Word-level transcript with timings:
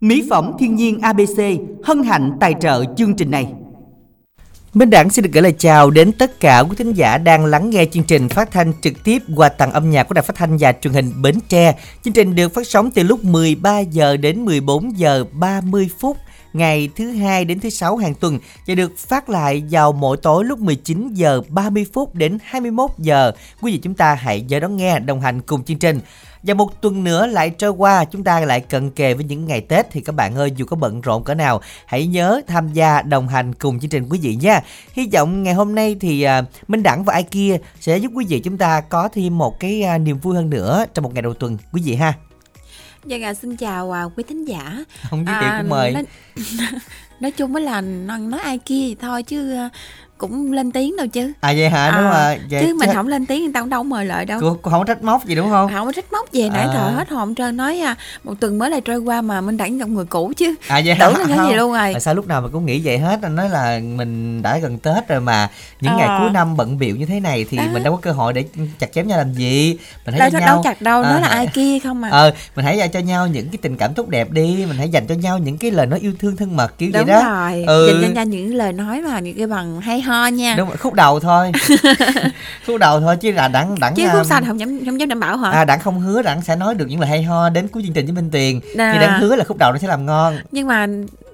Mỹ 0.00 0.26
phẩm 0.30 0.52
thiên 0.58 0.76
nhiên 0.76 1.00
ABC 1.00 1.42
hân 1.84 2.02
hạnh 2.02 2.32
tài 2.40 2.54
trợ 2.60 2.84
chương 2.96 3.14
trình 3.14 3.30
này. 3.30 3.46
Minh 4.74 4.90
Đảng 4.90 5.10
xin 5.10 5.22
được 5.22 5.30
gửi 5.32 5.42
lời 5.42 5.54
chào 5.58 5.90
đến 5.90 6.12
tất 6.12 6.40
cả 6.40 6.60
quý 6.60 6.76
thính 6.76 6.92
giả 6.92 7.18
đang 7.18 7.44
lắng 7.44 7.70
nghe 7.70 7.84
chương 7.92 8.04
trình 8.04 8.28
phát 8.28 8.50
thanh 8.50 8.72
trực 8.82 9.04
tiếp 9.04 9.22
qua 9.36 9.48
tặng 9.48 9.72
âm 9.72 9.90
nhạc 9.90 10.04
của 10.04 10.14
Đài 10.14 10.22
Phát 10.22 10.36
thanh 10.36 10.56
và 10.56 10.72
Truyền 10.72 10.94
hình 10.94 11.22
Bến 11.22 11.34
Tre. 11.48 11.74
Chương 12.04 12.14
trình 12.14 12.34
được 12.34 12.54
phát 12.54 12.66
sóng 12.66 12.90
từ 12.90 13.02
lúc 13.02 13.24
13 13.24 13.78
giờ 13.78 14.16
đến 14.16 14.44
14 14.44 14.98
giờ 14.98 15.24
30 15.32 15.88
phút, 15.98 16.16
ngày 16.52 16.88
thứ 16.96 17.10
hai 17.10 17.44
đến 17.44 17.60
thứ 17.60 17.70
sáu 17.70 17.96
hàng 17.96 18.14
tuần 18.14 18.38
và 18.66 18.74
được 18.74 18.98
phát 18.98 19.28
lại 19.28 19.62
vào 19.70 19.92
mỗi 19.92 20.16
tối 20.16 20.44
lúc 20.44 20.58
19 20.58 21.14
giờ 21.14 21.40
30 21.48 21.86
phút 21.92 22.14
đến 22.14 22.38
21 22.44 22.90
giờ. 22.98 23.32
Quý 23.60 23.72
vị 23.72 23.78
chúng 23.78 23.94
ta 23.94 24.14
hãy 24.14 24.40
nhớ 24.40 24.60
đón 24.60 24.76
nghe 24.76 24.98
đồng 24.98 25.20
hành 25.20 25.40
cùng 25.40 25.64
chương 25.64 25.78
trình. 25.78 26.00
Và 26.46 26.54
một 26.54 26.80
tuần 26.80 27.04
nữa 27.04 27.26
lại 27.26 27.50
trôi 27.50 27.70
qua, 27.70 28.04
chúng 28.04 28.24
ta 28.24 28.40
lại 28.40 28.60
cận 28.60 28.90
kề 28.90 29.14
với 29.14 29.24
những 29.24 29.46
ngày 29.46 29.60
Tết 29.60 29.86
thì 29.90 30.00
các 30.00 30.14
bạn 30.14 30.34
ơi, 30.34 30.52
dù 30.56 30.64
có 30.66 30.76
bận 30.76 31.00
rộn 31.00 31.24
cỡ 31.24 31.34
nào, 31.34 31.60
hãy 31.86 32.06
nhớ 32.06 32.40
tham 32.46 32.72
gia 32.72 33.02
đồng 33.02 33.28
hành 33.28 33.54
cùng 33.54 33.80
chương 33.80 33.90
trình 33.90 34.06
quý 34.10 34.18
vị 34.22 34.36
nha. 34.40 34.60
Hy 34.92 35.08
vọng 35.12 35.42
ngày 35.42 35.54
hôm 35.54 35.74
nay 35.74 35.96
thì 36.00 36.26
uh, 36.26 36.68
Minh 36.68 36.82
Đẳng 36.82 37.04
và 37.04 37.12
ai 37.12 37.22
kia 37.22 37.56
sẽ 37.80 37.98
giúp 37.98 38.12
quý 38.14 38.26
vị 38.28 38.40
chúng 38.40 38.58
ta 38.58 38.80
có 38.80 39.08
thêm 39.08 39.38
một 39.38 39.60
cái 39.60 39.84
uh, 39.94 40.00
niềm 40.00 40.18
vui 40.18 40.34
hơn 40.34 40.50
nữa 40.50 40.84
trong 40.94 41.02
một 41.02 41.14
ngày 41.14 41.22
đầu 41.22 41.34
tuần 41.34 41.58
quý 41.72 41.82
vị 41.84 41.94
ha. 41.94 42.12
Dạ 43.06 43.16
à, 43.22 43.34
xin 43.34 43.56
chào 43.56 43.92
à, 43.92 44.04
quý 44.16 44.24
thính 44.28 44.44
giả. 44.44 44.84
Không 45.10 45.26
thiệu 45.26 45.34
à, 45.34 45.58
cũng 45.60 45.70
mời. 45.70 45.92
Nói, 45.92 46.04
nói 47.20 47.30
chung 47.30 47.52
mới 47.52 47.62
là 47.62 47.80
nói 47.80 48.40
ai 48.40 48.58
kia 48.58 48.94
thôi 49.00 49.22
chứ 49.22 49.52
à, 49.54 49.70
cũng 50.18 50.52
lên 50.52 50.72
tiếng 50.72 50.96
đâu 50.96 51.06
chứ. 51.06 51.32
À 51.40 51.52
vậy 51.56 51.68
hả? 51.68 51.90
Đúng 51.96 52.10
à, 52.10 52.28
rồi. 52.28 52.40
Vậy 52.50 52.64
chứ 52.66 52.74
mình 52.74 52.90
không 52.94 53.08
lên 53.08 53.26
tiếng 53.26 53.42
người 53.42 53.52
ta 53.52 53.60
cũng 53.60 53.70
đâu 53.70 53.82
mời 53.82 54.06
lại 54.06 54.24
đâu. 54.24 54.40
Cô, 54.40 54.58
cô 54.62 54.70
không 54.70 54.86
trách 54.86 55.02
móc 55.02 55.24
gì 55.26 55.34
đúng 55.34 55.50
không? 55.50 55.70
Không 55.74 55.86
có 55.86 55.92
trách 55.92 56.12
móc 56.12 56.32
gì 56.32 56.48
nãy 56.48 56.66
à. 56.66 56.70
thở 56.74 56.92
hết 56.96 57.08
hồn 57.08 57.34
trơn 57.34 57.56
nói 57.56 57.80
à, 57.80 57.96
một 58.24 58.34
tuần 58.40 58.58
mới 58.58 58.70
lại 58.70 58.80
trôi 58.80 58.98
qua 58.98 59.22
mà 59.22 59.40
mình 59.40 59.56
đẩy 59.56 59.70
gặp 59.70 59.88
người 59.88 60.04
cũ 60.04 60.32
chứ. 60.36 60.54
À 60.68 60.80
vậy 60.84 60.96
tưởng 61.00 61.16
là 61.16 61.24
cái 61.28 61.38
gì 61.48 61.54
luôn 61.54 61.72
rồi. 61.72 61.92
À, 61.92 62.00
sao 62.00 62.14
lúc 62.14 62.26
nào 62.26 62.40
mà 62.40 62.48
cũng 62.48 62.66
nghĩ 62.66 62.80
vậy 62.84 62.98
hết? 62.98 63.18
Anh 63.22 63.36
nói 63.36 63.48
là 63.48 63.80
mình 63.96 64.42
đã 64.42 64.58
gần 64.58 64.78
tết 64.78 65.08
rồi 65.08 65.20
mà 65.20 65.48
những 65.80 65.92
à. 65.92 65.96
ngày 65.96 66.08
cuối 66.20 66.30
năm 66.30 66.56
bận 66.56 66.78
biểu 66.78 66.96
như 66.96 67.06
thế 67.06 67.20
này 67.20 67.46
thì 67.50 67.58
à. 67.58 67.70
mình 67.72 67.82
đâu 67.82 67.92
có 67.96 68.00
cơ 68.02 68.12
hội 68.12 68.32
để 68.32 68.44
chặt 68.78 68.92
chém 68.92 69.08
nhau 69.08 69.18
làm 69.18 69.32
gì. 69.32 69.78
Mình 70.06 70.14
thấy 70.18 70.30
đâu, 70.30 70.40
nhau 70.40 70.48
đâu 70.48 70.60
chặt 70.64 70.82
đâu 70.82 71.02
à. 71.02 71.10
nói 71.10 71.20
là 71.20 71.28
ai 71.28 71.46
kia 71.46 71.78
không 71.78 72.00
mà 72.00 72.08
ờ 72.08 72.30
mình 72.56 72.64
hãy 72.64 72.88
cho 72.92 73.00
nhau 73.00 73.26
những 73.26 73.48
cái 73.48 73.58
tình 73.62 73.76
cảm 73.76 73.94
tốt 73.94 74.08
đẹp 74.08 74.30
đi. 74.30 74.64
Mình 74.68 74.76
hãy 74.76 74.88
dành 74.88 75.06
cho 75.06 75.14
nhau 75.14 75.38
những 75.38 75.58
cái 75.58 75.70
lời 75.70 75.86
nói 75.86 75.98
yêu 75.98 76.12
thương 76.18 76.36
thân 76.36 76.56
mật 76.56 76.78
kiểu 76.78 76.90
đúng 76.92 77.04
vậy 77.04 77.14
đó. 77.14 77.22
rồi. 77.24 77.64
Ừ. 77.66 77.86
dành 77.86 78.02
cho 78.02 78.14
nhau 78.14 78.24
những 78.24 78.54
lời 78.54 78.72
nói 78.72 79.00
mà 79.00 79.20
những 79.20 79.36
cái 79.36 79.46
bằng 79.46 79.80
hay 79.80 80.00
ho 80.06 80.26
nha. 80.26 80.54
Đúng 80.58 80.68
rồi 80.68 80.76
khúc 80.76 80.94
đầu 80.94 81.20
thôi. 81.20 81.52
Khúc 82.66 82.78
đầu 82.80 83.00
thôi 83.00 83.16
chứ 83.16 83.32
là 83.32 83.48
đặng 83.48 83.74
đặng 83.80 83.94
chứ 83.94 84.06
khúc 84.06 84.14
um, 84.14 84.24
sau 84.24 84.40
không 84.46 84.60
dám 84.60 84.84
không 84.86 85.00
dám 85.00 85.08
đảm 85.08 85.20
bảo 85.20 85.36
hả? 85.36 85.50
À 85.50 85.64
đặng 85.64 85.80
không 85.80 86.00
hứa 86.00 86.22
đặng 86.22 86.42
sẽ 86.42 86.56
nói 86.56 86.74
được 86.74 86.86
những 86.88 87.00
lời 87.00 87.10
hay 87.10 87.22
ho 87.22 87.48
đến 87.48 87.68
cuối 87.68 87.82
chương 87.82 87.92
trình 87.92 88.06
với 88.06 88.14
minh 88.14 88.30
tiền. 88.30 88.60
À. 88.78 88.92
thì 88.92 88.98
đặng 88.98 89.20
hứa 89.20 89.36
là 89.36 89.44
khúc 89.44 89.56
đầu 89.58 89.72
nó 89.72 89.78
sẽ 89.78 89.88
làm 89.88 90.06
ngon. 90.06 90.38
Nhưng 90.52 90.66
mà 90.66 90.86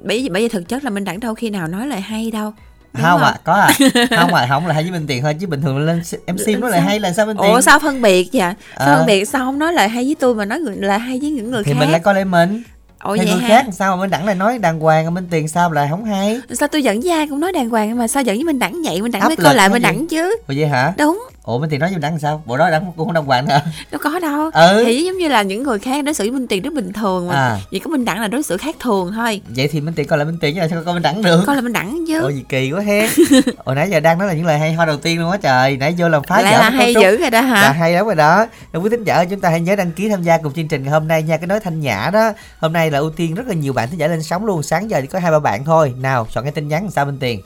bởi 0.03 0.23
vì 0.23 0.29
bởi 0.29 0.43
vì 0.43 0.49
thực 0.49 0.69
chất 0.69 0.85
là 0.85 0.91
minh 0.91 1.05
đặng 1.05 1.21
đâu 1.21 1.35
khi 1.35 1.51
nào 1.51 1.69
nói 1.69 1.87
lời 1.87 2.01
hay 2.01 2.31
đâu. 2.31 2.53
Đúng 2.93 3.03
không 3.03 3.23
ạ 3.23 3.29
à, 3.29 3.39
có 3.45 3.53
à 3.53 3.73
không 4.17 4.35
à 4.35 4.47
không 4.49 4.67
là 4.67 4.75
hay 4.75 4.83
với 4.83 4.93
Minh 4.93 5.07
Tiền 5.07 5.23
thôi 5.23 5.37
chứ 5.41 5.47
bình 5.47 5.63
thường 5.63 5.79
lên 5.79 6.03
MC 6.27 6.61
nói 6.61 6.71
lời 6.71 6.81
hay 6.81 7.01
là 7.01 7.13
sao 7.13 7.27
Minh 7.27 7.37
Tiền? 7.43 7.53
ủa 7.53 7.61
sao 7.61 7.79
phân 7.79 8.03
biệt 8.03 8.29
vậy? 8.33 8.53
Sao 8.79 8.89
à. 8.89 8.97
phân 8.97 9.07
biệt 9.07 9.25
sao 9.25 9.45
không 9.45 9.59
nói 9.59 9.73
lời 9.73 9.89
hay 9.89 10.05
với 10.05 10.17
tôi 10.21 10.35
mà 10.35 10.45
nói 10.45 10.59
lời 10.61 10.99
hay 10.99 11.19
với 11.21 11.31
những 11.31 11.51
người 11.51 11.63
thì 11.65 11.73
khác? 11.73 11.77
thì 11.79 11.81
mình 11.81 11.91
lại 11.91 12.01
coi 12.01 12.15
lại 12.15 12.25
mình 12.25 12.63
Hay 13.05 13.17
vậy 13.17 13.27
người 13.27 13.43
ha? 13.43 13.49
khác 13.49 13.67
sao 13.73 13.97
mà 13.97 14.01
Minh 14.01 14.11
Đẳng 14.11 14.27
lại 14.27 14.35
nói 14.35 14.59
đàng 14.59 14.81
hoàng 14.81 15.15
Minh 15.15 15.27
Tiền 15.31 15.49
sao 15.49 15.73
lại 15.73 15.87
không 15.91 16.05
hay? 16.05 16.41
Sao 16.51 16.69
tôi 16.69 16.83
dẫn 16.83 17.01
với 17.01 17.11
ai 17.11 17.27
cũng 17.27 17.41
nói 17.41 17.53
đàng 17.53 17.71
hoàng 17.71 17.99
mà 17.99 18.09
sao 18.09 18.23
dẫn 18.23 18.37
với 18.37 18.45
Minh 18.45 18.59
Đẳng 18.59 18.83
vậy? 18.85 19.03
Minh 19.03 19.13
Đẳng 19.13 19.27
mới 19.27 19.37
coi 19.37 19.55
lại 19.55 19.69
Minh 19.69 19.83
Đẳng 19.83 20.07
chứ. 20.07 20.37
Ủa 20.49 20.55
vậy 20.57 20.67
hả? 20.67 20.93
Đúng 20.99 21.23
ủa 21.45 21.59
minh 21.59 21.71
tiền 21.71 21.81
nói 21.81 21.91
với 21.91 21.99
đăng 21.99 22.19
sao? 22.19 22.43
Bộ 22.47 22.57
đó 22.57 22.71
đăng 22.71 22.93
cũng 22.97 23.07
không 23.07 23.15
đàng 23.15 23.25
hoàng 23.25 23.47
hả? 23.47 23.63
Đâu 23.91 24.01
có 24.05 24.19
đâu. 24.19 24.51
Ừ. 24.55 24.83
thì 24.87 25.03
giống 25.03 25.19
như 25.19 25.29
là 25.29 25.43
những 25.43 25.63
người 25.63 25.79
khác 25.79 26.05
đối 26.05 26.15
xử 26.15 26.25
với 26.25 26.31
minh 26.31 26.47
tiền 26.47 26.63
rất 26.63 26.75
bình 26.75 26.93
thường 26.93 27.29
mà. 27.29 27.35
À. 27.35 27.59
chỉ 27.71 27.79
có 27.79 27.91
minh 27.91 28.05
đẳng 28.05 28.21
là 28.21 28.29
đối 28.29 28.43
xử 28.43 28.57
khác 28.57 28.77
thường 28.81 29.13
thôi. 29.13 29.41
Vậy 29.57 29.69
thì 29.69 29.81
minh 29.81 29.95
tiền 29.95 30.07
coi 30.07 30.19
là 30.19 30.25
minh 30.25 30.39
tiền 30.41 30.55
chứ 30.55 30.61
sao 30.71 30.83
coi 30.85 30.95
minh 30.95 31.03
đẳng 31.03 31.23
được? 31.23 31.43
Coi 31.47 31.57
là 31.57 31.63
minh 31.63 31.73
đẳng 31.73 32.05
chứ. 32.09 32.21
Ủa 32.23 32.29
gì 32.29 32.45
kỳ 32.49 32.73
quá 32.73 32.81
he. 32.81 33.09
Hồi 33.65 33.75
nãy 33.75 33.91
giờ 33.91 34.01
đang 34.01 34.19
nói 34.19 34.29
là 34.29 34.35
những 34.35 34.47
lời 34.47 34.59
hay 34.59 34.73
ho 34.73 34.87
đầu 34.87 34.97
tiên 34.97 35.21
luôn 35.21 35.31
á 35.31 35.39
trời. 35.43 35.77
Nãy 35.77 35.95
vô 35.99 36.09
làm 36.09 36.23
phá 36.23 36.43
lại 36.43 36.53
là 36.53 36.71
hay 36.71 36.95
dữ 36.95 37.17
rồi 37.17 37.31
đó 37.31 37.41
hả? 37.41 37.63
Là 37.63 37.73
hay 37.73 37.93
lắm 37.93 38.07
rồi 38.07 38.15
đó. 38.15 38.47
Quý 38.73 38.91
thính 38.91 39.05
giả 39.05 39.25
chúng 39.25 39.41
ta 39.41 39.49
hãy 39.49 39.61
nhớ 39.61 39.77
đăng 39.77 39.93
ký 39.93 40.09
tham 40.09 40.23
gia 40.23 40.39
cùng 40.39 40.53
chương 40.53 40.69
trình 40.69 40.83
ngày 40.83 40.93
hôm 40.93 41.09
nay 41.09 41.23
nha. 41.23 41.37
Cái 41.37 41.47
nói 41.47 41.61
thanh 41.61 41.81
nhã 41.81 42.11
đó. 42.13 42.33
Hôm 42.59 42.73
nay 42.73 42.91
là 42.91 42.99
ưu 42.99 43.11
tiên 43.11 43.35
rất 43.35 43.47
là 43.47 43.55
nhiều 43.55 43.73
bạn 43.73 43.91
thính 43.91 43.99
giả 43.99 44.07
lên 44.07 44.23
sóng 44.23 44.45
luôn. 44.45 44.63
Sáng 44.63 44.91
giờ 44.91 45.01
chỉ 45.01 45.07
có 45.07 45.19
hai 45.19 45.31
ba 45.31 45.39
bạn 45.39 45.65
thôi. 45.65 45.95
Nào 46.01 46.27
chọn 46.33 46.45
cái 46.45 46.53
tin 46.53 46.69
nhắn 46.69 46.91
sao 46.91 47.05
minh 47.05 47.19
tiền? 47.21 47.41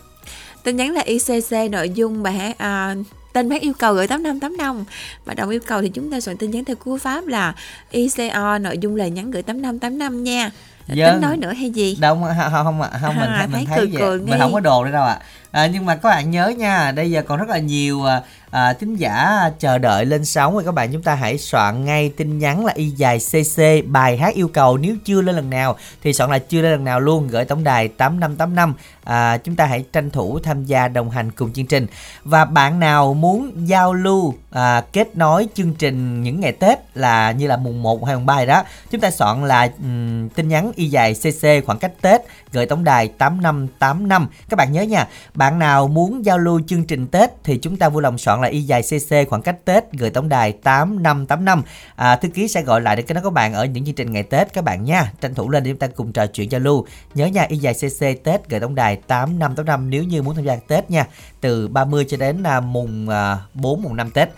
Tin 0.63 0.77
nhắn 0.77 0.93
là 0.93 1.03
ICC 1.03 1.71
nội 1.71 1.91
dung 1.91 2.23
bài 2.23 2.55
à, 2.59 2.95
tên 3.37 3.49
bác 3.49 3.61
yêu 3.61 3.73
cầu 3.79 3.95
gửi 3.95 4.07
8585 4.07 4.85
và 5.25 5.35
đồng 5.35 5.51
yêu 5.51 5.61
cầu 5.67 5.83
thì 5.83 5.89
chúng 5.89 6.11
ta 6.11 6.21
soạn 6.21 6.37
tin 6.37 6.51
nhắn 6.51 6.65
theo 6.65 6.77
cú 6.77 6.99
pháp 6.99 7.27
là 7.27 7.55
ICO 7.91 8.59
nội 8.59 8.79
dung 8.79 8.97
lời 8.97 9.11
nhắn 9.11 9.31
gửi 9.31 9.43
8585 9.43 10.25
nha 10.25 10.51
Dân. 10.87 11.13
tính 11.13 11.21
nói 11.21 11.37
nữa 11.37 11.53
hay 11.53 11.71
gì 11.71 11.97
đâu 12.01 12.15
không 12.15 12.35
không, 12.53 12.65
không, 12.65 12.91
không 13.01 13.15
mình, 13.17 13.31
à, 13.31 13.49
mình 13.53 13.67
thấy, 13.67 13.77
thấy 13.77 13.93
cười, 13.99 14.19
vậy. 14.19 14.29
mình 14.31 14.41
không 14.41 14.53
có 14.53 14.61
đồ 14.61 14.85
nữa 14.85 14.91
đâu 14.91 15.05
ạ 15.05 15.13
à 15.13 15.21
à, 15.57 15.67
nhưng 15.67 15.87
mà 15.87 15.97
các 15.97 16.09
bạn 16.09 16.31
nhớ 16.31 16.49
nha 16.49 16.93
đây 16.93 17.11
giờ 17.11 17.23
còn 17.23 17.39
rất 17.39 17.49
là 17.49 17.59
nhiều 17.59 18.05
à, 18.05 18.23
à, 18.51 18.75
giả 18.97 19.51
chờ 19.59 19.79
đợi 19.79 20.05
lên 20.05 20.25
sóng 20.25 20.55
rồi 20.55 20.65
các 20.65 20.75
bạn 20.75 20.93
chúng 20.93 21.03
ta 21.03 21.15
hãy 21.15 21.39
soạn 21.39 21.85
ngay 21.85 22.13
tin 22.17 22.39
nhắn 22.39 22.65
là 22.65 22.73
y 22.77 22.91
dài 22.91 23.19
cc 23.19 23.63
bài 23.87 24.17
hát 24.17 24.35
yêu 24.35 24.49
cầu 24.49 24.77
nếu 24.77 24.97
chưa 25.05 25.23
lên 25.23 25.37
lần 25.37 25.51
nào 25.51 25.77
thì 26.03 26.13
soạn 26.13 26.31
là 26.31 26.39
chưa 26.39 26.63
lên 26.63 26.73
lần 26.73 26.85
nào 26.85 27.01
luôn 27.01 27.29
gửi 27.29 27.45
tổng 27.45 27.65
đài 27.65 27.89
8585 27.89 28.75
à, 29.07 29.39
chúng 29.39 29.57
ta 29.57 29.67
hãy 29.67 29.85
tranh 29.93 30.11
thủ 30.11 30.39
tham 30.39 30.65
gia 30.65 30.89
đồng 30.89 31.11
hành 31.11 31.31
cùng 31.31 31.53
chương 31.53 31.67
trình. 31.67 31.87
Và 32.25 32.45
bạn 32.45 32.81
nào 32.81 33.15
muốn 33.15 33.69
giao 33.69 33.95
lưu 33.95 34.35
à, 34.51 34.81
kết 34.93 35.17
nối 35.17 35.49
chương 35.55 35.75
trình 35.75 36.23
những 36.23 36.41
ngày 36.41 36.53
Tết 36.53 36.79
là 36.95 37.33
như 37.33 37.47
là 37.47 37.57
mùng 37.57 37.83
1 37.83 38.07
hay 38.07 38.17
mùng 38.17 38.27
3 38.27 38.45
đó 38.45 38.65
chúng 38.91 39.01
ta 39.01 39.11
soạn 39.11 39.49
là 39.49 39.69
um, 39.79 40.29
tin 40.29 40.49
nhắn 40.49 40.73
y 40.77 40.87
dài 40.87 41.15
cc 41.15 41.67
khoảng 41.67 41.79
cách 41.79 41.93
Tết 42.01 42.21
gửi 42.53 42.67
tổng 42.67 42.85
đài 42.85 43.09
8585 43.09 44.29
các 44.49 44.57
bạn 44.57 44.73
nhớ 44.73 44.83
nha 44.83 45.07
bạn 45.35 45.46
bạn 45.47 45.59
nào 45.59 45.89
muốn 45.89 46.25
giao 46.25 46.39
lưu 46.39 46.61
chương 46.67 46.85
trình 46.85 47.07
Tết 47.07 47.31
thì 47.45 47.59
chúng 47.59 47.77
ta 47.77 47.89
vui 47.89 48.03
lòng 48.03 48.19
soạn 48.19 48.41
là 48.41 48.49
y 48.49 48.63
dài 48.63 48.83
cc 48.83 49.29
khoảng 49.29 49.43
cách 49.43 49.65
Tết 49.65 49.93
gửi 49.93 50.11
tổng 50.11 50.29
đài 50.29 50.53
8585 50.53 51.63
à, 51.97 52.17
thư 52.17 52.29
ký 52.29 52.49
sẽ 52.49 52.63
gọi 52.63 52.81
lại 52.81 52.97
để 52.97 53.03
kết 53.03 53.15
nối 53.15 53.25
các 53.25 53.33
bạn 53.33 53.55
ở 53.55 53.65
những 53.65 53.85
chương 53.85 53.95
trình 53.95 54.13
ngày 54.13 54.23
Tết 54.23 54.53
các 54.53 54.65
bạn 54.65 54.85
nha. 54.85 55.13
Tranh 55.21 55.35
thủ 55.35 55.51
lên 55.51 55.65
để 55.65 55.71
chúng 55.71 55.79
ta 55.79 55.87
cùng 55.87 56.13
trò 56.13 56.27
chuyện 56.27 56.51
giao 56.51 56.61
lưu. 56.61 56.87
Nhớ 57.15 57.27
nha 57.27 57.43
y 57.43 57.57
dài 57.57 57.75
cc 57.75 58.25
Tết 58.25 58.49
gửi 58.49 58.61
tổng 58.61 58.75
đài 58.75 58.97
8585 58.97 59.91
nếu 59.91 60.05
như 60.05 60.23
muốn 60.23 60.35
tham 60.35 60.45
gia 60.45 60.57
Tết 60.57 60.91
nha. 60.91 61.07
Từ 61.41 61.69
30 61.69 62.05
cho 62.09 62.17
đến 62.17 62.43
à, 62.43 62.61
mùng 62.61 63.09
à, 63.09 63.39
4 63.55 63.83
mùng 63.83 63.97
5 63.97 64.11
Tết. 64.11 64.29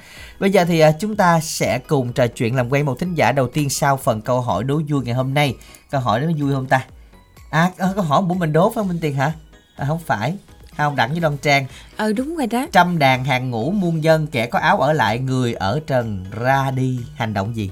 Bây 0.41 0.51
giờ 0.51 0.65
thì 0.65 0.81
à, 0.81 0.93
chúng 1.01 1.17
ta 1.17 1.41
sẽ 1.41 1.79
cùng 1.79 2.13
trò 2.13 2.27
chuyện 2.27 2.57
làm 2.57 2.73
quen 2.73 2.87
một 2.87 2.99
thính 2.99 3.15
giả 3.15 3.33
đầu 3.33 3.49
tiên 3.49 3.71
sau 3.71 3.97
phần 3.97 4.21
câu 4.21 4.41
hỏi 4.41 4.65
đố 4.65 4.81
vui 4.89 5.05
ngày 5.05 5.15
hôm 5.15 5.35
nay. 5.35 5.57
Câu 5.91 6.01
hỏi 6.01 6.21
đó 6.21 6.27
nó 6.27 6.33
vui 6.39 6.55
không 6.55 6.67
ta? 6.67 6.85
À 7.51 7.71
ờ, 7.79 7.93
câu 7.95 8.05
hỏi 8.05 8.23
của 8.29 8.35
mình 8.35 8.53
đố 8.53 8.69
phải 8.71 8.75
không 8.75 8.89
Minh 8.89 8.99
Tiền 9.01 9.15
hả? 9.15 9.33
À, 9.77 9.87
không 9.89 10.01
phải 10.07 10.35
không 10.85 10.97
đặng 10.97 11.11
với 11.11 11.21
đoan 11.21 11.37
trang. 11.37 11.67
Ờ 11.97 12.13
đúng 12.13 12.37
rồi 12.37 12.47
đó. 12.47 12.67
Trăm 12.73 12.99
đàn 12.99 13.25
hàng 13.25 13.51
ngũ 13.51 13.71
muôn 13.71 14.05
dân 14.05 14.27
kẻ 14.27 14.47
có 14.47 14.59
áo 14.59 14.81
ở 14.81 14.93
lại 14.93 15.19
người 15.19 15.55
ở 15.55 15.81
trần 15.87 16.25
ra 16.41 16.71
đi. 16.71 16.99
Hành 17.17 17.35
động 17.35 17.57
gì? 17.57 17.71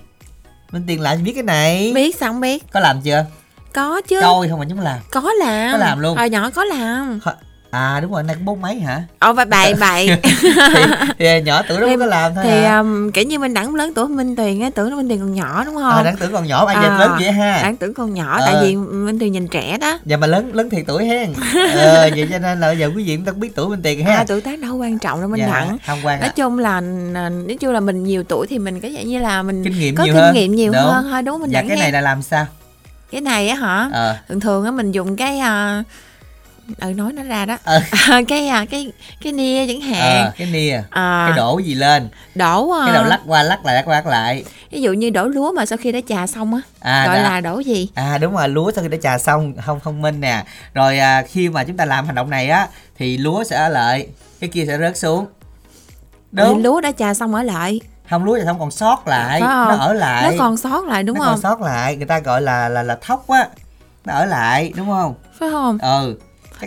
Minh 0.72 0.84
tiền 0.86 1.00
lại 1.00 1.16
biết 1.16 1.32
cái 1.34 1.42
này. 1.42 1.92
Biết 1.94 2.16
sao 2.16 2.32
không 2.32 2.40
biết? 2.40 2.72
Có 2.72 2.80
làm 2.80 3.00
chưa? 3.00 3.24
Có 3.72 4.00
chứ. 4.08 4.20
Coi 4.20 4.48
không 4.48 4.58
mà 4.58 4.66
chúng 4.68 4.80
làm. 4.80 4.98
Có 5.10 5.32
làm. 5.32 5.72
Có 5.72 5.78
làm 5.78 5.98
luôn. 5.98 6.16
Hồi 6.16 6.30
nhỏ 6.30 6.50
có 6.50 6.64
làm 6.64 7.20
à 7.70 8.00
đúng 8.00 8.12
rồi 8.12 8.22
nay 8.22 8.36
cũng 8.36 8.44
bốn 8.44 8.60
mấy 8.60 8.80
hả 8.80 9.02
ồ 9.18 9.32
bậy 9.32 9.44
bậy 9.44 9.74
bậy 9.74 10.08
thì, 10.22 10.80
thì 11.18 11.40
nhỏ 11.40 11.62
tuổi 11.68 11.80
đó 11.80 11.86
có 11.98 12.06
làm 12.06 12.34
thôi 12.34 12.44
thì 12.46 12.64
à. 12.64 12.78
um, 12.78 13.10
kiểu 13.10 13.24
như 13.24 13.38
mình 13.38 13.54
đẳng 13.54 13.74
lớn 13.74 13.92
tuổi 13.94 14.08
minh 14.08 14.36
tuyền 14.36 14.60
á 14.60 14.70
tưởng 14.74 14.96
minh 14.96 15.08
tuyền 15.08 15.18
còn 15.18 15.34
nhỏ 15.34 15.64
đúng 15.64 15.74
không 15.74 15.96
à, 15.96 16.02
đẳng 16.02 16.16
tưởng 16.16 16.32
còn 16.32 16.46
nhỏ 16.46 16.72
giờ 16.74 16.88
à, 16.88 16.98
lớn 16.98 17.10
vậy 17.20 17.32
ha 17.32 17.60
đẳng 17.62 17.76
tưởng 17.76 17.94
còn 17.94 18.14
nhỏ 18.14 18.38
à. 18.38 18.42
tại 18.46 18.54
vì 18.62 18.76
minh 18.76 19.18
tuyền 19.18 19.32
nhìn 19.32 19.48
trẻ 19.48 19.78
đó 19.80 19.98
dạ 20.04 20.16
mà 20.16 20.26
lớn 20.26 20.50
lớn 20.54 20.70
thiệt 20.70 20.84
tuổi 20.86 21.04
hen 21.04 21.32
ờ 21.74 22.10
vậy 22.16 22.28
cho 22.30 22.38
nên 22.38 22.60
là 22.60 22.70
giờ 22.70 22.90
quý 22.96 23.04
vị 23.04 23.16
cũng 23.16 23.24
ta 23.24 23.32
biết 23.32 23.54
tuổi 23.54 23.68
minh 23.68 23.82
tiền 23.82 24.04
ha 24.04 24.16
à, 24.16 24.24
tuổi 24.28 24.40
tác 24.40 24.58
đâu 24.58 24.76
quan 24.76 24.98
trọng 24.98 25.20
đâu 25.20 25.28
minh 25.28 25.40
dạ, 25.40 25.46
đẳng 25.46 25.78
không 25.86 25.98
quan 26.04 26.20
nói 26.20 26.28
à. 26.28 26.32
chung 26.36 26.58
là 26.58 26.80
nói 27.20 27.56
chung 27.60 27.72
là 27.72 27.80
mình 27.80 28.04
nhiều 28.04 28.22
tuổi 28.22 28.46
thì 28.46 28.58
mình 28.58 28.80
có 28.80 28.88
vậy 28.92 29.04
như 29.04 29.18
là 29.18 29.42
mình 29.42 29.64
kinh 29.64 29.78
nghiệm 29.78 29.94
có 29.96 30.04
nhiều 30.04 30.14
kinh 30.14 30.22
hơn. 30.22 30.34
nghiệm 30.34 30.54
nhiều 30.54 30.72
đúng. 30.72 30.82
hơn 30.82 31.08
thôi 31.10 31.22
đúng 31.22 31.40
mình 31.40 31.50
dạ 31.50 31.62
cái 31.68 31.76
này 31.76 31.92
là 31.92 32.00
làm 32.00 32.22
sao 32.22 32.46
cái 33.12 33.20
này 33.20 33.48
á 33.48 33.56
hả 33.56 33.88
ờ. 33.92 34.16
thường 34.28 34.40
thường 34.40 34.64
á 34.64 34.70
mình 34.70 34.92
dùng 34.92 35.16
cái 35.16 35.38
uh, 35.38 35.86
ừ 36.80 36.92
nói 36.92 37.12
nó 37.12 37.22
ra 37.22 37.46
đó. 37.46 37.56
Ờ. 37.64 37.80
à, 37.90 38.20
cái 38.28 38.48
à, 38.48 38.64
cái 38.70 38.92
cái 39.22 39.32
nia 39.32 39.66
chẳng 39.66 39.80
hạn. 39.80 40.24
Ờ, 40.24 40.32
cái 40.38 40.48
nia. 40.52 40.82
À, 40.90 41.24
cái 41.28 41.36
đổ 41.36 41.58
gì 41.58 41.74
lên? 41.74 42.08
Đổ 42.34 42.72
cái 42.84 42.94
đầu 42.94 43.04
lắc 43.04 43.20
qua 43.26 43.42
lắc 43.42 43.64
lại 43.64 43.74
lắc 43.74 43.82
qua 43.86 43.94
lắc 43.94 44.06
lại. 44.06 44.44
Ví 44.70 44.82
dụ 44.82 44.92
như 44.92 45.10
đổ 45.10 45.26
lúa 45.28 45.52
mà 45.52 45.66
sau 45.66 45.78
khi 45.78 45.92
đã 45.92 46.00
trà 46.08 46.26
xong 46.26 46.54
á 46.54 46.60
à, 46.80 47.06
gọi 47.06 47.16
đã. 47.16 47.22
là 47.22 47.40
đổ 47.40 47.60
gì? 47.60 47.88
À 47.94 48.18
đúng 48.18 48.36
rồi 48.36 48.48
lúa 48.48 48.72
sau 48.74 48.84
khi 48.84 48.88
đã 48.88 48.98
trà 49.02 49.18
xong 49.18 49.54
không 49.66 49.80
thông 49.84 50.02
minh 50.02 50.20
nè. 50.20 50.44
Rồi 50.74 50.98
à, 50.98 51.22
khi 51.22 51.48
mà 51.48 51.64
chúng 51.64 51.76
ta 51.76 51.84
làm 51.84 52.06
hành 52.06 52.14
động 52.14 52.30
này 52.30 52.48
á 52.48 52.68
thì 52.98 53.16
lúa 53.16 53.44
sẽ 53.44 53.56
ở 53.56 53.68
lại 53.68 54.06
cái 54.40 54.50
kia 54.50 54.64
sẽ 54.66 54.78
rớt 54.78 54.96
xuống. 54.96 55.26
Đúng 56.32 56.56
thì 56.56 56.62
lúa 56.62 56.80
đã 56.80 56.92
trà 56.92 57.14
xong 57.14 57.34
ở 57.34 57.42
lại. 57.42 57.80
Không 58.10 58.24
lúa 58.24 58.36
thì 58.36 58.42
không 58.46 58.58
còn 58.58 58.70
sót 58.70 59.08
lại 59.08 59.40
nó 59.40 59.76
ở 59.80 59.92
lại. 59.92 60.22
Nó 60.22 60.30
còn 60.38 60.56
sót 60.56 60.84
lại 60.84 61.02
đúng 61.02 61.18
nó 61.18 61.24
không? 61.24 61.32
còn 61.32 61.40
sót 61.40 61.60
lại 61.60 61.96
người 61.96 62.06
ta 62.06 62.18
gọi 62.18 62.42
là 62.42 62.68
là 62.68 62.82
là 62.82 62.98
thóc 63.00 63.28
á 63.28 63.48
nó 64.04 64.14
ở 64.14 64.24
lại 64.24 64.72
đúng 64.76 64.86
không? 64.86 65.14
Phải 65.38 65.48
không? 65.50 65.78
Ừ 65.78 66.18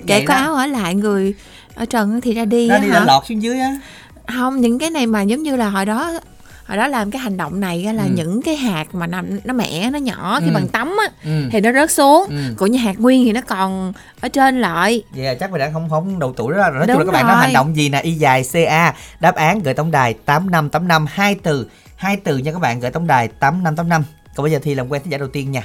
kẻ 0.07 0.25
có 0.25 0.33
đó. 0.33 0.39
áo 0.39 0.53
ở 0.53 0.65
lại 0.65 0.95
người 0.95 1.33
ở 1.75 1.86
trần 1.86 2.21
thì 2.21 2.33
ra 2.33 2.45
đi 2.45 2.68
nó 2.68 2.77
đi 2.77 2.89
hả? 2.89 3.03
lọt 3.06 3.24
xuống 3.27 3.41
dưới 3.41 3.59
á 3.59 3.80
không 4.27 4.62
những 4.62 4.80
cái 4.80 4.89
này 4.89 5.07
mà 5.07 5.21
giống 5.21 5.44
như 5.44 5.56
là 5.56 5.69
hồi 5.69 5.86
đó 5.86 6.19
hồi 6.65 6.77
đó 6.77 6.88
làm 6.88 7.12
cái 7.12 7.19
hành 7.19 7.38
động 7.38 7.59
này 7.59 7.83
là 7.94 8.03
ừ. 8.03 8.09
những 8.15 8.41
cái 8.41 8.56
hạt 8.56 8.95
mà 8.95 9.07
nó, 9.07 9.21
nó 9.44 9.53
mẻ 9.53 9.89
nó 9.91 10.00
nhỏ 10.00 10.39
khi 10.41 10.47
ừ. 10.47 10.53
bằng 10.53 10.68
tắm 10.68 10.95
á 11.07 11.13
ừ. 11.24 11.50
thì 11.51 11.62
nó 11.62 11.71
rớt 11.71 11.91
xuống 11.91 12.25
ừ. 12.30 12.36
còn 12.57 12.71
như 12.71 12.80
hạt 12.80 13.00
nguyên 13.00 13.25
thì 13.25 13.33
nó 13.33 13.41
còn 13.41 13.94
ở 14.19 14.27
trên 14.27 14.62
lại 14.62 15.03
vậy 15.15 15.25
yeah, 15.25 15.39
chắc 15.39 15.51
mày 15.51 15.59
đã 15.59 15.69
không 15.74 15.89
không 15.89 16.19
đầu 16.19 16.33
tuổi 16.38 16.53
đó 16.53 16.69
rồi 16.69 16.88
nói 16.88 16.88
chung 16.88 16.97
là 16.97 17.06
các 17.06 17.12
bạn 17.12 17.27
nói 17.27 17.35
hành 17.35 17.53
động 17.53 17.75
gì 17.75 17.89
nè 17.89 18.00
y 18.01 18.12
dài 18.12 18.44
ca 18.53 18.94
đáp 19.19 19.35
án 19.35 19.59
gửi 19.59 19.74
tổng 19.74 19.92
đài 19.92 20.13
tám 20.13 20.51
năm 20.51 20.69
tám 20.69 20.88
năm 20.88 21.06
hai 21.09 21.35
từ 21.35 21.69
hai 21.95 22.18
từ 22.18 22.38
nha 22.38 22.51
các 22.51 22.59
bạn 22.59 22.80
gửi 22.80 22.92
tổng 22.92 23.07
đài 23.07 23.27
tám 23.27 23.63
năm 23.63 23.75
tám 23.75 23.89
năm 23.89 24.03
còn 24.35 24.44
bây 24.44 24.51
giờ 24.51 24.59
thì 24.63 24.75
làm 24.75 24.92
quen 24.92 25.01
thính 25.03 25.12
giả 25.12 25.18
đầu 25.18 25.27
tiên 25.27 25.51
nha 25.51 25.63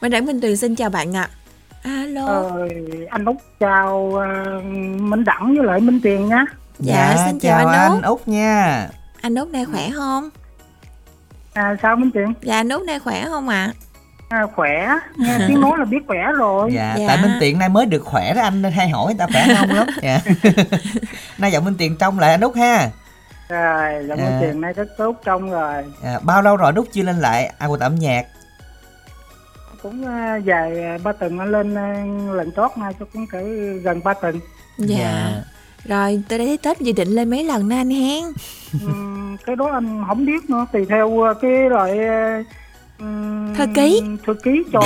Minh 0.00 0.12
Đẳng 0.12 0.26
Minh 0.26 0.40
Tuyền 0.40 0.56
xin 0.56 0.76
chào 0.76 0.90
bạn 0.90 1.16
ạ 1.16 1.22
à. 1.22 1.39
Alo. 1.82 2.26
Ờ, 2.26 2.68
Anh 3.10 3.24
Úc 3.24 3.36
chào 3.60 3.96
uh, 3.96 4.64
Minh 5.00 5.24
Đẳng 5.24 5.54
với 5.56 5.66
lại 5.66 5.80
Minh 5.80 6.00
Tuyền 6.02 6.28
nha. 6.28 6.44
Dạ, 6.78 7.14
dạ 7.16 7.26
xin 7.26 7.38
chào, 7.40 7.58
chào 7.58 7.68
anh, 7.68 7.92
anh 7.92 8.02
Úc 8.02 8.28
nha. 8.28 8.88
Anh 9.20 9.34
Úc 9.34 9.50
đây 9.52 9.64
khỏe 9.64 9.90
không? 9.94 10.30
À 11.52 11.76
sao 11.82 11.96
Minh 11.96 12.10
Tuyền? 12.10 12.32
Dạ 12.42 12.56
anh 12.56 12.68
Úc 12.68 12.82
đây 12.86 13.00
khỏe 13.00 13.24
không 13.28 13.48
ạ? 13.48 13.72
À? 13.74 13.90
À, 14.30 14.46
khỏe. 14.54 14.88
Nghe 15.16 15.38
tiếng 15.48 15.60
nói 15.60 15.72
là 15.78 15.84
biết 15.84 15.98
khỏe 16.06 16.18
rồi. 16.36 16.70
Dạ, 16.74 16.94
dạ. 16.98 17.04
tại 17.08 17.22
minh 17.22 17.36
tiện 17.40 17.58
nay 17.58 17.68
mới 17.68 17.86
được 17.86 18.04
khỏe 18.04 18.34
đó 18.34 18.42
anh 18.42 18.62
nên 18.62 18.72
hay 18.72 18.88
hỏi 18.88 19.06
người 19.06 19.18
ta 19.18 19.26
khỏe 19.32 19.54
không 19.58 19.70
lắm. 19.70 19.86
Dạ. 20.02 20.20
Nay 21.38 21.52
giọng 21.52 21.64
minh 21.64 21.74
tiện 21.78 21.96
trong 21.96 22.18
lại 22.18 22.30
anh 22.30 22.40
úc 22.40 22.54
ha. 22.54 22.90
Rồi 23.48 24.06
giọng 24.08 24.18
minh 24.18 24.38
tiện 24.40 24.60
nay 24.60 24.72
rất 24.72 24.88
tốt 24.98 25.16
trong 25.24 25.50
rồi. 25.50 25.84
À, 26.04 26.18
bao 26.22 26.42
lâu 26.42 26.56
rồi 26.56 26.72
úc 26.76 26.86
chưa 26.92 27.02
lên 27.02 27.16
lại? 27.16 27.52
À 27.58 27.68
âm 27.80 27.94
nhạc 27.94 28.26
cũng 29.82 30.04
uh, 30.04 30.44
dài 30.44 30.98
ba 31.04 31.12
tuần 31.12 31.36
nó 31.36 31.44
lên 31.44 31.72
uh, 31.72 32.34
lần 32.34 32.52
chót 32.56 32.70
nay 32.76 32.94
cho 33.00 33.06
cũng 33.12 33.26
cỡ 33.26 33.42
gần 33.82 34.00
ba 34.04 34.14
tuần 34.14 34.40
dạ. 34.78 34.96
dạ. 34.98 35.42
Rồi 35.84 36.22
tới 36.28 36.38
đây 36.38 36.58
tết 36.62 36.80
dự 36.80 36.92
định 36.92 37.08
lên 37.08 37.30
mấy 37.30 37.44
lần 37.44 37.68
nữa 37.68 37.76
anh 37.76 37.90
hen 37.90 38.24
cái 39.46 39.56
đó 39.56 39.70
anh 39.72 40.04
không 40.08 40.26
biết 40.26 40.50
nữa 40.50 40.66
tùy 40.72 40.86
theo 40.88 41.34
cái 41.42 41.70
loại 41.70 41.98
um, 42.98 43.54
thư 43.54 43.66
ký. 43.74 44.02
thư 44.26 44.34
ký 44.34 44.64
cho 44.72 44.80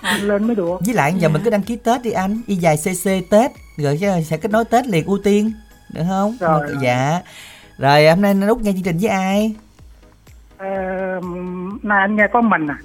anh 0.00 0.20
lên 0.20 0.46
mới 0.46 0.56
được. 0.56 0.78
Với 0.86 0.94
lại 0.94 1.14
giờ 1.18 1.28
mình 1.28 1.42
cứ 1.44 1.50
đăng 1.50 1.62
ký 1.62 1.76
tết 1.76 2.02
đi 2.02 2.10
anh 2.10 2.40
y 2.46 2.54
dài 2.54 2.76
cc 2.76 3.30
tết 3.30 3.50
rồi 3.76 4.00
sẽ 4.24 4.36
kết 4.36 4.50
nối 4.50 4.64
tết 4.64 4.86
liền 4.86 5.06
ưu 5.06 5.18
tiên 5.24 5.52
được 5.92 6.02
không? 6.08 6.36
Rồi, 6.40 6.62
rồi. 6.62 6.76
dạ. 6.82 7.20
Rồi 7.78 8.06
hôm 8.06 8.20
nay 8.20 8.34
lúc 8.34 8.62
nghe 8.62 8.72
chương 8.72 8.82
trình 8.82 8.98
với 8.98 9.10
ai? 9.10 9.54
Ờ, 10.58 10.68
nay 11.82 12.00
anh 12.00 12.16
nghe 12.16 12.26
có 12.32 12.40
mình 12.40 12.66
à. 12.66 12.78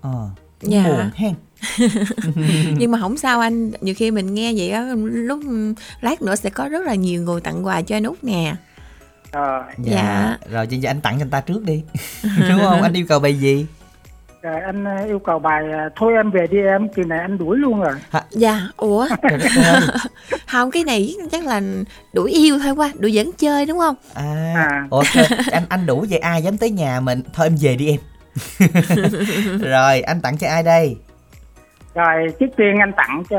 Ờ 0.00 0.28
dạ. 0.62 0.84
buồn 0.84 1.10
hen. 1.14 1.34
Nhưng 2.76 2.90
mà 2.90 2.98
không 3.00 3.16
sao 3.16 3.40
anh 3.40 3.70
nhiều 3.80 3.94
khi 3.94 4.10
mình 4.10 4.34
nghe 4.34 4.52
vậy 4.56 4.70
á 4.70 4.94
lúc 4.96 5.40
lát 6.00 6.22
nữa 6.22 6.36
sẽ 6.36 6.50
có 6.50 6.68
rất 6.68 6.86
là 6.86 6.94
nhiều 6.94 7.22
người 7.22 7.40
tặng 7.40 7.66
quà 7.66 7.82
cho 7.82 7.96
anh 7.96 8.04
út 8.04 8.24
nè. 8.24 8.54
Rồi. 9.32 9.62
Dạ, 9.78 9.92
dạ. 9.92 10.36
rồi 10.50 10.66
cho 10.66 10.90
anh 10.90 11.00
tặng 11.00 11.14
cho 11.18 11.22
anh 11.22 11.30
ta 11.30 11.40
trước 11.40 11.64
đi. 11.64 11.82
Đúng 12.48 12.60
không? 12.60 12.82
Anh 12.82 12.92
yêu 12.92 13.06
cầu 13.08 13.20
bài 13.20 13.34
gì? 13.34 13.66
Rồi 14.42 14.60
anh 14.60 14.84
ờ, 14.84 15.04
yêu 15.06 15.18
cầu 15.18 15.38
bài 15.38 15.62
ờ, 15.72 15.88
thôi 15.96 16.12
em 16.16 16.30
về 16.30 16.46
đi 16.50 16.58
em 16.58 16.88
kỳ 16.88 17.02
này 17.04 17.18
anh 17.18 17.38
đuổi 17.38 17.58
luôn 17.58 17.80
rồi. 17.80 17.94
Hả? 18.10 18.22
dạ 18.30 18.60
ủa? 18.76 19.08
Không 20.46 20.70
cái 20.70 20.84
này 20.84 21.14
chắc 21.30 21.46
là 21.46 21.60
đuổi 22.12 22.30
yêu 22.30 22.58
thôi 22.58 22.72
qua 22.72 22.92
đuổi 22.98 23.12
dẫn 23.12 23.30
chơi 23.38 23.66
đúng 23.66 23.78
không? 23.78 23.94
À, 24.14 24.54
à. 24.56 24.86
ủa 24.90 25.02
anh 25.52 25.64
anh 25.68 25.86
đủ 25.86 26.04
vậy 26.10 26.18
ai 26.18 26.42
dám 26.42 26.58
tới 26.58 26.70
nhà 26.70 27.00
mình? 27.00 27.22
Thôi 27.32 27.46
em 27.46 27.56
về 27.60 27.76
đi 27.76 27.88
em 27.88 28.00
rồi 29.60 30.00
anh 30.00 30.20
tặng 30.20 30.36
cho 30.38 30.48
ai 30.48 30.62
đây? 30.62 30.96
Rồi 31.94 32.26
trước 32.40 32.46
tiên 32.56 32.78
anh 32.80 32.92
tặng 32.96 33.22
cho 33.30 33.38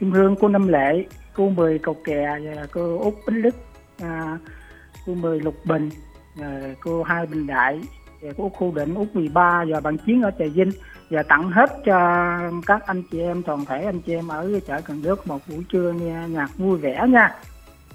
kim 0.00 0.12
hương 0.12 0.36
cô 0.40 0.48
năm 0.48 0.68
lệ 0.68 1.04
cô 1.34 1.48
mười 1.48 1.78
cầu 1.78 1.96
kè 2.04 2.38
cô 2.72 2.98
út 2.98 3.14
bính 3.26 3.42
đức 3.42 3.54
à, 4.02 4.38
cô 5.06 5.14
mười 5.14 5.40
lục 5.40 5.54
bình 5.64 5.90
rồi 6.36 6.76
cô 6.80 7.02
hai 7.02 7.26
bình 7.26 7.46
đại 7.46 7.80
và 8.20 8.32
cô 8.36 8.48
khu 8.48 8.72
định 8.74 8.94
út 8.94 9.08
13 9.14 9.64
và 9.68 9.80
bạn 9.80 9.98
chiến 9.98 10.22
ở 10.22 10.30
trà 10.38 10.44
vinh. 10.54 10.70
Và 11.10 11.22
tặng 11.22 11.50
hết 11.50 11.70
cho 11.84 12.38
các 12.66 12.86
anh 12.86 13.02
chị 13.10 13.20
em 13.20 13.42
toàn 13.42 13.64
thể 13.64 13.84
anh 13.84 14.00
chị 14.00 14.14
em 14.14 14.28
ở 14.28 14.60
chợ 14.66 14.80
cần 14.80 15.02
đước 15.02 15.26
một 15.26 15.38
buổi 15.48 15.64
trưa 15.72 15.92
nghe 15.92 16.28
nhạc 16.28 16.48
vui 16.58 16.78
vẻ 16.78 17.06
nha. 17.08 17.34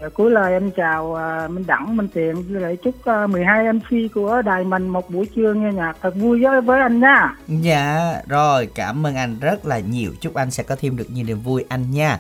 Rồi 0.02 0.10
cuối 0.10 0.32
lời 0.32 0.54
em 0.54 0.72
chào 0.72 1.06
uh, 1.06 1.52
Minh 1.52 1.66
Đẳng, 1.68 1.98
Minh 1.98 2.08
tiện 2.14 2.44
với 2.44 2.62
lại 2.62 2.78
chúc 2.84 2.96
uh, 3.24 3.30
12 3.30 3.74
MC 3.74 4.14
của 4.14 4.42
đài 4.42 4.64
mình 4.64 4.90
một 4.90 5.10
buổi 5.10 5.26
trưa 5.36 5.54
nghe 5.54 5.72
nhạc 5.74 5.94
thật 6.02 6.16
vui 6.16 6.44
với 6.44 6.62
với 6.62 6.82
anh 6.82 7.00
nha. 7.00 7.36
Dạ, 7.48 8.16
rồi 8.28 8.70
cảm 8.76 9.06
ơn 9.06 9.16
anh 9.16 9.40
rất 9.40 9.66
là 9.66 9.80
nhiều. 9.80 10.12
Chúc 10.22 10.34
anh 10.34 10.52
sẽ 10.52 10.64
có 10.64 10.76
thêm 10.76 10.98
được 10.98 11.08
nhiều 11.10 11.26
niềm 11.26 11.42
vui 11.42 11.66
anh 11.70 11.92
nha. 11.92 12.20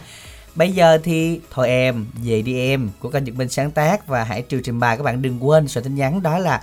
Bây 0.56 0.72
giờ 0.72 0.98
thì 1.04 1.42
thôi 1.52 1.68
em, 1.70 2.06
về 2.24 2.42
đi 2.42 2.70
em 2.70 2.90
của 3.00 3.10
kênh 3.10 3.24
Nhật 3.24 3.36
Minh 3.36 3.50
sáng 3.50 3.72
tác 3.72 4.08
và 4.08 4.24
hãy 4.24 4.42
trừ 4.42 4.62
trình 4.64 4.80
bày 4.80 4.98
các 4.98 5.04
bạn 5.04 5.22
đừng 5.22 5.48
quên 5.48 5.68
số 5.68 5.82
tin 5.82 5.96
nhắn 5.96 6.24
đó 6.24 6.40
là 6.40 6.62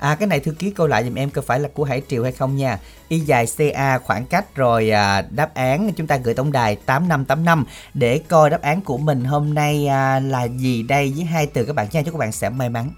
À 0.00 0.14
cái 0.14 0.26
này 0.28 0.40
thư 0.40 0.52
ký 0.52 0.70
câu 0.70 0.86
lại 0.86 1.04
giùm 1.04 1.14
em 1.14 1.30
có 1.30 1.42
phải 1.42 1.60
là 1.60 1.68
của 1.74 1.84
Hải 1.84 2.02
Triều 2.08 2.22
hay 2.22 2.32
không 2.32 2.56
nha. 2.56 2.78
Y 3.08 3.18
dài 3.18 3.46
CA 3.56 3.98
khoảng 3.98 4.26
cách 4.26 4.54
rồi 4.54 4.90
à, 4.90 5.22
đáp 5.30 5.54
án 5.54 5.92
chúng 5.96 6.06
ta 6.06 6.16
gửi 6.16 6.34
tổng 6.34 6.52
đài 6.52 6.76
8585 6.76 7.64
để 7.94 8.20
coi 8.28 8.50
đáp 8.50 8.62
án 8.62 8.80
của 8.80 8.98
mình 8.98 9.24
hôm 9.24 9.54
nay 9.54 9.86
à, 9.86 10.20
là 10.20 10.44
gì 10.44 10.82
đây 10.82 11.12
với 11.16 11.24
hai 11.24 11.46
từ 11.46 11.64
các 11.64 11.76
bạn 11.76 11.86
nha 11.92 12.02
chúc 12.02 12.14
các 12.14 12.18
bạn 12.18 12.32
sẽ 12.32 12.50
may 12.50 12.68
mắn. 12.68 12.90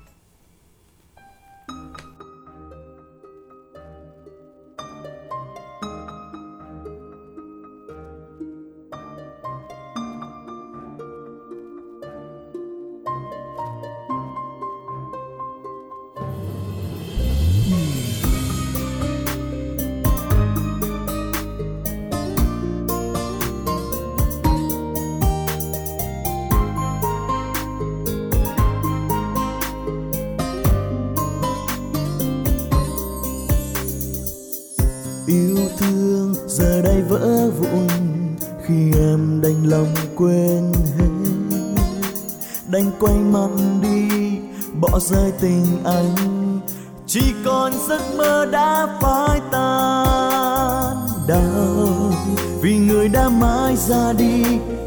Rơi 45.02 45.32
tình 45.40 45.66
anh. 45.84 46.60
Chỉ 47.06 47.34
còn 47.44 47.72
giấc 47.88 48.00
mơ 48.16 48.46
đã 48.52 48.86
phai 49.00 49.40
tan 49.52 50.96
đau. 51.28 52.12
Vì 52.60 52.78
người 52.78 53.08
đã 53.08 53.28
mãi 53.28 53.76
ra 53.76 54.12
đi 54.18 54.44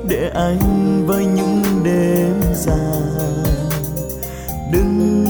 để 0.10 0.32
anh 0.36 1.04
với 1.08 1.26
những 1.26 1.64
đêm 1.84 2.42
dài. 2.56 3.56
Đừng 4.72 5.26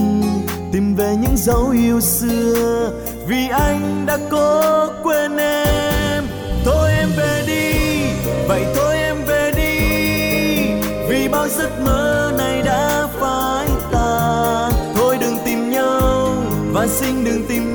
tìm 0.73 0.95
về 0.95 1.15
những 1.21 1.37
dấu 1.37 1.69
yêu 1.69 2.01
xưa, 2.01 2.91
vì 3.27 3.47
anh 3.49 4.05
đã 4.05 4.17
cố 4.31 4.87
quên 5.03 5.37
em. 5.37 5.64
Và 17.25 17.31
xin 17.31 17.39
đừng 17.39 17.47
tìm 17.47 17.74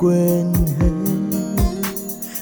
quên 0.00 0.52
hết. 0.80 0.86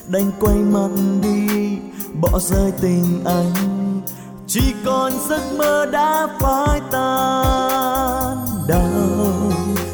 Đành 0.07 0.31
quay 0.41 0.57
mặt 0.57 0.89
đi, 1.23 1.79
bỏ 2.21 2.39
rơi 2.39 2.73
tình 2.81 3.25
anh. 3.25 4.01
Chỉ 4.47 4.75
còn 4.85 5.13
giấc 5.29 5.41
mơ 5.59 5.87
đã 5.93 6.29
phai 6.41 6.81
tan 6.91 8.37
đau. 8.69 9.53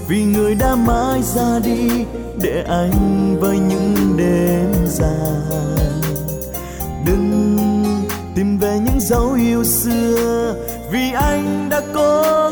Vì 0.08 0.24
người 0.24 0.54
đã 0.54 0.74
mãi 0.74 1.22
ra 1.22 1.58
đi, 1.64 1.88
để 2.42 2.64
anh 2.68 3.36
với 3.40 3.58
những 3.58 4.16
đêm 4.16 4.86
dài. 4.86 5.90
Đừng 7.06 7.58
tìm 8.34 8.58
về 8.58 8.78
những 8.84 9.00
dấu 9.00 9.32
yêu 9.32 9.64
xưa, 9.64 10.54
vì 10.90 11.12
anh 11.12 11.68
đã 11.70 11.82
có 11.94 12.50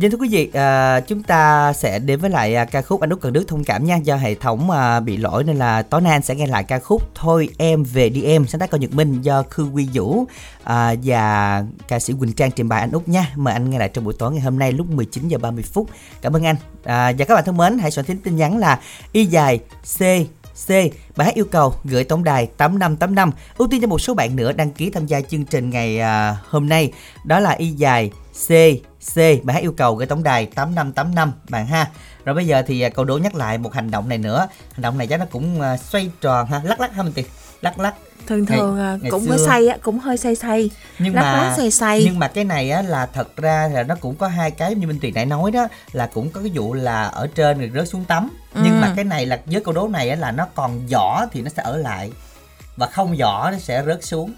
Vâng 0.00 0.10
thưa 0.10 0.18
quý 0.18 0.28
vị, 0.28 0.50
à, 0.54 1.00
chúng 1.00 1.22
ta 1.22 1.72
sẽ 1.72 1.98
đến 1.98 2.20
với 2.20 2.30
lại 2.30 2.54
à, 2.54 2.64
ca 2.64 2.82
khúc 2.82 3.00
Anh 3.00 3.10
Út 3.10 3.20
Cần 3.20 3.32
Đức 3.32 3.48
thông 3.48 3.64
cảm 3.64 3.84
nha. 3.84 3.96
Do 3.96 4.16
hệ 4.16 4.34
thống 4.34 4.70
à, 4.70 5.00
bị 5.00 5.16
lỗi 5.16 5.44
nên 5.44 5.56
là 5.56 5.82
tối 5.82 6.00
nay 6.00 6.12
anh 6.12 6.22
sẽ 6.22 6.34
nghe 6.34 6.46
lại 6.46 6.64
ca 6.64 6.78
khúc 6.78 7.02
Thôi 7.14 7.48
Em 7.58 7.84
Về 7.84 8.08
Đi 8.08 8.22
Em 8.22 8.46
Sáng 8.46 8.60
tác 8.60 8.70
Cao 8.70 8.78
Nhật 8.78 8.94
Minh 8.94 9.22
do 9.22 9.42
Khư 9.42 9.64
Quy 9.64 9.88
Vũ 9.92 10.24
à, 10.64 10.94
Và 11.04 11.64
ca 11.88 11.98
sĩ 11.98 12.12
Quỳnh 12.20 12.32
Trang 12.32 12.50
trình 12.50 12.68
bày 12.68 12.80
anh 12.80 12.92
Út 12.92 13.08
nha. 13.08 13.32
Mời 13.36 13.54
anh 13.54 13.70
nghe 13.70 13.78
lại 13.78 13.88
trong 13.88 14.04
buổi 14.04 14.14
tối 14.18 14.32
ngày 14.32 14.40
hôm 14.40 14.58
nay 14.58 14.72
lúc 14.72 14.90
19 14.90 15.28
giờ 15.28 15.38
30 15.38 15.64
phút. 15.72 15.88
Cảm 16.22 16.36
ơn 16.36 16.46
anh. 16.46 16.56
À, 16.84 17.12
Và 17.18 17.24
các 17.24 17.34
bạn 17.34 17.44
thân 17.44 17.56
mến, 17.56 17.78
hãy 17.78 17.90
soạn 17.90 18.06
tin 18.06 18.18
tin 18.18 18.36
nhắn 18.36 18.58
là 18.58 18.80
Y 19.12 19.24
dài 19.24 19.60
C 19.98 20.00
C. 20.66 20.68
Bài 21.16 21.24
hát 21.24 21.34
yêu 21.34 21.44
cầu 21.44 21.74
gửi 21.84 22.04
tổng 22.04 22.24
đài 22.24 22.46
8585. 22.46 23.32
Ưu 23.56 23.68
tiên 23.68 23.80
cho 23.80 23.86
một 23.86 23.98
số 23.98 24.14
bạn 24.14 24.36
nữa 24.36 24.52
đăng 24.52 24.70
ký 24.70 24.90
tham 24.90 25.06
gia 25.06 25.20
chương 25.20 25.44
trình 25.44 25.70
ngày 25.70 25.98
à, 25.98 26.36
hôm 26.48 26.68
nay. 26.68 26.92
Đó 27.24 27.40
là 27.40 27.50
y 27.50 27.66
dài 27.66 28.10
C 28.46 28.48
C. 29.14 29.16
Bài 29.16 29.54
hát 29.54 29.62
yêu 29.62 29.72
cầu 29.72 29.94
gửi 29.94 30.06
tổng 30.06 30.22
đài 30.22 30.46
8585 30.46 31.32
bạn 31.48 31.66
ha. 31.66 31.90
Rồi 32.24 32.34
bây 32.34 32.46
giờ 32.46 32.62
thì 32.66 32.80
cậu 32.80 32.90
câu 32.90 33.04
đố 33.04 33.18
nhắc 33.18 33.34
lại 33.34 33.58
một 33.58 33.74
hành 33.74 33.90
động 33.90 34.08
này 34.08 34.18
nữa. 34.18 34.48
Hành 34.72 34.82
động 34.82 34.98
này 34.98 35.06
chắc 35.06 35.20
nó 35.20 35.26
cũng 35.30 35.60
à, 35.60 35.76
xoay 35.76 36.10
tròn 36.20 36.46
ha, 36.46 36.60
lắc 36.64 36.80
lắc 36.80 36.94
ha 36.94 37.02
mình 37.02 37.12
tiền. 37.12 37.26
Lắc 37.60 37.78
lắc 37.78 37.94
thường 38.30 38.44
Ngày- 38.48 38.58
thường 38.58 38.78
à, 38.78 38.98
ngày 39.02 39.10
cũng 39.10 39.24
xưa- 39.24 39.30
có 39.30 39.38
say 39.46 39.66
á 39.66 39.76
cũng 39.82 39.98
hơi 39.98 40.16
say 40.16 40.34
say 40.36 40.70
Nhưng 40.98 41.14
lắc 41.14 41.22
mà 41.22 41.32
lắc 41.42 41.54
say 41.56 41.70
say 41.70 42.02
nhưng 42.04 42.18
mà 42.18 42.28
cái 42.28 42.44
này 42.44 42.70
á 42.70 42.82
là 42.82 43.06
thật 43.06 43.36
ra 43.36 43.68
là 43.72 43.82
nó 43.82 43.94
cũng 44.00 44.14
có 44.16 44.28
hai 44.28 44.50
cái 44.50 44.74
như 44.74 44.86
Minh 44.86 44.98
Tuyền 45.02 45.14
nãy 45.14 45.26
nói 45.26 45.50
đó 45.50 45.68
là 45.92 46.06
cũng 46.14 46.30
có 46.30 46.40
cái 46.40 46.50
vụ 46.54 46.74
là 46.74 47.02
ở 47.02 47.26
trên 47.34 47.58
rồi 47.58 47.70
rớt 47.74 47.88
xuống 47.88 48.04
tắm. 48.04 48.30
Nhưng 48.54 48.74
Ừ. 48.74 48.80
mà 48.80 48.92
cái 48.96 49.04
này 49.04 49.26
là 49.26 49.40
với 49.46 49.60
câu 49.64 49.74
đố 49.74 49.88
này 49.88 50.10
á 50.10 50.16
là 50.16 50.30
nó 50.30 50.46
còn 50.54 50.86
vỏ 50.86 51.26
thì 51.32 51.42
nó 51.42 51.48
sẽ 51.56 51.62
ở 51.62 51.76
lại 51.76 52.10
và 52.76 52.86
không 52.86 53.16
vỏ 53.16 53.50
nó 53.50 53.58
sẽ 53.58 53.82
rớt 53.86 54.04
xuống. 54.04 54.32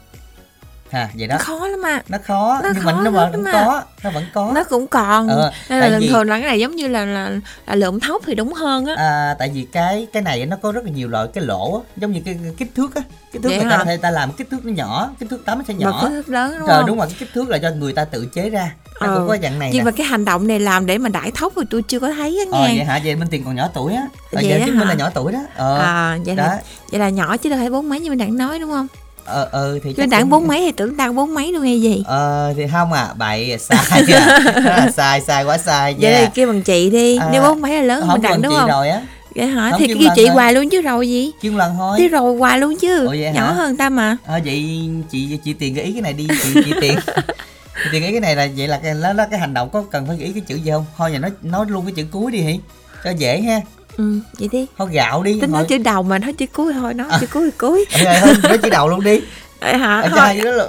Ha, 0.93 1.09
vậy 1.15 1.27
đó. 1.27 1.37
khó 1.41 1.67
lắm 1.69 1.81
mà 1.83 2.01
Nó 2.09 2.19
khó 2.25 2.61
Nó 2.63 2.69
nhưng 2.75 2.85
mà 2.85 2.93
khó 2.93 2.99
nó 2.99 3.11
lắm 3.11 3.15
vẫn 3.33 3.43
mà. 3.43 3.53
có, 3.53 3.83
nó 4.05 4.11
vẫn 4.11 4.25
có. 4.35 4.53
nó 4.55 4.65
cũng 4.65 4.87
còn. 4.87 5.29
Ờ, 5.29 5.53
nên 5.69 5.93
là 5.93 5.99
vì- 5.99 6.09
thường 6.09 6.29
là 6.29 6.39
cái 6.39 6.49
này 6.49 6.61
giống 6.61 6.77
như 6.77 6.87
là 6.89 7.05
là, 7.05 7.31
là 7.67 7.75
lượm 7.75 8.01
thóc 8.01 8.23
thì 8.27 8.35
đúng 8.35 8.53
hơn 8.53 8.87
á. 8.87 8.95
À, 8.99 9.35
tại 9.39 9.51
vì 9.55 9.67
cái 9.73 10.07
cái 10.13 10.23
này 10.23 10.47
nó 10.47 10.57
có 10.63 10.73
rất 10.73 10.85
là 10.85 10.91
nhiều 10.91 11.09
loại 11.09 11.27
cái 11.35 11.45
lỗ 11.45 11.75
á, 11.75 11.81
giống 11.97 12.13
như 12.13 12.21
cái, 12.25 12.39
cái 12.43 12.53
kích 12.59 12.71
thước 12.77 12.95
á. 12.95 13.03
Kích 13.33 13.43
thước 13.43 13.49
Vậy 13.49 13.59
người 13.59 13.65
ta 13.71 13.71
hả? 13.71 13.79
có 13.79 13.85
thể 13.85 13.97
ta 13.97 14.11
làm 14.11 14.33
kích 14.33 14.51
thước 14.51 14.65
nó 14.65 14.73
nhỏ 14.73 15.11
kích 15.21 15.31
thước 15.31 15.45
tắm 15.45 15.59
nó 15.59 15.65
sẽ 15.69 15.75
mà 15.75 15.81
nhỏ 15.81 15.99
kích 16.03 16.11
thước 16.11 16.29
lớn 16.29 16.55
đúng 16.59 16.69
Trời 16.69 16.77
không? 16.77 16.87
đúng 16.87 16.99
rồi 16.99 17.07
cái 17.07 17.17
kích 17.19 17.29
thước 17.35 17.49
là 17.49 17.57
do 17.57 17.71
người 17.71 17.93
ta 17.93 18.05
tự 18.05 18.27
chế 18.35 18.51
ra. 18.51 18.73
Nó 19.01 19.07
Ờ. 19.07 19.17
cũng 19.19 19.29
có 19.29 19.37
dạng 19.43 19.59
này 19.59 19.71
nhưng 19.73 19.79
nè. 19.79 19.85
mà 19.85 19.91
cái 19.91 20.07
hành 20.07 20.25
động 20.25 20.47
này 20.47 20.61
làm 20.61 20.87
để 20.87 20.99
mà 20.99 21.09
đãi 21.09 21.31
thóc 21.35 21.53
thì 21.57 21.63
tôi 21.71 21.83
chưa 21.83 22.01
có 22.01 22.11
thấy 22.13 22.39
á 22.39 22.59
ờ 22.59 22.69
nghe. 22.69 22.75
vậy 22.77 22.85
hả? 22.85 23.01
Vậy 23.05 23.15
minh 23.17 23.29
tiền 23.31 23.45
còn 23.45 23.55
nhỏ 23.55 23.69
tuổi 23.75 23.95
á. 23.95 24.03
Ờ, 24.03 24.29
Vậy 24.33 24.47
vậy 24.49 24.63
chứng 24.67 24.79
minh 24.79 24.89
là 24.89 24.95
nhỏ 24.95 25.11
tuổi 25.15 25.33
đó. 25.33 25.39
Ờ 25.57 25.79
à 25.79 26.19
vậy 26.27 26.37
đó. 26.37 26.45
là 26.45 26.61
vậy 26.91 27.01
là 27.01 27.09
nhỏ 27.09 27.37
chứ 27.37 27.51
đâu 27.51 27.59
phải 27.59 27.71
bốn 27.71 27.89
mấy 27.89 28.01
như 28.01 28.11
mình 28.11 28.19
đang 28.19 28.37
nói 28.37 28.59
đúng 28.59 28.71
không 28.71 28.87
ờ 29.25 29.49
ờ 29.53 29.79
thì 29.85 29.93
chứ 29.93 30.07
đảng 30.07 30.31
bốn 30.31 30.47
mấy 30.47 30.61
thì 30.61 30.73
tưởng 30.73 30.97
đang 30.97 31.15
bốn 31.15 31.35
mấy 31.35 31.53
luôn 31.53 31.63
hay 31.63 31.81
gì? 31.81 32.03
Ờ 32.07 32.53
thì 32.57 32.63
không 32.73 32.93
à 32.93 33.09
bậy 33.19 33.57
sai 33.61 34.03
à. 34.13 34.41
Là 34.65 34.91
sai 34.97 35.21
sai 35.21 35.45
quá 35.45 35.59
sai 35.59 35.97
vậy 35.99 36.15
thì 36.19 36.27
kêu 36.35 36.47
bằng 36.47 36.63
chị 36.63 36.91
đi. 36.91 37.17
À, 37.19 37.29
nếu 37.33 37.43
bốn 37.43 37.61
mấy 37.61 37.75
là 37.77 37.83
lớn 37.83 38.01
hơn 38.01 38.09
không 38.09 38.15
mình 38.15 38.23
đặng 38.23 38.43
đúng 38.43 38.53
chị 38.53 38.59
không? 38.59 38.69
rồi 38.69 38.89
á. 38.89 39.03
Vậy 39.35 39.47
hả? 39.47 39.71
Không, 39.71 39.81
thì 39.81 39.87
kêu 39.87 39.97
kêu 40.01 40.09
chị 40.17 40.27
thôi. 40.27 40.35
hoài 40.35 40.53
luôn 40.53 40.71
chứ 40.71 40.81
rồi 40.83 41.09
gì? 41.09 41.31
Chuyên 41.43 41.55
lần 41.57 41.75
thôi. 41.79 41.97
Chứ 41.99 42.09
rồi 42.09 42.37
hoài 42.37 42.59
luôn 42.59 42.77
chứ. 42.77 43.07
Ủa 43.07 43.13
nhỏ 43.13 43.47
hả? 43.47 43.53
hơn 43.53 43.77
ta 43.77 43.89
mà. 43.89 44.17
Ờ 44.27 44.41
vậy 44.45 44.89
chị 45.11 45.39
chị 45.45 45.53
tiền 45.53 45.75
gợi 45.75 45.85
ý 45.85 45.93
cái 45.93 46.03
này 46.03 46.13
đi 46.13 46.27
chị 46.43 46.61
chị 46.65 46.73
tiền. 46.81 46.99
Tiền 47.93 48.03
nghĩ 48.03 48.11
cái 48.11 48.21
này 48.21 48.37
là 48.37 48.49
vậy 48.57 48.69
là 48.69 48.81
cái 48.83 48.95
nó, 48.95 49.13
nó 49.13 49.25
cái 49.31 49.41
hành 49.41 49.55
động 49.55 49.71
có 49.73 49.85
cần 49.91 50.07
phải 50.07 50.17
nghĩ 50.17 50.33
cái 50.33 50.43
chữ 50.49 50.55
gì 50.57 50.71
không? 50.71 50.85
Thôi 50.97 51.11
giờ 51.13 51.19
nói 51.19 51.31
nói 51.43 51.67
luôn 51.69 51.85
cái 51.85 51.93
chữ 51.97 52.05
cuối 52.13 52.33
đi 52.33 52.39
hỉ 52.39 52.59
cho 53.05 53.11
dễ 53.11 53.41
ha 53.41 53.61
ừ 53.97 54.19
vậy 54.39 54.49
đi. 54.53 54.67
Thôi 54.79 54.89
gạo 54.93 55.23
đi 55.23 55.41
tính 55.41 55.53
nói 55.53 55.65
chữ 55.69 55.79
đầu 55.79 56.03
mà 56.03 56.19
nói 56.19 56.33
chữ 56.33 56.47
cuối 56.53 56.73
thôi 56.73 56.95
nói 56.95 57.09
chữ 57.21 57.27
cuối 57.33 57.51
cuối. 57.59 57.85
Rồi 58.05 58.15
thôi 58.21 58.35
nói 58.43 58.59
chữ 58.59 58.71
đầu 58.71 58.89
luôn 58.89 59.05
đi. 59.05 59.21
Vậy 59.61 59.79
hả? 59.79 60.01
Ở 60.01 60.09
thôi. 60.09 60.41
đó 60.45 60.67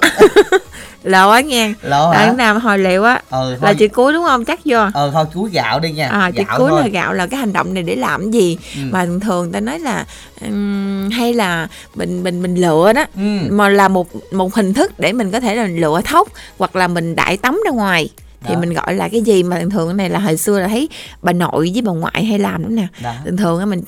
lộ 1.04 1.30
á 1.30 1.40
nghe 1.40 1.72
lộ 1.82 2.10
hả? 2.10 2.26
Đặng 2.26 2.36
nào 2.36 2.58
hồi 2.58 2.78
liệu 2.78 3.04
á 3.04 3.22
là 3.30 3.56
thôi. 3.60 3.74
chữ 3.78 3.88
cuối 3.88 4.12
đúng 4.12 4.24
không? 4.24 4.44
Chắc 4.44 4.64
chưa 4.64 4.90
ờ 4.94 5.10
thôi 5.12 5.24
cuối 5.34 5.50
gạo 5.52 5.80
đi 5.80 5.92
nha. 5.92 6.08
À 6.08 6.30
chữ 6.36 6.42
cuối 6.58 6.70
thôi. 6.70 6.80
là 6.80 6.88
gạo 6.88 7.12
là 7.12 7.26
cái 7.26 7.40
hành 7.40 7.52
động 7.52 7.74
này 7.74 7.82
để 7.82 7.96
làm 7.96 8.30
gì? 8.30 8.58
Ừ. 8.76 8.80
mà 8.90 9.04
thường 9.06 9.20
thường 9.20 9.52
ta 9.52 9.60
nói 9.60 9.78
là 9.78 10.04
ừm, 10.40 11.10
hay 11.10 11.34
là 11.34 11.68
mình 11.94 12.22
mình 12.22 12.42
mình 12.42 12.54
lựa 12.54 12.92
đó. 12.92 13.04
Ừ. 13.16 13.38
mà 13.50 13.68
là 13.68 13.88
một 13.88 14.08
một 14.32 14.54
hình 14.54 14.74
thức 14.74 15.00
để 15.00 15.12
mình 15.12 15.30
có 15.30 15.40
thể 15.40 15.54
là 15.54 15.66
lựa 15.66 16.00
thóc 16.04 16.28
hoặc 16.58 16.76
là 16.76 16.88
mình 16.88 17.16
đại 17.16 17.36
tắm 17.36 17.60
ra 17.64 17.70
ngoài 17.70 18.08
thì 18.44 18.54
Đó. 18.54 18.60
mình 18.60 18.72
gọi 18.72 18.94
là 18.94 19.08
cái 19.08 19.20
gì 19.20 19.42
mà 19.42 19.60
thường 19.60 19.70
thường 19.70 19.88
cái 19.88 19.94
này 19.94 20.10
là 20.10 20.18
hồi 20.18 20.36
xưa 20.36 20.60
là 20.60 20.68
thấy 20.68 20.88
bà 21.22 21.32
nội 21.32 21.70
với 21.72 21.82
bà 21.82 21.92
ngoại 21.92 22.24
hay 22.24 22.38
làm 22.38 22.62
đúng 22.62 22.74
nè 22.76 22.86
thường 23.24 23.36
thường 23.36 23.58
á 23.60 23.66
mình 23.66 23.82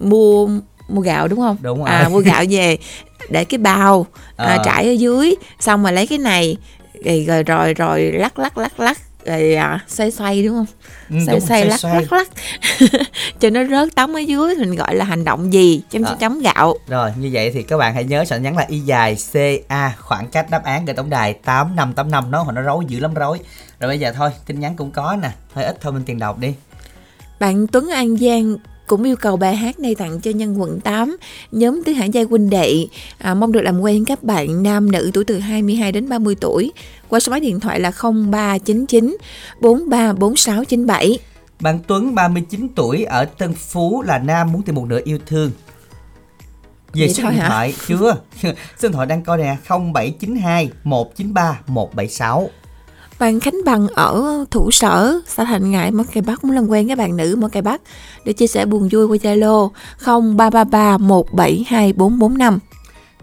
mua 0.00 0.48
mua 0.88 1.00
gạo 1.00 1.28
đúng 1.28 1.38
không 1.38 1.56
Đúng 1.62 1.78
rồi. 1.78 1.88
à 1.88 2.08
mua 2.08 2.20
gạo 2.20 2.44
về 2.50 2.78
để 3.30 3.44
cái 3.44 3.58
bao 3.58 4.06
à, 4.36 4.46
Ờ. 4.46 4.62
trải 4.64 4.84
ở 4.88 4.92
dưới 4.92 5.34
xong 5.60 5.82
rồi 5.82 5.92
lấy 5.92 6.06
cái 6.06 6.18
này 6.18 6.56
rồi 7.26 7.42
rồi, 7.42 7.74
rồi 7.74 8.02
lắc 8.12 8.38
lắc 8.38 8.58
lắc 8.58 8.80
lắc 8.80 8.98
rồi 9.26 9.54
à, 9.54 9.80
xoay 9.88 10.10
xoay 10.10 10.42
đúng 10.44 10.54
không 10.56 10.66
ừ, 11.10 11.16
xoay 11.26 11.38
đúng, 11.38 11.46
xoay 11.48 11.64
lắc 11.66 11.80
xoay. 11.80 11.94
lắc 12.02 12.12
lắc 12.12 12.28
cho 13.40 13.50
nó 13.50 13.64
rớt 13.64 13.94
tắm 13.94 14.16
ở 14.16 14.20
dưới 14.20 14.54
mình 14.54 14.74
gọi 14.74 14.94
là 14.94 15.04
hành 15.04 15.24
động 15.24 15.52
gì 15.52 15.82
chấm 15.90 16.02
Ờ. 16.02 16.16
chấm 16.20 16.40
gạo 16.40 16.74
Rồi 16.88 17.10
như 17.20 17.30
vậy 17.32 17.50
thì 17.54 17.62
các 17.62 17.76
bạn 17.76 17.94
hãy 17.94 18.04
nhớ 18.04 18.24
soạn 18.24 18.42
nhắn 18.42 18.56
là 18.56 18.64
y 18.68 18.78
dài 18.78 19.16
CA 19.32 19.92
khoảng 19.98 20.28
cách 20.28 20.50
đáp 20.50 20.64
án 20.64 20.84
gửi 20.84 20.94
tổng 20.94 21.10
đài 21.10 21.32
8585 21.32 22.30
nó 22.30 22.42
hồi 22.42 22.52
nó 22.54 22.60
rối 22.62 22.84
dữ 22.88 23.00
lắm 23.00 23.14
rối. 23.14 23.38
Rồi 23.80 23.88
bây 23.88 23.98
giờ 24.00 24.12
thôi, 24.16 24.30
tin 24.46 24.60
nhắn 24.60 24.76
cũng 24.76 24.90
có 24.90 25.16
nè, 25.22 25.30
hơi 25.54 25.64
ít 25.64 25.76
thôi 25.80 25.92
mình 25.92 26.02
tiền 26.06 26.18
đọc 26.18 26.38
đi. 26.38 26.48
Bạn 27.40 27.66
Tuấn 27.66 27.88
An 27.90 28.16
Giang 28.16 28.56
cũng 28.86 29.02
yêu 29.04 29.16
cầu 29.16 29.36
bài 29.36 29.56
hát 29.56 29.78
này 29.80 29.94
tặng 29.94 30.20
cho 30.20 30.30
nhân 30.30 30.60
quận 30.60 30.80
8 30.80 31.16
nhóm 31.52 31.82
tứ 31.86 31.92
hải 31.92 32.08
giai 32.10 32.24
huynh 32.24 32.50
đệ 32.50 32.86
à, 33.18 33.34
mong 33.34 33.52
được 33.52 33.60
làm 33.60 33.80
quen 33.80 34.04
các 34.04 34.22
bạn 34.22 34.62
nam 34.62 34.92
nữ 34.92 35.10
tuổi 35.14 35.24
từ 35.24 35.38
22 35.38 35.92
đến 35.92 36.08
30 36.08 36.34
tuổi 36.40 36.72
qua 37.08 37.20
số 37.20 37.30
máy 37.30 37.40
điện 37.40 37.60
thoại 37.60 37.80
là 37.80 37.90
0399 38.30 39.16
434697 39.60 41.18
Bạn 41.60 41.78
Tuấn 41.86 42.14
39 42.14 42.68
tuổi 42.74 43.04
ở 43.04 43.24
Tân 43.24 43.54
Phú 43.54 44.02
là 44.02 44.18
nam 44.18 44.52
muốn 44.52 44.62
tìm 44.62 44.74
một 44.74 44.84
nửa 44.88 45.00
yêu 45.04 45.18
thương. 45.26 45.50
Về 46.94 47.06
Vậy 47.06 47.14
số 47.14 47.22
điện 47.30 47.38
hả? 47.38 47.48
thoại 47.48 47.74
chưa? 47.86 48.16
số 48.42 48.52
điện 48.82 48.92
thoại 48.92 49.06
đang 49.06 49.22
coi 49.22 49.38
nè 49.38 49.56
0792 49.68 50.70
193 50.84 51.60
176. 51.66 52.48
Bạn 53.18 53.40
Khánh 53.40 53.60
Bằng 53.64 53.88
ở 53.88 54.44
thủ 54.50 54.70
sở 54.70 55.20
xã 55.26 55.44
Thành 55.44 55.70
Ngãi 55.70 55.90
Mỏ 55.90 56.04
Cày 56.12 56.22
Bắc 56.22 56.44
muốn 56.44 56.54
làm 56.54 56.66
quen 56.68 56.88
các 56.88 56.98
bạn 56.98 57.16
nữ 57.16 57.36
Mỏ 57.38 57.48
Cày 57.48 57.62
Bắc 57.62 57.80
để 58.24 58.32
chia 58.32 58.46
sẻ 58.46 58.66
buồn 58.66 58.88
vui 58.92 59.06
qua 59.06 59.16
Zalo 59.16 59.70
0333 60.36 60.98
172445. 60.98 62.58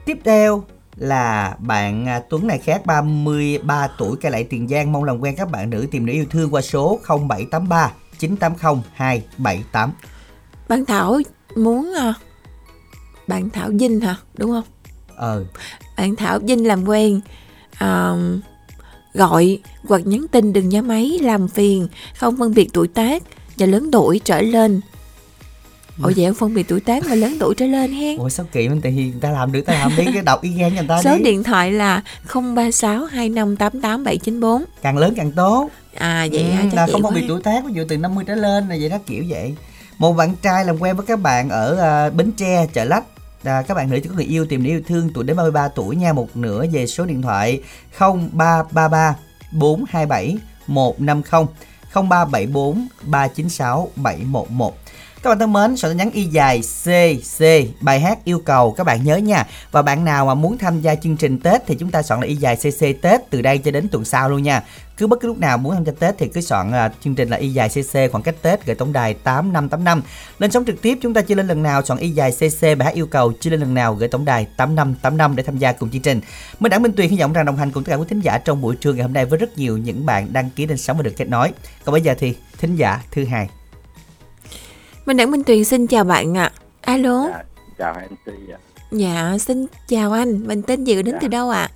Tiếp 0.05 0.17
theo 0.23 0.63
là 0.95 1.55
bạn 1.59 2.07
à, 2.07 2.21
Tuấn 2.29 2.47
này 2.47 2.59
khác 2.59 2.85
33 2.85 3.87
tuổi 3.97 4.17
cai 4.17 4.31
lại 4.31 4.43
Tiền 4.43 4.67
Giang 4.67 4.91
mong 4.91 5.03
làm 5.03 5.19
quen 5.19 5.35
các 5.35 5.51
bạn 5.51 5.69
nữ 5.69 5.87
tìm 5.91 6.05
nữ 6.05 6.13
yêu 6.13 6.25
thương 6.29 6.53
qua 6.53 6.61
số 6.61 6.99
0783 7.07 7.91
980 8.19 8.83
278. 8.93 9.91
Bạn 10.67 10.85
Thảo 10.85 11.19
muốn 11.55 11.93
à, 11.97 12.13
bạn 13.27 13.49
Thảo 13.49 13.69
Vinh 13.79 13.99
hả 13.99 14.15
đúng 14.37 14.51
không? 14.51 14.63
Ờ. 15.15 15.45
Bạn 15.97 16.15
Thảo 16.15 16.39
Vinh 16.39 16.67
làm 16.67 16.87
quen 16.87 17.21
uh, 17.73 18.43
gọi 19.13 19.59
hoặc 19.87 20.07
nhắn 20.07 20.25
tin 20.31 20.53
đừng 20.53 20.69
nhá 20.69 20.81
máy 20.81 21.19
làm 21.21 21.47
phiền 21.47 21.87
không 22.17 22.37
phân 22.37 22.53
biệt 22.53 22.69
tuổi 22.73 22.87
tác 22.87 23.23
và 23.57 23.65
lớn 23.65 23.89
tuổi 23.91 24.21
trở 24.23 24.41
lên 24.41 24.81
Ủa 26.01 26.11
vậy 26.15 26.25
không 26.25 26.35
phân 26.35 26.53
biệt 26.53 26.67
tuổi 26.67 26.79
tác 26.79 27.05
mà 27.05 27.15
lớn 27.15 27.37
tuổi 27.39 27.55
trở 27.55 27.65
lên 27.65 27.93
hen? 27.93 28.17
Ủa 28.17 28.29
sao 28.29 28.45
kỳ 28.51 28.69
mình 28.69 28.81
tại 28.81 28.91
vì 28.91 29.03
người 29.03 29.21
ta 29.21 29.31
làm 29.31 29.51
được 29.51 29.61
ta 29.65 29.73
làm 29.73 29.91
đi 29.97 30.05
cái 30.13 30.23
đọc 30.23 30.41
y 30.41 30.49
gan 30.49 30.75
người 30.75 30.85
ta 30.87 31.01
Số 31.01 31.17
đi. 31.17 31.23
điện 31.23 31.43
thoại 31.43 31.71
là 31.71 32.01
036 32.33 33.05
2588 33.05 34.03
794 34.03 34.63
Càng 34.81 34.97
lớn 34.97 35.13
càng 35.17 35.31
tốt. 35.31 35.69
À 35.95 36.27
vậy 36.31 36.45
ừ, 36.61 36.67
là 36.73 36.87
không 36.91 37.03
phân 37.03 37.13
biệt 37.13 37.25
tuổi 37.27 37.41
tác 37.41 37.65
ví 37.65 37.73
dụ 37.73 37.83
từ 37.89 37.97
50 37.97 38.23
trở 38.27 38.35
lên 38.35 38.69
là 38.69 38.75
vậy 38.79 38.89
đó 38.89 38.97
kiểu 39.05 39.23
vậy. 39.29 39.55
Một 39.97 40.13
bạn 40.13 40.35
trai 40.41 40.65
làm 40.65 40.79
quen 40.79 40.95
với 40.95 41.05
các 41.05 41.19
bạn 41.19 41.49
ở 41.49 42.07
uh, 42.07 42.13
Bến 42.15 42.31
Tre 42.31 42.67
chợ 42.73 42.83
lách. 42.83 43.03
À, 43.43 43.63
các 43.67 43.73
bạn 43.73 43.89
nữ 43.89 43.99
chỉ 44.03 44.09
có 44.09 44.15
người 44.15 44.25
yêu 44.25 44.45
tìm 44.45 44.63
để 44.63 44.69
yêu 44.69 44.81
thương 44.87 45.09
tuổi 45.13 45.23
đến 45.23 45.37
33 45.37 45.67
tuổi 45.67 45.95
nha. 45.95 46.13
Một 46.13 46.37
nửa 46.37 46.65
về 46.71 46.87
số 46.87 47.05
điện 47.05 47.21
thoại 47.21 47.61
0333 47.99 49.15
427 49.51 50.37
150 50.67 51.45
0374 51.93 52.87
396 53.01 53.89
711 53.95 54.82
các 55.23 55.29
bạn 55.29 55.39
thân 55.39 55.53
mến, 55.53 55.77
sổ 55.77 55.87
tin 55.87 55.97
nhắn 55.97 56.11
y 56.11 56.23
dài 56.23 56.61
CC 56.61 57.43
bài 57.81 57.99
hát 57.99 58.17
yêu 58.23 58.39
cầu 58.39 58.71
các 58.71 58.83
bạn 58.83 59.03
nhớ 59.03 59.17
nha. 59.17 59.47
Và 59.71 59.81
bạn 59.81 60.05
nào 60.05 60.25
mà 60.25 60.33
muốn 60.33 60.57
tham 60.57 60.81
gia 60.81 60.95
chương 60.95 61.17
trình 61.17 61.39
Tết 61.39 61.61
thì 61.67 61.75
chúng 61.75 61.91
ta 61.91 62.01
soạn 62.01 62.21
là 62.21 62.27
y 62.27 62.35
dài 62.35 62.55
CC 62.55 63.01
Tết 63.01 63.21
từ 63.29 63.41
đây 63.41 63.57
cho 63.57 63.71
đến 63.71 63.87
tuần 63.91 64.05
sau 64.05 64.29
luôn 64.29 64.43
nha. 64.43 64.63
Cứ 64.97 65.07
bất 65.07 65.19
cứ 65.21 65.27
lúc 65.27 65.39
nào 65.39 65.57
muốn 65.57 65.73
tham 65.73 65.85
gia 65.85 65.91
Tết 65.99 66.15
thì 66.17 66.27
cứ 66.27 66.41
soạn 66.41 66.69
uh, 66.69 66.91
chương 67.03 67.15
trình 67.15 67.29
là 67.29 67.37
y 67.37 67.49
dài 67.49 67.69
CC 67.69 68.11
khoảng 68.11 68.23
cách 68.23 68.35
Tết 68.41 68.65
gửi 68.65 68.75
tổng 68.75 68.93
đài 68.93 69.13
8585. 69.13 70.01
Lên 70.39 70.51
sóng 70.51 70.65
trực 70.65 70.81
tiếp 70.81 70.97
chúng 71.01 71.13
ta 71.13 71.21
chưa 71.21 71.35
lên 71.35 71.47
lần 71.47 71.63
nào 71.63 71.81
soạn 71.85 71.99
y 71.99 72.09
dài 72.09 72.31
CC 72.31 72.61
bài 72.61 72.85
hát 72.85 72.93
yêu 72.93 73.07
cầu 73.07 73.33
chưa 73.39 73.49
lên 73.49 73.59
lần 73.59 73.73
nào 73.73 73.95
gửi 73.95 74.07
tổng 74.09 74.25
đài 74.25 74.47
8585 74.57 75.35
để 75.35 75.43
tham 75.43 75.57
gia 75.57 75.71
cùng 75.71 75.89
chương 75.89 76.01
trình. 76.01 76.21
Minh 76.59 76.69
đảng 76.69 76.81
Minh 76.81 76.93
Tuyền 76.93 77.09
hy 77.09 77.17
vọng 77.17 77.33
rằng 77.33 77.45
đồng 77.45 77.57
hành 77.57 77.71
cùng 77.71 77.83
tất 77.83 77.89
cả 77.89 77.95
quý 77.95 78.05
thính 78.09 78.19
giả 78.19 78.37
trong 78.37 78.61
buổi 78.61 78.75
trưa 78.75 78.93
ngày 78.93 79.03
hôm 79.03 79.13
nay 79.13 79.25
với 79.25 79.39
rất 79.39 79.57
nhiều 79.57 79.77
những 79.77 80.05
bạn 80.05 80.33
đăng 80.33 80.49
ký 80.49 80.67
lên 80.67 80.77
sóng 80.77 80.97
và 80.97 81.03
được 81.03 81.13
kết 81.17 81.29
nối. 81.29 81.51
Còn 81.85 81.93
bây 81.93 82.01
giờ 82.01 82.15
thì 82.19 82.35
thính 82.57 82.75
giả 82.75 83.01
thứ 83.11 83.25
hai. 83.25 83.47
Minh 85.05 85.17
Đẳng 85.17 85.31
Minh 85.31 85.43
Tuyền 85.43 85.65
xin 85.65 85.87
chào 85.87 86.03
bạn 86.03 86.37
ạ. 86.37 86.51
À. 86.81 86.93
Alo. 86.93 87.27
Dạ, 87.29 87.43
chào 87.77 87.95
em 88.01 88.09
Ti 88.25 88.53
ạ. 88.53 88.59
Dạ, 88.91 89.37
xin 89.39 89.65
chào 89.87 90.11
anh. 90.11 90.47
Mình 90.47 90.61
tên 90.61 90.83
gì 90.83 90.95
đến 90.95 91.13
dạ. 91.13 91.17
từ 91.21 91.27
đâu 91.27 91.49
ạ? 91.49 91.61
À? 91.61 91.69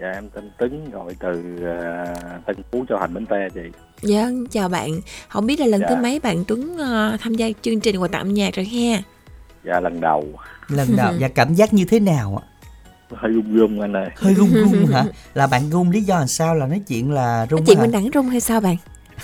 Dạ, 0.00 0.10
em 0.10 0.28
tên 0.28 0.50
Tuấn 0.58 0.90
gọi 0.90 1.14
từ 1.20 1.30
uh, 1.56 2.46
Tân 2.46 2.56
Phú 2.72 2.84
Châu 2.88 2.98
Thành 2.98 3.14
Bến 3.14 3.26
Tre 3.26 3.48
chị. 3.54 3.60
Dạ, 4.02 4.30
chào 4.50 4.68
bạn. 4.68 5.00
Không 5.28 5.46
biết 5.46 5.60
là 5.60 5.66
lần 5.66 5.80
dạ. 5.80 5.86
thứ 5.88 5.96
mấy 5.96 6.20
bạn 6.20 6.44
Tuấn 6.48 6.74
uh, 6.74 7.20
tham 7.20 7.34
gia 7.34 7.46
chương 7.62 7.80
trình 7.80 7.96
quà 7.96 8.08
tặng 8.08 8.34
nhạc 8.34 8.54
rồi 8.54 8.66
ha? 8.66 9.02
Dạ, 9.64 9.80
lần 9.80 10.00
đầu. 10.00 10.24
Lần 10.68 10.96
đầu. 10.96 11.12
Và 11.20 11.28
cảm 11.28 11.54
giác 11.54 11.74
như 11.74 11.84
thế 11.84 12.00
nào 12.00 12.42
ạ? 12.42 12.44
hơi 13.14 13.32
run 13.32 13.56
run 13.56 13.80
anh 13.80 13.92
ơi 13.96 14.08
hơi 14.16 14.34
run 14.34 14.52
run 14.52 14.86
hả 14.92 15.04
là 15.34 15.46
bạn 15.46 15.70
run 15.70 15.90
lý 15.90 16.00
do 16.00 16.18
làm 16.18 16.28
sao 16.28 16.54
là 16.54 16.66
nói 16.66 16.82
chuyện 16.88 17.10
là 17.10 17.46
run 17.50 17.60
nói 17.60 17.64
chuyện 17.66 17.80
mình 17.80 17.92
đẳng 17.92 18.10
run 18.10 18.26
hay 18.26 18.40
sao 18.40 18.60
bạn 18.60 18.76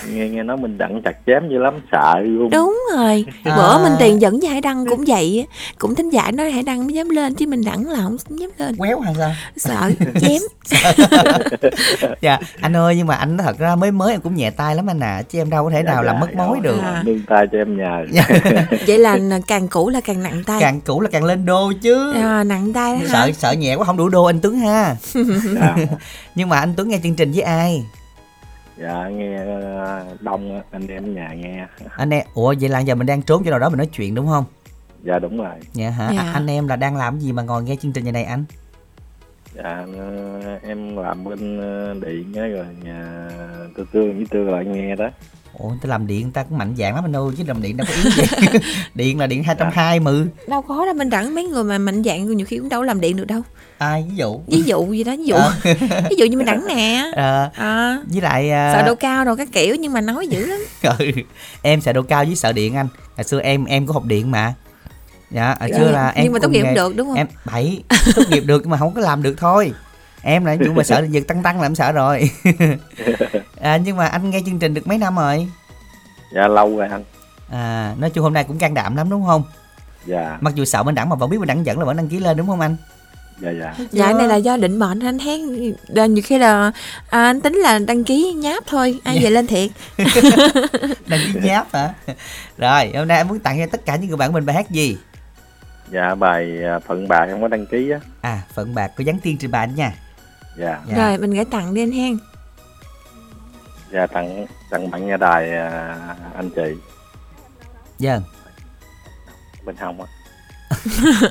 nghe 0.09 0.29
nghe 0.29 0.43
nói 0.43 0.57
mình 0.57 0.79
đặng 0.79 1.03
chặt 1.05 1.17
chém 1.27 1.49
dữ 1.51 1.59
lắm 1.59 1.75
sợ 1.93 2.21
luôn. 2.25 2.51
Đúng 2.51 2.81
rồi 2.97 3.25
à. 3.45 3.57
bữa 3.57 3.83
mình 3.83 3.93
tiền 3.99 4.21
dẫn 4.21 4.41
với 4.41 4.51
hải 4.51 4.61
đăng 4.61 4.87
cũng 4.87 5.05
vậy 5.07 5.47
cũng 5.79 5.95
thính 5.95 6.11
giả 6.11 6.31
nói 6.31 6.51
hải 6.51 6.63
đăng 6.63 6.87
mới 6.87 6.95
dám 6.95 7.09
lên 7.09 7.35
chứ 7.35 7.47
mình 7.47 7.65
đặng 7.65 7.91
là 7.91 8.01
không 8.03 8.17
dám 8.29 8.51
lên. 8.59 8.77
Quéo 8.77 9.01
hay 9.01 9.15
sao? 9.19 9.33
Sợ 9.57 9.91
chém. 10.21 10.43
Dạ 12.21 12.39
anh 12.61 12.77
ơi 12.77 12.95
nhưng 12.97 13.07
mà 13.07 13.15
anh 13.15 13.39
thật 13.39 13.59
ra 13.59 13.77
mới 13.77 13.91
mới 13.91 14.13
em 14.13 14.21
cũng 14.21 14.35
nhẹ 14.35 14.51
tay 14.51 14.75
lắm 14.75 14.91
anh 14.91 15.01
à 15.01 15.23
chứ 15.23 15.39
em 15.39 15.51
đâu 15.51 15.65
có 15.65 15.71
thể 15.71 15.83
nào 15.83 15.97
dạ, 15.97 16.03
làm 16.03 16.21
mất 16.21 16.27
dạ, 16.31 16.47
mối 16.47 16.61
được. 16.63 16.79
À. 16.83 17.03
nương 17.07 17.21
tay 17.29 17.47
cho 17.53 17.59
em 17.59 17.77
nhờ. 17.77 18.05
Vậy 18.87 18.99
là 18.99 19.19
càng 19.47 19.69
cũ 19.69 19.89
là 19.89 20.01
càng 20.01 20.23
nặng 20.23 20.43
tay. 20.47 20.61
Càng 20.61 20.81
cũ 20.81 21.01
là 21.01 21.09
càng 21.13 21.25
lên 21.25 21.47
đô 21.47 21.73
chứ. 21.83 22.13
À, 22.15 22.45
nặng 22.45 22.73
tay 22.73 23.01
sợ 23.13 23.31
sợ 23.33 23.53
nhẹ 23.53 23.75
quá 23.75 23.85
không 23.85 23.97
đủ 23.97 24.09
đô 24.09 24.25
anh 24.25 24.41
tuấn 24.41 24.59
ha. 24.59 24.97
Dạ. 25.55 25.77
nhưng 26.35 26.49
mà 26.49 26.61
anh 26.61 26.75
tuấn 26.77 26.89
nghe 26.89 26.99
chương 27.03 27.15
trình 27.15 27.33
với 27.33 27.43
ai 27.43 27.83
dạ 28.83 29.09
nghe 29.09 29.37
ờ, 29.37 30.05
đông 30.21 30.63
anh 30.71 30.87
em 30.87 31.15
nhà 31.15 31.35
nghe. 31.35 31.67
Anh 31.97 32.11
em 32.11 32.27
ủa 32.35 32.55
vậy 32.61 32.69
là 32.69 32.81
giờ 32.81 32.95
mình 32.95 33.07
đang 33.07 33.23
trốn 33.23 33.43
chỗ 33.45 33.51
nào 33.51 33.59
đó 33.59 33.69
mình 33.69 33.79
nói 33.79 33.89
chuyện 33.93 34.15
đúng 34.15 34.27
không? 34.27 34.45
Dạ 35.05 35.19
đúng 35.19 35.39
rồi. 35.39 35.55
Dạ 35.73 35.91
hả? 35.91 36.11
Dạ. 36.17 36.31
anh 36.33 36.47
em 36.47 36.69
là 36.69 36.77
đang 36.77 36.97
làm 36.97 37.19
gì 37.19 37.33
mà 37.33 37.43
ngồi 37.43 37.63
nghe 37.63 37.77
chương 37.77 37.93
trình 37.93 38.05
như 38.05 38.13
này 38.13 38.25
anh 38.25 38.45
dạ 39.55 39.87
em 40.63 40.97
làm 40.97 41.25
bên 41.25 41.59
ờ, 41.59 41.95
điện 42.07 42.35
á 42.35 42.47
rồi 42.47 42.67
nhà 42.85 43.29
tư 43.77 43.87
tương 43.93 44.17
với 44.17 44.27
tương 44.31 44.51
lại 44.51 44.65
nghe 44.65 44.97
đó. 44.97 45.11
Ủa 45.59 45.69
người 45.69 45.79
ta 45.83 45.89
làm 45.89 46.07
điện 46.07 46.23
người 46.23 46.33
ta 46.35 46.43
cũng 46.43 46.59
mạnh 46.59 46.75
dạng 46.79 46.95
lắm 46.95 47.05
anh 47.05 47.17
ơi 47.17 47.31
chứ 47.39 47.45
làm 47.47 47.63
điện 47.63 47.77
đâu 47.77 47.87
có 47.89 47.95
yếu 47.95 48.13
gì. 48.17 48.59
Điện 48.95 49.19
là 49.19 49.27
điện 49.27 49.45
220 49.45 50.01
mừ 50.01 50.27
Đâu 50.49 50.63
có 50.63 50.85
đâu 50.87 50.95
mình 50.95 51.11
đẳng 51.11 51.35
mấy 51.35 51.45
người 51.45 51.65
mà 51.65 51.79
mạnh 51.79 52.03
dạng 52.05 52.37
nhiều 52.37 52.47
khi 52.47 52.59
cũng 52.59 52.69
đâu 52.69 52.83
làm 52.83 53.01
điện 53.01 53.17
được 53.17 53.25
đâu. 53.25 53.41
Ai 53.79 54.05
ví 54.11 54.17
dụ? 54.17 54.41
Ví 54.47 54.63
dụ 54.63 54.93
gì 54.93 55.05
đó 55.05 55.13
ví 55.19 55.25
dụ. 55.25 55.35
À. 55.35 55.51
ví 56.11 56.17
dụ 56.17 56.25
như 56.25 56.37
mình 56.37 56.47
đẳng 56.47 56.67
nè. 56.69 57.11
À. 57.17 57.51
À. 57.55 57.99
với 58.13 58.21
lại 58.21 58.47
uh... 58.47 58.75
sợ 58.75 58.83
độ 58.87 58.95
cao 58.95 59.25
rồi 59.25 59.37
các 59.37 59.49
kiểu 59.53 59.75
nhưng 59.75 59.93
mà 59.93 60.01
nói 60.01 60.29
dữ 60.29 60.47
lắm. 60.47 60.61
Ừ. 60.99 61.11
em 61.63 61.81
sợ 61.81 61.93
độ 61.93 62.03
cao 62.03 62.25
với 62.25 62.37
sợ 62.37 62.53
điện 62.53 62.75
anh. 62.75 62.89
Hồi 63.17 63.25
xưa 63.25 63.41
em 63.41 63.65
em 63.65 63.87
có 63.87 63.93
học 63.93 64.05
điện 64.05 64.31
mà 64.31 64.55
dạ 65.33 65.57
hồi 65.61 65.71
xưa 65.77 65.91
là 65.91 66.09
em 66.09 66.25
nhưng 66.25 66.33
mà 66.33 66.39
tốt 66.43 66.49
nghiệp 66.49 66.63
không 66.63 66.75
được 66.75 66.97
đúng 66.97 67.09
không? 67.09 67.17
em 67.17 67.27
bảy 67.45 67.83
tốt 68.17 68.23
nghiệp 68.31 68.45
được 68.47 68.59
nhưng 68.63 68.71
mà 68.71 68.77
không 68.77 68.95
có 68.95 69.01
làm 69.01 69.23
được 69.23 69.35
thôi. 69.39 69.73
Em 70.23 70.45
là 70.45 70.57
vụ 70.67 70.73
mà 70.73 70.85
sợ 70.85 71.07
giật 71.11 71.23
tăng 71.29 71.43
tăng 71.43 71.61
là 71.61 71.67
em 71.67 71.75
sợ 71.75 71.93
rồi. 71.93 72.31
À, 73.61 73.77
nhưng 73.77 73.97
mà 73.97 74.07
anh 74.07 74.31
nghe 74.31 74.41
chương 74.47 74.59
trình 74.59 74.75
được 74.75 74.87
mấy 74.87 74.99
năm 74.99 75.17
rồi? 75.17 75.49
Dạ 76.35 76.49
lâu 76.49 76.77
rồi 76.77 76.89
anh. 76.89 77.05
À 77.51 77.95
nói 77.99 78.11
chung 78.11 78.25
hôm 78.25 78.33
nay 78.33 78.45
cũng 78.45 78.59
can 78.59 78.75
đảm 78.75 78.97
lắm 78.97 79.11
đúng 79.11 79.27
không? 79.27 79.43
Dạ. 80.07 80.39
Mặc 80.41 80.55
dù 80.55 80.65
sợ 80.65 80.83
bên 80.83 80.95
đẳng 80.95 81.09
mà 81.09 81.17
vẫn 81.17 81.31
biết 81.31 81.39
bên 81.39 81.49
đẳng 81.49 81.67
dẫn 81.67 81.79
là 81.79 81.85
vẫn 81.85 81.97
đăng 81.97 82.09
ký 82.09 82.19
lên 82.19 82.37
đúng 82.37 82.47
không 82.47 82.61
anh? 82.61 82.77
Dạ 83.41 83.51
dạ. 83.51 83.75
Dạ 83.93 84.13
này 84.13 84.29
là 84.29 84.37
do 84.37 84.57
định 84.57 84.79
mệnh 84.79 85.01
anh 85.01 85.19
hát 85.19 85.41
nhiều 86.09 86.23
khi 86.25 86.39
là 86.39 86.73
à, 87.11 87.25
anh 87.25 87.41
tính 87.41 87.55
là 87.55 87.79
đăng 87.79 88.05
ký 88.05 88.33
nháp 88.37 88.67
thôi 88.67 89.01
ai 89.05 89.19
về 89.23 89.31
lên 89.31 89.47
thiệt. 89.47 89.71
Đăng 91.07 91.21
ký 91.35 91.41
nháp 91.43 91.75
hả? 91.75 91.95
Rồi 92.59 92.93
hôm 92.95 93.09
nay 93.09 93.17
em 93.17 93.29
muốn 93.29 93.39
tặng 93.39 93.59
cho 93.59 93.67
tất 93.73 93.87
cả 93.87 93.97
những 93.97 94.09
người 94.09 94.17
bạn 94.17 94.33
mình 94.33 94.47
bài 94.47 94.57
hát 94.57 94.71
gì 94.71 94.97
dạ 95.93 96.15
bài 96.15 96.65
à, 96.65 96.79
phận 96.79 97.09
bạc 97.09 97.25
em 97.25 97.41
có 97.41 97.49
đăng 97.49 97.67
ký 97.67 97.91
á. 97.91 98.01
À 98.21 98.43
phận 98.55 98.75
bạc 98.75 98.93
có 98.97 99.05
dán 99.05 99.19
tiên 99.23 99.39
trên 99.39 99.51
bài 99.51 99.69
nha. 99.69 99.93
Dạ. 100.57 100.81
dạ. 100.89 100.97
Rồi 100.97 101.19
mình 101.19 101.31
gửi 101.31 101.45
tặng 101.45 101.75
đi 101.75 101.83
anh 101.83 101.93
hen. 101.93 102.19
Dạ 103.93 104.07
tặng 104.07 104.47
tặng 104.71 104.91
bạn 104.91 105.07
nhà 105.07 105.17
đài 105.17 105.51
à, 105.57 105.97
anh 106.35 106.51
chị. 106.51 106.75
Dạ. 107.99 108.19
Bên 109.65 109.77
hông 109.77 110.01
á. 110.01 110.07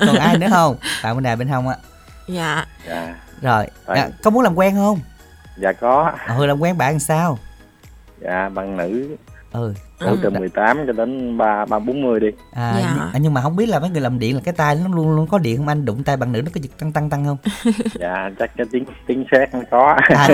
Còn 0.06 0.16
ai 0.16 0.38
nữa 0.38 0.46
không? 0.50 0.76
Bạn 1.02 1.16
bên 1.16 1.24
đài 1.24 1.36
bên 1.36 1.48
hông 1.48 1.68
á. 1.68 1.76
Dạ. 2.28 2.66
Dạ. 2.88 3.14
Rồi 3.42 3.66
à, 3.86 4.08
có 4.22 4.30
muốn 4.30 4.42
làm 4.42 4.54
quen 4.54 4.74
không? 4.74 5.00
Dạ 5.56 5.72
có. 5.72 6.12
Ừ 6.38 6.46
làm 6.46 6.60
quen 6.60 6.78
bạn 6.78 6.98
sao? 6.98 7.38
Dạ 8.20 8.48
bạn 8.48 8.76
nữ. 8.76 9.16
Ừ 9.52 9.74
ừ. 10.04 10.18
từ 10.22 10.30
18 10.30 10.78
cho 10.86 10.92
đến 10.92 11.38
ba 11.38 11.64
ba 11.64 11.78
bốn 11.78 12.02
mươi 12.02 12.20
đi. 12.20 12.28
À 12.52 12.74
dạ. 12.80 12.92
nhưng, 12.94 13.08
à, 13.12 13.18
nhưng 13.20 13.34
mà 13.34 13.40
không 13.40 13.56
biết 13.56 13.68
là 13.68 13.80
mấy 13.80 13.90
người 13.90 14.00
làm 14.00 14.18
điện 14.18 14.34
là 14.34 14.40
cái 14.44 14.54
tay 14.54 14.74
nó 14.74 14.96
luôn 14.96 15.16
luôn 15.16 15.26
có 15.26 15.38
điện 15.38 15.56
không? 15.56 15.68
Anh 15.68 15.84
đụng 15.84 16.04
tay 16.04 16.16
bạn 16.16 16.32
nữ 16.32 16.42
nó 16.42 16.50
có 16.54 16.60
giật 16.62 16.70
tăng 16.78 16.92
tăng 16.92 17.10
tăng 17.10 17.24
không? 17.24 17.36
Dạ 18.00 18.30
chắc 18.38 18.50
cái 18.56 18.66
tiếng 18.72 18.84
tiếng 19.06 19.24
sét 19.32 19.54
nó 19.54 19.60
có. 19.70 19.96
À, 19.96 20.28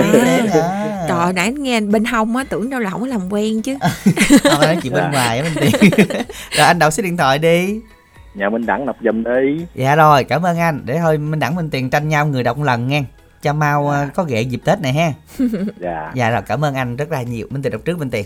à. 0.53 1.05
trời 1.09 1.33
nãy 1.33 1.51
nghe 1.51 1.81
bên 1.81 2.05
hông 2.05 2.35
á 2.35 2.43
tưởng 2.49 2.69
đâu 2.69 2.79
là 2.79 2.89
không 2.89 3.01
có 3.01 3.07
làm 3.07 3.21
quen 3.29 3.61
chứ. 3.61 3.77
Không 4.43 4.61
nói 4.61 4.77
chuyện 4.83 4.93
dạ. 4.95 5.01
bên 5.01 5.11
ngoài 5.11 5.39
á 5.39 5.43
bên 5.43 5.53
tiền 5.71 6.07
rồi 6.57 6.67
anh 6.67 6.79
đọc 6.79 6.93
số 6.93 7.03
điện 7.03 7.17
thoại 7.17 7.39
đi. 7.39 7.79
Nhà 8.33 8.49
minh 8.49 8.65
đẳng 8.65 8.85
đọc 8.85 8.95
giùm 9.01 9.23
đi. 9.23 9.65
Dạ 9.75 9.95
rồi 9.95 10.23
cảm 10.23 10.45
ơn 10.45 10.57
anh. 10.57 10.81
Để 10.85 10.99
thôi 10.99 11.17
minh 11.17 11.39
đẳng 11.39 11.55
minh 11.55 11.69
tiền 11.69 11.89
tranh 11.89 12.07
nhau 12.07 12.25
người 12.25 12.43
đọc 12.43 12.57
một 12.57 12.63
lần 12.63 12.87
nghe 12.87 13.03
cho 13.41 13.53
mau 13.53 13.89
dạ. 13.91 13.99
Ờ, 13.99 14.07
có 14.15 14.23
ghệ 14.23 14.41
dịp 14.41 14.61
tết 14.65 14.81
này 14.81 14.93
ha. 14.93 15.13
Dạ. 15.79 16.11
Dạ 16.15 16.29
rồi 16.29 16.41
cảm 16.41 16.65
ơn 16.65 16.75
anh 16.75 16.95
rất 16.95 17.11
là 17.11 17.21
nhiều. 17.21 17.47
Minh 17.49 17.61
tiền 17.61 17.71
đọc 17.71 17.81
trước 17.85 17.99
minh 17.99 18.09
tiền 18.09 18.25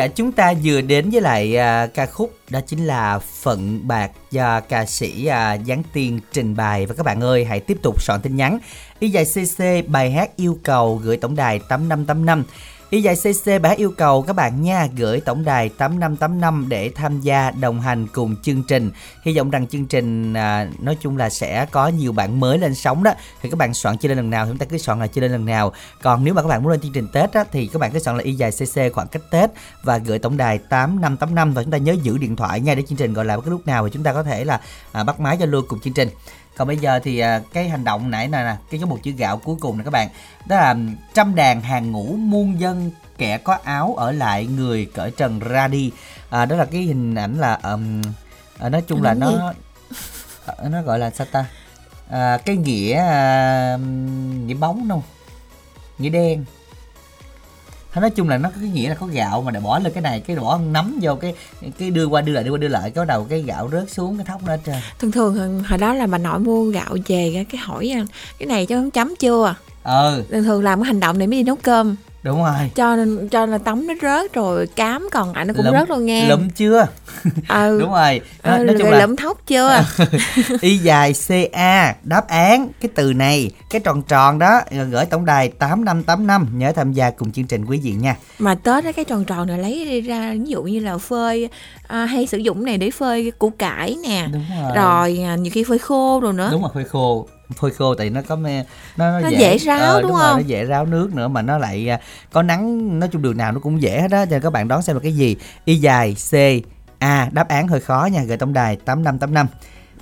giả 0.03 0.09
chúng 0.09 0.33
ta 0.33 0.55
vừa 0.65 0.81
đến 0.81 1.11
với 1.11 1.21
lại 1.21 1.57
à, 1.57 1.87
ca 1.87 2.07
khúc 2.07 2.35
đó 2.51 2.61
chính 2.67 2.87
là 2.87 3.19
Phận 3.19 3.89
Bạc 3.89 4.11
do 4.31 4.61
ca 4.61 4.87
sĩ 4.87 5.27
à, 5.27 5.59
Giáng 5.67 5.83
Tiên 5.93 6.21
trình 6.33 6.57
bày. 6.57 6.87
Và 6.87 6.95
các 6.95 7.07
bạn 7.07 7.21
ơi 7.21 7.45
hãy 7.45 7.61
tiếp 7.61 7.79
tục 7.83 8.03
soạn 8.03 8.21
tin 8.21 8.37
nhắn. 8.37 8.59
Y 8.99 9.09
dài 9.09 9.25
cc 9.25 9.89
bài 9.89 10.11
hát 10.11 10.37
yêu 10.37 10.59
cầu 10.63 11.01
gửi 11.05 11.17
tổng 11.17 11.37
đài 11.37 11.59
8585 11.69 12.45
Y 12.93 13.03
dài 13.03 13.17
CC 13.17 13.63
bá 13.63 13.71
yêu 13.71 13.91
cầu 13.97 14.23
các 14.23 14.33
bạn 14.33 14.63
nha 14.63 14.89
gửi 14.97 15.21
tổng 15.21 15.45
đài 15.45 15.69
8585 15.69 16.67
để 16.69 16.91
tham 16.95 17.21
gia 17.21 17.51
đồng 17.51 17.81
hành 17.81 18.07
cùng 18.07 18.37
chương 18.43 18.63
trình. 18.63 18.91
Hy 19.23 19.37
vọng 19.37 19.51
rằng 19.51 19.67
chương 19.67 19.87
trình 19.87 20.35
à, 20.35 20.69
nói 20.81 20.97
chung 21.01 21.17
là 21.17 21.31
sẽ 21.31 21.67
có 21.71 21.89
nhiều 21.89 22.13
bạn 22.13 22.41
mới 22.41 22.59
lên 22.59 22.75
sóng 22.75 23.03
đó. 23.03 23.13
Thì 23.43 23.51
các 23.51 23.59
bạn 23.59 23.75
soạn 23.75 23.97
chưa 23.97 24.09
lên 24.09 24.17
lần 24.17 24.31
nào 24.31 24.45
thì 24.45 24.51
chúng 24.51 24.59
ta 24.59 24.67
cứ 24.67 24.79
soạn 24.79 25.01
là 25.01 25.07
chưa 25.07 25.21
lên 25.21 25.33
lần 25.33 25.45
nào. 25.45 25.73
Còn 26.03 26.25
nếu 26.25 26.35
mà 26.35 26.43
các 26.43 26.49
bạn 26.49 26.63
muốn 26.63 26.73
lên 26.73 26.81
chương 26.81 26.93
trình 26.93 27.09
Tết 27.13 27.33
á, 27.33 27.45
thì 27.53 27.67
các 27.67 27.79
bạn 27.79 27.93
cứ 27.93 27.99
soạn 27.99 28.17
là 28.17 28.23
y 28.23 28.33
dài 28.33 28.51
CC 28.51 28.95
khoảng 28.95 29.09
cách 29.09 29.23
Tết 29.31 29.51
và 29.83 29.99
gửi 29.99 30.19
tổng 30.19 30.37
đài 30.37 30.59
8585 30.59 31.55
và 31.55 31.63
chúng 31.63 31.73
ta 31.73 31.79
nhớ 31.79 31.97
giữ 32.03 32.19
điện 32.19 32.37
thoại 32.37 32.61
nha 32.61 32.75
để 32.75 32.83
chương 32.83 32.99
trình 32.99 33.13
gọi 33.13 33.25
là 33.25 33.37
cái 33.37 33.51
lúc 33.51 33.67
nào 33.67 33.85
thì 33.85 33.91
chúng 33.95 34.03
ta 34.03 34.13
có 34.13 34.23
thể 34.23 34.45
là 34.45 34.61
à, 34.93 35.05
bắt 35.05 35.21
máy 35.21 35.37
cho 35.41 35.47
luôn 35.47 35.65
cùng 35.69 35.81
chương 35.81 35.95
trình 35.95 36.09
còn 36.57 36.69
bây 36.69 36.77
giờ 36.77 37.01
thì 37.05 37.19
à, 37.19 37.41
cái 37.53 37.69
hành 37.69 37.85
động 37.85 38.11
nãy 38.11 38.29
nè 38.29 38.39
nè 38.39 38.57
cái 38.71 38.81
cái 38.81 38.87
một 38.87 38.99
chữ 39.03 39.11
gạo 39.11 39.37
cuối 39.37 39.57
cùng 39.61 39.79
nè 39.79 39.85
các 39.85 39.91
bạn. 39.91 40.09
Đó 40.47 40.57
là 40.57 40.77
trăm 41.15 41.35
đàn 41.35 41.61
hàng 41.61 41.93
ngũ 41.93 42.17
muôn 42.17 42.61
dân 42.61 42.91
kẻ 43.19 43.39
có 43.39 43.59
áo 43.65 43.95
ở 43.95 44.13
lại 44.13 44.47
người 44.47 44.91
cởi 44.95 45.11
trần 45.11 45.39
ra 45.39 45.69
đi. 45.69 45.93
À, 46.31 46.47
đó 46.47 46.57
là 46.57 46.65
cái 46.65 46.83
hình 46.83 47.15
ảnh 47.15 47.39
là 47.39 47.59
um, 47.63 48.03
à, 48.59 48.69
nói 48.69 48.83
chung 48.87 49.03
là 49.03 49.15
nó 49.15 49.53
à, 50.47 50.69
nó 50.69 50.83
gọi 50.83 50.99
là 50.99 51.11
sao 51.11 51.27
ta? 51.33 51.45
À, 52.11 52.39
cái 52.45 52.57
nghĩa 52.57 52.97
à, 52.97 53.77
nghĩa 54.47 54.55
bóng 54.55 54.89
không? 54.89 55.03
Nghĩa 55.99 56.09
đen 56.09 56.45
nói 58.01 58.11
chung 58.11 58.29
là 58.29 58.39
nó 58.39 58.49
có 58.49 58.57
cái 58.61 58.71
nghĩa 58.71 58.89
là 58.89 58.95
có 58.95 59.07
gạo 59.07 59.43
mà 59.43 59.51
để 59.51 59.61
bỏ 59.61 59.79
lên 59.79 59.93
cái 59.93 60.03
này 60.03 60.21
cái 60.21 60.37
bỏ 60.37 60.59
nắm 60.73 60.99
vô 61.03 61.15
cái 61.15 61.35
cái 61.79 61.91
đưa 61.91 62.07
qua 62.07 62.21
đưa 62.21 62.33
lại 62.33 62.45
đưa 62.45 62.51
qua 62.51 62.59
đưa 62.59 62.69
lại 62.69 62.91
cái 62.91 63.05
đầu 63.07 63.27
cái 63.31 63.43
gạo 63.43 63.69
rớt 63.73 63.91
xuống 63.91 64.17
cái 64.17 64.25
thóc 64.25 64.41
nó 64.47 64.57
trên 64.57 64.77
thường 64.99 65.13
thường 65.13 65.65
hồi 65.67 65.79
đó 65.79 65.95
là 65.95 66.07
bà 66.07 66.19
nội 66.19 66.39
mua 66.39 66.65
gạo 66.65 66.97
về 67.07 67.45
cái 67.51 67.61
hỏi 67.61 67.95
cái 68.39 68.47
này 68.47 68.67
cho 68.67 68.83
chấm 68.93 69.15
chưa 69.17 69.55
ừ. 69.85 70.25
Thường 70.31 70.45
thường 70.45 70.63
làm 70.63 70.81
cái 70.81 70.87
hành 70.87 71.01
động 71.01 71.19
này 71.19 71.27
mới 71.27 71.39
đi 71.39 71.43
nấu 71.43 71.57
cơm 71.57 71.97
đúng 72.23 72.43
rồi. 72.43 72.71
Cho 72.75 72.97
nên 72.97 73.29
cho 73.29 73.47
là 73.47 73.59
tấm 73.59 73.87
nó 73.87 73.95
rớt 74.03 74.33
rồi 74.33 74.67
cám 74.67 75.09
còn 75.13 75.33
lại 75.35 75.45
nó 75.45 75.55
cũng 75.55 75.65
lụm, 75.65 75.75
rớt 75.75 75.91
luôn 75.91 76.07
nghe. 76.07 76.29
lụm 76.29 76.49
chưa? 76.51 76.87
Ừ. 77.49 77.79
Đúng 77.81 77.91
rồi. 77.91 78.21
Nó, 78.45 78.57
ừ, 78.57 78.65
nói 78.65 78.77
chung 78.79 78.91
là 78.91 79.07
lụm 79.07 79.17
thóc 79.17 79.41
chưa? 79.47 79.85
Y 80.61 80.77
dài 80.77 81.13
ca 81.53 81.95
đáp 82.03 82.29
án 82.29 82.69
cái 82.81 82.91
từ 82.95 83.13
này 83.13 83.51
cái 83.71 83.81
tròn 83.81 84.03
tròn 84.03 84.39
đó 84.39 84.61
gửi 84.91 85.07
tổng 85.07 85.25
đài 85.25 85.49
tám 85.49 85.85
năm 85.85 86.03
tám 86.03 86.27
năm 86.27 86.47
nhớ 86.53 86.73
tham 86.77 86.93
gia 86.93 87.11
cùng 87.11 87.33
chương 87.33 87.47
trình 87.47 87.65
quý 87.65 87.81
vị 87.83 87.93
nha. 87.93 88.17
Mà 88.39 88.55
tết 88.55 88.85
cái 88.97 89.05
tròn 89.05 89.25
tròn 89.25 89.47
này 89.47 89.59
lấy 89.59 90.01
ra 90.01 90.33
ví 90.33 90.51
dụ 90.51 90.63
như 90.63 90.81
là 90.81 90.99
phơi 90.99 91.49
à, 91.89 92.05
hay 92.05 92.27
sử 92.27 92.39
dụng 92.39 92.65
này 92.65 92.79
để 92.79 92.91
phơi 92.91 93.31
củ 93.31 93.51
cải 93.51 93.97
nè. 94.03 94.29
Đúng 94.33 94.45
rồi. 94.61 94.73
rồi 94.77 95.19
à, 95.23 95.37
nhiều 95.37 95.51
khi 95.55 95.65
phơi 95.65 95.79
khô 95.79 96.21
rồi 96.21 96.33
nữa. 96.33 96.49
Đúng 96.53 96.63
rồi 96.63 96.71
phơi 96.75 96.85
khô 96.85 97.27
phơi 97.53 97.71
khô 97.71 97.95
tại 97.95 98.11
nó 98.11 98.21
có 98.29 98.37
me 98.37 98.65
nó, 98.97 99.11
nó, 99.11 99.21
nó 99.21 99.29
dễ, 99.29 99.39
dễ 99.39 99.59
ráo 99.59 99.79
ờ, 99.79 100.03
đúng, 100.03 100.11
đúng 100.11 100.19
không 100.21 100.33
rồi, 100.35 100.43
nó 100.43 100.49
dễ 100.49 100.65
ráo 100.65 100.87
nước 100.87 101.15
nữa 101.15 101.29
mà 101.29 101.43
nó 101.43 101.59
lại 101.59 101.89
à, 101.91 102.01
có 102.33 102.43
nắng 102.43 102.99
nói 103.01 103.09
chung 103.13 103.23
đường 103.23 103.37
nào 103.37 103.53
nó 103.53 103.61
cũng 103.61 103.83
dễ 103.83 104.01
hết 104.01 104.09
đó 104.09 104.25
cho 104.25 104.31
nên 104.31 104.43
các 104.43 104.51
bạn 104.51 104.69
đoán 104.69 104.83
xem 104.83 104.97
là 104.97 105.01
cái 105.03 105.13
gì? 105.13 105.37
Y 105.65 105.77
dài 105.77 106.17
c 106.31 106.35
a 106.99 107.29
đáp 107.33 107.49
án 107.49 107.69
hơi 107.69 107.81
khó 107.81 108.09
nha 108.13 108.25
gửi 108.25 108.37
tổng 108.37 108.53
đài 108.53 108.77
tám 108.77 109.05
năm 109.05 109.19
tám 109.19 109.35
năm. 109.35 109.47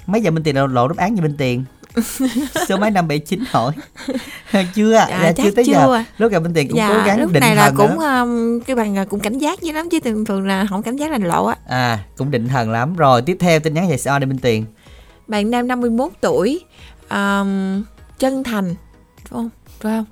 Mấy 0.07 0.23
giờ 0.23 0.31
bên 0.31 0.43
tiền 0.43 0.57
lộ 0.57 0.89
đáp 0.89 0.97
án 0.97 1.17
gì 1.17 1.21
bên 1.23 1.37
tiền? 1.37 1.65
Số 2.69 2.77
mấy 2.77 2.91
năm 2.91 3.09
bảy 3.09 3.19
chín 3.19 3.45
hỏi. 3.51 3.73
Chưa 4.75 4.93
dạ, 4.93 5.09
dạ, 5.11 5.33
chưa 5.33 5.51
tới 5.51 5.65
chưa. 5.65 5.73
giờ 5.73 6.03
lúc 6.19 6.33
gặp 6.33 6.41
bên 6.41 6.55
tiền 6.55 6.69
cũng 6.69 6.77
dạ, 6.77 6.95
cố 6.95 7.07
gắng 7.07 7.21
lúc 7.21 7.33
định 7.33 7.41
này 7.41 7.57
là 7.57 7.71
thần 7.71 7.77
cũng 7.77 7.99
um, 7.99 8.61
cái 8.61 8.77
bằng 8.77 9.07
cũng 9.09 9.21
cảnh 9.21 9.39
giác 9.39 9.63
dữ 9.63 9.73
lắm 9.73 9.89
chứ 9.91 10.01
thường 10.01 10.25
thường 10.25 10.47
là 10.47 10.67
không 10.71 10.83
cảnh 10.83 10.97
giác 10.97 11.11
là 11.11 11.19
lộ 11.19 11.47
á. 11.47 11.57
À 11.69 11.99
cũng 12.17 12.31
định 12.31 12.49
thần 12.49 12.71
lắm. 12.71 12.97
Rồi 12.97 13.23
tiếp 13.23 13.37
theo 13.41 13.61
tin 13.61 13.75
nhắn 13.75 13.89
về 13.89 13.97
sao 13.97 14.19
đây 14.19 14.27
bên 14.27 14.39
tiền. 14.39 14.65
Bạn 15.27 15.51
nam 15.51 15.69
51 15.69 16.13
tuổi 16.21 16.65
um, 17.11 17.83
chân 18.19 18.45
thành 18.45 18.75
phải 19.17 19.31
không? 19.31 19.51
Phải 19.81 19.93
không? 19.97 20.07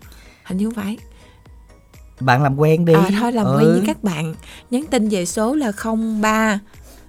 Hình 0.44 0.58
như 0.58 0.66
không 0.66 0.74
phải. 0.74 0.98
Bạn 2.20 2.42
làm 2.42 2.56
quen 2.56 2.84
đi. 2.84 2.94
À, 2.94 3.10
thôi 3.20 3.32
làm 3.32 3.46
ừ. 3.46 3.56
quen 3.58 3.72
với 3.72 3.82
các 3.86 4.04
bạn. 4.04 4.34
Nhắn 4.70 4.84
tin 4.90 5.08
về 5.08 5.26
số 5.26 5.54
là 5.54 5.72
03 6.20 6.58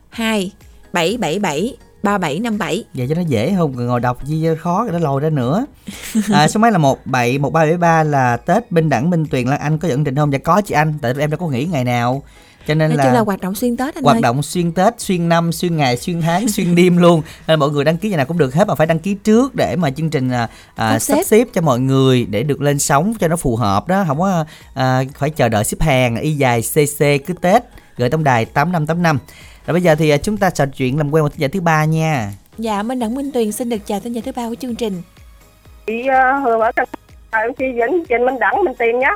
2 0.10 0.54
777 0.94 1.78
3757 2.04 2.84
Vậy 2.94 3.08
cho 3.10 3.16
nó 3.16 3.22
dễ 3.22 3.54
không? 3.58 3.88
Ngồi 3.88 4.00
đọc 4.00 4.26
gì 4.26 4.46
khó 4.60 4.88
nó 4.92 5.00
lồi 5.00 5.22
ra 5.22 5.30
nữa. 5.30 5.66
À, 6.34 6.48
Số 6.48 6.60
máy 6.60 6.72
là 6.72 6.78
17 6.78 7.38
1373 7.38 8.04
là 8.04 8.38
Tết 8.38 8.72
Minh 8.72 8.90
Đẳng 8.90 9.10
Minh 9.10 9.26
Tuyền. 9.26 9.48
Lan 9.48 9.60
Anh 9.60 9.78
có 9.78 9.88
dẫn 9.88 10.04
trình 10.04 10.16
không? 10.16 10.34
Dạ 10.34 10.40
có 10.40 10.62
chị 10.62 10.76
anh 10.76 10.94
Tại 11.02 11.14
em 11.20 11.30
đã 11.30 11.38
có 11.38 11.48
nghỉ 11.48 11.66
ngày 11.66 11.84
nào 11.84 12.24
cho 12.68 12.74
nên 12.74 12.90
Nói 12.90 12.98
là, 12.98 13.14
là 13.14 13.20
hoạt 13.20 13.42
động 13.42 13.56
xuyên 13.56 13.78
tết 13.78 13.96
anh 13.96 14.04
hoạt 14.04 14.18
ơi. 14.18 14.22
động 14.22 14.44
xuyên 14.44 14.72
tết 14.72 14.94
xuyên 14.98 15.30
năm 15.30 15.52
xuyên 15.52 15.78
ngày 15.78 15.98
xuyên 15.98 16.22
tháng 16.22 16.48
xuyên 16.48 16.76
đêm 16.76 16.98
luôn. 16.98 17.22
Nên 17.48 17.60
mọi 17.60 17.70
người 17.70 17.84
đăng 17.84 17.98
ký 17.98 18.10
nhà 18.10 18.18
nào 18.18 18.26
cũng 18.26 18.38
được 18.38 18.54
hết 18.54 18.68
mà 18.68 18.76
phải 18.76 18.88
đăng 18.88 19.00
ký 19.00 19.14
trước 19.14 19.56
để 19.56 19.76
mà 19.76 19.92
chương 19.92 20.10
trình 20.10 20.30
à, 20.30 20.50
à, 20.76 21.00
sắp 21.00 21.18
xếp. 21.26 21.48
cho 21.54 21.62
mọi 21.62 21.80
người 21.80 22.26
để 22.30 22.44
được 22.44 22.62
lên 22.62 22.80
sóng 22.80 23.14
cho 23.20 23.28
nó 23.28 23.36
phù 23.36 23.56
hợp 23.56 23.88
đó. 23.88 24.04
Không 24.08 24.20
có 24.20 24.46
à, 24.74 25.04
phải 25.18 25.30
chờ 25.30 25.50
đợi 25.50 25.64
xếp 25.64 25.82
hàng 25.82 26.16
y 26.16 26.34
dài 26.34 26.62
cc 26.62 27.00
cứ 27.00 27.34
tết 27.42 27.64
gửi 27.98 28.10
tổng 28.10 28.24
đài 28.24 28.46
tám 28.46 28.72
năm 28.72 28.86
tám 28.86 29.04
năm. 29.04 29.20
Rồi 29.66 29.74
bây 29.74 29.82
giờ 29.82 29.96
thì 29.96 30.10
à, 30.10 30.18
chúng 30.18 30.38
ta 30.38 30.50
trò 30.50 30.66
chuyện 30.66 30.98
làm 30.98 31.12
quen 31.12 31.24
một 31.24 31.30
thính 31.30 31.42
giả 31.42 31.48
thứ 31.48 31.62
ba 31.62 31.86
nha. 31.86 32.34
Dạ 32.58 32.84
minh 32.84 33.00
đặng 33.00 33.16
minh 33.16 33.32
tuyền 33.32 33.52
xin 33.52 33.70
được 33.70 33.86
chào 33.86 34.00
thính 34.00 34.14
giả 34.14 34.22
thứ 34.26 34.32
ba 34.36 34.50
của 34.50 34.56
chương 34.56 34.76
trình. 34.76 35.02
Chị 35.88 35.94
uh, 36.02 36.44
hường 36.44 36.60
ở 36.60 36.72
cần 36.76 37.54
chị 37.58 37.66
dẫn 37.80 38.04
trình 38.10 38.26
minh 38.26 38.40
đẳng 38.40 38.64
minh 38.64 38.74
tiền 38.80 39.00
nhé. 39.00 39.12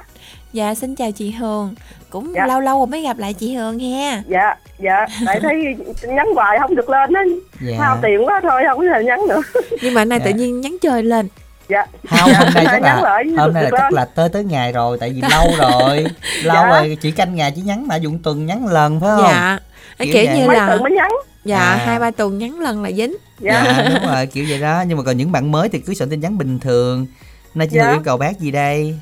Dạ 0.54 0.76
xin 0.76 0.96
chào 0.96 1.12
chị 1.12 1.32
hường 1.32 1.76
cũng 2.14 2.34
dạ. 2.36 2.46
lâu 2.46 2.60
lâu 2.60 2.78
rồi 2.78 2.88
mới 2.88 3.02
gặp 3.02 3.18
lại 3.18 3.34
chị 3.34 3.56
Hường 3.56 3.80
ha 3.80 4.22
dạ 4.28 4.56
dạ. 4.80 5.06
Tại 5.26 5.40
thấy 5.40 5.76
nhắn 6.04 6.28
hoài 6.36 6.58
không 6.60 6.76
được 6.76 6.90
lên 6.90 7.14
á. 7.14 7.22
Dạ. 7.62 7.78
hao 7.80 7.98
tiền 8.02 8.26
quá 8.26 8.42
thôi 8.44 8.62
không 8.68 8.78
có 8.78 8.86
thể 8.94 9.04
nhắn 9.04 9.20
nữa. 9.30 9.42
Nhưng 9.82 9.94
mà 9.94 10.02
hôm 10.02 10.10
nay 10.10 10.20
dạ. 10.20 10.26
tự 10.26 10.38
nhiên 10.38 10.62
nhắn 10.62 10.78
chơi 10.82 11.04
lên. 11.04 11.28
Dạ. 11.70 11.86
Không 12.10 12.34
hôm 12.34 12.48
nay 12.54 12.66
chắc 12.70 12.82
là 12.82 13.24
hôm 13.38 13.54
nay 13.54 13.64
là 13.64 13.70
chắc 13.72 13.94
là 13.94 14.06
tới 14.06 14.30
tới 14.30 14.44
ngày 14.44 14.72
rồi 14.72 14.98
tại 15.00 15.10
vì 15.10 15.22
lâu 15.32 15.48
rồi. 15.58 16.06
Lâu 16.44 16.56
dạ. 16.56 16.70
rồi 16.70 16.98
chỉ 17.02 17.12
canh 17.12 17.36
ngày 17.36 17.54
chỉ 17.56 17.62
nhắn 17.62 17.88
mà 17.88 17.96
dụng 17.96 18.20
tuần 18.24 18.46
nhắn 18.46 18.68
lần 18.68 19.00
phải 19.00 19.10
không? 19.10 19.26
Dạ. 19.30 19.60
Kiểu, 20.00 20.14
kiểu 20.14 20.26
như 20.36 20.48
là 20.48 20.68
tuần 20.68 20.84
mới 20.84 20.92
nhắn. 20.92 21.12
Dạ 21.46 21.60
à. 21.60 21.84
hai 21.86 22.00
ba 22.00 22.12
tuần 22.12 22.38
nhắn 22.38 22.60
lần 22.60 22.84
là 22.84 22.92
dính. 22.92 23.18
Dạ. 23.40 23.64
dạ 23.66 23.90
đúng 23.90 24.14
rồi 24.14 24.26
kiểu 24.26 24.46
vậy 24.50 24.60
đó. 24.60 24.84
Nhưng 24.88 24.98
mà 24.98 25.04
còn 25.04 25.18
những 25.18 25.32
bạn 25.32 25.52
mới 25.52 25.70
thì 25.70 25.80
cứ 25.80 25.94
soạn 25.94 26.10
tin 26.10 26.20
nhắn 26.20 26.38
bình 26.38 26.60
thường. 26.60 27.08
Nay 27.56 27.68
chị 27.72 27.78
dạ. 27.78 27.92
yêu 27.92 28.02
cầu 28.06 28.18
bác 28.18 28.40
gì 28.40 28.52
đây 28.52 28.96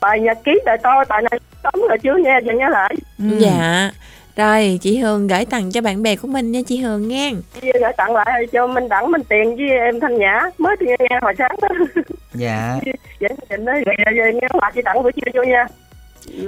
bài 0.00 0.20
nhật 0.20 0.38
ký 0.44 0.60
đời 0.64 0.76
tôi 0.82 1.04
bài 1.08 1.22
này 1.30 1.40
sống 1.62 1.88
rồi 1.88 1.98
chứ 1.98 2.16
nha 2.16 2.38
giờ 2.44 2.52
nhớ 2.52 2.68
lại. 2.68 2.94
Ừ. 3.18 3.38
dạ. 3.38 3.90
Rồi 4.36 4.78
chị 4.82 4.98
Hường 4.98 5.26
gửi 5.26 5.44
tặng 5.44 5.72
cho 5.72 5.80
bạn 5.80 6.02
bè 6.02 6.16
của 6.16 6.28
mình 6.28 6.52
nha 6.52 6.60
chị 6.66 6.76
Hường 6.76 7.08
nghe 7.08 7.32
gửi 7.62 7.92
tặng 7.96 8.14
lại 8.14 8.46
cho 8.52 8.66
Minh 8.66 8.88
Đẳng 8.88 9.12
Minh 9.12 9.22
Tiền 9.28 9.56
với 9.56 9.68
em 9.70 10.00
Thanh 10.00 10.18
Nhã. 10.18 10.42
Mới 10.58 10.76
thì 10.80 10.86
nghe 10.86 11.18
hồi 11.22 11.34
sáng 11.38 11.56
đó. 11.62 11.68
Dạ. 12.34 12.78
Vậy 13.20 13.30
trình 13.48 13.64
đó 13.64 13.72
rồi 13.86 14.32
nghe 14.34 14.48
quà 14.52 14.70
chị 14.74 14.80
tặng 14.84 15.02
buổi 15.02 15.12
chiều 15.12 15.32
vô 15.34 15.42
nha. 15.42 15.66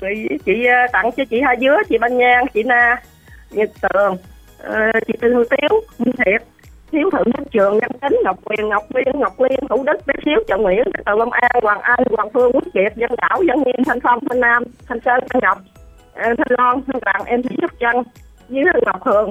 Rồi 0.01 0.29
chị 0.47 0.67
ờ, 0.67 0.87
tặng 0.93 1.11
cho 1.17 1.25
chị 1.31 1.41
hai 1.41 1.57
dứa 1.61 1.77
chị 1.89 1.99
Ban 1.99 2.19
Nhang 2.19 2.45
chị 2.55 2.63
Na 2.63 2.97
Nhật 3.51 3.71
Tường 3.81 4.17
uh, 4.69 5.07
chị 5.07 5.15
Tư 5.21 5.35
Hương 5.35 5.47
Tiếu 5.51 5.81
Minh 5.99 6.15
Thiệt 6.25 6.43
Hiếu 6.93 7.11
Thượng 7.11 7.33
thanh 7.33 7.45
Trường, 7.51 7.79
nam 7.79 7.91
Tính, 8.01 8.21
Ngọc 8.25 8.37
Quyền, 8.45 8.69
Ngọc 8.69 8.85
Viên, 8.95 9.21
Ngọc 9.21 9.41
Liên, 9.41 9.61
Thủ 9.69 9.85
Đức, 9.87 10.07
Bé 10.07 10.15
Xíu, 10.25 10.45
Trọng 10.49 10.63
Nguyễn, 10.63 10.83
Từ 11.07 11.13
Long 11.17 11.31
An, 11.31 11.51
Hoàng 11.63 11.81
Anh, 11.81 12.05
Hoàng 12.11 12.29
Phương, 12.35 12.53
Quốc 12.53 12.65
Kiệt, 12.75 12.97
Dân 12.97 13.11
Đảo, 13.17 13.43
Dân 13.49 13.63
nhiên 13.67 13.85
Thanh 13.87 14.01
Phong, 14.01 14.19
Thanh 14.29 14.41
Nam, 14.41 14.63
Thanh 14.89 15.01
Sơn, 15.05 15.25
Thanh 15.31 15.43
Ngọc, 15.43 15.59
ờ, 16.15 16.35
Thanh 16.39 16.59
Loan, 16.59 16.83
Thanh 16.87 17.01
đoàn 17.05 17.23
em 17.27 17.43
Thị 17.43 17.57
Trúc 17.61 17.71
dưới 18.49 18.65
với 18.73 18.83
Ngọc 18.87 19.03
Hường, 19.05 19.31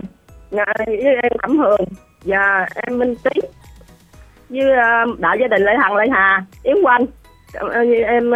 với 0.51 1.15
em 1.23 1.31
Cẩm 1.41 1.57
Hường 1.57 1.81
và 2.25 2.67
em 2.87 2.99
Minh 2.99 3.15
Tý, 3.23 3.41
với 4.49 4.71
ờ, 4.71 5.05
đại 5.17 5.37
gia 5.41 5.47
đình 5.47 5.61
Lê 5.63 5.71
Hằng, 5.79 5.95
Lê 5.95 6.05
Hà, 6.11 6.45
Yến 6.63 6.75
Quanh, 6.83 7.05
ờ, 7.53 7.69
em 8.05 8.31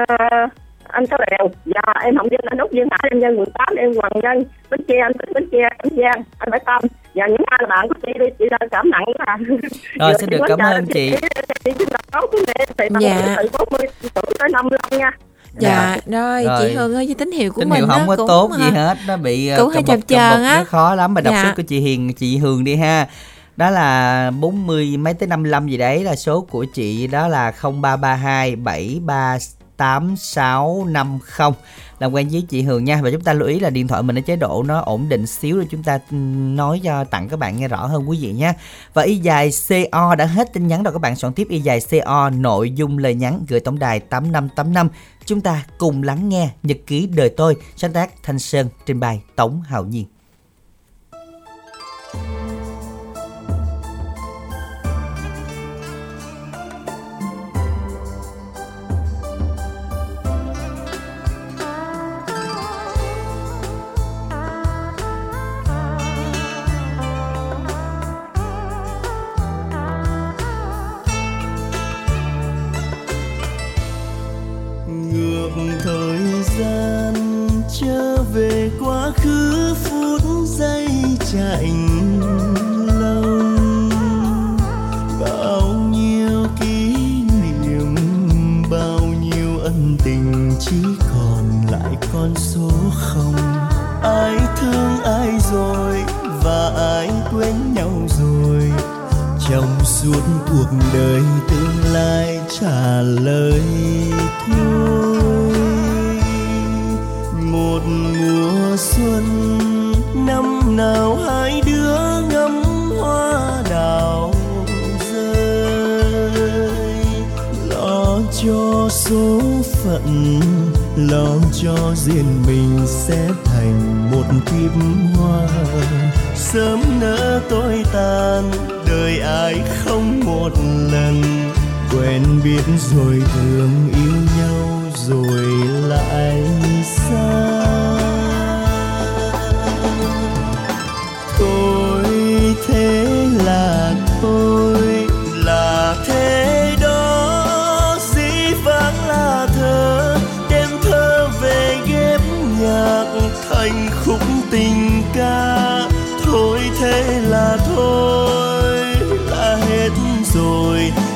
anh 0.87 1.05
có 1.11 1.17
đèo 1.31 1.49
dạ 1.65 1.93
em 2.03 2.15
hồng 2.17 2.27
dân 2.31 2.41
anh 2.43 2.57
út 2.57 2.71
dương 2.71 2.87
hải 2.91 3.09
em 3.11 3.19
dân 3.21 3.39
quận 3.39 3.49
tám 3.53 3.75
em 3.77 3.91
hoàng 3.95 4.11
nhân. 4.23 4.43
Bến 4.69 4.81
tre 4.87 4.95
anh 5.01 5.13
tính 5.13 5.33
bến 5.33 5.49
tre 5.51 5.69
cảnh 5.77 5.93
giang 5.97 6.23
anh 6.37 6.49
phải 6.51 6.59
tâm 6.65 6.81
và 7.15 7.27
những 7.27 7.45
ai 7.45 7.59
là 7.61 7.67
bạn 7.69 7.87
của 7.87 7.95
chị 8.05 8.11
đi 8.19 8.25
chị 8.39 8.45
đang 8.51 8.69
cảm 8.71 8.91
nặng 8.91 9.03
quá 9.05 9.25
à. 9.25 9.37
Rồi 9.99 10.13
xin 10.19 10.29
được 10.29 10.41
cảm 10.47 10.59
ơn 10.59 10.85
chị. 10.85 11.15
chị. 11.65 11.71
Xin 11.79 11.87
đọc 11.91 12.11
tốt 12.11 12.29
của 12.31 12.37
mẹ 12.47 12.65
thì 12.77 12.89
bằng 12.89 13.03
dạ. 13.03 13.35
từ 13.37 13.49
40 13.59 13.87
tuổi 14.13 14.33
tới 14.39 14.49
55 14.49 14.99
nha. 14.99 15.11
Dạ, 15.59 15.97
dạ. 16.05 16.19
rồi, 16.19 16.43
rồi. 16.43 16.59
Chị 16.61 16.75
Hương 16.75 16.95
ơi 16.95 17.15
tín 17.17 17.31
hiệu 17.31 17.51
của 17.51 17.61
tín 17.61 17.69
mình 17.69 17.79
hiệu 17.79 17.87
không 17.87 18.07
có 18.07 18.15
cũng, 18.15 18.27
tốt 18.27 18.51
gì 18.57 18.69
hết 18.71 18.97
nó 19.07 19.17
bị 19.17 19.51
cũng 19.57 19.69
hơi 19.69 19.83
chập 19.83 19.99
chờn 20.07 20.43
á. 20.43 20.55
nó 20.57 20.63
khó 20.63 20.95
lắm 20.95 21.13
mà 21.13 21.21
đọc 21.21 21.33
dạ. 21.33 21.43
số 21.43 21.49
của 21.55 21.63
chị 21.67 21.79
Hiền 21.79 22.13
chị 22.13 22.37
Hương 22.37 22.63
đi 22.63 22.75
ha. 22.75 23.07
Đó 23.57 23.69
là 23.69 24.31
40 24.39 24.97
mấy 24.97 25.13
tới 25.13 25.27
55 25.27 25.67
gì 25.67 25.77
đấy 25.77 26.03
là 26.03 26.15
số 26.15 26.41
của 26.41 26.65
chị 26.73 27.07
đó 27.07 27.27
là 27.27 27.53
0332 27.61 28.55
73 28.55 29.37
8650 29.77 31.51
làm 31.99 32.11
quen 32.13 32.29
với 32.31 32.41
chị 32.41 32.61
Hường 32.61 32.83
nha. 32.83 32.99
Và 33.03 33.11
chúng 33.11 33.21
ta 33.21 33.33
lưu 33.33 33.47
ý 33.47 33.59
là 33.59 33.69
điện 33.69 33.87
thoại 33.87 34.03
mình 34.03 34.17
ở 34.17 34.21
chế 34.21 34.35
độ 34.35 34.63
nó 34.63 34.79
ổn 34.79 35.09
định 35.09 35.27
xíu 35.27 35.59
để 35.59 35.67
chúng 35.71 35.83
ta 35.83 35.99
ừ, 36.11 36.15
nói 36.55 36.81
cho 36.83 37.03
tặng 37.03 37.29
các 37.29 37.39
bạn 37.39 37.57
nghe 37.57 37.67
rõ 37.67 37.85
hơn 37.85 38.09
quý 38.09 38.17
vị 38.21 38.31
nhé 38.31 38.53
và 38.93 39.03
y 39.03 39.17
dài 39.17 39.51
CO 39.69 40.15
đã 40.15 40.25
hết 40.25 40.53
tin 40.53 40.67
nhắn 40.67 40.83
rồi. 40.83 40.93
Các 40.93 40.99
bạn 40.99 41.15
soạn 41.15 41.33
tiếp 41.33 41.47
y 41.49 41.59
dài 41.59 41.79
CO 41.89 42.29
nội 42.29 42.71
dung 42.71 42.97
lời 42.97 43.15
nhắn, 43.15 43.45
gửi 43.47 43.59
tổng 43.59 43.79
đài 43.79 43.99
8585 43.99 44.89
chúng 45.25 45.41
ta 45.41 45.65
cùng 45.77 46.03
lắng 46.03 46.29
nghe 46.29 46.49
nhật 46.63 46.77
ký 46.87 47.07
đời 47.07 47.29
tôi. 47.29 47.55
Sáng 47.75 47.93
tác 47.93 48.23
Thanh 48.23 48.39
Sơn, 48.39 48.69
trình 48.85 48.99
bày 48.99 49.21
Tống 49.35 49.61
Hạo 49.61 49.85
Nhiên. 49.85 50.14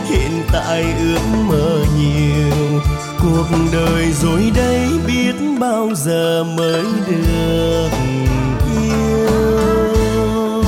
hiện 0.10 0.44
tại 0.52 0.94
ước 1.00 1.20
mơ 1.48 1.86
nhiều. 1.98 2.82
Cuộc 3.20 3.48
đời 3.74 4.12
rồi 4.12 4.52
đây 4.56 4.88
biết 5.08 5.36
bao 5.60 5.90
giờ 5.96 6.44
mới 6.58 6.84
được 7.08 7.90
yêu. 8.82 10.64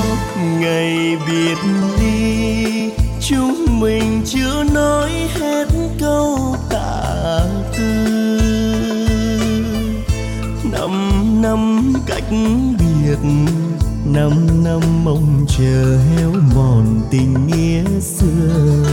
Ngày 0.60 1.17
biệt 1.27 1.58
ly 1.99 2.89
chúng 3.19 3.80
mình 3.80 4.21
chưa 4.25 4.63
nói 4.73 5.12
hết 5.39 5.67
câu 5.99 6.56
tạ 6.69 7.45
tư. 7.77 8.38
Năm 10.71 11.21
năm 11.41 11.93
cách 12.08 12.23
biệt, 12.80 13.19
năm 14.06 14.32
năm 14.63 14.82
mong 15.04 15.45
chờ 15.58 15.97
héo 15.97 16.32
mòn 16.56 17.01
tình 17.12 17.47
nghĩa 17.47 17.99
xưa 18.01 18.86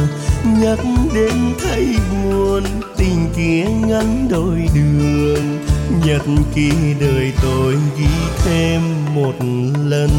nhắc 0.61 0.79
đến 1.15 1.55
thấy 1.59 1.87
buồn, 2.13 2.63
tình 2.97 3.29
kia 3.37 3.65
ngắn 3.87 4.29
đôi 4.31 4.69
đường. 4.75 5.59
Nhật 6.07 6.23
ký 6.55 6.71
đời 7.01 7.33
tôi 7.43 7.75
ghi 7.99 8.07
thêm 8.45 8.81
một 9.15 9.35
lần. 9.85 10.11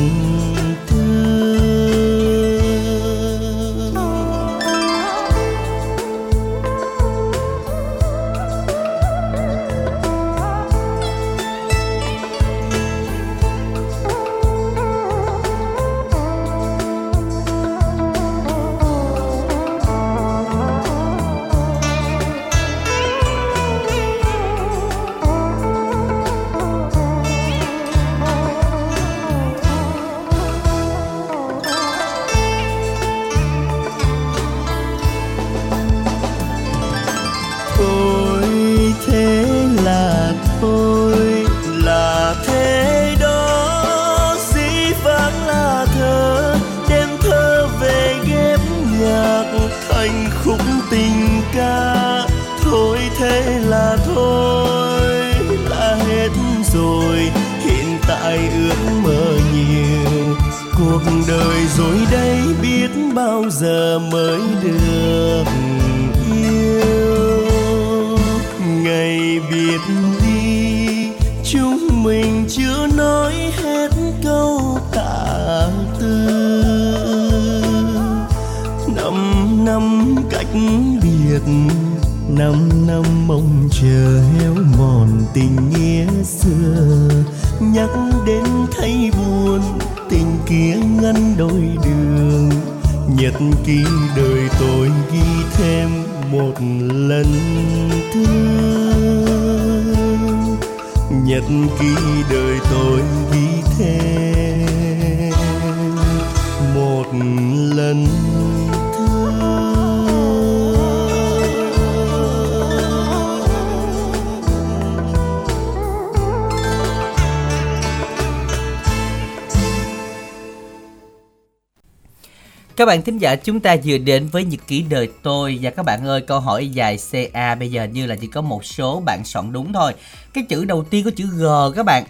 Bạn 122.90 123.02
thính 123.02 123.18
giả 123.18 123.36
chúng 123.36 123.60
ta 123.60 123.76
vừa 123.86 123.98
đến 123.98 124.28
với 124.32 124.46
nhật 124.46 124.60
ký 124.68 124.86
đời 124.90 125.10
tôi 125.24 125.60
và 125.62 125.70
các 125.70 125.86
bạn 125.86 126.06
ơi 126.06 126.22
câu 126.22 126.40
hỏi 126.40 126.68
dài 126.68 126.98
CA 127.12 127.56
bây 127.56 127.72
giờ 127.72 127.84
như 127.84 128.06
là 128.06 128.16
chỉ 128.16 128.28
có 128.28 128.42
một 128.42 128.66
số 128.66 129.02
bạn 129.06 129.26
soạn 129.26 129.54
đúng 129.54 129.74
thôi. 129.74 129.94
Cái 130.34 130.44
chữ 130.50 130.66
đầu 130.66 130.84
tiên 130.84 131.06
có 131.06 131.12
chữ 131.16 131.26
G 131.26 131.46
các 131.76 131.86
bạn. 131.86 132.04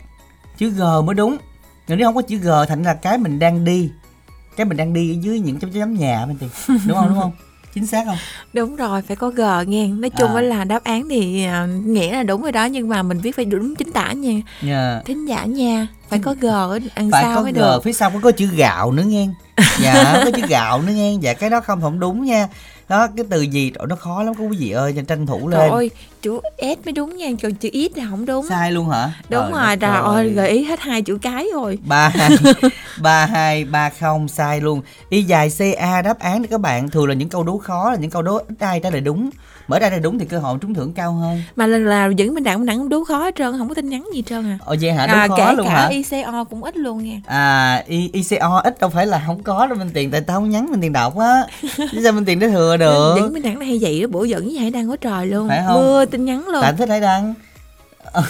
Chữ 0.58 0.70
G 0.70 0.82
mới 1.06 1.16
đúng. 1.16 1.38
Nếu 1.88 1.98
không 2.04 2.16
có 2.16 2.22
chữ 2.22 2.38
G 2.38 2.50
thành 2.68 2.84
là 2.84 2.94
cái 2.94 3.18
mình 3.18 3.40
đang 3.40 3.66
đi. 3.66 3.90
Cái 4.56 4.66
mình 4.66 4.78
đang 4.78 4.94
đi 4.94 5.14
ở 5.14 5.16
dưới 5.22 5.40
những 5.40 5.60
chấm 5.60 5.72
chấm 5.72 5.94
nhà 5.94 6.26
bên 6.26 6.38
tiền. 6.38 6.50
Đúng 6.68 6.98
không 6.98 7.10
đúng 7.10 7.20
không? 7.20 7.32
chính 7.74 7.86
xác 7.86 8.06
không 8.06 8.18
đúng 8.54 8.76
rồi 8.76 9.02
phải 9.02 9.16
có 9.16 9.30
g 9.30 9.42
nghe 9.68 9.88
nói 9.88 10.10
chung 10.10 10.36
à. 10.36 10.42
là 10.42 10.64
đáp 10.64 10.84
án 10.84 11.10
thì 11.10 11.48
uh, 11.48 11.86
nghĩa 11.86 12.14
là 12.14 12.24
đúng 12.24 12.42
rồi 12.42 12.52
đó 12.52 12.66
nhưng 12.66 12.90
mà 12.90 13.04
mình 13.04 13.20
viết 13.20 13.36
phải 13.36 13.46
đúng 13.46 13.76
chính 13.76 13.92
tả 13.92 14.12
nha 14.12 14.32
yeah. 14.32 14.44
Dạ. 14.64 15.02
thính 15.06 15.26
giả 15.26 15.46
nha 15.46 15.88
phải 16.10 16.20
có 16.20 16.36
g 16.42 16.46
ở 16.46 16.80
đằng 16.96 17.12
phải 17.12 17.24
sau 17.24 17.36
có 17.36 17.42
mới 17.42 17.52
g, 17.52 17.56
được. 17.56 17.84
phía 17.84 17.94
sau 17.94 18.10
có, 18.10 18.20
có 18.24 18.32
chữ 18.32 18.48
gạo 18.48 18.92
nữa 18.92 19.04
nghe. 19.04 19.28
Dạ 19.82 20.22
có 20.26 20.32
chữ 20.36 20.42
gạo 20.48 20.82
nữa 20.82 20.94
nghe. 20.96 21.14
Dạ 21.22 21.34
cái 21.34 21.50
đó 21.50 21.62
không 21.62 21.82
không 21.82 22.00
đúng 22.00 22.26
nha. 22.26 22.48
Đó 22.90 23.08
cái 23.18 23.26
từ 23.30 23.42
gì? 23.42 23.72
Nó 23.90 23.96
khó 23.96 24.24
lắm 24.24 24.34
quý 24.38 24.58
vị 24.60 24.72
ơi 24.72 24.96
tranh 25.08 25.26
thủ 25.26 25.48
lên. 25.48 25.60
trời 25.60 25.70
ơi 25.70 25.90
chữ 26.22 26.40
s 26.60 26.86
mới 26.86 26.92
đúng 26.96 27.18
nha 27.18 27.28
còn 27.44 27.54
chữ 27.54 27.70
ít 27.72 27.98
là 27.98 28.06
không 28.10 28.26
đúng. 28.26 28.46
Sai 28.50 28.72
luôn 28.72 28.90
hả? 28.90 29.12
Đúng 29.30 29.52
rồi 29.52 29.78
trời 29.78 30.02
ơi. 30.02 30.30
gợi 30.30 30.50
ý 30.50 30.64
hết 30.64 30.80
hai 30.80 31.02
chữ 31.02 31.18
cái 31.22 31.48
rồi. 31.54 31.80
Ba 31.86 32.10
hai 32.10 32.30
ba 33.02 33.26
hai 33.26 33.66
ba 33.66 33.90
không 33.90 34.28
sai 34.28 34.62
luôn. 34.62 34.82
Y 35.10 35.24
dài 35.24 35.50
ca 35.80 36.02
đáp 36.02 36.20
án 36.20 36.48
các 36.48 36.62
bạn. 36.62 36.90
Thường 36.90 37.08
là 37.08 37.14
những 37.14 37.30
câu 37.30 37.44
đố 37.44 37.58
khó 37.58 37.90
là 37.92 37.98
những 37.98 38.12
câu 38.12 38.22
đố 38.22 38.38
ít 38.38 38.60
ai 38.60 38.80
trả 38.80 38.90
lời 38.90 39.02
đúng 39.02 39.30
mở 39.70 39.80
ra 39.80 39.90
là 39.90 40.00
đúng 40.00 40.20
thì 40.20 40.26
cơ 40.26 40.40
hội 40.40 40.58
trúng 40.62 40.74
thưởng 40.74 40.94
cao 40.94 41.14
hơn. 41.14 41.44
Mà 41.56 41.68
lần 41.68 41.86
nào 41.86 42.12
vẫn 42.18 42.34
mình 42.34 42.44
đặng 42.44 42.66
đặng 42.66 42.90
đố 42.90 43.04
khó 43.04 43.24
hết 43.24 43.36
trơn 43.36 43.58
không 43.58 43.68
có 43.68 43.74
tin 43.74 43.90
nhắn 43.90 44.06
gì 44.14 44.24
trơn 44.30 44.46
à. 44.46 44.58
Ồ 44.66 44.76
vậy 44.82 44.92
hả? 44.92 45.08
Đố 45.08 45.14
à, 45.14 45.28
khó 45.28 45.38
kể 45.38 45.54
luôn 45.54 45.68
cả 45.68 45.74
hả? 45.74 45.88
ICO 45.88 46.44
cũng 46.44 46.64
ít 46.64 46.78
luôn 46.78 47.04
nha. 47.04 47.22
À 47.26 47.84
I, 47.88 48.10
ICO 48.14 48.62
ít 48.64 48.80
đâu 48.80 48.90
phải 48.90 49.06
là 49.08 49.24
không 49.26 49.44
có 49.44 49.68
đâu 49.68 49.78
mình 49.78 49.90
tiền 49.94 50.12
tại 50.12 50.22
tao 50.22 50.38
không 50.40 50.50
nhắn 50.50 50.68
mình 50.72 50.82
tiền 50.82 50.94
đọc 50.94 51.18
á. 51.18 51.44
Chứ 51.78 52.02
sao 52.04 52.12
mình 52.12 52.26
tiền 52.26 52.40
để 52.40 52.48
thừa 52.48 52.78
được? 52.78 53.16
Vẫn 53.20 53.34
mình 53.34 53.44
đặng 53.44 53.60
hay 53.60 53.78
vậy 53.82 54.02
đó 54.02 54.08
bữa 54.08 54.24
giận 54.24 54.46
với 54.46 54.58
hải 54.58 54.72
đăng 54.72 54.90
có 54.90 54.96
trời 54.96 55.28
luôn. 55.28 55.48
Phải 55.48 55.64
không? 55.68 55.76
Mưa 55.76 56.06
tin 56.06 56.26
nhắn 56.26 56.48
luôn. 56.48 56.62
Tại 56.62 56.74
thích 56.74 56.90
hải 56.90 57.02
đăng 57.02 57.34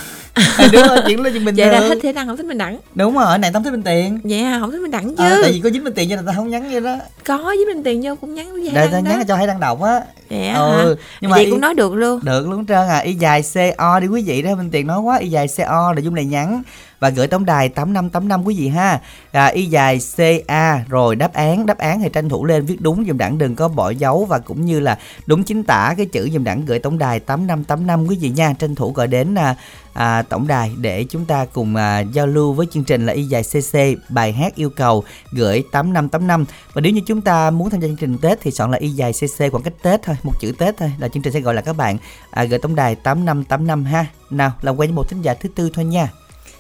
đúng 0.74 0.84
rồi 0.88 0.98
chuyện 1.08 1.24
là 1.24 1.30
chuyện 1.30 1.46
bình 1.46 1.56
vậy 1.56 1.68
là 1.68 1.80
thích 1.80 2.00
thế 2.02 2.14
đăng 2.14 2.28
không 2.28 2.38
thích 2.38 2.46
mình 2.46 2.58
đẳng 2.58 2.78
đúng 2.96 3.16
rồi 3.16 3.38
này 3.38 3.52
tao 3.54 3.64
thích 3.64 3.72
mình 3.72 3.84
tiền. 3.84 4.20
Vậy 4.24 4.40
à 4.40 4.60
không 4.60 4.72
thích 4.72 4.82
mình 4.82 4.92
đẳng 4.92 5.16
chứ. 5.16 5.24
à, 5.24 5.38
tại 5.42 5.52
vì 5.52 5.60
có 5.60 5.70
dính 5.70 5.84
mình 5.84 5.94
tiền 5.94 6.10
cho 6.10 6.16
nên 6.16 6.26
tao 6.26 6.36
không 6.36 6.50
nhắn 6.50 6.70
vậy 6.72 6.82
đó. 6.82 6.96
Có 7.26 7.56
dính 7.58 7.68
mình 7.68 7.84
tiền 7.84 8.02
vô 8.04 8.16
cũng 8.16 8.34
nhắn 8.34 8.52
với 8.52 8.70
để 8.74 8.88
tao 8.92 9.02
nhắn 9.02 9.24
cho 9.28 9.36
hay 9.36 9.48
đăng 9.48 9.60
đọc 9.60 9.82
á. 9.82 10.02
Vậy 10.30 10.50
ừ. 10.50 10.54
hả? 10.54 10.84
nhưng 11.22 11.32
mà 11.32 11.38
vậy 11.38 11.46
y, 11.46 11.52
cũng 11.52 11.62
nói 11.62 11.74
được 11.74 11.94
luôn. 11.94 12.20
Được 12.24 12.48
luôn 12.48 12.66
trơn 12.66 12.88
à. 12.88 12.98
Y 12.98 13.14
dài 13.14 13.44
co 13.78 14.00
đi 14.00 14.08
quý 14.08 14.24
vị 14.26 14.42
đó 14.42 14.56
mình 14.56 14.72
tiền 14.72 14.88
nói 14.88 15.00
quá. 15.00 15.18
Y 15.18 15.30
dài 15.30 15.48
co 15.58 15.94
là 15.96 16.02
dung 16.02 16.16
này 16.16 16.26
nhắn 16.26 16.64
và 17.00 17.10
gửi 17.10 17.28
tổng 17.28 17.46
đài 17.46 17.70
8585 17.70 18.48
quý 18.48 18.56
vị 18.60 18.68
ha. 18.68 19.00
À, 19.32 19.46
y 19.46 19.66
dài 19.66 20.00
CA 20.18 20.84
rồi 20.90 21.16
đáp 21.16 21.34
án, 21.34 21.66
đáp 21.66 21.78
án 21.78 22.02
thì 22.02 22.10
tranh 22.14 22.30
thủ 22.30 22.46
lên 22.46 22.66
viết 22.66 22.82
đúng 22.82 23.06
dùm 23.08 23.18
đẳng 23.18 23.38
đừng 23.38 23.56
có 23.56 23.68
bỏ 23.68 23.90
dấu 23.90 24.26
và 24.26 24.40
cũng 24.40 24.66
như 24.66 24.80
là 24.80 24.98
đúng 25.26 25.44
chính 25.44 25.64
tả 25.64 25.94
cái 25.98 26.06
chữ 26.06 26.30
dùm 26.34 26.44
đẳng 26.44 26.66
gửi 26.66 26.80
tổng 26.80 26.98
đài 26.98 27.20
8585 27.20 28.08
quý 28.08 28.18
vị 28.22 28.30
nha. 28.30 28.54
Tranh 28.60 28.76
thủ 28.76 28.92
gọi 28.92 29.08
đến 29.08 29.36
à, 29.36 29.56
à, 29.94 30.22
tổng 30.22 30.48
đài 30.48 30.72
để 30.78 31.06
chúng 31.10 31.26
ta 31.26 31.46
cùng 31.46 31.76
à, 31.76 32.00
giao 32.00 32.28
lưu 32.28 32.54
với 32.54 32.68
chương 32.72 32.84
trình 32.84 33.06
là 33.06 33.14
y 33.14 33.24
dài 33.24 33.44
CC 33.44 33.78
bài 34.10 34.34
hát 34.34 34.56
yêu 34.56 34.70
cầu 34.70 35.04
gửi 35.32 35.64
8585 35.72 36.46
và 36.74 36.82
nếu 36.82 36.94
như 36.94 37.02
chúng 37.08 37.22
ta 37.22 37.52
muốn 37.52 37.70
tham 37.70 37.80
gia 37.80 37.88
chương 37.88 37.98
trình 37.98 38.18
Tết 38.18 38.42
thì 38.42 38.52
chọn 38.52 38.72
là 38.72 38.78
y 38.78 38.90
dài 38.90 39.14
CC 39.14 39.52
khoảng 39.52 39.64
cách 39.64 39.74
Tết 39.82 40.04
thôi 40.04 40.16
một 40.24 40.34
chữ 40.40 40.52
Tết 40.60 40.78
thôi 40.78 40.92
là 41.00 41.08
chương 41.08 41.24
trình 41.24 41.34
sẽ 41.34 41.40
gọi 41.40 41.54
là 41.54 41.62
các 41.62 41.78
bạn. 41.78 41.98
À, 42.32 42.44
gửi 42.44 42.60
tổng 42.60 42.76
đài 42.76 42.96
8585 42.96 43.84
ha. 43.84 44.06
Nào 44.30 44.52
làm 44.62 44.76
quen 44.76 44.90
với 44.90 44.96
một 44.96 45.10
thính 45.10 45.22
giả 45.22 45.34
thứ 45.34 45.50
tư 45.56 45.70
thôi 45.74 45.86
nha. 45.86 46.10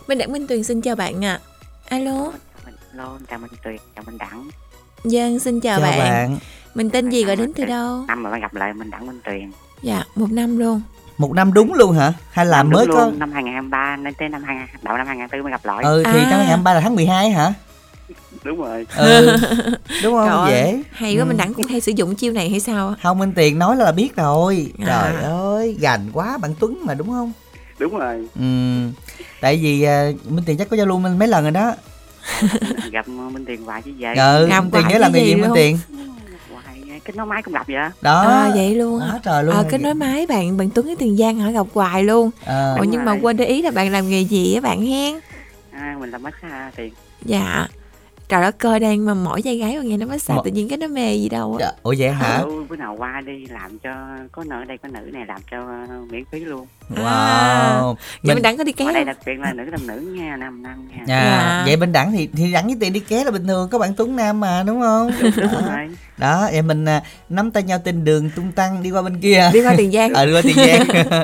Minh 0.09 0.17
Đẳng 0.17 0.31
Minh 0.31 0.47
Tuyền 0.47 0.63
xin 0.63 0.81
chào 0.81 0.95
bạn 0.95 1.25
ạ. 1.25 1.39
À. 1.85 1.97
Alo. 1.97 2.31
Alo, 2.93 3.17
chào 3.29 3.39
Minh 3.39 3.51
Tuyền, 3.63 3.77
chào 3.95 4.03
Minh 4.07 4.17
Đẳng. 4.17 4.49
Dân 5.03 5.39
xin 5.39 5.59
chào, 5.59 5.79
chào 5.79 5.89
bạn. 5.89 5.99
bạn. 5.99 6.37
Mình 6.75 6.89
tên 6.89 7.09
gì 7.09 7.23
gọi 7.23 7.35
đến 7.35 7.51
từ 7.55 7.65
đâu? 7.65 8.03
Năm 8.07 8.23
mà 8.23 8.39
gặp 8.39 8.53
lại 8.53 8.73
Minh 8.73 8.89
Đẳng 8.89 9.07
Minh 9.07 9.19
Tuyền. 9.25 9.51
Dạ, 9.81 10.03
một 10.15 10.31
năm 10.31 10.57
luôn. 10.57 10.81
Một 11.17 11.33
năm 11.33 11.53
đúng 11.53 11.73
luôn 11.73 11.91
hả? 11.91 12.13
Hay 12.31 12.45
là 12.45 12.57
năm 12.57 12.69
mới 12.69 12.87
có 12.87 12.93
luôn, 12.93 13.19
năm 13.19 13.31
2023 13.31 13.97
nên 13.97 14.13
tới 14.13 14.29
năm 14.29 14.43
2000 14.43 14.83
đầu 14.83 14.97
năm 14.97 15.07
2004 15.07 15.43
mới 15.43 15.51
gặp 15.51 15.65
lại. 15.65 15.83
Ừ 15.83 16.03
thì 16.05 16.11
à. 16.11 16.29
năm 16.29 16.39
2023 16.39 16.73
là 16.73 16.79
tháng 16.79 16.95
12 16.95 17.29
hả? 17.29 17.53
đúng 18.43 18.61
rồi 18.61 18.85
ừ. 18.97 19.37
đúng 20.03 20.13
không 20.13 20.45
Trời 20.47 20.49
dễ 20.49 20.83
hay 20.91 21.15
quá 21.15 21.23
ừ. 21.23 21.27
mình 21.27 21.37
đẳng 21.37 21.53
cũng 21.53 21.65
hay 21.65 21.81
sử 21.81 21.91
dụng 21.95 22.15
chiêu 22.15 22.33
này 22.33 22.49
hay 22.49 22.59
sao 22.59 22.95
không 23.03 23.19
minh 23.19 23.31
tiền 23.35 23.59
nói 23.59 23.75
là 23.75 23.91
biết 23.91 24.15
rồi 24.15 24.73
à. 24.79 24.85
trời 24.85 25.23
ơi 25.23 25.77
gành 25.79 26.09
quá 26.13 26.37
bạn 26.37 26.53
tuấn 26.59 26.79
mà 26.85 26.93
đúng 26.93 27.09
không 27.09 27.33
đúng 27.79 27.97
rồi. 27.97 28.27
Ừ. 28.39 28.45
Tại 29.41 29.57
vì 29.57 29.85
uh, 29.85 30.31
minh 30.31 30.43
tiền 30.45 30.57
chắc 30.57 30.69
có 30.69 30.77
giao 30.77 30.85
lưu 30.85 30.99
mấy 30.99 31.27
lần 31.27 31.43
rồi 31.43 31.51
đó. 31.51 31.75
Gặp 32.91 33.07
minh 33.07 33.45
tiền 33.45 33.65
hoài 33.65 33.81
chứ 33.81 33.91
vậy. 33.99 34.15
Ừ 34.15 34.47
gặp 34.47 34.61
minh 34.61 34.71
tiền 34.71 34.87
nhớ 34.89 34.97
làm 34.97 35.13
gì, 35.13 35.19
gì 35.25 35.35
minh 35.35 35.51
tiền? 35.55 35.77
Kết 37.05 37.15
nối 37.15 37.25
máy 37.25 37.43
cũng 37.43 37.53
gặp 37.53 37.67
vậy 37.67 37.77
đó. 38.01 38.21
À, 38.21 38.51
vậy 38.55 38.75
luôn 38.75 38.99
à, 38.99 39.19
trời 39.23 39.43
luôn. 39.43 39.55
À, 39.55 39.63
kết 39.69 39.81
nối 39.81 39.93
máy 39.93 40.25
bạn 40.27 40.57
bạn 40.57 40.69
tuấn 40.69 40.85
với 40.85 40.95
tiền 40.95 41.17
giang 41.17 41.39
hả? 41.39 41.51
Gặp 41.51 41.65
hoài 41.73 42.03
luôn. 42.03 42.31
À. 42.45 42.75
Ồ, 42.77 42.83
nhưng 42.83 43.05
rồi. 43.05 43.15
mà 43.15 43.21
quên 43.21 43.37
để 43.37 43.45
ý 43.45 43.61
là 43.61 43.71
bạn 43.71 43.91
làm 43.91 44.09
nghề 44.09 44.21
gì 44.21 44.53
á 44.55 44.61
bạn 44.61 44.85
hen? 44.85 45.19
À, 45.71 45.95
mình 45.99 46.11
làm 46.11 46.23
massage 46.23 46.71
tiền 46.75 46.93
dạ 47.25 47.67
trời 48.29 48.41
đất 48.41 48.59
cơ 48.59 48.79
đang 48.79 49.05
mà 49.05 49.13
mỏi 49.13 49.41
dây 49.41 49.57
gái 49.57 49.75
rồi 49.75 49.85
nghe 49.85 49.97
nó 49.97 50.05
mới 50.05 50.19
xài 50.19 50.37
tự 50.43 50.51
nhiên 50.51 50.69
cái 50.69 50.77
nó 50.77 50.87
mê 50.87 51.15
gì 51.15 51.29
đâu 51.29 51.57
á. 51.59 51.65
Dạ. 51.65 51.71
ủa 51.83 51.95
vậy 51.97 52.11
hả? 52.11 52.37
Ừ, 52.37 52.63
bữa 52.69 52.75
nào 52.75 52.95
qua 52.97 53.21
đi 53.25 53.45
làm 53.45 53.79
cho 53.79 53.89
có 54.31 54.43
nữ 54.43 54.63
đây 54.67 54.77
có 54.77 54.89
nữ 54.89 54.99
này 55.13 55.25
làm 55.27 55.41
cho 55.51 55.57
uh, 55.63 56.11
miễn 56.11 56.23
phí 56.31 56.39
luôn. 56.39 56.67
Wow. 56.95 57.05
À, 57.05 57.81
vậy 57.81 57.95
mình, 58.23 58.35
mình 58.35 58.43
đẳng 58.43 58.57
có 58.57 58.63
đi 58.63 58.71
ké 58.71 58.85
ở 58.85 58.91
đây 58.91 59.05
đặc 59.05 59.17
biệt 59.25 59.39
là 59.39 59.53
nữ 59.53 59.63
làm 59.63 59.87
nữ 59.87 60.13
nha 60.17 60.35
nam 60.37 60.63
nam 60.63 60.87
nha. 60.87 60.97
À, 60.97 61.03
dạ. 61.07 61.63
vậy 61.65 61.75
bên 61.75 61.91
đẳng 61.91 62.11
thì 62.11 62.29
thì 62.33 62.53
đẳng 62.53 62.65
với 62.65 62.77
tiền 62.79 62.93
đi 62.93 62.99
ké 62.99 63.23
là 63.23 63.31
bình 63.31 63.47
thường 63.47 63.69
có 63.69 63.79
bạn 63.79 63.93
tuấn 63.97 64.15
nam 64.15 64.39
mà 64.39 64.63
đúng 64.63 64.81
không? 64.81 65.11
Đúng 65.21 65.51
đó. 65.51 65.77
đó 66.17 66.49
vậy 66.51 66.61
mình 66.61 66.85
uh, 66.85 67.03
nắm 67.29 67.51
tay 67.51 67.63
nhau 67.63 67.79
trên 67.85 68.03
đường 68.03 68.29
tung 68.35 68.51
tăng 68.51 68.83
đi 68.83 68.91
qua 68.91 69.01
bên 69.01 69.21
kia. 69.21 69.49
Đi 69.53 69.61
qua 69.63 69.73
tiền 69.77 69.91
giang. 69.91 70.13
Ờ 70.13 70.25
đi 70.25 70.33
qua 70.33 70.41
tiền 70.43 70.55
giang. 70.55 70.87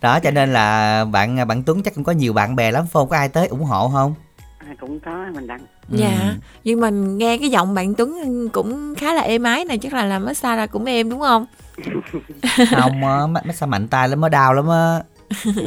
Đó 0.00 0.20
cho 0.20 0.30
nên 0.30 0.52
là 0.52 1.04
bạn 1.04 1.48
bạn 1.48 1.62
tuấn 1.62 1.82
chắc 1.82 1.94
cũng 1.94 2.04
có 2.04 2.12
nhiều 2.12 2.32
bạn 2.32 2.56
bè 2.56 2.70
lắm 2.70 2.84
phong 2.92 3.08
có 3.08 3.16
ai 3.16 3.28
tới 3.28 3.46
ủng 3.46 3.64
hộ 3.64 3.88
không 3.88 4.14
cũng 4.80 5.00
có 5.00 5.26
mình 5.34 5.46
đăng 5.46 5.60
dạ 5.88 6.18
ừ. 6.22 6.34
nhưng 6.64 6.80
mình 6.80 7.18
nghe 7.18 7.38
cái 7.38 7.48
giọng 7.48 7.74
bạn 7.74 7.94
tuấn 7.94 8.48
cũng 8.52 8.94
khá 8.94 9.14
là 9.14 9.22
êm 9.22 9.42
ái 9.42 9.64
này 9.64 9.78
chắc 9.78 9.92
là 9.92 10.04
làm 10.04 10.24
massage 10.24 10.56
ra 10.56 10.66
cũng 10.66 10.84
êm 10.84 11.10
đúng 11.10 11.20
không? 11.20 11.46
Không 12.70 13.04
á 13.04 13.26
massage 13.26 13.70
mạnh 13.70 13.88
tay 13.88 14.08
lắm 14.08 14.20
mới 14.20 14.30
đau 14.30 14.54
lắm 14.54 14.68
á. 14.68 15.00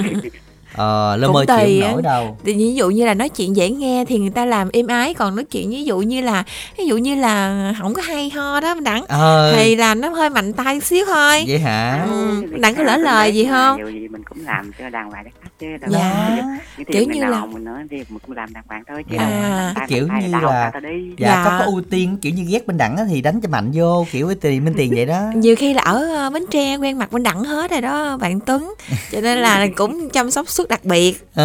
Ờ 0.73 1.15
lơ 1.17 1.31
mơ 1.31 1.45
chịu 1.47 1.81
nổi 1.81 2.01
đâu. 2.01 2.37
Thì 2.43 2.53
ví 2.53 2.75
dụ 2.75 2.89
như 2.89 3.05
là 3.05 3.13
nói 3.13 3.29
chuyện 3.29 3.55
dễ 3.55 3.69
nghe 3.69 4.05
thì 4.05 4.19
người 4.19 4.29
ta 4.29 4.45
làm 4.45 4.69
êm 4.73 4.87
ái 4.87 5.13
còn 5.13 5.35
nói 5.35 5.45
chuyện 5.45 5.69
ví 5.69 5.83
dụ 5.83 5.99
như 5.99 6.21
là 6.21 6.43
ví 6.77 6.85
dụ 6.85 6.97
như 6.97 7.15
là 7.15 7.73
không 7.79 7.93
có 7.93 8.01
hay 8.01 8.29
ho 8.29 8.59
đó 8.59 8.75
đặng 8.83 9.05
ờ. 9.07 9.53
thì 9.55 9.75
là 9.75 9.95
nó 9.95 10.09
hơi 10.09 10.29
mạnh 10.29 10.53
tay 10.53 10.79
xíu 10.79 11.05
thôi. 11.05 11.43
Vậy 11.47 11.59
hả? 11.59 12.07
Ừ, 12.11 12.45
đặng 12.59 12.75
có 12.75 12.83
lỡ 12.83 12.97
lời 12.97 13.33
gì 13.33 13.45
không? 13.45 13.77
điều 13.77 13.89
gì 13.89 14.07
mình 14.07 14.23
cũng 14.23 14.45
làm 14.45 14.71
cho 14.79 14.89
đàng 14.89 15.11
hoàng. 15.11 15.23
khách 15.23 15.40
chứ 15.61 15.77
đâu 15.77 15.91
dạ. 15.91 16.43
kiểu 16.87 17.03
như 17.03 17.25
là 17.25 17.45
mình 17.45 17.63
nói 17.63 17.83
thì 17.91 17.97
mình 17.97 18.19
cũng 18.27 18.35
làm 18.35 18.53
đàng 18.53 18.63
hoàng 18.67 18.83
thôi 18.87 19.03
chứ 19.09 19.17
à, 19.17 19.73
đâu 19.75 19.85
kiểu 19.87 20.07
như 20.21 20.27
là 20.27 20.71
dạ, 20.73 20.81
dạ 21.17 21.43
có 21.45 21.59
có 21.59 21.65
ưu 21.65 21.81
tiên 21.81 22.17
kiểu 22.21 22.33
như 22.33 22.43
ghét 22.43 22.67
bên 22.67 22.77
đặng 22.77 22.97
thì 23.09 23.21
đánh 23.21 23.41
cho 23.41 23.49
mạnh 23.49 23.71
vô 23.73 24.05
kiểu 24.11 24.25
với 24.25 24.35
tiền 24.35 24.65
bên 24.65 24.73
tiền 24.77 24.91
vậy 24.95 25.05
đó. 25.05 25.31
Nhiều 25.35 25.55
khi 25.55 25.73
là 25.73 25.81
ở 25.81 26.15
ờ, 26.15 26.29
bến 26.29 26.43
tre 26.51 26.77
quen 26.77 26.97
mặt 26.97 27.11
bên 27.11 27.23
đặng 27.23 27.43
hết 27.43 27.71
rồi 27.71 27.81
đó 27.81 28.17
bạn 28.17 28.39
tuấn. 28.39 28.73
Cho 29.11 29.21
nên 29.21 29.37
là 29.37 29.67
cũng 29.75 30.09
chăm 30.09 30.31
sóc 30.31 30.49
suốt 30.49 30.69
đặc 30.69 30.85
biệt. 30.85 31.27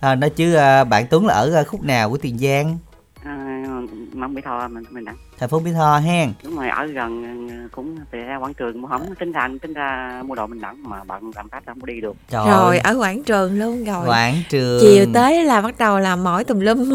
À, 0.00 0.14
nói 0.14 0.30
chứ 0.30 0.54
à, 0.54 0.84
bạn 0.84 1.06
Tuấn 1.10 1.26
là 1.26 1.34
ở 1.34 1.54
à, 1.54 1.62
khúc 1.62 1.82
nào 1.84 2.10
của 2.10 2.16
Tiền 2.16 2.38
Giang? 2.38 2.78
À, 3.24 3.62
Mong 4.12 4.34
Mỹ 4.34 4.42
Tho 4.44 4.68
mình 4.68 4.84
mình 4.90 5.04
đặng 5.04 5.16
thành 5.38 5.48
phố 5.48 5.58
Mỹ 5.58 5.70
Tho 5.74 5.98
hen. 5.98 6.32
Đúng 6.44 6.56
rồi 6.56 6.68
ở 6.68 6.86
gần 6.86 7.48
cũng 7.72 7.96
về 8.10 8.20
ra 8.20 8.36
quảng 8.36 8.54
trường 8.54 8.82
mà 8.82 8.88
không 8.88 9.14
tính 9.14 9.32
ra 9.32 9.48
tính 9.62 9.72
ra 9.72 10.22
mua 10.26 10.34
đồ 10.34 10.46
mình 10.46 10.60
đặng 10.60 10.76
mà 10.82 11.04
bận 11.04 11.30
làm 11.36 11.48
cách 11.48 11.62
không 11.66 11.80
có 11.80 11.86
đi 11.86 12.00
được. 12.00 12.16
Trời 12.30 12.46
rồi 12.46 12.78
ở 12.78 12.96
quảng 12.98 13.22
trường 13.22 13.58
luôn 13.58 13.84
rồi. 13.84 14.08
Quảng 14.08 14.34
trường. 14.48 14.80
Chiều 14.80 15.06
tới 15.14 15.44
là 15.44 15.60
bắt 15.60 15.74
đầu 15.78 15.98
làm 15.98 16.24
mỏi 16.24 16.44
tùm 16.44 16.60
lum. 16.60 16.94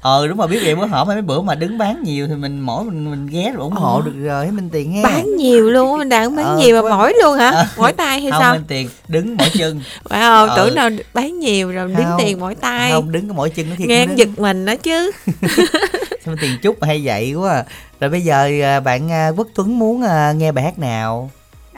Ờ 0.00 0.26
đúng 0.28 0.38
rồi 0.38 0.48
biết 0.48 0.60
vậy 0.64 0.74
bữa 0.74 0.86
hổm 0.86 1.08
mấy 1.08 1.22
bữa 1.22 1.40
mà 1.40 1.54
đứng 1.54 1.78
bán 1.78 2.02
nhiều 2.02 2.26
thì 2.26 2.34
mình 2.34 2.60
mỗi 2.60 2.84
mình 2.84 3.10
mình 3.10 3.26
ghé 3.26 3.52
rồi 3.54 3.62
ủng 3.62 3.72
hộ 3.72 3.96
ờ. 3.96 4.02
được 4.04 4.12
rồi 4.24 4.50
minh 4.50 4.68
tiền 4.72 4.92
nghe 4.92 5.02
bán 5.02 5.36
nhiều 5.36 5.70
luôn 5.70 5.98
mình 5.98 6.08
đang 6.08 6.36
bán 6.36 6.46
ờ, 6.46 6.58
nhiều 6.58 6.82
mà 6.82 6.88
mỏi 6.88 7.14
luôn 7.22 7.38
hả? 7.38 7.50
Ờ. 7.50 7.66
mỏi 7.76 7.92
tay 7.92 8.20
hay 8.20 8.30
không, 8.30 8.40
sao? 8.40 8.54
Minh 8.54 8.64
tiền 8.68 8.88
đứng 9.08 9.36
mỏi 9.36 9.50
chân. 9.58 9.80
Phải 10.08 10.20
không 10.20 10.48
ờ. 10.48 10.56
tưởng 10.56 10.74
nào 10.74 10.90
bán 11.14 11.38
nhiều 11.38 11.72
rồi 11.72 11.88
đếm 11.98 12.06
tiền 12.18 12.40
mỏi 12.40 12.54
tay. 12.54 12.90
không 12.92 13.12
đứng 13.12 13.28
có 13.28 13.34
mỏi 13.34 13.50
chân 13.50 13.70
nó 13.70 13.76
thiệt 13.78 13.88
nghe 13.88 14.06
giật 14.16 14.28
mình 14.36 14.64
đó 14.64 14.74
chứ 14.76 15.10
sao 16.24 16.34
tiền 16.40 16.58
chút 16.62 16.82
hay 16.82 17.00
vậy 17.04 17.34
quá 17.34 17.52
à. 17.52 17.64
rồi 18.00 18.10
bây 18.10 18.20
giờ 18.20 18.50
à, 18.62 18.80
bạn 18.80 19.12
à, 19.12 19.28
quốc 19.28 19.48
tuấn 19.54 19.78
muốn 19.78 20.02
nghe 20.38 20.52
bài 20.52 20.64
hát 20.64 20.78
nào? 20.78 21.30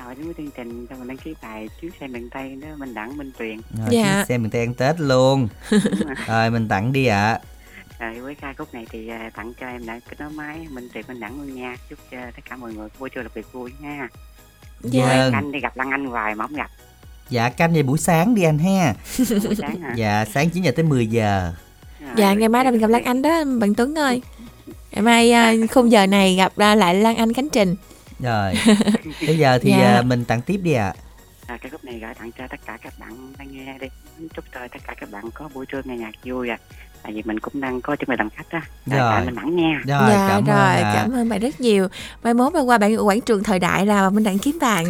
Rồi 0.04 0.14
đến 0.14 0.24
với 0.24 0.34
chương 0.36 0.50
trình 0.56 0.86
cho 0.86 0.96
mình 0.96 1.08
đăng 1.08 1.16
ký 1.16 1.34
bài 1.42 1.68
chuyến 1.80 1.90
xe 2.00 2.06
miền 2.06 2.30
tây 2.30 2.58
đó 2.62 2.68
mình 2.76 2.94
đặng 2.94 3.16
minh 3.16 3.32
tuyền. 3.38 3.60
Rồi, 3.78 3.88
dạ. 3.90 4.12
chuyến 4.14 4.26
xe 4.26 4.38
miền 4.38 4.50
tây 4.50 4.60
ăn 4.60 4.74
tết 4.74 5.00
luôn. 5.00 5.48
Rồi. 6.26 6.50
Mình 6.50 6.68
tặng 6.68 6.92
đi 6.92 7.06
ạ. 7.06 7.32
À. 7.32 7.40
Rồi 7.98 8.20
với 8.20 8.34
ca 8.34 8.54
khúc 8.58 8.74
này 8.74 8.86
thì 8.90 9.10
tặng 9.36 9.52
cho 9.60 9.66
em 9.66 9.86
đã 9.86 10.00
kết 10.08 10.20
nối 10.20 10.30
máy. 10.30 10.66
Minh 10.70 10.88
Tuyệt 10.94 11.08
Minh 11.08 11.20
Đẳng 11.20 11.40
luôn 11.40 11.54
nha. 11.54 11.76
Chúc 11.90 11.98
cho 12.10 12.18
tất 12.36 12.42
cả 12.50 12.56
mọi 12.56 12.74
người 12.74 12.88
vui 12.98 13.10
chơi 13.14 13.24
đặc 13.24 13.32
biệt 13.34 13.52
vui 13.52 13.72
nha. 13.80 14.08
Dạ. 14.80 15.30
Anh 15.32 15.52
đi 15.52 15.60
gặp 15.60 15.76
Lăng 15.76 15.90
Anh 15.90 16.04
hoài 16.04 16.34
mà 16.34 16.46
không 16.46 16.56
gặp. 16.56 16.70
Dạ 17.30 17.48
canh 17.48 17.74
về 17.74 17.82
buổi 17.82 17.98
sáng 17.98 18.34
đi 18.34 18.42
anh 18.42 18.58
ha. 18.58 18.94
Buổi 19.18 19.54
sáng 19.54 19.80
hả? 19.80 19.94
Dạ 19.96 20.24
sáng 20.24 20.50
9 20.50 20.62
giờ 20.62 20.72
tới 20.76 20.84
10 20.84 21.06
giờ. 21.06 21.52
Dạ, 22.00 22.14
dạ 22.16 22.34
ngày 22.34 22.48
mai 22.48 22.64
là 22.64 22.70
mình 22.70 22.80
gặp 22.80 22.90
Lan 22.90 23.04
Anh 23.04 23.22
đó 23.22 23.44
bạn 23.60 23.74
Tuấn 23.74 23.98
ơi 23.98 24.22
ngày 24.94 25.02
mai 25.02 25.32
à, 25.32 25.54
khung 25.70 25.92
giờ 25.92 26.06
này 26.06 26.34
gặp 26.34 26.58
lại 26.58 26.94
Lan 26.94 27.16
Anh 27.16 27.32
Khánh 27.32 27.48
Trình. 27.48 27.74
Rồi. 28.20 28.54
Bây 29.26 29.38
giờ 29.38 29.58
thì 29.62 29.70
dạ. 29.70 29.94
À, 29.94 30.02
mình 30.02 30.24
tặng 30.24 30.40
tiếp 30.40 30.60
đi 30.62 30.72
ạ. 30.72 30.94
À. 31.46 31.54
à, 31.54 31.58
cái 31.62 31.70
khúc 31.70 31.84
này 31.84 31.98
gửi 32.00 32.14
tặng 32.14 32.30
cho 32.38 32.44
tất 32.50 32.60
cả 32.66 32.78
các 32.82 32.92
bạn 32.98 33.32
đang 33.38 33.48
nghe 33.52 33.78
đi. 33.80 33.86
Chúc 34.34 34.44
cho 34.54 34.60
tất 34.60 34.78
cả 34.86 34.94
các 35.00 35.10
bạn 35.10 35.30
có 35.34 35.48
buổi 35.54 35.66
trưa 35.66 35.80
nghe 35.84 35.96
nhạc 35.96 36.12
vui 36.24 36.48
à 36.48 36.58
tại 37.04 37.12
vì 37.12 37.22
mình 37.24 37.40
cũng 37.40 37.60
đang 37.60 37.80
có 37.80 37.96
chuẩn 37.96 38.08
bị 38.10 38.16
làm 38.18 38.30
khách 38.30 38.50
á. 38.50 38.62
Rồi. 38.86 39.24
mình 39.24 39.34
nắng 39.34 39.56
nha 39.56 39.80
rồi 39.86 40.10
dạ, 40.10 40.28
cảm 40.28 40.44
rồi 40.44 40.82
ơn 40.82 40.94
cảm 40.94 41.12
ơn 41.12 41.28
bạn 41.28 41.40
rất 41.40 41.60
nhiều. 41.60 41.88
Mai 42.22 42.34
mốt 42.34 42.52
bạn 42.52 42.68
qua 42.68 42.78
bạn 42.78 43.06
quảng 43.06 43.20
trường 43.20 43.42
thời 43.42 43.58
đại 43.58 43.86
là 43.86 44.10
mình 44.10 44.24
đang 44.24 44.38
kiếm 44.38 44.58
bạn. 44.60 44.84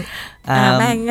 À, 0.44 0.54
à 0.56 0.78
ban 0.78 1.06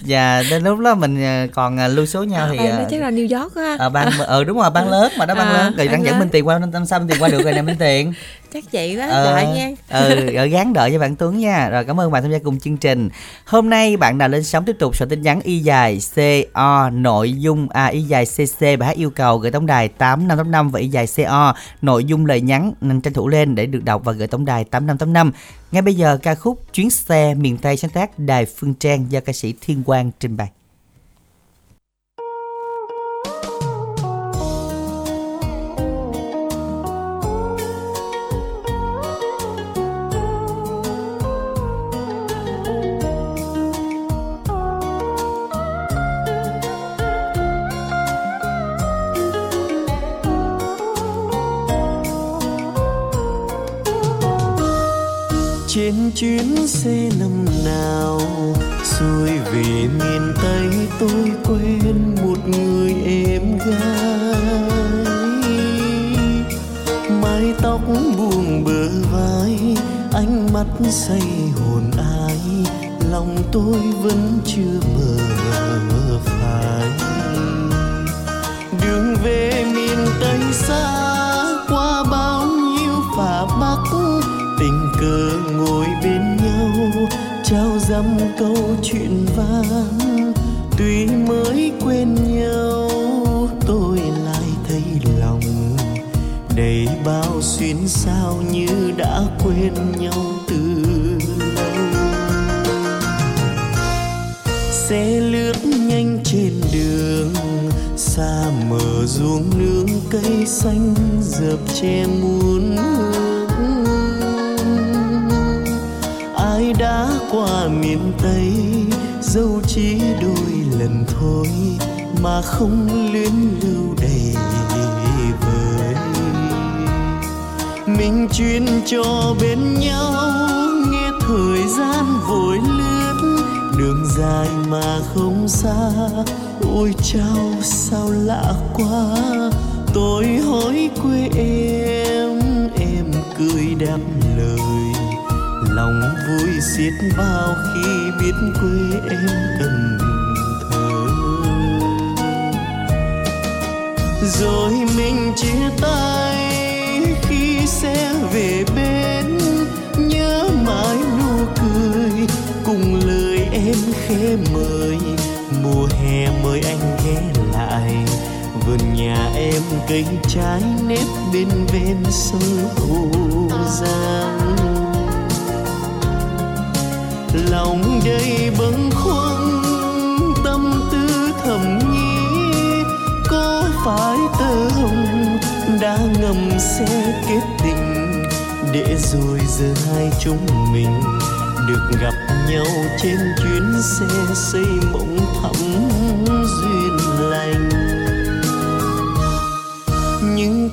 và 0.00 0.42
đến 0.50 0.64
lúc 0.64 0.78
đó 0.78 0.94
mình 0.94 1.24
à, 1.24 1.46
còn 1.54 1.78
à, 1.80 1.88
lưu 1.88 2.06
số 2.06 2.24
nhau 2.24 2.48
thì 2.52 2.58
à, 2.58 2.86
chắc 2.90 3.00
là 3.00 3.10
New 3.10 3.40
York 3.40 3.54
á. 3.56 3.76
ờ 3.78 3.88
ban 3.88 4.10
ừ 4.26 4.44
đúng 4.44 4.58
rồi 4.58 4.70
ban 4.70 4.88
lớn 4.90 5.12
mà 5.18 5.26
đó 5.26 5.34
ban 5.34 5.46
à, 5.46 5.52
lớn 5.52 5.74
rồi 5.76 5.88
đang 5.88 6.04
dẫn 6.04 6.18
minh 6.18 6.28
tiền 6.28 6.46
qua 6.46 6.58
năm 6.58 6.86
sau 6.86 6.98
minh 6.98 7.08
tiền 7.08 7.22
qua 7.22 7.28
được 7.28 7.42
rồi 7.42 7.52
nè 7.52 7.62
minh 7.62 7.76
tiền 7.78 8.12
chắc 8.52 8.64
vậy 8.72 8.96
đó 8.96 9.06
ờ, 9.08 9.36
đợi 9.36 9.46
nha. 9.56 9.70
ừ 9.88 10.32
rồi 10.32 10.48
gán 10.48 10.72
đợi 10.72 10.90
cho 10.92 10.98
bạn 10.98 11.16
Tuấn 11.16 11.38
nha. 11.38 11.68
Rồi 11.68 11.84
cảm 11.84 12.00
ơn 12.00 12.10
bạn 12.10 12.22
tham 12.22 12.32
gia 12.32 12.38
cùng 12.38 12.58
chương 12.58 12.76
trình. 12.76 13.08
Hôm 13.44 13.70
nay 13.70 13.96
bạn 13.96 14.18
nào 14.18 14.28
lên 14.28 14.44
sóng 14.44 14.64
tiếp 14.64 14.76
tục 14.78 14.96
soạn 14.96 15.08
tin 15.08 15.22
nhắn 15.22 15.40
y 15.40 15.58
dài 15.58 16.00
c 16.14 16.18
o 16.52 16.90
nội 16.90 17.32
dung 17.32 17.68
à 17.68 17.86
y 17.86 18.00
dài 18.00 18.26
cc 18.26 18.60
bài 18.60 18.86
hát 18.86 18.96
yêu 18.96 19.10
cầu 19.10 19.38
gửi 19.38 19.50
tổng 19.50 19.66
đài 19.66 19.88
tám 19.88 20.28
năm 20.28 20.38
tám 20.38 20.50
năm 20.50 20.70
và 20.70 20.80
y 20.80 20.88
dài 20.88 21.06
co 21.16 21.54
nội 21.82 22.04
dung 22.04 22.26
lời 22.26 22.40
nhắn 22.40 22.72
nên 22.80 23.00
tranh 23.00 23.12
thủ 23.12 23.28
lên 23.28 23.54
để 23.54 23.66
được 23.66 23.84
đọc 23.84 24.04
và 24.04 24.12
gửi 24.12 24.26
tổng 24.26 24.44
đài 24.44 24.64
tám 24.64 24.86
năm 24.86 24.98
tám 24.98 25.12
năm. 25.12 25.32
Ngay 25.72 25.82
bây 25.82 25.94
giờ 25.94 26.18
ca 26.22 26.34
khúc 26.34 26.72
chuyến 26.72 26.90
xe 26.90 27.34
miền 27.34 27.58
tây 27.58 27.76
sáng 27.76 27.90
tác 27.90 28.18
đài 28.18 28.44
phương 28.44 28.74
trang 28.74 29.06
do 29.10 29.20
ca 29.20 29.32
sĩ 29.32 29.54
thiên 29.60 29.82
quang 29.84 30.10
trình 30.20 30.36
bày 30.36 30.48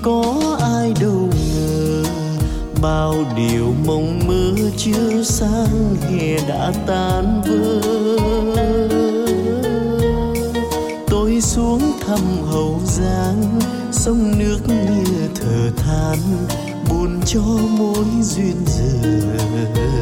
có 0.01 0.57
ai 0.61 0.93
đâu 1.01 1.29
ngờ 1.53 2.03
bao 2.81 3.15
điều 3.37 3.73
mong 3.85 4.19
mơ 4.27 4.51
chưa 4.77 5.23
sang 5.23 5.95
hè 6.09 6.37
đã 6.47 6.71
tan 6.87 7.41
vỡ. 7.41 7.81
Tôi 11.09 11.41
xuống 11.41 11.81
thăm 12.05 12.19
hậu 12.51 12.79
giang, 12.85 13.59
sông 13.91 14.39
nước 14.39 14.59
như 14.67 15.03
thở 15.35 15.71
than 15.77 16.17
buồn 16.89 17.21
cho 17.25 17.41
mối 17.77 18.05
duyên 18.21 18.55
dở 18.65 19.49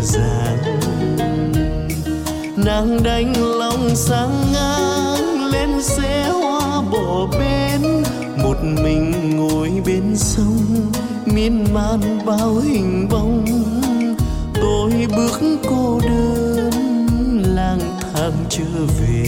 dàng. 0.03 0.57
Nàng 2.55 3.03
đánh 3.03 3.33
lòng 3.59 3.95
sang 3.95 4.51
ngang 4.53 5.45
lên 5.51 5.83
xe 5.83 6.29
hoa 6.29 6.81
bỏ 6.81 7.27
bê 7.31 7.46
một 8.63 8.81
mình 8.83 9.11
ngồi 9.37 9.71
bên 9.85 10.15
sông, 10.15 10.91
miên 11.25 11.73
man 11.73 11.99
bao 12.25 12.55
hình 12.55 13.07
bóng. 13.09 13.45
Tôi 14.53 15.07
bước 15.15 15.59
cô 15.69 15.99
đơn, 16.03 16.71
lang 17.55 17.79
thang 18.01 18.33
trở 18.49 18.85
về. 18.99 19.25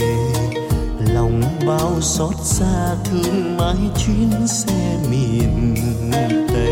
Lòng 1.14 1.42
bao 1.66 2.00
xót 2.00 2.34
xa 2.42 2.94
thương 3.04 3.56
mãi 3.56 3.76
chuyến 4.06 4.46
xe 4.46 4.98
miền 5.10 5.74
tây. 6.48 6.69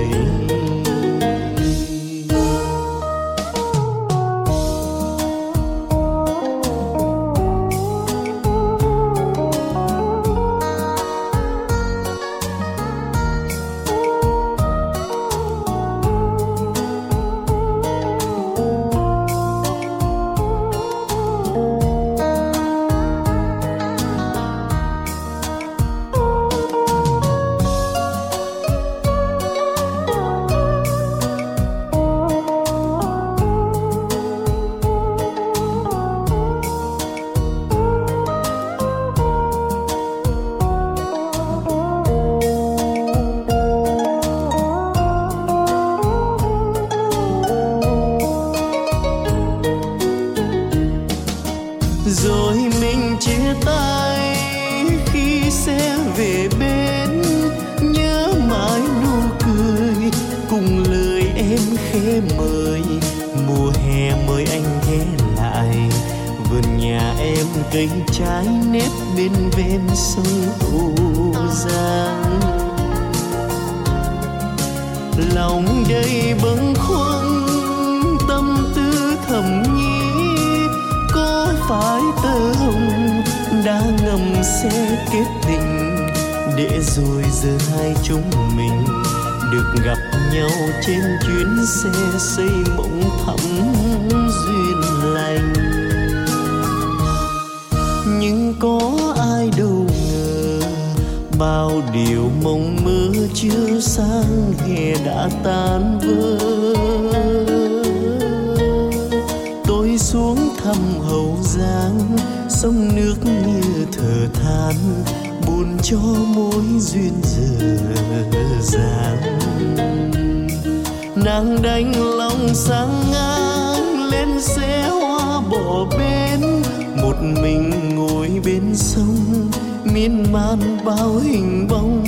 Lên 124.10 124.40
xe 124.40 124.88
hoa 124.88 125.40
bỏ 125.40 125.84
bên, 125.98 126.62
một 127.02 127.16
mình 127.42 127.70
ngồi 127.94 128.30
bên 128.44 128.74
sông, 128.74 129.50
miên 129.84 130.32
man 130.32 130.58
bao 130.84 131.16
hình 131.16 131.68
bóng. 131.70 132.04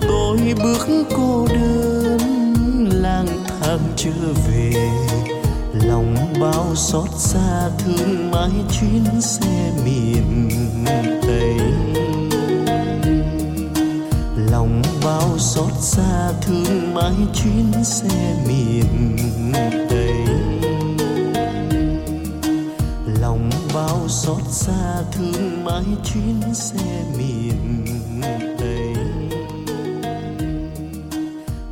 Tôi 0.00 0.38
bước 0.62 1.06
cô 1.16 1.48
đơn, 1.48 2.18
lang 2.92 3.26
thang 3.60 3.80
trở 3.96 4.32
về, 4.48 4.72
lòng 5.72 6.16
bao 6.40 6.74
xót 6.74 7.08
xa 7.16 7.70
thương 7.78 8.30
mãi 8.30 8.50
chuyến 8.80 9.20
xe 9.20 9.72
miền 9.84 10.48
tây. 11.22 11.54
Lòng 14.50 14.82
bao 15.04 15.38
xót 15.38 15.72
xa 15.80 16.32
thương 16.40 16.94
mãi 16.94 17.14
chuyến 17.34 17.84
xe 17.84 18.36
miền 18.48 19.16
tây 19.52 19.85
sao 23.96 24.02
bao 24.02 24.08
xót 24.08 24.42
xa, 24.50 25.02
thương 25.12 25.64
mãi 25.64 25.84
chuyến 26.04 26.54
xe 26.54 27.04
miền 27.18 27.84
tây. 28.58 28.94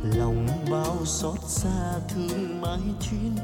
Lòng 0.03 0.47
bao 0.71 1.05
xót 1.05 1.39
xa, 1.47 1.99
thương 2.09 2.61
mãi 2.61 2.79
chuyến 3.01 3.34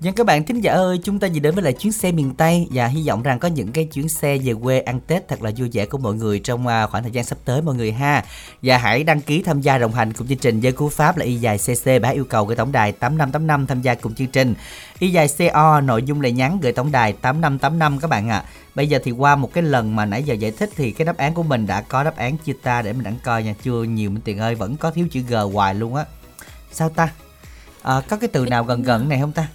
Dân 0.00 0.14
các 0.14 0.26
bạn 0.26 0.44
thính 0.44 0.60
giả 0.60 0.72
ơi, 0.72 1.00
chúng 1.02 1.18
ta 1.18 1.28
vừa 1.34 1.40
đến 1.40 1.54
với 1.54 1.64
lại 1.64 1.72
chuyến 1.72 1.92
xe 1.92 2.12
miền 2.12 2.34
Tây 2.34 2.68
và 2.70 2.86
hy 2.86 3.08
vọng 3.08 3.22
rằng 3.22 3.38
có 3.38 3.48
những 3.48 3.72
cái 3.72 3.84
chuyến 3.84 4.08
xe 4.08 4.38
về 4.38 4.54
quê 4.62 4.80
ăn 4.80 5.00
Tết 5.00 5.28
thật 5.28 5.42
là 5.42 5.50
vui 5.56 5.68
vẻ 5.72 5.86
của 5.86 5.98
mọi 5.98 6.14
người 6.14 6.38
trong 6.38 6.66
à, 6.66 6.86
khoảng 6.86 7.02
thời 7.02 7.12
gian 7.12 7.24
sắp 7.24 7.38
tới 7.44 7.62
mọi 7.62 7.74
người 7.74 7.92
ha. 7.92 8.24
Và 8.62 8.78
hãy 8.78 9.04
đăng 9.04 9.20
ký 9.20 9.42
tham 9.42 9.60
gia 9.60 9.78
đồng 9.78 9.92
hành 9.92 10.12
cùng 10.12 10.26
chương 10.26 10.38
trình 10.38 10.60
với 10.60 10.72
cú 10.72 10.88
pháp 10.88 11.16
là 11.16 11.24
y 11.24 11.36
dài 11.36 11.58
CC 11.58 11.84
và 12.02 12.08
yêu 12.08 12.24
cầu 12.24 12.44
gửi 12.44 12.56
tổng 12.56 12.72
đài 12.72 12.92
8585 12.92 13.66
tham 13.66 13.82
gia 13.82 13.94
cùng 13.94 14.14
chương 14.14 14.26
trình. 14.26 14.54
Y 14.98 15.10
dài 15.10 15.28
CO 15.38 15.80
nội 15.80 16.02
dung 16.02 16.20
là 16.20 16.28
nhắn 16.28 16.58
gửi 16.62 16.72
tổng 16.72 16.92
đài 16.92 17.12
8585 17.12 18.00
các 18.00 18.10
bạn 18.10 18.28
ạ. 18.28 18.38
À. 18.38 18.44
Bây 18.74 18.88
giờ 18.88 18.98
thì 19.04 19.10
qua 19.10 19.36
một 19.36 19.52
cái 19.52 19.62
lần 19.62 19.96
mà 19.96 20.04
nãy 20.04 20.22
giờ 20.22 20.34
giải 20.34 20.50
thích 20.50 20.70
thì 20.76 20.90
cái 20.90 21.04
đáp 21.04 21.16
án 21.16 21.34
của 21.34 21.42
mình 21.42 21.66
đã 21.66 21.80
có 21.80 22.04
đáp 22.04 22.16
án 22.16 22.36
chưa 22.44 22.52
ta 22.62 22.82
để 22.82 22.92
mình 22.92 23.04
đăng 23.04 23.18
coi 23.24 23.42
nha. 23.42 23.54
Chưa 23.62 23.82
nhiều 23.82 24.10
Minh 24.10 24.22
Tiền 24.24 24.38
ơi, 24.38 24.54
vẫn 24.54 24.76
có 24.76 24.90
thiếu 24.90 25.06
chữ 25.10 25.20
G 25.28 25.34
hoài 25.52 25.74
luôn 25.74 25.94
á. 25.94 26.04
Sao 26.72 26.88
ta? 26.88 27.08
À, 27.82 28.00
có 28.08 28.16
cái 28.16 28.28
từ 28.28 28.46
nào 28.46 28.64
gần 28.64 28.82
gần 28.82 29.08
này 29.08 29.20
không 29.20 29.32
ta? 29.32 29.48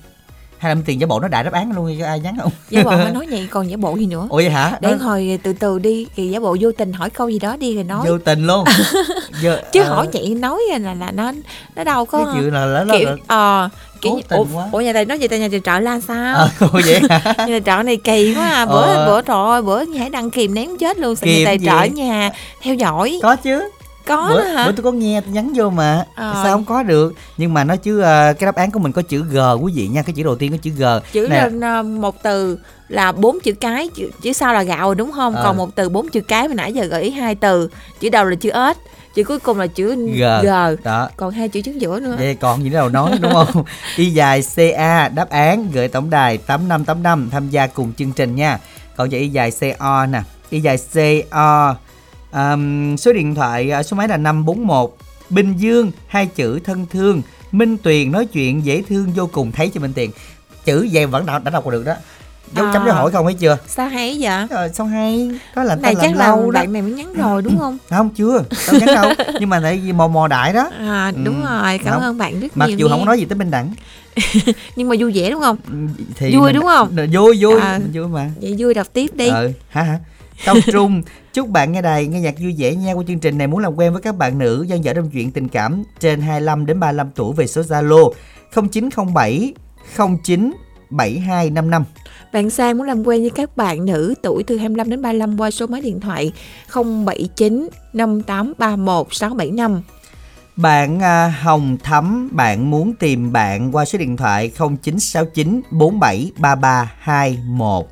Hay 0.64 0.76
là 0.76 0.82
tiền 0.86 1.02
giả 1.02 1.08
bộ 1.08 1.20
nó 1.20 1.28
đại 1.28 1.44
đáp 1.44 1.54
án 1.54 1.72
luôn 1.72 1.96
cho 2.00 2.06
ai 2.06 2.20
nhắn 2.20 2.36
không? 2.42 2.52
Giả 2.70 2.84
bộ 2.84 2.92
mà 2.92 3.10
nói 3.14 3.28
vậy 3.30 3.48
còn 3.52 3.70
giả 3.70 3.78
bộ 3.78 3.96
gì 3.96 4.06
nữa? 4.06 4.28
Ủa 4.30 4.38
vậy 4.38 4.50
hả? 4.50 4.78
Để 4.82 4.92
nó... 4.92 5.06
hồi 5.06 5.40
từ 5.44 5.54
từ 5.54 5.80
đi 5.80 6.08
thì 6.16 6.30
giả 6.30 6.40
bộ 6.40 6.58
vô 6.62 6.72
tình 6.78 6.94
hỏi 6.94 7.10
câu 7.10 7.30
gì 7.30 7.40
đó 7.40 7.56
đi 7.58 7.76
rồi 7.76 7.84
nói. 7.84 8.08
Vô 8.08 8.18
tình 8.18 8.48
luôn. 8.48 8.64
Giờ, 9.42 9.62
chứ 9.72 9.82
à... 9.82 9.90
hỏi 9.90 10.08
chị 10.08 10.34
nói 10.34 10.62
là 10.80 10.94
là 10.94 11.12
nó 11.12 11.32
nó 11.76 11.84
đâu 11.84 12.06
có 12.06 12.26
cái 12.26 12.28
chuyện 12.34 12.54
là 12.54 12.66
là 12.66 12.86
kiểu 13.00 13.10
ờ 13.28 13.70
kiểu 14.02 14.20
ủa, 14.30 14.46
ủa 14.72 14.82
nhà 14.82 14.94
thầy 14.94 15.06
nói 15.06 15.18
vậy 15.18 15.28
tại 15.28 15.40
nhà 15.40 15.48
trợ 15.64 15.80
la 15.80 16.00
sao? 16.00 16.36
À, 16.36 16.68
vậy 16.72 17.00
hả? 17.10 17.34
Nhà 17.48 17.60
trợ 17.66 17.84
này 17.84 17.98
kỳ 17.98 18.36
quá 18.36 18.50
à 18.50 18.66
bữa 18.66 18.86
ờ. 18.86 19.08
bữa 19.08 19.22
trời 19.22 19.46
ơi 19.46 19.62
bữa 19.62 19.82
nhảy 19.82 20.10
đăng 20.10 20.30
kìm 20.30 20.54
ném 20.54 20.78
chết 20.80 20.98
luôn. 20.98 21.16
Sao 21.16 21.30
nhà 21.30 21.44
thầy 21.46 21.60
trợ 21.66 21.84
nhà 21.84 22.32
theo 22.62 22.76
dõi? 22.76 23.20
Có 23.24 23.36
chứ 23.36 23.70
có 24.06 24.30
bữa, 24.30 24.42
hả? 24.42 24.66
bữa 24.66 24.72
tôi 24.72 24.84
có 24.84 24.92
nghe 24.92 25.22
tôi 25.22 25.34
nhắn 25.34 25.54
vô 25.56 25.70
mà. 25.70 26.06
À. 26.16 26.34
sao 26.44 26.52
không 26.52 26.66
có 26.66 26.84
được? 26.84 27.14
Nhưng 27.38 27.54
mà 27.54 27.64
nó 27.64 27.76
chứ 27.76 28.00
uh, 28.00 28.04
cái 28.40 28.46
đáp 28.46 28.56
án 28.56 28.72
của 28.72 28.80
mình 28.80 28.92
có 28.92 29.02
chữ 29.02 29.24
g 29.24 29.38
quý 29.62 29.74
vị 29.76 29.88
nha. 29.88 30.02
Cái 30.02 30.14
chữ 30.14 30.24
đầu 30.24 30.36
tiên 30.36 30.52
có 30.52 30.58
chữ 30.62 30.72
g. 30.78 30.84
Chữ 31.12 31.28
này 31.28 31.52
lên 31.52 31.80
uh, 31.80 31.86
một 31.86 32.24
từ 32.24 32.58
là 32.90 33.12
bốn 33.12 33.40
chữ 33.40 33.54
cái 33.54 33.90
chữ, 33.96 34.10
chữ 34.22 34.34
sau 34.34 34.54
là 34.54 34.64
gạo 34.64 34.88
rồi 34.88 34.96
đúng 34.96 35.12
không? 35.12 35.36
À. 35.36 35.42
còn 35.44 35.58
một 35.58 35.70
từ 35.76 35.90
bốn 35.90 36.10
chữ 36.10 36.22
cái 36.22 36.48
mà 36.48 36.54
nãy 36.54 36.74
giờ 36.74 36.86
gợi 36.86 37.04
ý 37.04 37.12
hai 37.12 37.36
từ. 37.36 37.70
Chữ 38.00 38.10
đầu 38.10 38.26
là 38.26 38.36
chữ 38.36 38.50
ếch 38.50 38.78
chữ 39.14 39.24
cuối 39.24 39.40
cùng 39.40 39.60
là 39.60 39.68
chữ 39.68 39.96
g, 39.96 40.24
g. 40.44 40.50
đó. 40.84 41.10
Còn 41.18 41.32
hai 41.32 41.50
chữ 41.50 41.62
trứng 41.62 41.82
giữa 41.82 42.00
nữa. 42.00 42.16
Vậy 42.20 42.36
còn 42.36 42.64
gì 42.64 42.70
nữa 42.70 42.76
đâu 42.76 42.90
nói 42.90 43.12
đúng 43.22 43.34
không? 43.34 43.64
Y 43.96 44.10
dài 44.10 44.44
ca 44.56 45.10
đáp 45.10 45.30
án 45.30 45.72
gửi 45.74 45.88
tổng 45.88 46.10
đài 46.10 46.38
tám 46.38 46.68
năm 46.68 46.86
tám 46.86 47.04
năm 47.04 47.30
tham 47.32 47.50
gia 47.50 47.68
cùng 47.68 47.94
chương 47.94 48.12
trình 48.12 48.36
nha. 48.36 48.60
Còn 48.96 49.10
vậy 49.10 49.20
y 49.20 49.30
dài 49.30 49.52
co 49.80 50.06
nè. 50.06 50.22
Y 50.50 50.60
dài 50.60 50.78
co 51.32 51.76
um, 52.34 52.96
số 52.96 53.14
điện 53.14 53.36
thoại 53.36 53.72
à, 53.72 53.84
số 53.84 53.98
máy 53.98 54.08
là 54.08 54.18
541 54.18 54.96
Bình 55.30 55.54
Dương 55.58 55.92
hai 56.08 56.26
chữ 56.26 56.60
thân 56.60 56.86
thương 56.92 57.22
Minh 57.52 57.78
Tuyền 57.78 58.12
nói 58.12 58.26
chuyện 58.26 58.66
dễ 58.66 58.84
thương 58.90 59.12
vô 59.16 59.30
cùng 59.32 59.52
thấy 59.52 59.72
cho 59.74 59.82
Minh 59.82 59.94
Tiền 59.94 60.12
chữ 60.66 60.88
về 60.92 61.06
vẫn 61.06 61.26
đã, 61.26 61.40
đã 61.40 61.52
đọc 61.52 61.68
được 61.68 61.86
đó. 61.86 61.94
Dấu 62.56 62.66
à. 62.66 62.74
chấm 62.74 62.86
dấu 62.86 62.96
hỏi 62.96 63.12
không 63.12 63.26
thấy 63.26 63.34
chưa? 63.34 63.58
Sao 63.68 63.88
hay 63.88 64.18
vậy? 64.20 64.48
Ờ, 64.50 64.70
sao 64.74 64.86
hay? 64.86 65.30
Đó 65.56 65.64
là 65.64 65.76
này 65.76 65.96
chắc 66.02 66.16
lâu 66.16 66.52
là 66.52 66.60
bạn 66.60 66.74
này 66.74 66.82
mới 66.82 66.92
nhắn 66.92 67.14
rồi 67.14 67.42
đúng 67.42 67.58
không? 67.58 67.78
Không 67.90 68.10
chưa. 68.10 68.44
Đâu 68.68 68.80
nhắn 68.80 68.96
đâu. 68.96 69.12
Nhưng 69.40 69.50
mà 69.50 69.60
tại 69.64 69.82
vì 69.84 69.92
mò 69.94 70.08
mò 70.08 70.28
đại 70.28 70.54
đó. 70.54 70.70
À 70.80 71.12
đúng 71.24 71.44
ừ. 71.44 71.50
rồi. 71.50 71.78
Cảm 71.78 71.94
không. 71.94 72.02
ơn 72.02 72.18
bạn 72.18 72.40
rất 72.40 72.58
mặc 72.58 72.68
nhiều 72.68 72.78
dù 72.78 72.88
nghe. 72.88 72.92
không 72.92 73.06
nói 73.06 73.20
gì 73.20 73.26
tới 73.26 73.38
bình 73.38 73.52
đẳng. 73.52 73.74
Nhưng 74.76 74.90
mà 74.90 74.96
vui 75.00 75.12
vẻ 75.16 75.30
đúng 75.30 75.42
không? 75.42 75.58
Thì 76.16 76.36
vui 76.36 76.46
mình, 76.46 76.56
đúng 76.56 76.66
không? 76.66 76.96
Vui 77.14 77.38
vui. 77.42 77.60
À, 77.60 77.80
vui 77.94 78.08
mà. 78.08 78.30
Vậy 78.42 78.56
vui 78.58 78.74
đọc 78.74 78.88
tiếp 78.94 79.16
đi. 79.16 79.28
Ừ 79.28 79.52
hả 79.70 79.84
hả 79.84 80.00
Tông 80.46 80.58
Trung 80.72 81.02
chúc 81.34 81.50
bạn 81.50 81.72
nghe 81.72 81.82
đài 81.82 82.08
nghe 82.08 82.20
nhạc 82.20 82.36
vui 82.40 82.56
vẻ 82.58 82.76
nha 82.76 82.94
qua 82.94 83.04
chương 83.08 83.20
trình 83.20 83.38
này 83.38 83.48
muốn 83.48 83.60
làm 83.60 83.76
quen 83.76 83.94
với 83.94 84.02
các 84.02 84.18
bạn 84.18 84.38
nữ 84.38 84.66
dân 84.68 84.84
dở 84.84 84.94
trong 84.94 85.10
chuyện 85.10 85.32
tình 85.32 85.48
cảm 85.48 85.84
trên 86.00 86.22
25 86.22 86.66
đến 86.66 86.80
35 86.80 87.10
tuổi 87.16 87.34
về 87.34 87.48
số 87.48 87.62
Zalo 87.62 88.12
0907 88.72 89.54
09 90.24 90.54
7255. 90.90 91.84
Bạn 92.34 92.50
Sang 92.50 92.78
muốn 92.78 92.88
làm 92.88 93.08
quen 93.08 93.22
với 93.22 93.30
các 93.30 93.58
bạn 93.58 93.86
nữ 93.86 94.14
tuổi 94.22 94.44
từ 94.44 94.58
25 94.58 94.90
đến 94.90 95.02
35 95.02 95.40
qua 95.40 95.52
số 95.52 95.68
máy 95.68 95.82
điện 95.82 96.00
thoại 96.00 96.32
079 96.76 97.70
5831 97.94 99.08
675. 99.12 99.82
Bạn 100.56 101.00
à, 101.00 101.36
Hồng 101.42 101.78
Thắm 101.84 102.30
bạn 102.32 102.72
muốn 102.72 102.94
tìm 102.94 103.32
bạn 103.32 103.76
qua 103.76 103.86
số 103.86 104.00
điện 104.00 104.18
thoại 104.18 104.52
0969 104.58 105.62
473321. 105.72 107.86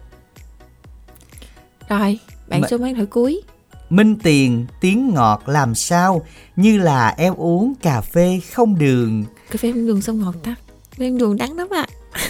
Rồi, 1.89 2.19
bạn 2.51 2.61
M- 2.61 2.67
số 2.67 2.77
máy 2.77 2.93
thoại 2.93 3.05
cuối. 3.05 3.41
Minh 3.89 4.15
Tiền 4.23 4.65
tiếng 4.81 5.13
ngọt 5.13 5.43
làm 5.45 5.75
sao? 5.75 6.21
Như 6.55 6.77
là 6.77 7.13
em 7.17 7.33
uống 7.37 7.73
cà 7.81 8.01
phê 8.01 8.39
không 8.53 8.79
đường. 8.79 9.25
Cà 9.51 9.57
phê 9.57 9.71
không 9.71 9.87
đường 9.87 10.01
sao 10.01 10.15
ngọt 10.15 10.35
ta? 10.43 10.55
Cà 10.91 10.95
phê 10.99 11.09
không 11.09 11.17
đường 11.17 11.37
đắng 11.37 11.57
lắm 11.57 11.67
ạ. 11.71 11.85
À. 12.11 12.21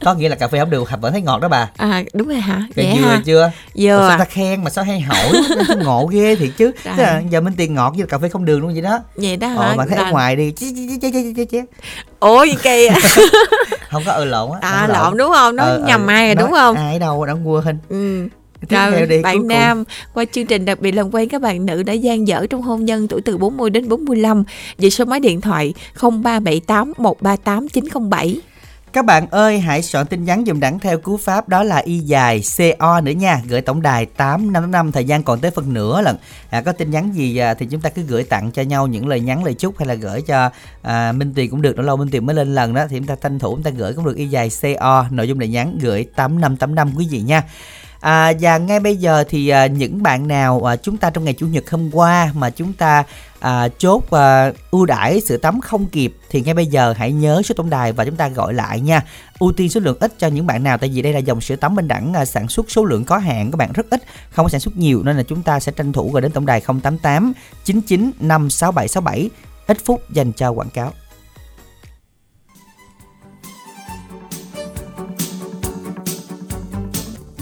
có 0.04 0.14
nghĩa 0.14 0.28
là 0.28 0.36
cà 0.36 0.48
phê 0.48 0.58
không 0.58 0.70
được 0.70 0.88
vẫn 1.00 1.12
thấy 1.12 1.22
ngọt 1.22 1.38
đó 1.40 1.48
bà. 1.48 1.70
À 1.76 2.02
đúng 2.14 2.28
rồi 2.28 2.40
hả? 2.40 2.62
Vậy 2.76 2.86
vừa 2.96 3.02
hả? 3.08 3.22
chưa 3.24 3.50
vừa. 3.76 4.08
Sao 4.08 4.18
ta 4.18 4.24
khen 4.24 4.64
mà 4.64 4.70
sao 4.70 4.84
hay 4.84 5.00
hỏi? 5.00 5.32
Ngộ 5.84 6.06
ghê 6.06 6.36
thiệt 6.36 6.50
chứ? 6.56 6.72
Là 6.84 7.22
giờ 7.30 7.40
minh 7.40 7.54
tiền 7.56 7.74
ngọt 7.74 7.94
với 7.96 8.06
cà 8.06 8.18
phê 8.18 8.28
không 8.28 8.44
đường 8.44 8.60
luôn 8.60 8.72
vậy 8.72 8.82
đó. 8.82 8.98
Vậy 9.16 9.36
đó 9.36 9.48
hả? 9.48 9.56
ờ, 9.56 9.74
mà 9.76 9.86
thấy 9.86 9.98
ở 9.98 10.10
ngoài 10.10 10.36
đi. 10.36 10.52
Ủa 12.20 12.44
gì 12.44 12.54
kỳ 12.62 12.88
không 13.90 14.02
có 14.06 14.12
ừ 14.12 14.24
lộn 14.24 14.50
á 14.52 14.58
à 14.62 14.86
lộn. 14.86 14.96
lộn 14.96 15.16
đúng 15.16 15.30
không? 15.32 15.56
Nó 15.56 15.64
ờ, 15.64 15.82
nhầm 15.86 16.06
ai 16.06 16.26
rồi 16.26 16.34
đúng 16.34 16.50
không? 16.52 16.76
ai 16.76 16.98
đâu 16.98 17.26
đã 17.26 17.32
quên. 17.32 17.78
Ừ 17.88 18.28
rồi, 18.68 19.06
đi, 19.06 19.22
bạn 19.22 19.48
nam 19.48 19.84
qua 20.14 20.24
chương 20.32 20.46
trình 20.46 20.64
đặc 20.64 20.80
biệt 20.80 20.92
làm 20.92 21.14
quen 21.14 21.28
các 21.28 21.42
bạn 21.42 21.66
nữ 21.66 21.82
đã 21.82 21.92
gian 21.92 22.28
dở 22.28 22.46
trong 22.50 22.62
hôn 22.62 22.84
nhân 22.84 23.08
tuổi 23.08 23.20
từ 23.20 23.38
40 23.38 23.70
đến 23.70 23.88
45 23.88 24.44
về 24.78 24.90
số 24.90 25.04
máy 25.04 25.20
điện 25.20 25.40
thoại 25.40 25.74
0378 26.00 26.92
138 26.98 27.68
907 27.68 28.40
Các 28.92 29.04
bạn 29.04 29.26
ơi, 29.30 29.60
hãy 29.60 29.82
soạn 29.82 30.06
tin 30.06 30.24
nhắn 30.24 30.44
dùm 30.46 30.60
đẳng 30.60 30.78
theo 30.78 30.98
cú 30.98 31.16
pháp 31.16 31.48
đó 31.48 31.62
là 31.62 31.76
y 31.76 31.98
dài 31.98 32.42
CO 32.56 33.00
nữa 33.00 33.10
nha, 33.10 33.42
gửi 33.48 33.60
tổng 33.60 33.82
đài 33.82 34.06
8555 34.06 34.92
thời 34.92 35.04
gian 35.04 35.22
còn 35.22 35.40
tới 35.40 35.50
phần 35.50 35.72
nửa 35.72 36.02
lần. 36.02 36.16
À, 36.50 36.60
có 36.60 36.72
tin 36.72 36.90
nhắn 36.90 37.12
gì 37.14 37.36
à, 37.36 37.54
thì 37.54 37.66
chúng 37.66 37.80
ta 37.80 37.90
cứ 37.90 38.02
gửi 38.02 38.24
tặng 38.24 38.50
cho 38.52 38.62
nhau 38.62 38.86
những 38.86 39.08
lời 39.08 39.20
nhắn 39.20 39.44
lời 39.44 39.54
chúc 39.54 39.78
hay 39.78 39.88
là 39.88 39.94
gửi 39.94 40.22
cho 40.22 40.50
à, 40.82 41.12
Minh 41.12 41.32
Tuyền 41.34 41.50
cũng 41.50 41.62
được, 41.62 41.78
lâu 41.78 41.86
lâu 41.86 41.96
Minh 41.96 42.08
Tuyền 42.10 42.26
mới 42.26 42.36
lên 42.36 42.54
lần 42.54 42.74
đó. 42.74 42.86
Thì 42.90 42.98
chúng 42.98 43.06
ta 43.06 43.14
tranh 43.14 43.38
thủ 43.38 43.50
chúng 43.54 43.62
ta 43.62 43.70
gửi 43.70 43.92
cũng 43.94 44.04
được 44.04 44.16
y 44.16 44.26
dài 44.26 44.50
CO, 44.62 45.04
nội 45.10 45.28
dung 45.28 45.38
lời 45.38 45.48
nhắn 45.48 45.78
gửi 45.80 46.06
8585 46.16 46.92
quý 46.96 47.08
vị 47.10 47.20
nha. 47.20 47.42
À, 48.00 48.32
và 48.40 48.58
ngay 48.58 48.80
bây 48.80 48.96
giờ 48.96 49.24
thì 49.28 49.48
à, 49.48 49.66
những 49.66 50.02
bạn 50.02 50.28
nào 50.28 50.68
à, 50.68 50.76
chúng 50.76 50.96
ta 50.96 51.10
trong 51.10 51.24
ngày 51.24 51.34
chủ 51.34 51.46
nhật 51.46 51.70
hôm 51.70 51.90
qua 51.92 52.32
mà 52.34 52.50
chúng 52.50 52.72
ta 52.72 53.04
à, 53.40 53.68
chốt 53.78 54.10
à, 54.10 54.52
ưu 54.70 54.86
đãi 54.86 55.20
sữa 55.20 55.36
tắm 55.36 55.60
không 55.60 55.86
kịp 55.86 56.16
thì 56.30 56.40
ngay 56.40 56.54
bây 56.54 56.66
giờ 56.66 56.94
hãy 56.96 57.12
nhớ 57.12 57.42
số 57.44 57.54
tổng 57.54 57.70
đài 57.70 57.92
và 57.92 58.04
chúng 58.04 58.16
ta 58.16 58.28
gọi 58.28 58.54
lại 58.54 58.80
nha. 58.80 59.02
Ưu 59.38 59.52
tiên 59.52 59.68
số 59.68 59.80
lượng 59.80 59.96
ít 60.00 60.12
cho 60.18 60.28
những 60.28 60.46
bạn 60.46 60.62
nào 60.62 60.78
tại 60.78 60.90
vì 60.94 61.02
đây 61.02 61.12
là 61.12 61.18
dòng 61.18 61.40
sữa 61.40 61.56
tắm 61.56 61.76
bên 61.76 61.88
đẳng 61.88 62.14
à, 62.14 62.24
sản 62.24 62.48
xuất 62.48 62.70
số 62.70 62.84
lượng 62.84 63.04
có 63.04 63.18
hạn 63.18 63.50
các 63.50 63.56
bạn 63.56 63.72
rất 63.72 63.86
ít 63.90 64.02
không 64.30 64.44
có 64.44 64.48
sản 64.48 64.60
xuất 64.60 64.76
nhiều 64.76 65.02
nên 65.02 65.16
là 65.16 65.22
chúng 65.22 65.42
ta 65.42 65.60
sẽ 65.60 65.72
tranh 65.72 65.92
thủ 65.92 66.10
gọi 66.12 66.22
đến 66.22 66.32
tổng 66.32 66.46
đài 66.46 66.60
088 66.60 67.32
99 67.64 68.10
56767 68.20 69.30
ít 69.66 69.78
phút 69.84 70.10
dành 70.10 70.32
cho 70.32 70.50
quảng 70.50 70.70
cáo. 70.70 70.92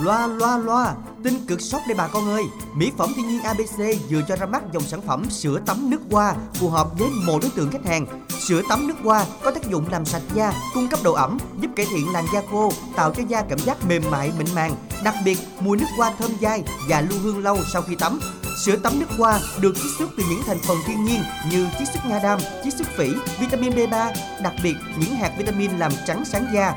Loa 0.02 0.26
loa 0.26 0.58
loa, 0.58 0.94
tin 1.24 1.46
cực 1.46 1.60
sốc 1.60 1.82
đây 1.88 1.94
bà 1.94 2.08
con 2.08 2.28
ơi. 2.30 2.44
Mỹ 2.74 2.92
phẩm 2.96 3.12
thiên 3.16 3.28
nhiên 3.28 3.42
ABC 3.42 3.78
vừa 4.10 4.22
cho 4.28 4.36
ra 4.36 4.46
mắt 4.46 4.62
dòng 4.72 4.82
sản 4.82 5.00
phẩm 5.06 5.30
sữa 5.30 5.60
tắm 5.66 5.90
nước 5.90 6.00
hoa 6.10 6.34
phù 6.54 6.68
hợp 6.68 6.98
với 6.98 7.08
mọi 7.26 7.38
đối 7.42 7.50
tượng 7.50 7.70
khách 7.70 7.86
hàng. 7.86 8.06
Sữa 8.48 8.62
tắm 8.68 8.86
nước 8.86 8.94
hoa 9.04 9.24
có 9.42 9.50
tác 9.50 9.70
dụng 9.70 9.84
làm 9.90 10.04
sạch 10.04 10.22
da, 10.34 10.52
cung 10.74 10.88
cấp 10.88 11.00
độ 11.02 11.12
ẩm, 11.12 11.38
giúp 11.60 11.70
cải 11.76 11.86
thiện 11.90 12.12
làn 12.12 12.24
da 12.32 12.42
khô, 12.50 12.72
tạo 12.96 13.14
cho 13.14 13.22
da 13.28 13.42
cảm 13.42 13.58
giác 13.58 13.84
mềm 13.88 14.02
mại 14.10 14.32
mịn 14.38 14.46
màng. 14.54 14.74
Đặc 15.04 15.14
biệt, 15.24 15.38
mùi 15.60 15.76
nước 15.76 15.86
hoa 15.96 16.12
thơm 16.18 16.30
dai 16.40 16.62
và 16.88 17.00
lưu 17.00 17.18
hương 17.22 17.42
lâu 17.42 17.58
sau 17.72 17.82
khi 17.82 17.94
tắm. 17.94 18.20
Sữa 18.64 18.76
tắm 18.76 19.00
nước 19.00 19.10
hoa 19.18 19.40
được 19.60 19.74
chiết 19.74 19.92
xuất 19.98 20.10
từ 20.16 20.24
những 20.30 20.42
thành 20.46 20.58
phần 20.58 20.76
thiên 20.86 21.04
nhiên 21.04 21.22
như 21.50 21.66
chiết 21.78 21.88
xuất 21.92 22.06
nha 22.06 22.20
đam, 22.22 22.38
chiết 22.64 22.74
xuất 22.74 22.88
phỉ, 22.96 23.08
vitamin 23.40 23.72
B3, 23.72 24.12
đặc 24.42 24.54
biệt 24.62 24.74
những 24.98 25.14
hạt 25.14 25.32
vitamin 25.38 25.78
làm 25.78 25.92
trắng 26.06 26.24
sáng 26.24 26.46
da, 26.54 26.74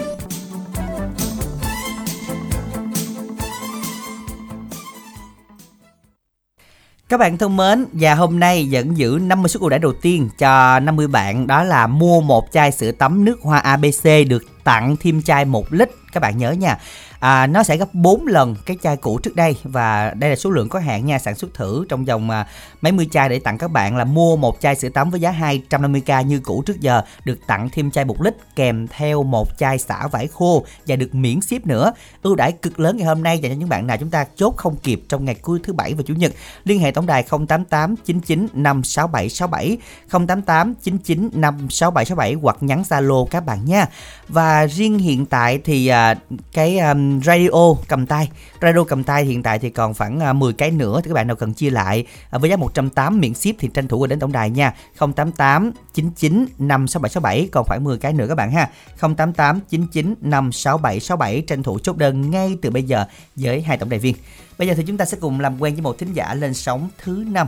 Các 7.10 7.18
bạn 7.18 7.38
thân 7.38 7.58
mến, 7.58 7.86
và 7.92 8.16
hôm 8.16 8.40
nay 8.40 8.68
vẫn 8.72 8.98
giữ 8.98 9.20
50 9.22 9.50
suất 9.50 9.62
ưu 9.62 9.70
đãi 9.70 9.80
đầu 9.80 9.94
tiên 10.02 10.30
cho 10.38 10.80
50 10.80 11.08
bạn 11.08 11.48
đó 11.48 11.64
là 11.64 11.88
mua 11.88 12.22
một 12.22 12.52
chai 12.52 12.72
sữa 12.72 12.92
tắm 12.92 13.26
nước 13.26 13.40
hoa 13.42 13.60
ABC 13.60 14.06
được 14.30 14.44
tặng 14.64 14.96
thêm 15.00 15.22
chai 15.22 15.46
1 15.46 15.66
lít 15.70 15.90
các 16.14 16.20
bạn 16.20 16.38
nhớ 16.38 16.52
nha 16.52 16.78
à, 17.20 17.48
nó 17.48 17.64
sẽ 17.64 17.78
gấp 17.78 17.94
4 17.94 18.28
lần 18.28 18.56
cái 18.66 18.78
chai 18.84 18.98
cũ 18.98 19.20
trước 19.24 19.36
đây 19.36 19.58
và 19.64 20.14
đây 20.16 20.30
là 20.30 20.36
số 20.36 20.50
lượng 20.50 20.70
có 20.70 20.80
hạn 20.80 21.06
nha 21.06 21.20
sản 21.20 21.36
xuất 21.36 21.54
thử 21.54 21.86
trong 21.90 22.06
vòng 22.06 22.30
à, 22.30 22.48
mấy 22.82 22.92
mươi 22.92 23.08
chai 23.12 23.30
để 23.30 23.40
tặng 23.40 23.58
các 23.58 23.72
bạn 23.72 23.98
là 23.98 24.04
mua 24.04 24.36
một 24.36 24.62
chai 24.62 24.76
sữa 24.76 24.90
tắm 24.90 25.10
với 25.10 25.20
giá 25.20 25.32
250k 25.32 26.22
như 26.24 26.40
cũ 26.40 26.64
trước 26.66 26.80
giờ 26.80 27.02
được 27.26 27.40
tặng 27.48 27.70
thêm 27.72 27.92
chai 27.92 28.06
1 28.06 28.22
lít 28.22 28.36
kèm 28.56 28.88
theo 28.88 29.24
một 29.24 29.58
chai 29.58 29.78
xả 29.78 30.08
vải 30.08 30.28
khô 30.28 30.66
và 30.88 30.96
được 30.96 31.16
miễn 31.16 31.42
ship 31.42 31.68
nữa. 31.68 31.94
Ưu 32.22 32.36
đãi 32.36 32.52
cực 32.52 32.80
lớn 32.80 32.98
ngày 32.98 33.08
hôm 33.08 33.24
nay 33.24 33.40
dành 33.40 33.52
cho 33.52 33.58
những 33.58 33.70
bạn 33.70 33.88
nào 33.88 33.98
chúng 33.98 34.10
ta 34.10 34.26
chốt 34.36 34.54
không 34.58 34.76
kịp 34.76 35.02
trong 35.10 35.26
ngày 35.26 35.36
cuối 35.36 35.60
thứ 35.64 35.74
bảy 35.74 35.94
và 35.94 36.04
chủ 36.08 36.14
nhật 36.14 36.32
liên 36.64 36.80
hệ 36.80 36.92
tổng 36.92 37.06
đài 37.06 37.24
088 37.24 37.96
99 37.96 38.48
567 38.54 39.30
67 39.30 39.78
088 40.10 40.74
99 40.84 41.30
567 41.34 42.06
67 42.06 42.34
hoặc 42.34 42.58
nhắn 42.62 42.84
Zalo 42.90 43.26
các 43.26 43.46
bạn 43.46 43.66
nha. 43.66 43.86
Và 44.28 44.68
riêng 44.68 45.00
hiện 45.00 45.26
tại 45.26 45.60
thì 45.64 45.88
à, 45.88 46.16
cái 46.54 46.80
um, 46.80 47.07
radio 47.26 47.74
cầm 47.88 48.06
tay. 48.06 48.30
Radio 48.62 48.84
cầm 48.84 49.04
tay 49.04 49.26
hiện 49.26 49.44
tại 49.44 49.60
thì 49.60 49.70
còn 49.70 49.94
khoảng 49.94 50.30
uh, 50.30 50.36
10 50.36 50.54
cái 50.54 50.72
nữa 50.72 51.02
thì 51.04 51.10
các 51.10 51.14
bạn 51.14 51.28
nào 51.28 51.36
cần 51.36 51.54
chia 51.54 51.70
lại. 51.70 52.06
Uh, 52.36 52.42
với 52.42 52.50
giá 52.50 52.56
180 52.56 53.20
miễn 53.20 53.34
ship 53.34 53.56
thì 53.60 53.70
tranh 53.74 53.88
thủ 53.88 54.00
gọi 54.00 54.08
đến 54.08 54.20
tổng 54.20 54.32
đài 54.32 54.50
nha. 54.50 54.74
088 55.00 55.72
99 55.94 56.46
56767 56.60 57.50
còn 57.52 57.66
khoảng 57.66 57.84
10 57.84 57.98
cái 57.98 58.14
nữa 58.14 58.26
các 58.30 58.36
bạn 58.36 58.52
ha. 58.52 58.70
088 59.00 59.60
99 59.70 60.16
56767 60.22 61.42
tranh 61.42 61.64
thủ 61.64 61.80
chốt 61.80 61.98
đơn 61.98 62.32
ngay 62.32 62.58
từ 62.62 62.70
bây 62.70 62.84
giờ 62.84 63.06
với 63.36 63.62
hai 63.62 63.78
tổng 63.78 63.90
đài 63.90 64.00
viên. 64.00 64.16
Bây 64.58 64.68
giờ 64.68 64.74
thì 64.78 64.84
chúng 64.88 64.98
ta 64.98 65.06
sẽ 65.06 65.18
cùng 65.22 65.40
làm 65.40 65.62
quen 65.62 65.74
với 65.74 65.82
một 65.82 65.98
thính 65.98 66.14
giả 66.14 66.34
lên 66.34 66.54
sóng 66.54 66.90
thứ 67.04 67.24
năm. 67.28 67.48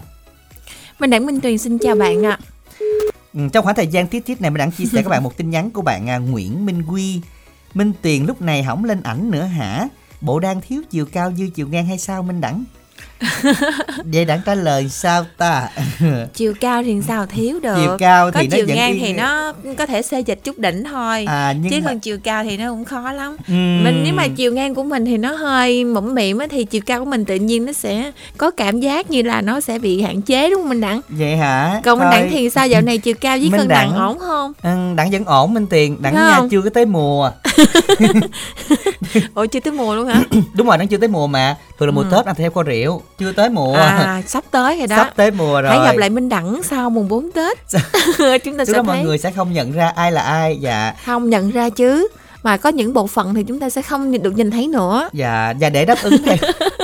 Mình 0.99 1.09
đặng 1.09 1.25
minh 1.25 1.41
tuyền 1.41 1.57
xin 1.57 1.77
chào 1.77 1.95
bạn 1.95 2.25
ạ. 2.25 2.39
Ừ, 3.33 3.47
trong 3.53 3.63
khoảng 3.63 3.75
thời 3.75 3.87
gian 3.87 4.07
tiết 4.07 4.25
tiết 4.25 4.41
này 4.41 4.51
mình 4.51 4.57
đang 4.57 4.71
chia 4.71 4.85
sẻ 4.85 5.01
các 5.03 5.09
bạn 5.09 5.23
một 5.23 5.37
tin 5.37 5.49
nhắn 5.49 5.71
của 5.71 5.81
bạn 5.81 6.09
à, 6.09 6.17
Nguyễn 6.17 6.65
Minh 6.65 6.83
Quy 6.87 7.21
Minh 7.73 7.93
Tiền 8.01 8.25
lúc 8.25 8.41
này 8.41 8.63
hỏng 8.63 8.85
lên 8.85 9.01
ảnh 9.03 9.31
nữa 9.31 9.43
hả? 9.43 9.87
Bộ 10.21 10.39
đang 10.39 10.61
thiếu 10.61 10.81
chiều 10.89 11.05
cao 11.05 11.31
dư 11.37 11.49
chiều 11.55 11.67
ngang 11.67 11.85
hay 11.85 11.97
sao, 11.97 12.23
Minh 12.23 12.41
Đẳng? 12.41 12.63
Vậy 14.13 14.25
đặng 14.25 14.39
trả 14.45 14.55
lời 14.55 14.89
sao 14.89 15.25
ta? 15.37 15.67
Chiều 16.33 16.53
cao 16.59 16.83
thì 16.83 16.95
sao 17.07 17.25
thiếu 17.25 17.59
được. 17.59 17.75
Chiều 17.75 17.97
cao 17.99 18.31
thì 18.31 18.47
có 18.47 18.57
nó 18.57 18.57
chiều 18.57 18.75
ngang 18.75 18.97
thì 18.99 19.13
nó 19.13 19.53
có 19.77 19.85
thể 19.85 20.01
xê 20.01 20.19
dịch 20.19 20.39
chút 20.43 20.57
đỉnh 20.59 20.83
thôi. 20.83 21.25
À, 21.27 21.53
nhưng 21.61 21.71
chứ 21.71 21.77
mà... 21.83 21.89
còn 21.89 21.99
chiều 21.99 22.17
cao 22.23 22.43
thì 22.43 22.57
nó 22.57 22.69
cũng 22.69 22.85
khó 22.85 23.11
lắm. 23.11 23.33
Uhm. 23.33 23.83
mình 23.83 24.01
nếu 24.03 24.13
mà 24.13 24.27
chiều 24.27 24.53
ngang 24.53 24.75
của 24.75 24.83
mình 24.83 25.05
thì 25.05 25.17
nó 25.17 25.31
hơi 25.31 25.83
mỏng 25.83 26.15
mỉm 26.15 26.39
thì 26.49 26.65
chiều 26.65 26.81
cao 26.85 26.99
của 26.99 27.05
mình 27.05 27.25
tự 27.25 27.35
nhiên 27.35 27.65
nó 27.65 27.73
sẽ 27.73 28.11
có 28.37 28.51
cảm 28.51 28.79
giác 28.79 29.11
như 29.11 29.21
là 29.21 29.41
nó 29.41 29.59
sẽ 29.59 29.79
bị 29.79 30.01
hạn 30.01 30.21
chế 30.21 30.49
đúng 30.49 30.61
không 30.61 30.69
minh 30.69 30.81
đặng? 30.81 31.01
Vậy 31.09 31.37
hả? 31.37 31.81
Còn 31.83 31.99
minh 31.99 32.07
đặng 32.11 32.27
thì 32.31 32.49
sao? 32.49 32.67
Dạo 32.67 32.81
này 32.81 32.97
chiều 32.97 33.13
cao 33.21 33.37
với 33.37 33.49
cân 33.57 33.67
nặng 33.67 33.95
ổn 33.95 34.19
không? 34.19 34.53
Ừ, 34.63 34.69
đặng 34.95 35.11
vẫn 35.11 35.25
ổn 35.25 35.53
minh 35.53 35.67
tiền. 35.67 35.97
Đặng 36.01 36.13
nha 36.13 36.41
chưa 36.51 36.61
có 36.61 36.69
tới 36.69 36.85
mùa. 36.85 37.31
Ủa 39.33 39.45
chưa 39.45 39.59
tới 39.59 39.73
mùa 39.73 39.95
luôn 39.95 40.07
hả? 40.07 40.23
Đúng 40.53 40.67
rồi 40.67 40.77
đặng 40.77 40.87
chưa 40.87 40.97
tới 40.97 41.09
mùa 41.09 41.27
mà. 41.27 41.55
Thường 41.79 41.89
là 41.89 41.95
mùa 41.95 42.01
ừ. 42.01 42.07
tết 42.11 42.25
ăn 42.25 42.35
theo 42.35 42.51
kho 42.51 42.63
rượu 42.63 43.01
chưa 43.19 43.31
tới 43.31 43.49
mùa. 43.49 43.73
À 43.73 44.21
sắp 44.27 44.43
tới 44.51 44.77
rồi 44.77 44.87
đó. 44.87 44.95
Sắp 44.95 45.13
tới 45.15 45.31
mùa 45.31 45.61
rồi 45.61 45.71
hãy 45.71 45.79
gặp 45.85 45.97
lại 45.97 46.09
minh 46.09 46.29
đẳng 46.29 46.63
sau 46.63 46.89
mùng 46.89 47.07
4 47.07 47.31
tết. 47.31 47.57
Chúng 48.43 48.57
ta 48.57 48.65
sẽ 48.65 48.73
thấy 48.73 48.83
mọi 48.83 49.03
người 49.03 49.17
sẽ 49.17 49.31
không 49.31 49.53
nhận 49.53 49.71
ra 49.71 49.91
ai 49.95 50.11
là 50.11 50.21
ai. 50.21 50.57
Dạ. 50.61 50.93
Không 51.05 51.29
nhận 51.29 51.51
ra 51.51 51.69
chứ. 51.69 52.07
Mà 52.43 52.57
có 52.57 52.69
những 52.69 52.93
bộ 52.93 53.07
phận 53.07 53.35
thì 53.35 53.43
chúng 53.43 53.59
ta 53.59 53.69
sẽ 53.69 53.81
không 53.81 54.21
được 54.21 54.37
nhìn 54.37 54.51
thấy 54.51 54.67
nữa. 54.67 55.09
Dạ 55.13 55.53
và 55.59 55.69
để 55.69 55.85
đáp 55.85 55.97
ứng 56.03 56.17
thì 56.25 56.35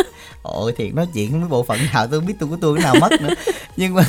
ôi 0.54 0.74
thiệt 0.78 0.94
nói 0.94 1.08
chuyện 1.14 1.40
với 1.40 1.50
bộ 1.50 1.64
phận 1.64 1.80
nào 1.94 2.08
tôi 2.08 2.22
biết 2.22 2.34
tôi 2.40 2.50
của 2.50 2.58
tôi 2.62 2.78
cái 2.78 2.84
nào 2.84 2.96
mất 3.02 3.22
nữa. 3.22 3.34
Nhưng 3.78 3.94
mà 3.94 4.04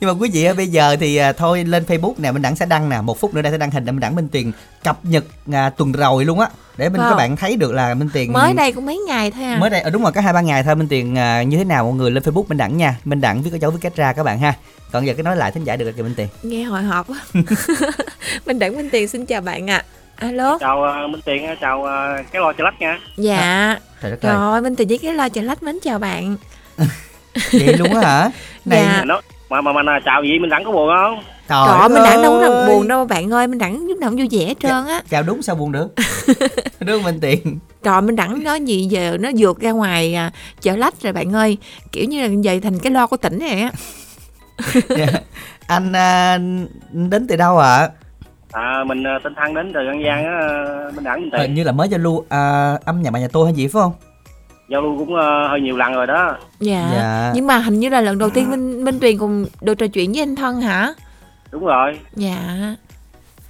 nhưng 0.00 0.10
mà 0.10 0.14
quý 0.20 0.30
vị 0.32 0.44
ơi 0.44 0.54
bây 0.54 0.68
giờ 0.68 0.96
thì 1.00 1.16
à, 1.16 1.32
thôi 1.32 1.64
lên 1.64 1.84
facebook 1.84 2.14
nè 2.18 2.32
mình 2.32 2.42
đẳng 2.42 2.56
sẽ 2.56 2.66
đăng 2.66 2.88
nè. 2.88 3.00
Một 3.00 3.20
phút 3.20 3.34
nữa 3.34 3.42
đây 3.42 3.52
sẽ 3.52 3.58
đăng 3.58 3.70
hình 3.70 3.84
để 3.84 3.92
mình 3.92 4.00
đẳng 4.00 4.14
minh 4.14 4.28
tiền 4.28 4.52
cập 4.84 5.04
nhật 5.04 5.24
à, 5.52 5.70
tuần 5.70 5.92
rồi 5.92 6.24
luôn 6.24 6.40
á. 6.40 6.48
Để 6.76 6.88
mình 6.88 7.00
wow. 7.00 7.10
các 7.10 7.16
bạn 7.16 7.36
thấy 7.36 7.56
được 7.56 7.72
là 7.72 7.94
minh 7.94 8.08
tiền 8.12 8.32
mới 8.32 8.52
đây 8.52 8.72
cũng 8.72 8.86
mấy 8.86 8.98
ngày 8.98 9.30
thôi 9.30 9.44
à. 9.44 9.58
Mới 9.58 9.70
đây 9.70 9.80
ờ, 9.80 9.90
đúng 9.90 10.02
rồi 10.02 10.12
có 10.12 10.20
hai 10.20 10.32
ba 10.32 10.40
ngày 10.40 10.62
thôi. 10.62 10.74
Minh 10.74 10.88
tiền 10.88 11.18
à, 11.18 11.42
như 11.42 11.56
thế 11.56 11.64
nào? 11.64 11.84
Mọi 11.84 11.94
người 11.94 12.10
lên 12.10 12.22
facebook 12.22 12.44
minh 12.48 12.58
đẳng 12.58 12.76
nha. 12.76 12.96
Minh 13.04 13.20
đẳng 13.20 13.42
viết 13.42 13.50
có 13.50 13.58
dấu 13.58 13.70
viết 13.70 13.78
cách 13.80 13.96
ra 13.96 14.12
các 14.12 14.22
bạn 14.22 14.38
ha. 14.38 14.54
Còn 14.92 15.06
giờ 15.06 15.14
cái 15.14 15.22
nói 15.22 15.36
lại 15.36 15.52
thính 15.52 15.64
giả 15.64 15.76
được 15.76 15.96
rồi 15.96 16.04
minh 16.04 16.14
tiền 16.16 16.28
nghe 16.42 16.62
hồi 16.64 16.82
hộp 16.82 17.06
quá. 17.06 17.20
Minh 18.46 18.58
đẳng 18.58 18.76
minh 18.76 18.88
tiền 18.92 19.08
xin 19.08 19.26
chào 19.26 19.40
bạn 19.40 19.70
ạ. 19.70 19.76
à 19.76 20.03
alo 20.16 20.58
chào 20.58 21.04
uh, 21.04 21.10
minh 21.10 21.20
tiền 21.24 21.46
chào 21.60 21.80
uh, 21.80 22.26
cái 22.32 22.42
lo 22.42 22.52
chợ 22.52 22.64
lách 22.64 22.80
nha 22.80 22.98
dạ 23.16 23.78
trời 24.02 24.10
đất 24.10 24.22
rồi 24.22 24.62
minh 24.62 24.76
tiền 24.76 24.88
với 24.88 24.98
cái 24.98 25.14
lo 25.14 25.28
chợ 25.28 25.42
lách 25.42 25.62
mến 25.62 25.78
chào 25.82 25.98
bạn 25.98 26.36
vậy 27.52 27.76
luôn 27.78 27.94
á 27.94 28.00
hả 28.00 28.30
này 28.64 28.82
dạ. 28.82 29.04
mà 29.50 29.60
mà 29.60 29.72
mà 29.72 30.00
chào 30.04 30.22
gì 30.22 30.38
minh 30.38 30.50
đẳng 30.50 30.64
có 30.64 30.72
buồn 30.72 30.90
không 30.96 31.22
Trời, 31.48 31.66
Trời 31.66 31.78
ơi, 31.78 31.88
mình 31.88 32.02
đẳng 32.02 32.22
đâu 32.22 32.40
có 32.40 32.66
buồn 32.68 32.88
đâu 32.88 33.04
bạn 33.04 33.30
ơi, 33.32 33.46
mình 33.46 33.58
đẳng 33.58 33.86
lúc 33.86 33.98
nào 33.98 34.10
cũng 34.10 34.18
vui 34.18 34.28
vẻ 34.30 34.46
hết 34.46 34.54
trơn 34.60 34.86
á. 34.86 35.02
Chào 35.10 35.22
đúng 35.22 35.42
sao 35.42 35.56
buồn 35.56 35.72
được. 35.72 35.88
đúng 36.80 37.02
minh 37.02 37.18
tiền. 37.20 37.58
Trời 37.82 38.00
mình 38.00 38.16
đẳng 38.16 38.44
nói 38.44 38.60
gì 38.60 38.84
giờ 38.90 39.16
nó 39.20 39.30
vượt 39.38 39.60
ra 39.60 39.70
ngoài 39.70 40.14
à, 40.14 40.30
chợ 40.62 40.76
lách 40.76 41.02
rồi 41.02 41.12
bạn 41.12 41.32
ơi. 41.32 41.58
Kiểu 41.92 42.04
như 42.04 42.22
là 42.22 42.28
về 42.44 42.60
thành 42.60 42.78
cái 42.78 42.92
lo 42.92 43.06
của 43.06 43.16
tỉnh 43.16 43.38
này 43.38 43.60
á. 43.60 43.70
dạ. 44.88 45.06
Anh 45.66 45.92
à, 45.92 46.38
đến 46.92 47.26
từ 47.28 47.36
đâu 47.36 47.58
ạ? 47.58 47.76
À? 47.76 47.88
À 48.54 48.84
mình 48.84 49.02
uh, 49.16 49.22
tên 49.22 49.34
thăng 49.34 49.54
đến 49.54 49.72
từ 49.74 49.86
an 49.86 50.02
giang 50.04 50.24
á 50.24 50.38
bên 50.94 51.04
đẳng 51.04 51.20
mình 51.20 51.40
hình 51.40 51.54
như 51.54 51.64
là 51.64 51.72
mới 51.72 51.88
giao 51.88 52.00
lưu 52.00 52.24
à, 52.28 52.74
âm 52.84 53.02
nhà 53.02 53.10
bà 53.10 53.18
nhà 53.18 53.28
tôi 53.32 53.46
hay 53.46 53.54
gì 53.54 53.68
phải 53.68 53.82
không? 53.82 53.92
Giao 54.68 54.82
lưu 54.82 54.98
cũng 54.98 55.14
uh, 55.14 55.50
hơi 55.50 55.60
nhiều 55.60 55.76
lần 55.76 55.92
rồi 55.92 56.06
đó. 56.06 56.36
Dạ. 56.60 56.90
dạ. 56.92 57.32
Nhưng 57.34 57.46
mà 57.46 57.58
hình 57.58 57.80
như 57.80 57.88
là 57.88 58.00
lần 58.00 58.18
đầu 58.18 58.30
tiên 58.30 58.50
minh 58.50 58.84
minh 58.84 59.00
tuyền 59.00 59.18
cùng 59.18 59.46
được 59.60 59.74
trò 59.74 59.86
chuyện 59.86 60.12
với 60.12 60.22
anh 60.22 60.36
thân 60.36 60.60
hả? 60.60 60.92
Đúng 61.50 61.64
rồi. 61.64 61.98
Dạ. 62.14 62.36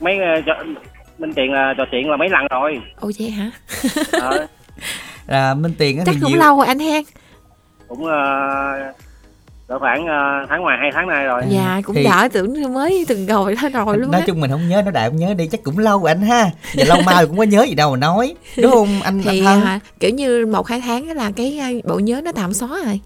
Mấy 0.00 0.18
uh, 0.38 0.44
trò, 0.46 0.54
minh 1.18 1.32
tiền 1.34 1.52
là 1.52 1.74
trò 1.78 1.84
chuyện 1.90 2.10
là 2.10 2.16
mấy 2.16 2.28
lần 2.28 2.46
rồi. 2.50 2.80
Ồ 3.00 3.10
vậy 3.18 3.30
hả? 3.30 3.50
Ờ. 4.12 4.46
à, 5.26 5.54
minh 5.54 5.72
tiền 5.78 6.02
chắc 6.06 6.14
cũng 6.20 6.30
nhiều... 6.30 6.38
lâu 6.38 6.56
rồi 6.56 6.66
anh 6.66 6.78
hen 6.78 7.04
cũng 7.88 8.04
uh, 8.04 8.96
Cỡ 9.68 9.78
khoảng 9.78 10.04
uh, 10.04 10.48
tháng 10.48 10.62
ngoài 10.62 10.78
hai 10.80 10.90
tháng 10.94 11.08
nay 11.08 11.24
rồi 11.24 11.42
Dạ 11.48 11.80
cũng 11.84 11.96
thì... 11.96 12.04
đỡ 12.04 12.28
tưởng 12.32 12.74
mới 12.74 13.04
từng 13.08 13.26
rồi 13.26 13.56
đó 13.72 13.84
rồi 13.84 13.98
luôn 13.98 14.10
Nói 14.10 14.22
chung 14.26 14.40
mình 14.40 14.50
không 14.50 14.68
nhớ 14.68 14.82
nó 14.84 14.90
đại 14.90 15.08
không 15.08 15.16
nhớ 15.16 15.34
đi 15.34 15.46
chắc 15.46 15.62
cũng 15.62 15.78
lâu 15.78 16.00
rồi 16.00 16.08
anh 16.10 16.22
ha 16.22 16.50
Giờ 16.72 16.84
lâu 16.84 16.98
mai 17.06 17.26
cũng 17.26 17.38
có 17.38 17.42
nhớ 17.42 17.62
gì 17.62 17.74
đâu 17.74 17.90
mà 17.90 17.96
nói 17.96 18.34
Đúng 18.56 18.70
không 18.70 19.02
anh 19.02 19.22
Thì 19.22 19.44
anh 19.44 19.64
à, 19.64 19.80
kiểu 20.00 20.10
như 20.10 20.46
một 20.46 20.66
hai 20.68 20.80
tháng 20.80 21.10
là 21.10 21.30
cái 21.36 21.58
à, 21.58 21.68
bộ 21.84 21.98
nhớ 21.98 22.20
nó 22.24 22.32
tạm 22.32 22.52
xóa 22.52 22.68
rồi 22.84 23.00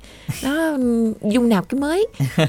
Nó 0.44 0.76
dung 1.22 1.48
nạp 1.48 1.68
cái 1.68 1.80
mới 1.80 2.06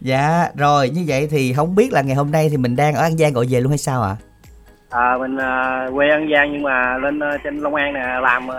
Dạ 0.00 0.48
rồi 0.56 0.90
như 0.90 1.04
vậy 1.06 1.28
thì 1.30 1.52
không 1.52 1.74
biết 1.74 1.92
là 1.92 2.02
ngày 2.02 2.16
hôm 2.16 2.30
nay 2.30 2.48
thì 2.50 2.56
mình 2.56 2.76
đang 2.76 2.94
ở 2.94 3.02
An 3.02 3.16
Giang 3.16 3.32
gọi 3.32 3.46
về 3.50 3.60
luôn 3.60 3.70
hay 3.70 3.78
sao 3.78 4.02
ạ? 4.02 4.16
À? 4.90 5.00
à 5.00 5.18
mình 5.18 5.36
uh, 5.36 5.94
quê 5.94 6.08
An 6.10 6.28
Giang 6.34 6.52
nhưng 6.52 6.62
mà 6.62 6.98
lên 7.02 7.18
uh, 7.18 7.40
trên 7.44 7.58
Long 7.58 7.74
An 7.74 7.92
nè 7.94 8.00
làm 8.22 8.48
uh, 8.48 8.54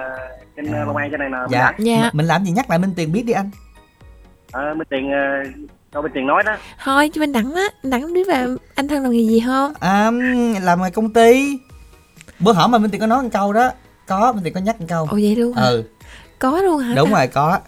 trên 0.55 0.73
à. 0.73 0.83
Long 0.85 0.95
An 0.95 1.11
trên 1.11 1.19
này 1.19 1.29
nè 1.29 1.37
dạ. 1.49 1.73
dạ. 1.77 2.09
mình 2.13 2.25
làm 2.25 2.43
gì 2.43 2.51
nhắc 2.51 2.69
lại 2.69 2.79
Minh 2.79 2.93
Tiền 2.95 3.11
biết 3.11 3.23
đi 3.25 3.33
anh 3.33 3.49
ờ 4.51 4.73
bên 4.73 4.87
tiền 4.89 5.11
đâu 5.91 6.01
bên 6.03 6.11
tiền 6.15 6.27
nói 6.27 6.43
đó? 6.43 6.57
Thôi 6.83 7.11
cho 7.13 7.19
bên 7.19 7.31
đẳng 7.31 7.53
á. 7.53 7.63
Đẳng 7.83 8.13
biết 8.13 8.27
là 8.27 8.47
anh 8.75 8.87
thân 8.87 9.03
làm 9.03 9.11
nghề 9.11 9.23
gì 9.23 9.43
không? 9.45 9.73
À 9.79 10.11
làm 10.61 10.79
ngoài 10.79 10.91
công 10.91 11.13
ty. 11.13 11.57
Bữa 12.39 12.53
hổm 12.53 12.71
mà 12.71 12.77
bên 12.77 12.91
tiền 12.91 13.01
có 13.01 13.07
nói 13.07 13.23
một 13.23 13.29
câu 13.33 13.53
đó. 13.53 13.71
Có 14.07 14.33
bên 14.33 14.43
tiền 14.43 14.53
có 14.53 14.59
nhắc 14.59 14.81
một 14.81 14.85
câu. 14.89 15.07
Ồ 15.11 15.17
vậy 15.21 15.35
luôn 15.35 15.53
hả? 15.53 15.63
Ừ. 15.63 15.83
Có 16.39 16.61
luôn 16.61 16.79
hả? 16.79 16.93
Đúng 16.95 17.11
rồi 17.11 17.27
có. 17.27 17.59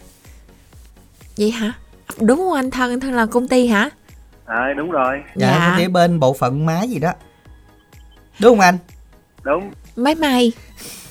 Vậy 1.38 1.52
hả? 1.52 1.74
Đúng 2.20 2.38
không 2.38 2.54
anh 2.54 2.72
thân? 2.72 2.92
Anh 2.92 3.00
thân 3.00 3.14
làm 3.14 3.30
công 3.30 3.48
ty 3.48 3.68
hả? 3.68 3.90
À, 4.46 4.74
đúng 4.78 4.92
rồi. 4.92 5.22
Dạ, 5.36 5.48
dạ. 5.48 5.68
công 5.70 5.78
ty 5.78 5.88
bên 5.88 6.20
bộ 6.20 6.34
phận 6.34 6.66
máy 6.66 6.90
gì 6.90 7.00
đó. 7.00 7.12
Đúng 8.40 8.52
không 8.52 8.60
anh? 8.60 8.78
Đúng. 9.44 9.72
Máy 9.96 10.16
may. 10.16 10.52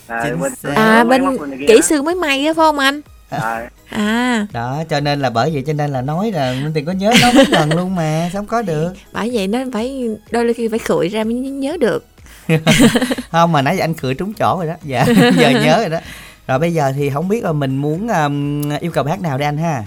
À, 0.06 0.24
bên, 0.40 0.52
à 0.74 1.04
bên 1.04 1.22
kỹ 1.68 1.80
sư 1.82 2.02
máy 2.02 2.14
may 2.14 2.44
đó 2.46 2.54
phải 2.54 2.54
không 2.54 2.78
anh 2.78 3.00
à. 3.40 3.70
à. 3.90 4.46
Đó 4.52 4.82
cho 4.88 5.00
nên 5.00 5.20
là 5.20 5.30
bởi 5.30 5.50
vậy 5.52 5.62
cho 5.66 5.72
nên 5.72 5.90
là 5.90 6.02
nói 6.02 6.32
là 6.32 6.54
minh 6.62 6.72
tiền 6.74 6.84
có 6.84 6.92
nhớ 6.92 7.12
nó 7.22 7.32
mấy 7.34 7.44
lần 7.48 7.72
luôn 7.72 7.94
mà 7.94 8.30
không 8.32 8.46
có 8.46 8.62
được. 8.62 8.92
Bởi 9.12 9.30
vậy 9.32 9.46
nó 9.46 9.58
phải 9.72 10.08
đôi 10.30 10.54
khi 10.54 10.68
phải 10.68 10.78
khựi 10.78 11.08
ra 11.08 11.24
mới 11.24 11.34
nhớ 11.34 11.76
được. 11.80 12.06
Không 13.30 13.52
mà 13.52 13.62
nãy 13.62 13.76
giờ 13.76 13.84
anh 13.84 13.94
khựi 13.94 14.14
trúng 14.14 14.32
chỗ 14.34 14.56
rồi 14.56 14.66
đó. 14.66 14.74
Dạ 14.82 15.04
giờ 15.36 15.50
nhớ 15.50 15.76
rồi 15.78 15.88
đó. 15.88 15.98
Rồi 16.46 16.58
bây 16.58 16.72
giờ 16.72 16.92
thì 16.96 17.10
không 17.10 17.28
biết 17.28 17.44
là 17.44 17.52
mình 17.52 17.76
muốn 17.76 18.08
um, 18.08 18.62
yêu 18.80 18.90
cầu 18.90 19.04
bài 19.04 19.10
hát 19.10 19.20
nào 19.20 19.38
đây 19.38 19.46
anh 19.46 19.56
ha? 19.56 19.84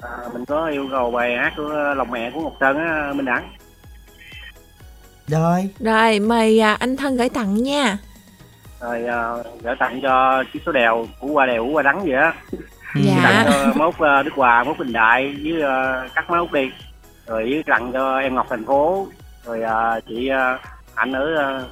À, 0.00 0.08
mình 0.32 0.44
có 0.44 0.66
yêu 0.66 0.88
cầu 0.90 1.10
bài 1.10 1.36
hát 1.36 1.52
của 1.56 1.94
lòng 1.96 2.10
mẹ 2.10 2.30
của 2.34 2.40
ngọc 2.40 2.52
sơn 2.60 2.76
á 2.78 3.12
minh 3.14 3.24
đẳng. 3.24 3.48
Rồi. 5.26 5.68
Rồi 5.80 6.20
mời 6.20 6.60
à, 6.60 6.74
anh 6.74 6.96
thân 6.96 7.16
gửi 7.16 7.28
tặng 7.28 7.62
nha. 7.62 7.98
Rồi 8.80 9.02
uh, 9.02 9.46
gửi 9.62 9.74
tặng 9.80 10.00
cho 10.02 10.44
chiếc 10.52 10.62
số 10.66 10.72
đèo 10.72 11.06
củ 11.20 11.26
qua 11.26 11.46
đèo 11.46 11.64
củ 11.64 11.70
qua 11.70 11.82
đắng 11.82 12.00
vậy 12.00 12.14
á 12.14 12.34
dạ. 13.02 13.20
tặng 13.22 13.46
cho 13.46 13.72
mốt 13.76 13.94
uh, 13.94 14.24
đức 14.24 14.34
hòa 14.34 14.64
mốt 14.64 14.78
bình 14.78 14.92
đại 14.92 15.36
với 15.42 15.62
uh, 15.62 16.10
các 16.14 16.30
mốt 16.30 16.52
đi. 16.52 16.70
Rồi 17.26 17.42
với 17.42 17.62
tặng 17.66 17.92
cho 17.92 18.18
em 18.18 18.34
ngọc 18.34 18.46
thành 18.50 18.66
phố. 18.66 19.08
Rồi 19.44 19.60
uh, 19.60 20.04
chị 20.08 20.30
uh, 20.30 20.60
anh 20.94 21.12
ở 21.12 21.58
uh, 21.60 21.70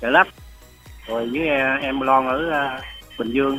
chợ 0.00 0.10
lách 0.10 0.28
rồi 1.06 1.28
với 1.32 1.40
uh, 1.40 1.82
em 1.82 2.00
lon 2.00 2.26
ở 2.26 2.66
uh, 2.76 2.82
bình 3.18 3.30
dương. 3.30 3.58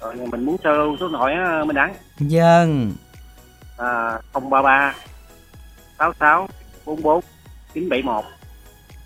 Rồi 0.00 0.14
mình 0.14 0.44
muốn 0.44 0.56
sơ 0.64 0.70
số 1.00 1.08
điện 1.08 1.16
thoại 1.18 1.36
uh, 1.60 1.66
minh 1.66 1.76
đắng. 1.76 1.94
Dân 2.18 2.92
à, 3.78 4.18
033 4.32 4.94
66 5.98 6.48
44 6.86 7.20
971 7.74 8.24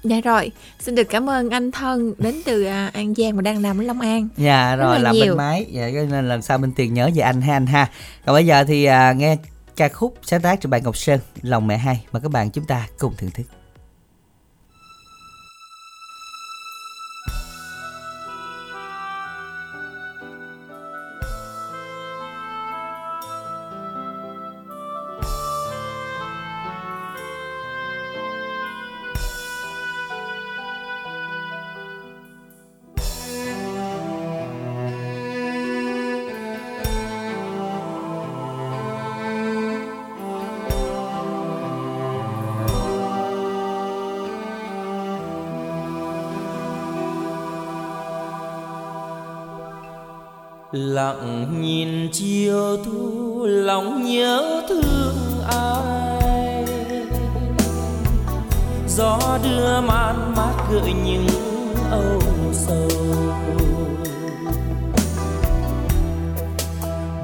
Dạ 0.03 0.21
rồi, 0.21 0.51
xin 0.81 0.95
được 0.95 1.05
cảm 1.11 1.31
ơn 1.31 1.51
anh 1.51 1.71
Thân 1.71 2.15
đến 2.19 2.35
từ 2.45 2.65
à, 2.65 2.91
An 2.95 3.15
Giang 3.15 3.37
và 3.37 3.43
đang 3.43 3.63
làm 3.63 3.81
ở 3.81 3.85
Long 3.85 4.01
An. 4.01 4.29
Dạ 4.37 4.77
rồi, 4.77 5.01
làm 5.01 5.15
nhiều. 5.15 5.27
bên 5.27 5.37
máy, 5.37 5.67
dạ, 5.71 5.89
nên 6.11 6.29
lần 6.29 6.43
sau 6.43 6.59
bên 6.59 6.73
tiền 6.73 6.95
nhớ 6.95 7.11
về 7.15 7.23
anh 7.23 7.41
ha 7.41 7.57
anh 7.57 7.67
ha. 7.67 7.91
Còn 8.27 8.35
bây 8.35 8.47
giờ 8.47 8.65
thì 8.65 8.85
à, 8.85 9.13
nghe 9.13 9.37
ca 9.77 9.89
khúc 9.89 10.19
sáng 10.23 10.41
tác 10.41 10.61
cho 10.61 10.69
bạn 10.69 10.83
Ngọc 10.85 10.97
Sơn, 10.97 11.21
Lòng 11.43 11.67
mẹ 11.67 11.77
hai 11.77 12.05
mà 12.13 12.21
các 12.21 12.31
bạn 12.31 12.51
chúng 12.51 12.65
ta 12.65 12.89
cùng 12.99 13.15
thưởng 13.19 13.31
thức. 13.31 13.62
Lặng 50.73 51.47
nhìn 51.61 52.09
chiều 52.13 52.77
thu, 52.85 53.47
lòng 53.47 54.05
nhớ 54.05 54.63
thương 54.69 55.17
ai? 55.49 56.67
Gió 58.89 59.39
đưa 59.45 59.81
man 59.81 60.35
mát 60.37 60.55
gợi 60.73 60.93
những 61.05 61.27
âu 61.91 62.21
sầu. 62.53 62.89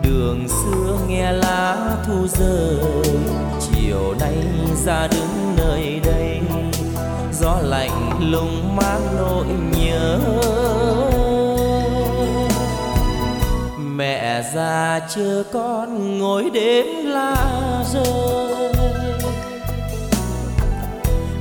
Đường 0.03 0.49
xưa 0.49 0.99
nghe 1.09 1.33
lá 1.33 1.97
thu 2.07 2.27
rơi, 2.27 3.05
chiều 3.61 4.15
nay 4.21 4.37
ra 4.85 5.07
đứng 5.07 5.57
nơi 5.57 6.01
đây. 6.05 6.41
Gió 7.41 7.57
lạnh 7.63 8.31
lùng 8.31 8.77
mang 8.77 9.17
nỗi 9.17 9.47
nhớ. 9.79 10.19
Già 14.59 15.01
chưa 15.15 15.43
con 15.53 16.19
ngồi 16.19 16.51
đếm 16.51 16.87
la 17.05 17.37
rơi. 17.93 18.73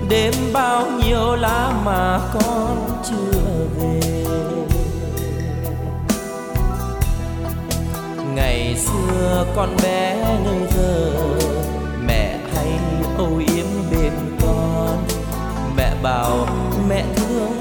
Đêm 0.10 0.34
bao 0.54 0.88
nhiêu 0.88 1.36
lá 1.36 1.74
mà 1.86 2.20
con 2.34 3.02
chưa 3.10 3.42
về. 3.78 4.02
Ngày 8.36 8.76
xưa 8.78 9.46
con 9.56 9.70
bé 9.84 10.16
ngây 10.44 10.68
thơ 10.70 11.12
mẹ 12.08 12.40
hay 12.56 12.80
âu 13.18 13.42
yếm 13.56 13.66
bên 13.92 14.14
con. 14.42 14.98
Mẹ 15.78 15.92
bảo 16.04 16.48
mẹ 16.90 17.04
thương 17.16 17.57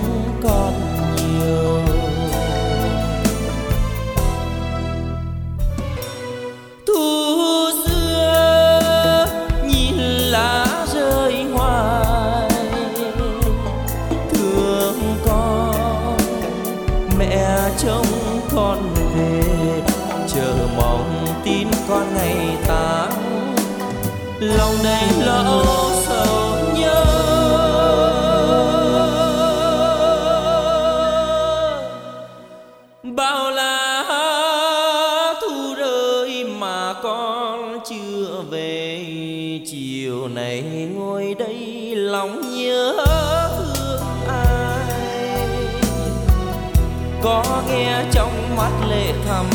nghe 47.68 48.04
trong 48.12 48.56
mắt 48.56 48.70
lệ 48.88 49.12
thầm 49.28 49.46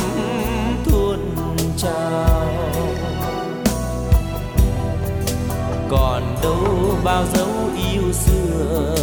tuôn 0.85 1.19
trào. 1.77 2.47
Còn 5.89 6.35
đâu 6.43 6.65
bao 7.03 7.23
dấu 7.33 7.47
yêu 7.91 8.13
xưa 8.13 8.95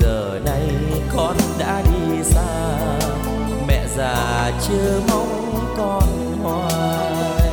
giờ 0.00 0.40
này 0.44 0.70
con 1.16 1.36
đã 1.58 1.82
đi 1.82 2.22
xa. 2.24 2.78
Mẹ 3.68 3.86
già 3.96 4.52
chưa 4.68 5.00
mong 5.10 5.54
con 5.76 6.38
hoài. 6.42 7.50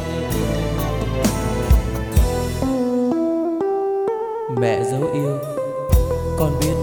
Mẹ 4.57 4.83
dấu 4.91 5.11
yêu, 5.13 5.37
con 6.39 6.51
biết 6.59 6.75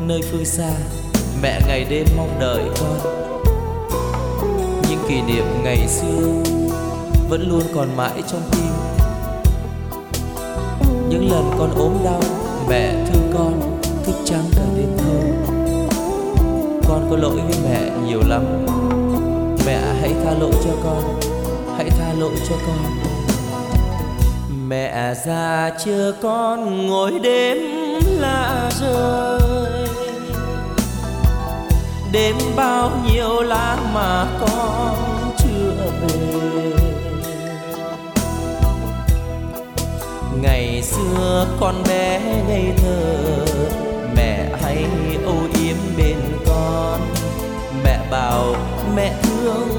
nơi 0.00 0.20
phương 0.30 0.44
xa. 0.44 0.70
Mẹ 1.42 1.60
ngày 1.66 1.86
đêm 1.90 2.06
mong 2.16 2.36
đợi 2.40 2.62
con 2.80 3.17
kỷ 5.08 5.22
niệm 5.22 5.44
ngày 5.64 5.88
xưa 5.88 6.42
vẫn 7.28 7.48
luôn 7.48 7.62
còn 7.74 7.96
mãi 7.96 8.22
trong 8.26 8.40
tim. 8.50 8.72
Những 11.08 11.30
lần 11.30 11.50
con 11.58 11.70
ốm 11.74 11.92
đau, 12.04 12.20
mẹ 12.68 12.94
thương 13.06 13.32
con, 13.34 13.80
thức 14.04 14.14
trắng 14.24 14.44
cả 14.56 14.62
đêm 14.76 14.88
thâu 14.98 15.20
con 16.88 17.06
có 17.10 17.16
lỗi 17.16 17.36
với 17.36 17.58
mẹ 17.64 17.90
nhiều 18.06 18.20
lắm. 18.26 18.66
Mẹ 19.66 19.80
hãy 20.00 20.14
tha 20.24 20.32
lỗi 20.40 20.52
cho 20.64 20.70
con, 20.84 21.20
hãy 21.76 21.90
tha 21.90 22.12
lỗi 22.18 22.34
cho 22.48 22.54
con. 22.66 22.98
Mẹ 24.68 25.14
già 25.26 25.70
chưa 25.84 26.12
con, 26.22 26.86
ngồi 26.86 27.18
đêm 27.18 27.58
lạ 28.20 28.70
rơi 28.80 29.67
đêm 32.12 32.36
bao 32.56 32.90
nhiêu 33.06 33.42
lá 33.42 33.78
mà 33.94 34.26
con 34.40 34.94
chưa 35.38 35.74
về. 36.00 36.72
Ngày 40.42 40.82
xưa 40.82 41.46
con 41.60 41.74
bé 41.88 42.20
ngây 42.48 42.72
thơ, 42.76 43.44
mẹ 44.16 44.48
hay 44.62 44.86
âu 45.24 45.42
yếm 45.62 45.76
bên 45.96 46.16
con. 46.46 47.00
Mẹ 47.84 47.98
bảo 48.10 48.54
mẹ 48.96 49.14
thương 49.22 49.77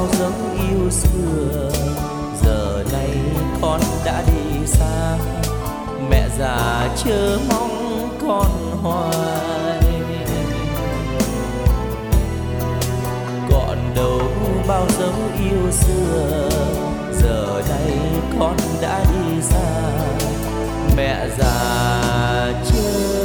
bao 0.00 0.08
giống 0.18 0.56
yêu 0.68 0.90
xưa 0.90 1.70
giờ 2.44 2.84
này 2.92 3.10
con 3.62 3.80
đã 4.04 4.22
đi 4.26 4.66
xa, 4.66 5.18
mẹ 6.10 6.28
già 6.38 6.88
chớ 7.04 7.38
mong 7.48 8.08
con 8.22 8.80
hoài 8.82 9.82
còn 13.50 13.78
đâu 13.96 14.20
bao 14.68 14.86
dấu 14.98 15.12
yêu 15.38 15.70
xưa, 15.72 16.48
giờ 17.22 17.62
đây 17.68 17.98
con 18.40 18.56
đã 18.82 19.04
đi 19.04 19.42
xa, 19.42 19.92
mẹ 20.96 21.28
già 21.38 22.52
chưa. 22.72 23.19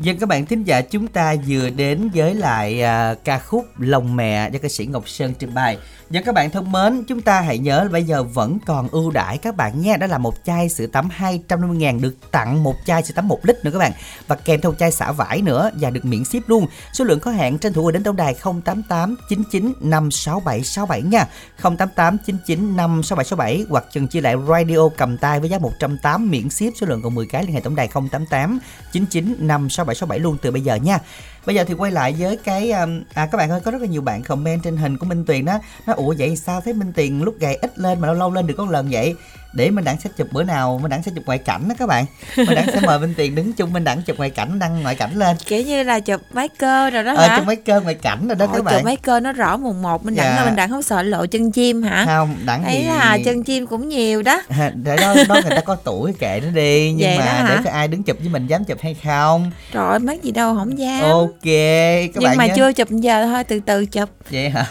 Dân 0.00 0.18
các 0.18 0.28
bạn 0.28 0.46
thính 0.46 0.64
giả 0.64 0.80
chúng 0.80 1.06
ta 1.06 1.34
vừa 1.48 1.70
đến 1.70 2.10
với 2.14 2.34
lại 2.34 2.82
uh, 2.82 3.24
ca 3.24 3.38
khúc 3.38 3.66
Lòng 3.78 4.16
Mẹ 4.16 4.50
do 4.50 4.58
ca 4.62 4.68
sĩ 4.68 4.86
Ngọc 4.86 5.08
Sơn 5.08 5.34
trình 5.38 5.54
bày. 5.54 5.78
Dân 6.10 6.24
các 6.24 6.34
bạn 6.34 6.50
thân 6.50 6.72
mến, 6.72 7.04
chúng 7.04 7.20
ta 7.20 7.40
hãy 7.40 7.58
nhớ 7.58 7.82
là 7.82 7.88
bây 7.88 8.04
giờ 8.04 8.22
vẫn 8.22 8.58
còn 8.66 8.88
ưu 8.88 9.10
đãi 9.10 9.38
các 9.38 9.56
bạn 9.56 9.80
nha. 9.80 9.96
Đó 9.96 10.06
là 10.06 10.18
một 10.18 10.34
chai 10.44 10.68
sữa 10.68 10.86
tắm 10.86 11.08
250 11.10 11.76
ngàn 11.76 12.00
được 12.00 12.14
tặng 12.30 12.62
một 12.62 12.74
chai 12.86 13.02
sữa 13.02 13.14
tắm 13.14 13.28
1 13.28 13.38
lít 13.42 13.64
nữa 13.64 13.70
các 13.70 13.78
bạn. 13.78 13.92
Và 14.26 14.36
kèm 14.36 14.60
theo 14.60 14.74
chai 14.78 14.92
xả 14.92 15.12
vải 15.12 15.42
nữa 15.42 15.70
và 15.80 15.90
được 15.90 16.04
miễn 16.04 16.24
ship 16.24 16.48
luôn. 16.48 16.66
Số 16.92 17.04
lượng 17.04 17.20
có 17.20 17.30
hạn 17.30 17.58
tranh 17.58 17.72
thủ 17.72 17.82
gọi 17.82 17.92
đến 17.92 18.02
tổng 18.02 18.16
đài 18.16 18.34
088 18.64 19.16
99 19.28 19.72
567 19.80 20.62
67 20.64 21.02
nha. 21.02 21.26
088 21.62 22.18
99 22.26 22.76
567 22.76 23.24
67 23.24 23.66
hoặc 23.68 23.84
chừng 23.92 24.08
chia 24.08 24.20
lại 24.20 24.34
radio 24.48 24.88
cầm 24.96 25.18
tay 25.18 25.40
với 25.40 25.48
giá 25.48 25.58
108 25.58 26.30
miễn 26.30 26.50
ship 26.50 26.72
số 26.80 26.86
lượng 26.86 27.02
còn 27.02 27.14
10 27.14 27.26
cái 27.26 27.44
liên 27.44 27.54
hệ 27.54 27.60
tổng 27.60 27.76
đài 27.76 27.88
088 27.88 28.58
99 28.92 29.36
567 29.38 29.94
67 29.94 30.18
luôn 30.18 30.36
từ 30.42 30.50
bây 30.50 30.62
giờ 30.62 30.74
nha. 30.74 30.98
Bây 31.46 31.54
giờ 31.54 31.64
thì 31.64 31.74
quay 31.74 31.92
lại 31.92 32.14
với 32.18 32.36
cái 32.36 32.72
um, 32.72 33.02
à 33.14 33.26
các 33.26 33.38
bạn 33.38 33.50
ơi, 33.50 33.60
có 33.64 33.70
rất 33.70 33.80
là 33.80 33.86
nhiều 33.86 34.02
bạn 34.02 34.22
comment 34.22 34.62
trên 34.62 34.76
hình 34.76 34.98
của 34.98 35.06
Minh 35.06 35.24
Tuyền 35.24 35.44
đó. 35.44 35.58
Nó, 35.86 35.92
ủa, 35.92 36.14
vậy 36.18 36.36
sao 36.36 36.60
thấy 36.60 36.72
Minh 36.72 36.92
Tuyền 36.92 37.20
lúc 37.20 37.34
gầy 37.40 37.54
ít 37.54 37.78
lên 37.78 38.00
mà 38.00 38.06
lâu 38.06 38.14
lâu 38.14 38.30
lên 38.30 38.46
được 38.46 38.54
có 38.58 38.64
một 38.64 38.70
lần 38.70 38.88
vậy? 38.90 39.14
Để 39.52 39.70
mình 39.70 39.84
đẳng 39.84 39.96
sẽ 40.04 40.10
chụp 40.16 40.28
bữa 40.32 40.42
nào 40.44 40.78
mình 40.82 40.90
đẳng 40.90 41.02
sẽ 41.02 41.12
chụp 41.14 41.24
ngoại 41.26 41.38
cảnh 41.38 41.68
đó 41.68 41.74
các 41.78 41.86
bạn. 41.88 42.04
Mình 42.36 42.54
đẳng 42.54 42.66
sẽ 42.72 42.80
mời 42.80 42.98
Minh 42.98 43.14
Tuyền 43.16 43.34
đứng 43.34 43.52
chung 43.52 43.72
mình 43.72 43.84
đẳng 43.84 44.02
chụp 44.02 44.16
ngoại 44.18 44.30
cảnh 44.30 44.58
đăng 44.58 44.82
ngoại 44.82 44.94
cảnh 44.94 45.14
lên. 45.14 45.36
kiểu 45.46 45.62
như 45.62 45.82
là 45.82 46.00
chụp 46.00 46.20
máy 46.32 46.48
cơ 46.48 46.90
rồi 46.90 47.04
đó 47.04 47.14
Ờ 47.16 47.26
hả 47.28 47.36
chụp 47.38 47.46
mấy 47.46 47.56
cơ 47.56 47.80
ngoại 47.80 47.94
cảnh 47.94 48.28
rồi 48.28 48.36
đó 48.36 48.46
Ôi, 48.46 48.54
các 48.56 48.64
bạn. 48.64 48.74
chụp 48.74 48.84
máy 48.84 48.96
cơ 48.96 49.20
nó 49.20 49.32
rõ 49.32 49.56
mùng 49.56 49.82
một 49.82 50.04
mình 50.04 50.14
Dạ. 50.14 50.34
là 50.36 50.44
mình 50.44 50.56
đặng 50.56 50.70
không 50.70 50.82
sợ 50.82 51.02
lộ 51.02 51.26
chân 51.26 51.52
chim 51.52 51.82
hả 51.82 52.04
Không, 52.06 52.36
đẳng 52.46 52.62
thấy 52.64 52.74
thì 52.78 52.84
là 52.88 53.18
chân 53.24 53.44
chim 53.44 53.66
cũng 53.66 53.88
nhiều 53.88 54.22
đó 54.22 54.42
để 54.74 54.96
đó 54.96 55.14
đó 55.28 55.34
người 55.34 55.50
ta 55.50 55.60
có 55.60 55.74
tuổi 55.74 56.12
kệ 56.18 56.40
nó 56.44 56.50
đi 56.50 56.92
nhưng 56.92 57.08
Vậy 57.08 57.18
mà 57.18 57.46
để 57.48 57.56
cho 57.64 57.70
ai 57.70 57.88
đứng 57.88 58.02
chụp 58.02 58.16
với 58.20 58.28
mình 58.28 58.46
dám 58.46 58.64
chụp 58.64 58.78
hay 58.82 58.96
không 59.04 59.50
trời 59.72 59.88
ơi 59.88 59.98
mắc 59.98 60.22
gì 60.22 60.30
đâu 60.30 60.54
không 60.54 60.78
dám 60.78 61.02
ok 61.02 61.30
các 61.42 62.10
nhưng 62.14 62.22
bạn 62.24 62.36
mà 62.36 62.46
nhé. 62.46 62.52
chưa 62.56 62.72
chụp 62.72 62.88
giờ 62.90 63.26
thôi 63.26 63.44
từ 63.44 63.60
từ 63.66 63.86
chụp 63.86 64.08
vậy 64.30 64.50
hả 64.50 64.66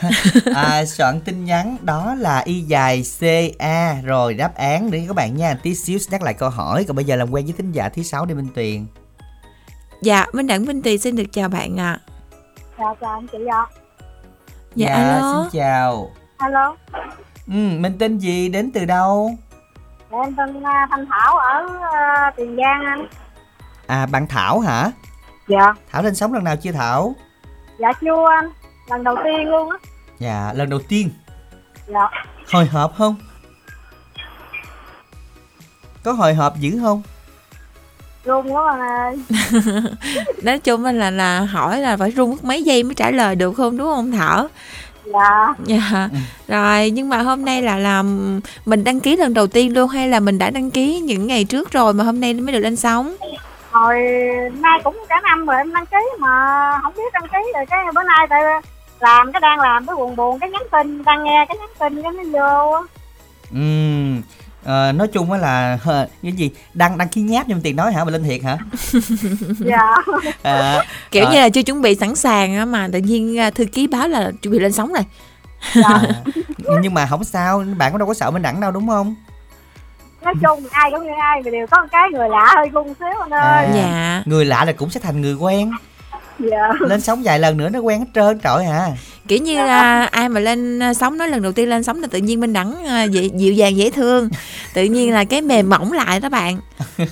à, 0.56 0.86
soạn 0.86 1.20
tin 1.22 1.46
nhắn 1.46 1.78
đó 1.82 2.16
là 2.20 2.40
y 2.40 2.60
dài 2.60 3.04
ca 3.60 3.96
rồi 4.04 4.34
đáp 4.34 4.56
án 4.74 4.92
đi 4.92 5.08
các 5.08 5.16
bạn 5.16 5.38
nha. 5.38 5.58
Tí 5.64 5.76
xíu 5.76 6.00
nhắc 6.12 6.22
lại 6.22 6.34
câu 6.34 6.50
hỏi 6.50 6.86
còn 6.88 6.96
bây 6.96 7.06
giờ 7.06 7.16
làm 7.16 7.32
quen 7.32 7.46
với 7.46 7.54
thính 7.58 7.72
giả 7.72 7.90
thứ 7.90 8.04
sáu 8.04 8.26
đi 8.26 8.34
minh 8.34 8.48
tuyền. 8.56 8.86
Dạ 10.02 10.26
minh 10.34 10.48
đặng 10.48 10.66
minh 10.66 10.82
tuyền 10.82 10.98
xin 10.98 11.16
được 11.16 11.24
chào 11.32 11.50
bạn 11.50 11.80
ạ. 11.80 12.00
Chào 12.78 12.98
chào 13.02 13.14
anh 13.14 13.28
chị 13.28 13.38
ạ. 13.52 13.66
Dạ, 14.76 14.94
alo. 14.94 15.34
xin 15.34 15.60
chào. 15.60 16.10
Alo. 16.38 16.76
Ừ, 17.48 17.54
mình 17.80 17.96
tên 18.00 18.18
gì 18.18 18.50
đến 18.50 18.72
từ 18.74 18.86
đâu? 18.86 19.32
Dạ, 20.12 20.18
em 20.24 20.36
tên 20.36 20.64
à, 20.64 20.88
thanh 20.92 21.06
thảo 21.10 21.38
ở 21.38 21.68
à, 21.94 22.32
tiền 22.38 22.56
giang 22.56 22.86
anh. 22.86 23.08
À 23.88 24.06
bạn 24.06 24.28
thảo 24.28 24.60
hả? 24.60 24.92
Dạ. 25.48 25.74
Thảo 25.92 26.04
lên 26.04 26.16
sóng 26.16 26.34
lần 26.34 26.44
nào 26.44 26.56
chưa 26.56 26.72
thảo? 26.72 27.16
Dạ 27.80 27.92
chưa 28.02 28.26
anh. 28.40 28.50
Lần 28.90 29.04
đầu 29.04 29.16
tiên 29.24 29.48
luôn 29.50 29.70
á. 29.70 29.78
Dạ 30.20 30.54
lần 30.56 30.70
đầu 30.70 30.80
tiên. 30.88 31.10
Dạ. 31.88 32.10
Hồi 32.52 32.66
hộp 32.66 32.94
không 32.98 33.16
có 36.10 36.14
hồi 36.14 36.34
hộp 36.34 36.60
dữ 36.60 36.80
không? 36.82 37.02
Luôn 38.24 38.54
quá 38.54 38.72
anh 38.72 38.80
ơi. 38.80 39.18
Nói 40.44 40.60
chung 40.60 40.86
là 40.86 41.12
là 41.12 41.40
hỏi 41.40 41.80
là 41.80 41.98
phải 41.98 42.12
rung 42.12 42.32
mất 42.32 42.44
mấy 42.44 42.64
giây 42.64 42.84
mới 42.84 42.96
trả 42.96 43.12
lời 43.12 43.36
được 43.36 43.54
không 43.54 43.78
đúng 43.78 43.88
không 43.88 44.12
thảo? 44.12 44.48
Dạ. 45.06 45.54
Dạ. 45.66 46.10
Rồi 46.48 46.90
nhưng 46.90 47.10
mà 47.10 47.18
hôm 47.18 47.46
nay 47.46 47.62
là 47.62 47.78
làm 47.78 48.40
mình 48.66 48.84
đăng 48.84 49.00
ký 49.00 49.16
lần 49.16 49.34
đầu 49.34 49.48
tiên 49.48 49.74
luôn 49.74 49.90
hay 49.90 50.10
là 50.10 50.20
mình 50.20 50.38
đã 50.38 50.50
đăng 50.50 50.72
ký 50.72 51.00
những 51.00 51.28
ngày 51.28 51.44
trước 51.44 51.72
rồi 51.72 51.94
mà 51.94 52.04
hôm 52.04 52.20
nay 52.20 52.34
mới 52.34 52.54
được 52.54 52.60
lên 52.60 52.76
sóng? 52.76 53.16
Hồi 53.72 53.98
nay 54.54 54.80
cũng 54.84 55.06
cả 55.10 55.22
năm 55.24 55.46
rồi 55.46 55.58
em 55.58 55.74
đăng 55.74 55.86
ký 55.86 55.98
mà 56.20 56.30
không 56.84 56.94
biết 56.98 57.14
đăng 57.14 57.28
ký 57.28 57.52
rồi 57.54 57.66
cái 57.70 57.80
bữa 57.96 58.04
nay 58.04 58.28
tại 58.30 58.42
làm 59.00 59.32
cái 59.32 59.40
đang 59.40 59.60
làm 59.60 59.86
cái 59.86 59.96
buồn 59.96 60.16
buồn 60.16 60.40
cái 60.40 60.50
nhắn 60.50 60.64
tin 60.72 61.04
đang 61.04 61.24
nghe 61.24 61.46
cái 61.50 61.58
nhắn 61.58 61.70
tin 61.80 62.04
cái 62.04 62.12
nó 62.12 62.24
vô 62.40 62.72
á. 62.72 62.82
Ờ, 64.70 64.92
nói 64.92 65.08
chung 65.08 65.32
á 65.32 65.38
là 65.38 65.78
hờ, 65.82 66.08
cái 66.24 66.32
gì? 66.32 66.52
Đăng 66.74 66.98
đăng 66.98 67.08
ký 67.08 67.22
nháp 67.22 67.48
nhưng 67.48 67.62
tiền 67.62 67.76
nói 67.76 67.94
hả? 67.94 68.04
Mà 68.04 68.12
lên 68.12 68.24
thiệt 68.24 68.44
hả? 68.44 68.58
Dạ. 69.60 69.96
À, 70.42 70.84
kiểu 71.12 71.26
ờ, 71.26 71.32
như 71.34 71.40
là 71.40 71.50
chưa 71.50 71.64
chuẩn 71.64 71.82
bị 71.82 71.96
sẵn 71.96 72.16
sàng 72.16 72.56
á 72.56 72.66
mà 72.66 72.88
tự 72.94 73.00
nhiên 73.00 73.40
à, 73.40 73.50
thư 73.50 73.66
ký 73.66 73.88
báo 73.88 74.08
là 74.08 74.32
chuẩn 74.42 74.52
bị 74.54 74.60
lên 74.60 74.72
sóng 74.72 74.94
rồi. 74.94 75.04
À, 75.84 76.02
nhưng 76.82 76.94
mà 76.94 77.06
không 77.06 77.24
sao 77.24 77.64
bạn 77.78 77.92
cũng 77.92 78.00
đâu 78.00 78.08
có 78.08 78.14
sợ 78.14 78.32
bên 78.32 78.42
đẳng 78.42 78.62
đâu 78.62 78.72
đúng 78.72 78.88
không? 78.88 79.16
Nói 80.22 80.34
chung 80.42 80.64
ai 80.72 80.92
cũng 80.92 81.04
như 81.04 81.12
ai 81.22 81.42
mà 81.46 81.52
đều 81.52 81.68
có 81.68 81.82
một 81.82 81.88
cái 81.92 82.10
người 82.14 82.30
lạ 82.30 82.54
hơi 82.56 82.70
gung 82.70 82.94
xíu 83.00 83.22
anh 83.22 83.30
ơi. 83.34 83.66
À, 83.66 83.72
Dạ. 83.76 84.24
người 84.26 84.46
lạ 84.46 84.66
là 84.66 84.72
cũng 84.72 84.90
sẽ 84.90 85.00
thành 85.00 85.22
người 85.22 85.34
quen 85.34 85.72
dạ. 86.40 86.70
Lên 86.80 87.02
sóng 87.02 87.22
vài 87.24 87.40
lần 87.40 87.58
nữa 87.58 87.70
nó 87.70 87.80
quen 87.80 88.00
hết 88.00 88.06
trơn 88.14 88.40
trời 88.40 88.66
hả 88.66 88.88
kiểu 89.30 89.40
như 89.40 89.58
là 89.58 90.06
ai 90.06 90.30
mà 90.30 90.40
lên 90.40 90.80
à, 90.84 90.94
sóng 90.94 91.18
nói 91.18 91.30
lần 91.30 91.42
đầu 91.42 91.52
tiên 91.52 91.70
lên 91.70 91.84
sóng 91.84 92.02
là 92.02 92.08
tự 92.12 92.20
nhiên 92.20 92.40
minh 92.40 92.54
đẳng 92.54 92.86
à, 92.86 93.04
dịu 93.04 93.54
dàng 93.54 93.78
dễ 93.78 93.90
thương. 93.90 94.30
Tự 94.74 94.84
nhiên 94.84 95.14
là 95.14 95.24
cái 95.24 95.42
mềm 95.42 95.70
mỏng 95.70 95.92
lại 95.92 96.20
đó 96.20 96.30
bạn. 96.30 96.60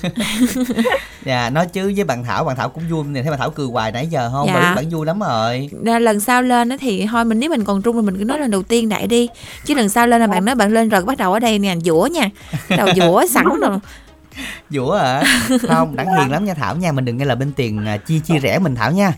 Dạ 1.25 1.49
nói 1.49 1.67
chứ 1.73 1.93
với 1.95 2.03
bạn 2.03 2.23
thảo 2.23 2.43
bạn 2.43 2.55
thảo 2.55 2.69
cũng 2.69 2.83
vui 2.91 3.03
nè 3.03 3.21
thấy 3.21 3.31
bạn 3.31 3.39
thảo 3.39 3.49
cười 3.49 3.67
hoài 3.67 3.91
nãy 3.91 4.07
giờ 4.07 4.29
không? 4.33 4.47
Dạ. 4.47 4.53
bạn 4.53 4.75
bạn 4.75 4.89
vui 4.89 5.05
lắm 5.05 5.19
rồi. 5.19 5.69
Lần 5.99 6.19
sau 6.19 6.41
lên 6.41 6.69
á 6.69 6.77
thì 6.79 7.07
thôi 7.11 7.25
mình 7.25 7.39
nếu 7.39 7.49
mình 7.49 7.63
còn 7.63 7.81
trung 7.81 7.95
thì 7.95 8.01
mình 8.01 8.17
cứ 8.17 8.25
nói 8.25 8.39
lần 8.39 8.51
đầu 8.51 8.63
tiên 8.63 8.89
đại 8.89 9.07
đi. 9.07 9.29
Chứ 9.65 9.73
lần 9.73 9.89
sau 9.89 10.07
lên 10.07 10.21
là 10.21 10.27
bạn 10.27 10.45
nói 10.45 10.55
bạn 10.55 10.73
lên 10.73 10.89
rồi 10.89 11.01
bắt 11.01 11.17
đầu 11.17 11.33
ở 11.33 11.39
đây 11.39 11.59
nè 11.59 11.75
dũa 11.85 12.07
nha. 12.11 12.29
Bắt 12.69 12.75
đầu 12.77 12.87
dũa 12.95 13.25
sẵn 13.27 13.45
rồi 13.61 13.79
dũa 14.69 14.95
hả? 14.95 15.23
Không 15.67 15.95
đáng 15.95 16.07
hiền 16.17 16.31
lắm 16.31 16.45
nha 16.45 16.53
thảo 16.53 16.75
nha 16.75 16.91
mình 16.91 17.05
đừng 17.05 17.17
nghe 17.17 17.25
là 17.25 17.35
bên 17.35 17.53
tiền 17.55 17.85
à, 17.85 17.97
chia 17.97 18.19
chia 18.19 18.39
rẻ 18.39 18.59
mình 18.59 18.75
thảo 18.75 18.91
nha. 18.91 19.13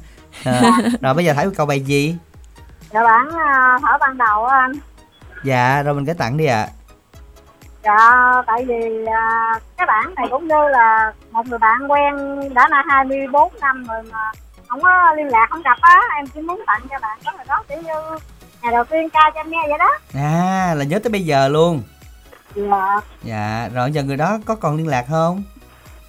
Ờ, 0.45 0.61
rồi 1.01 1.13
bây 1.13 1.26
giờ 1.26 1.34
thảo 1.34 1.45
yêu 1.45 1.51
cầu 1.57 1.65
bài 1.65 1.80
gì? 1.80 2.15
Dạ 2.93 3.03
bản 3.03 3.28
uh, 3.28 3.82
thở 3.82 3.97
ban 3.99 4.17
đầu 4.17 4.45
á 4.45 4.57
anh. 4.57 4.72
Dạ 5.43 5.84
rồi 5.84 5.95
mình 5.95 6.05
cái 6.05 6.15
tặng 6.15 6.38
đi 6.38 6.45
ạ. 6.45 6.67
Dạ 7.84 8.32
tại 8.47 8.65
vì 8.65 9.05
à, 9.05 9.53
cái 9.78 9.88
bản 9.88 10.15
này 10.15 10.28
cũng 10.32 10.47
như 10.47 10.67
là 10.72 11.13
một 11.32 11.47
người 11.47 11.59
bạn 11.59 11.91
quen 11.91 12.13
đã 12.53 12.67
là 12.70 12.84
24 12.88 13.53
năm 13.61 13.86
rồi 13.88 14.03
mà 14.11 14.32
không 14.67 14.82
có 14.82 15.13
liên 15.17 15.28
lạc 15.28 15.47
không 15.49 15.61
gặp 15.61 15.78
á. 15.82 15.99
Em 16.17 16.28
chỉ 16.28 16.41
muốn 16.41 16.63
tặng 16.67 16.82
cho 16.89 16.95
bạn 17.01 17.20
có 17.26 17.32
người 17.36 17.45
đó 17.47 17.63
kiểu 17.70 17.78
như 17.82 18.17
ngày 18.61 18.72
đầu 18.72 18.84
tiên 18.84 19.09
ca 19.09 19.32
cho 19.34 19.39
em 19.39 19.49
nghe 19.49 19.59
vậy 19.70 19.78
đó. 19.80 19.97
À 20.13 20.74
là 20.78 20.84
nhớ 20.84 20.99
tới 20.99 21.11
bây 21.11 21.22
giờ 21.22 21.47
luôn 21.47 21.82
dạ. 22.56 23.02
Dạ 23.24 23.70
rồi 23.74 23.91
giờ 23.91 24.04
người 24.04 24.18
đó 24.18 24.38
có 24.45 24.56
còn 24.56 24.78
liên 24.78 24.88
lạc 24.88 25.06
không? 25.10 25.43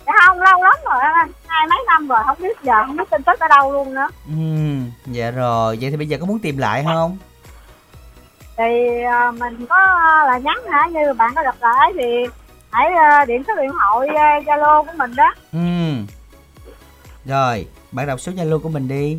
Dạ 0.07 0.13
không 0.27 0.41
lâu 0.41 0.63
lắm 0.63 0.75
rồi 0.85 1.01
hai 1.47 1.67
mấy 1.67 1.79
năm 1.87 2.09
rồi 2.09 2.19
không 2.27 2.39
biết 2.41 2.63
giờ 2.63 2.75
không 2.87 2.97
biết 2.97 3.11
tin 3.11 3.23
tức 3.23 3.41
ở 3.41 3.49
đâu 3.49 3.73
luôn 3.73 3.95
nữa. 3.95 4.09
Ừ 4.27 4.35
dạ 5.07 5.31
rồi. 5.31 5.79
Vậy 5.81 5.91
thì 5.91 5.97
bây 5.97 6.07
giờ 6.07 6.19
có 6.21 6.27
muốn 6.27 6.39
tìm 6.39 6.59
lại 6.59 6.85
không? 6.85 7.19
Thì 8.57 9.03
à, 9.11 9.31
mình 9.31 9.67
có 9.67 9.77
là 10.27 10.39
nhắn 10.39 10.57
hả? 10.71 10.87
Như 10.93 11.15
bạn 11.15 11.33
có 11.35 11.43
gặp 11.43 11.55
lại 11.61 11.93
thì 11.95 12.27
hãy 12.71 12.87
à, 12.95 13.25
điện 13.25 13.43
số 13.47 13.55
điện 13.57 13.71
thoại 13.71 14.09
zalo 14.45 14.85
của 14.85 14.93
mình 14.97 15.15
đó. 15.17 15.35
Ừ. 15.53 15.59
Rồi 17.25 17.67
bạn 17.93 18.07
đọc 18.07 18.21
số 18.21 18.33
zalo 18.33 18.61
của 18.61 18.69
mình 18.69 18.89
đi. 18.89 19.19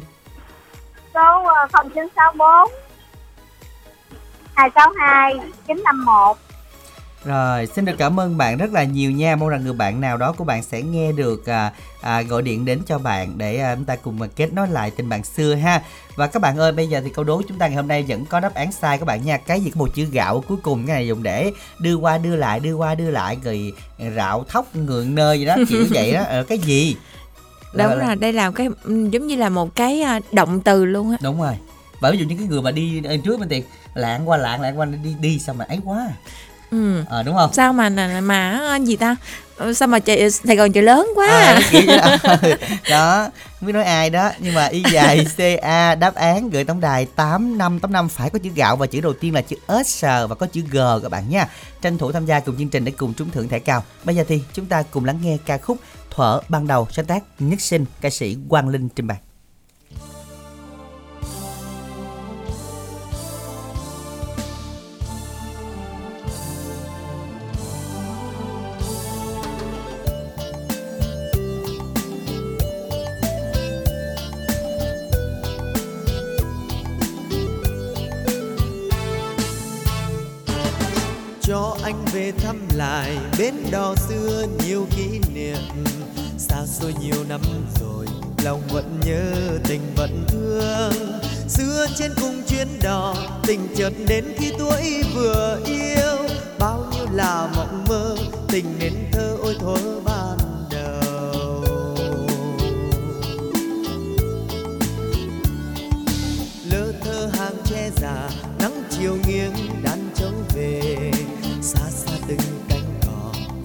Số 1.14 1.44
à, 1.46 1.68
0964 1.72 2.72
262 4.56 5.34
951 5.68 6.38
Rồi, 7.26 7.66
xin 7.76 7.86
được 7.86 7.94
cảm 7.98 8.20
ơn 8.20 8.38
bạn 8.38 8.58
rất 8.58 8.72
là 8.74 8.84
nhiều 8.84 9.12
nha. 9.12 9.36
Mong 9.36 9.50
rằng 9.50 9.64
người 9.64 9.74
bạn 9.74 10.02
nào 10.02 10.18
đó 10.18 10.32
của 10.32 10.44
bạn 10.44 10.64
sẽ 10.64 10.82
nghe 10.82 11.12
được 11.12 11.46
à, 11.46 11.72
à, 12.02 12.22
gọi 12.22 12.42
điện 12.42 12.66
đến 12.66 12.80
cho 12.88 12.98
bạn 13.00 13.38
để 13.38 13.58
à, 13.58 13.76
chúng 13.76 13.86
ta 13.86 13.96
cùng 13.96 14.20
mà 14.20 14.28
kết 14.36 14.54
nối 14.54 14.68
lại 14.68 14.92
tình 14.92 15.10
bạn 15.10 15.24
xưa 15.24 15.56
ha. 15.56 15.82
Và 16.16 16.28
các 16.28 16.42
bạn 16.42 16.58
ơi, 16.58 16.72
bây 16.72 16.88
giờ 16.88 17.02
thì 17.04 17.10
câu 17.10 17.24
đố 17.26 17.42
chúng 17.48 17.58
ta 17.58 17.68
ngày 17.68 17.76
hôm 17.76 17.88
nay 17.88 18.06
vẫn 18.08 18.26
có 18.26 18.40
đáp 18.40 18.54
án 18.54 18.72
sai 18.72 18.98
các 18.98 19.06
bạn 19.06 19.26
nha. 19.26 19.38
Cái 19.38 19.62
gì 19.62 19.70
có 19.70 19.80
một 19.80 19.90
chữ 19.96 20.06
gạo 20.06 20.44
cuối 20.48 20.58
cùng 20.64 20.86
cái 20.88 20.96
này 20.96 21.08
dùng 21.08 21.24
để 21.24 21.52
đưa 21.80 21.96
qua 21.96 22.18
đưa 22.18 22.36
lại, 22.36 22.60
đưa 22.60 22.74
qua 22.74 22.96
đưa 22.96 23.10
lại 23.12 23.38
rồi 23.44 23.74
rạo 24.16 24.44
thóc 24.48 24.76
ngượng 24.76 25.16
nơi 25.16 25.40
gì 25.40 25.46
đó 25.46 25.56
kiểu 25.70 25.86
vậy 25.94 26.14
đó. 26.14 26.24
Ờ, 26.28 26.44
cái 26.44 26.58
gì? 26.58 26.96
đúng 27.74 27.88
Là- 27.88 27.96
là- 27.96 28.06
rồi 28.08 28.16
đây 28.16 28.34
là 28.34 28.52
cái 28.52 28.68
ừ, 28.84 29.08
giống 29.12 29.28
như 29.28 29.36
là 29.36 29.50
một 29.50 29.76
cái 29.76 30.02
à, 30.02 30.20
động 30.32 30.62
từ 30.62 30.86
luôn 30.86 31.12
á 31.12 31.18
Đúng 31.22 31.42
rồi. 31.42 31.54
Và 32.00 32.12
ví 32.12 32.18
dụ 32.18 32.26
như 32.26 32.36
cái 32.38 32.48
người 32.48 32.62
mà 32.62 32.72
đi 32.72 33.02
ờ, 33.04 33.18
trước 33.26 33.40
bên 33.40 33.50
tiền 33.50 33.64
lạng 33.94 34.30
qua 34.30 34.38
lạng 34.38 34.62
lạng 34.62 34.80
qua 34.80 34.86
đi 34.86 35.16
đi 35.22 35.40
sao 35.40 35.56
mà 35.56 35.66
ấy 35.66 35.80
quá. 35.86 36.08
Ừ. 36.72 37.04
Ờ 37.10 37.24
đúng 37.24 37.36
không? 37.36 37.54
sao 37.54 37.74
mà 37.74 37.90
mà, 37.90 38.22
mà 38.22 38.60
ờ, 38.60 38.76
gì 38.76 38.96
ta 38.96 39.16
Ờ, 39.62 39.74
sao 39.74 39.88
mà 39.88 40.00
trời, 40.00 40.32
Sài 40.32 40.56
Gòn 40.56 40.72
trời 40.72 40.84
lớn 40.84 41.08
quá 41.16 41.28
à, 41.28 41.60
đó. 41.88 42.18
đó 42.90 43.30
không 43.60 43.68
biết 43.68 43.74
nói 43.74 43.84
ai 43.84 44.10
đó 44.10 44.32
nhưng 44.40 44.54
mà 44.54 44.66
y 44.66 44.84
dài 44.92 45.26
ca 45.38 45.96
đáp 45.96 46.16
án 46.16 46.50
gửi 46.50 46.64
tổng 46.64 46.80
đài 46.80 47.06
tám 47.16 47.58
năm 47.58 47.80
tám 47.80 47.92
năm 47.94 48.10
phải 48.10 48.30
có 48.30 48.40
chữ 48.40 48.50
gạo 48.56 48.76
và 48.76 48.88
chữ 48.88 49.02
đầu 49.02 49.14
tiên 49.14 49.34
là 49.34 49.42
chữ 49.42 49.56
s 49.86 50.04
và 50.04 50.36
có 50.40 50.46
chữ 50.46 50.62
g 50.72 50.78
các 51.04 51.12
bạn 51.12 51.30
nha 51.30 51.48
tranh 51.82 51.98
thủ 51.98 52.12
tham 52.12 52.26
gia 52.26 52.40
cùng 52.40 52.58
chương 52.58 52.70
trình 52.70 52.86
để 52.86 52.92
cùng 52.92 53.14
trúng 53.14 53.30
thưởng 53.30 53.48
thẻ 53.48 53.60
cao 53.60 53.84
bây 54.04 54.16
giờ 54.16 54.24
thì 54.28 54.42
chúng 54.54 54.66
ta 54.66 54.84
cùng 54.92 55.06
lắng 55.06 55.20
nghe 55.22 55.38
ca 55.46 55.58
khúc 55.58 55.78
thuở 56.10 56.40
ban 56.50 56.68
đầu 56.68 56.88
sáng 56.92 57.06
tác 57.06 57.24
nhất 57.40 57.62
sinh 57.62 57.86
ca 58.02 58.10
sĩ 58.10 58.38
quang 58.50 58.70
linh 58.70 58.90
trình 58.90 59.08
bày 59.08 59.18
thăm 82.32 82.68
lại 82.76 83.18
bến 83.38 83.56
đò 83.72 83.96
xưa 83.96 84.46
nhiều 84.66 84.88
kỷ 84.98 85.20
niệm. 85.34 85.58
Xa 86.38 86.66
xôi 86.66 86.94
nhiều 87.02 87.24
năm 87.30 87.42
rồi, 87.80 88.06
lòng 88.44 88.62
vẫn 88.70 89.00
nhớ, 89.06 89.32
tình 89.68 89.82
vẫn 89.96 90.26
thương. 90.28 90.94
Xưa 91.48 91.88
trên 91.98 92.12
cùng 92.22 92.42
chuyến 92.48 92.68
đò, 92.82 93.16
tình 93.48 93.68
chợt 93.76 93.94
đến 94.08 94.26
khi 94.38 94.52
tuổi 94.60 95.04
vừa 95.16 95.60
yêu. 95.66 96.30
Bao 96.60 96.86
nhiêu 96.92 97.06
là 97.14 97.50
mộng 97.56 97.86
mơ, 97.90 98.16
tình 98.48 98.66
nên 98.80 98.94
thơ 99.12 99.38
ôi 99.42 99.56
thơ 99.60 100.00
ban 100.06 100.38
đầu. 100.72 101.64
Lơ 106.72 106.92
thơ 107.04 107.30
hàng 107.34 107.56
tre 107.66 107.90
già, 108.02 108.30
nắng 108.60 108.84
chiều 108.90 109.18
nghiêng 109.28 109.54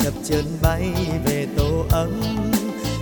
chập 0.06 0.14
chờn 0.24 0.44
bay 0.62 0.82
về 1.24 1.46
tổ 1.56 1.84
ấm. 1.90 2.20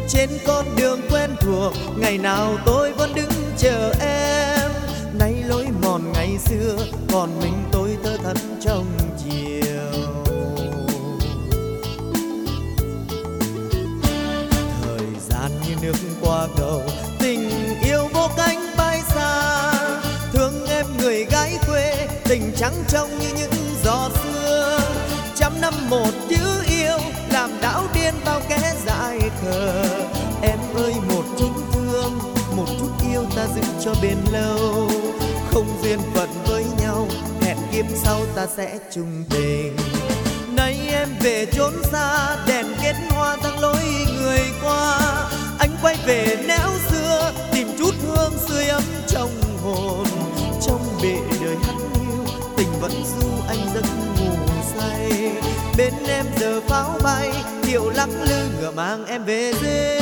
Trên 0.08 0.28
con 0.46 0.64
đường 0.76 1.00
quen 1.10 1.30
thuộc, 1.40 1.72
ngày 1.96 2.18
nào 2.18 2.56
tôi 2.66 2.92
vẫn 2.92 3.14
đứng 3.14 3.30
chờ 3.58 3.92
em. 4.00 4.70
Nay 5.18 5.34
lối 5.46 5.66
mòn 5.82 6.12
ngày 6.12 6.38
xưa, 6.38 6.76
còn 7.12 7.40
mình 7.40 7.52
tôi 7.72 7.96
thơ 8.04 8.16
thẫn 8.24 8.36
trong 8.60 8.86
chiều. 9.24 9.92
Thời 14.82 15.06
gian 15.28 15.50
như 15.68 15.74
nước 15.82 15.96
qua 16.20 16.46
cầu, 16.56 16.82
tình 17.18 17.50
yêu 17.82 18.08
vô 18.14 18.28
cánh 18.36 18.66
bay 18.76 19.00
xa. 19.14 19.72
Thương 20.32 20.66
em 20.68 20.86
người 20.98 21.24
gái 21.24 21.58
quê, 21.66 22.08
tình 22.24 22.52
trắng 22.56 22.74
trong 22.88 23.18
như 23.18 23.28
những 23.38 23.74
giọt 23.84 24.10
sương. 24.24 24.80
Trăm 25.36 25.60
năm 25.60 25.74
một 25.90 26.10
chữ 26.28 26.53
khờ 29.44 29.84
em 30.42 30.58
ơi, 30.76 30.94
một 31.08 31.24
chút 31.38 31.50
thương, 31.72 32.18
một 32.56 32.66
chút 32.78 32.90
yêu 33.10 33.24
ta 33.36 33.46
giữ 33.54 33.62
cho 33.84 33.94
bền 34.02 34.18
lâu. 34.32 34.90
Không 35.52 35.66
duyên 35.82 35.98
phận 36.14 36.28
với 36.46 36.64
nhau, 36.80 37.08
hẹn 37.40 37.56
kiếp 37.72 37.84
sau 38.04 38.20
ta 38.34 38.46
sẽ 38.56 38.78
chung 38.94 39.24
tình. 39.30 39.76
Nay 40.56 40.78
em 40.92 41.08
về 41.20 41.46
chốn 41.52 41.72
xa, 41.92 42.36
đèn 42.46 42.66
kết 42.82 42.94
hoa 43.10 43.36
thăng 43.36 43.58
lối 43.58 43.84
người 44.20 44.40
qua. 44.62 44.98
Anh 45.58 45.70
quay 45.82 45.96
về 46.06 46.36
néo 46.48 46.70
xưa, 46.90 47.32
tìm 47.52 47.68
chút 47.78 47.94
hương 48.06 48.32
sưởi 48.48 48.66
ấm 48.66 48.82
trong 49.08 49.30
hồn. 49.62 50.06
Trong 50.66 50.80
bể 51.02 51.16
đời 51.44 51.56
hắt 51.62 51.74
hiu, 51.94 52.24
tình 52.56 52.68
vẫn 52.80 52.92
du 52.92 53.28
anh 53.48 53.58
giấc 53.74 53.84
ngủ 54.16 54.32
say. 54.76 55.32
Bên 55.76 55.94
em 56.06 56.26
giờ 56.40 56.60
pháo 56.68 56.98
bay 57.02 57.32
điệu 57.74 57.90
lắc 57.90 58.08
lư 58.28 58.48
ngựa 58.60 58.70
mang 58.70 59.06
em 59.06 59.24
về 59.24 59.52
dê 59.62 60.00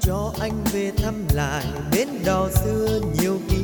cho 0.00 0.32
anh 0.40 0.64
về 0.72 0.92
thăm 0.96 1.14
lại 1.34 1.64
bến 1.92 2.08
đò 2.24 2.48
xưa 2.64 3.00
nhiều 3.20 3.38
kỷ 3.50 3.63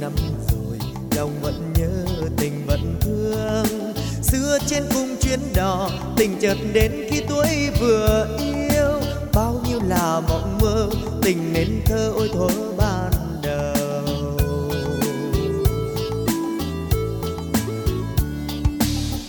năm 0.00 0.12
rồi, 0.52 0.78
lòng 1.16 1.30
vẫn 1.42 1.72
nhớ 1.76 1.90
tình 2.36 2.66
vẫn 2.66 2.96
thương. 3.00 3.94
Xưa 4.22 4.58
trên 4.66 4.82
cung 4.94 5.16
chuyến 5.20 5.40
đò, 5.54 5.90
tình 6.16 6.38
chợt 6.40 6.56
đến 6.72 6.92
khi 7.10 7.22
tuổi 7.28 7.70
vừa 7.80 8.38
yêu. 8.38 9.00
Bao 9.34 9.60
nhiêu 9.68 9.80
là 9.88 10.20
mộng 10.28 10.58
mơ, 10.62 10.88
tình 11.22 11.52
nên 11.52 11.82
thơ 11.84 12.12
ôi 12.14 12.30
thuở 12.32 12.48
ban 12.76 13.12
đầu. 13.42 14.38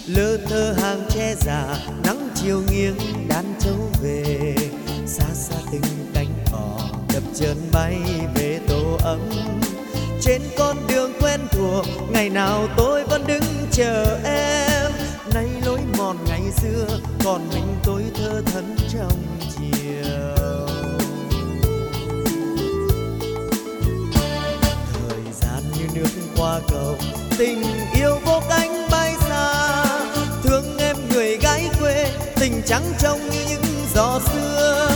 Lơ 0.08 0.38
thơ 0.38 0.76
hàng 0.82 1.08
tre 1.10 1.36
già, 1.40 1.78
nắng 2.04 2.30
chiều 2.36 2.62
nghiêng 2.72 2.98
đan 3.28 3.46
châu 3.60 3.90
về. 4.04 4.56
Xa 5.06 5.26
xa 5.34 5.56
từng 5.72 5.82
cánh 6.14 6.34
cỏ 6.52 6.80
đập 7.14 7.24
chân 7.36 7.58
bay 7.72 7.98
về 8.36 8.60
tổ 8.68 8.98
ấm 9.04 9.20
trên 10.22 10.42
con 10.58 10.78
đường 10.88 11.14
quen 11.22 11.40
thuộc. 11.52 11.86
Ngày 12.12 12.30
nào 12.30 12.68
tôi 12.78 13.04
vẫn 13.04 13.28
đứng 13.28 13.44
chờ 13.72 14.20
em. 14.24 14.92
Nay 15.34 15.48
lối 15.66 15.80
mòn 15.98 16.18
ngày 16.28 16.42
xưa, 16.62 16.86
còn 17.24 17.50
mình 17.54 17.76
tôi 17.84 18.04
thơ 18.16 18.42
thẫn 18.46 18.76
trong 18.94 19.12
chiều. 19.40 20.66
Thời 24.94 25.22
gian 25.42 25.64
như 25.78 25.86
nước 25.94 26.10
qua 26.38 26.60
cầu, 26.70 26.96
tình 27.38 27.64
yêu 27.96 28.20
vô 28.26 28.42
cánh 28.50 28.88
bay 28.92 29.16
xa. 29.30 29.86
Thương 30.44 30.78
em 30.78 30.96
người 31.10 31.38
gái 31.38 31.70
quê, 31.80 32.12
tình 32.36 32.62
trắng 32.66 32.84
trong 33.00 33.20
như 33.30 33.40
những 33.50 33.64
gió 33.96 34.20
xưa 34.34 34.90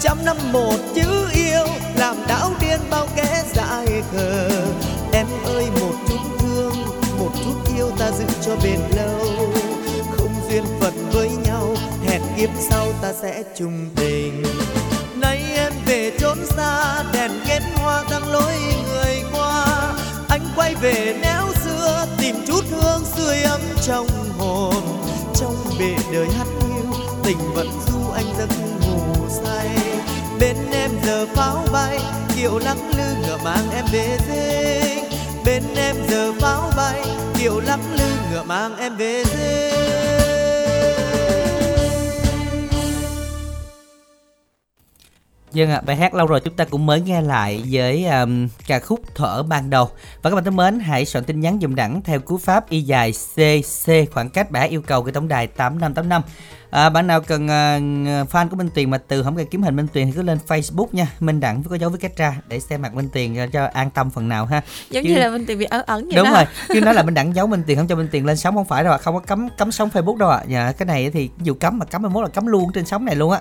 trăm 0.00 0.24
năm 0.24 0.36
một 0.52 0.76
chữ 0.94 1.28
yêu, 1.34 1.66
làm 1.96 2.16
đảo 2.28 2.50
điên 2.60 2.80
bao 2.90 3.08
kẻ 3.16 3.43
dại 3.54 4.02
khờ 4.12 4.48
em 5.12 5.26
ơi, 5.44 5.66
một 5.80 5.94
chút 6.08 6.18
thương, 6.38 6.74
một 7.18 7.30
chút 7.44 7.74
yêu 7.76 7.90
ta 7.98 8.10
giữ 8.10 8.24
cho 8.46 8.56
bền 8.62 8.80
lâu. 8.96 9.26
Không 10.16 10.34
duyên 10.48 10.64
phận 10.80 11.10
với 11.12 11.30
nhau, 11.44 11.74
hẹn 12.06 12.22
kiếp 12.36 12.50
sau 12.70 12.86
ta 13.02 13.12
sẽ 13.22 13.42
chung 13.58 13.90
tình. 13.96 14.42
Nay 15.20 15.42
em 15.56 15.72
về 15.86 16.12
trốn 16.20 16.38
xa, 16.56 17.02
đèn 17.12 17.30
kết 17.48 17.62
hoa 17.74 18.04
tăng 18.10 18.32
lối 18.32 18.52
người 18.86 19.22
qua. 19.32 19.92
Anh 20.28 20.46
quay 20.56 20.74
về 20.74 21.16
néo 21.22 21.46
xưa, 21.64 22.06
tìm 22.18 22.36
chút 22.46 22.64
hương 22.70 23.04
sưởi 23.16 23.42
ấm 23.42 23.60
trong 23.86 24.06
hồn. 24.38 24.74
Trong 25.34 25.56
bể 25.78 25.94
đời 26.12 26.26
hát 26.38 26.46
hiu, 26.60 26.92
tình 27.24 27.38
vẫn 27.54 27.68
du 27.86 28.10
anh 28.14 28.34
giấc 28.38 28.48
ngủ 28.80 29.28
say. 29.44 29.68
Bên 30.40 30.56
em 30.72 30.90
giờ 31.06 31.26
pháo 31.34 31.66
bay 31.72 32.00
kiệu 32.36 32.58
lắc 32.58 32.76
lư 32.96 33.13
ngựa 33.26 33.38
mang 33.44 33.70
em 33.74 33.84
về 33.92 34.18
dinh 34.28 35.04
bên 35.44 35.62
em 35.76 35.96
giờ 36.08 36.32
pháo 36.40 36.72
bay 36.76 37.04
kiệu 37.38 37.60
lắc 37.60 37.78
lư 37.98 38.10
ngựa 38.30 38.42
mang 38.42 38.76
em 38.76 38.96
về 38.96 39.24
dinh 39.24 40.13
Vâng 45.54 45.70
ạ, 45.70 45.76
à, 45.76 45.80
bài 45.86 45.96
hát 45.96 46.14
lâu 46.14 46.26
rồi 46.26 46.40
chúng 46.40 46.54
ta 46.54 46.64
cũng 46.64 46.86
mới 46.86 47.00
nghe 47.00 47.20
lại 47.22 47.62
với 47.70 48.06
um, 48.06 48.48
ca 48.66 48.78
khúc 48.78 49.00
Thở 49.14 49.42
ban 49.42 49.70
đầu. 49.70 49.90
Và 50.22 50.30
các 50.30 50.34
bạn 50.34 50.44
thân 50.44 50.56
mến, 50.56 50.78
hãy 50.80 51.04
soạn 51.04 51.24
tin 51.24 51.40
nhắn 51.40 51.58
dùm 51.62 51.74
đẳng 51.74 52.02
theo 52.02 52.20
cú 52.20 52.38
pháp 52.38 52.70
y 52.70 52.80
dài 52.80 53.12
CC 53.12 54.12
khoảng 54.12 54.30
cách 54.30 54.50
bạn 54.50 54.70
yêu 54.70 54.82
cầu 54.82 55.02
cái 55.02 55.12
tổng 55.12 55.28
đài 55.28 55.46
8585. 55.46 56.22
À, 56.70 56.90
bạn 56.90 57.06
nào 57.06 57.20
cần 57.20 57.44
uh, 57.44 58.30
fan 58.30 58.48
của 58.48 58.56
Minh 58.56 58.68
Tuyền 58.74 58.90
mà 58.90 58.98
từ 58.98 59.22
không 59.22 59.36
cần 59.36 59.46
kiếm 59.46 59.62
hình 59.62 59.76
Minh 59.76 59.86
Tuyền 59.92 60.06
thì 60.06 60.12
cứ 60.12 60.22
lên 60.22 60.38
Facebook 60.48 60.86
nha, 60.92 61.08
Minh 61.20 61.40
Đẳng 61.40 61.62
có 61.62 61.76
dấu 61.76 61.90
với 61.90 61.98
cách 61.98 62.16
ra 62.16 62.36
để 62.48 62.60
xem 62.60 62.82
mặt 62.82 62.94
Minh 62.94 63.08
Tuyền 63.12 63.36
cho, 63.36 63.46
cho 63.46 63.64
an 63.72 63.90
tâm 63.90 64.10
phần 64.10 64.28
nào 64.28 64.46
ha. 64.46 64.62
Giống 64.90 65.04
chứ, 65.04 65.10
như 65.10 65.18
là 65.18 65.30
Minh 65.30 65.46
Tuyền 65.46 65.58
bị 65.58 65.64
ẩn 65.64 65.84
ẩn 65.86 66.04
vậy 66.04 66.16
Đúng 66.16 66.24
đó. 66.24 66.32
rồi, 66.32 66.44
chứ 66.68 66.80
nói 66.80 66.94
là 66.94 67.02
Minh 67.02 67.14
Đẳng 67.14 67.34
giấu 67.34 67.46
Minh 67.46 67.62
Tuyền 67.66 67.78
không 67.78 67.88
cho 67.88 67.96
Minh 67.96 68.08
Tuyền 68.12 68.24
lên 68.24 68.36
sóng 68.36 68.54
không 68.54 68.64
phải 68.64 68.84
đâu 68.84 68.92
ạ, 68.92 68.98
không 68.98 69.14
có 69.14 69.20
cấm 69.20 69.48
cấm 69.58 69.72
sóng 69.72 69.88
Facebook 69.92 70.16
đâu 70.16 70.28
ạ. 70.28 70.36
À. 70.36 70.44
Dạ, 70.48 70.72
cái 70.72 70.86
này 70.86 71.10
thì 71.10 71.30
dù 71.42 71.54
cấm 71.54 71.78
mà 71.78 71.86
cấm 71.86 72.02
mai 72.02 72.10
mốt 72.10 72.22
là 72.22 72.28
cấm 72.28 72.46
luôn 72.46 72.72
trên 72.74 72.86
sóng 72.86 73.04
này 73.04 73.16
luôn 73.16 73.30
á 73.30 73.40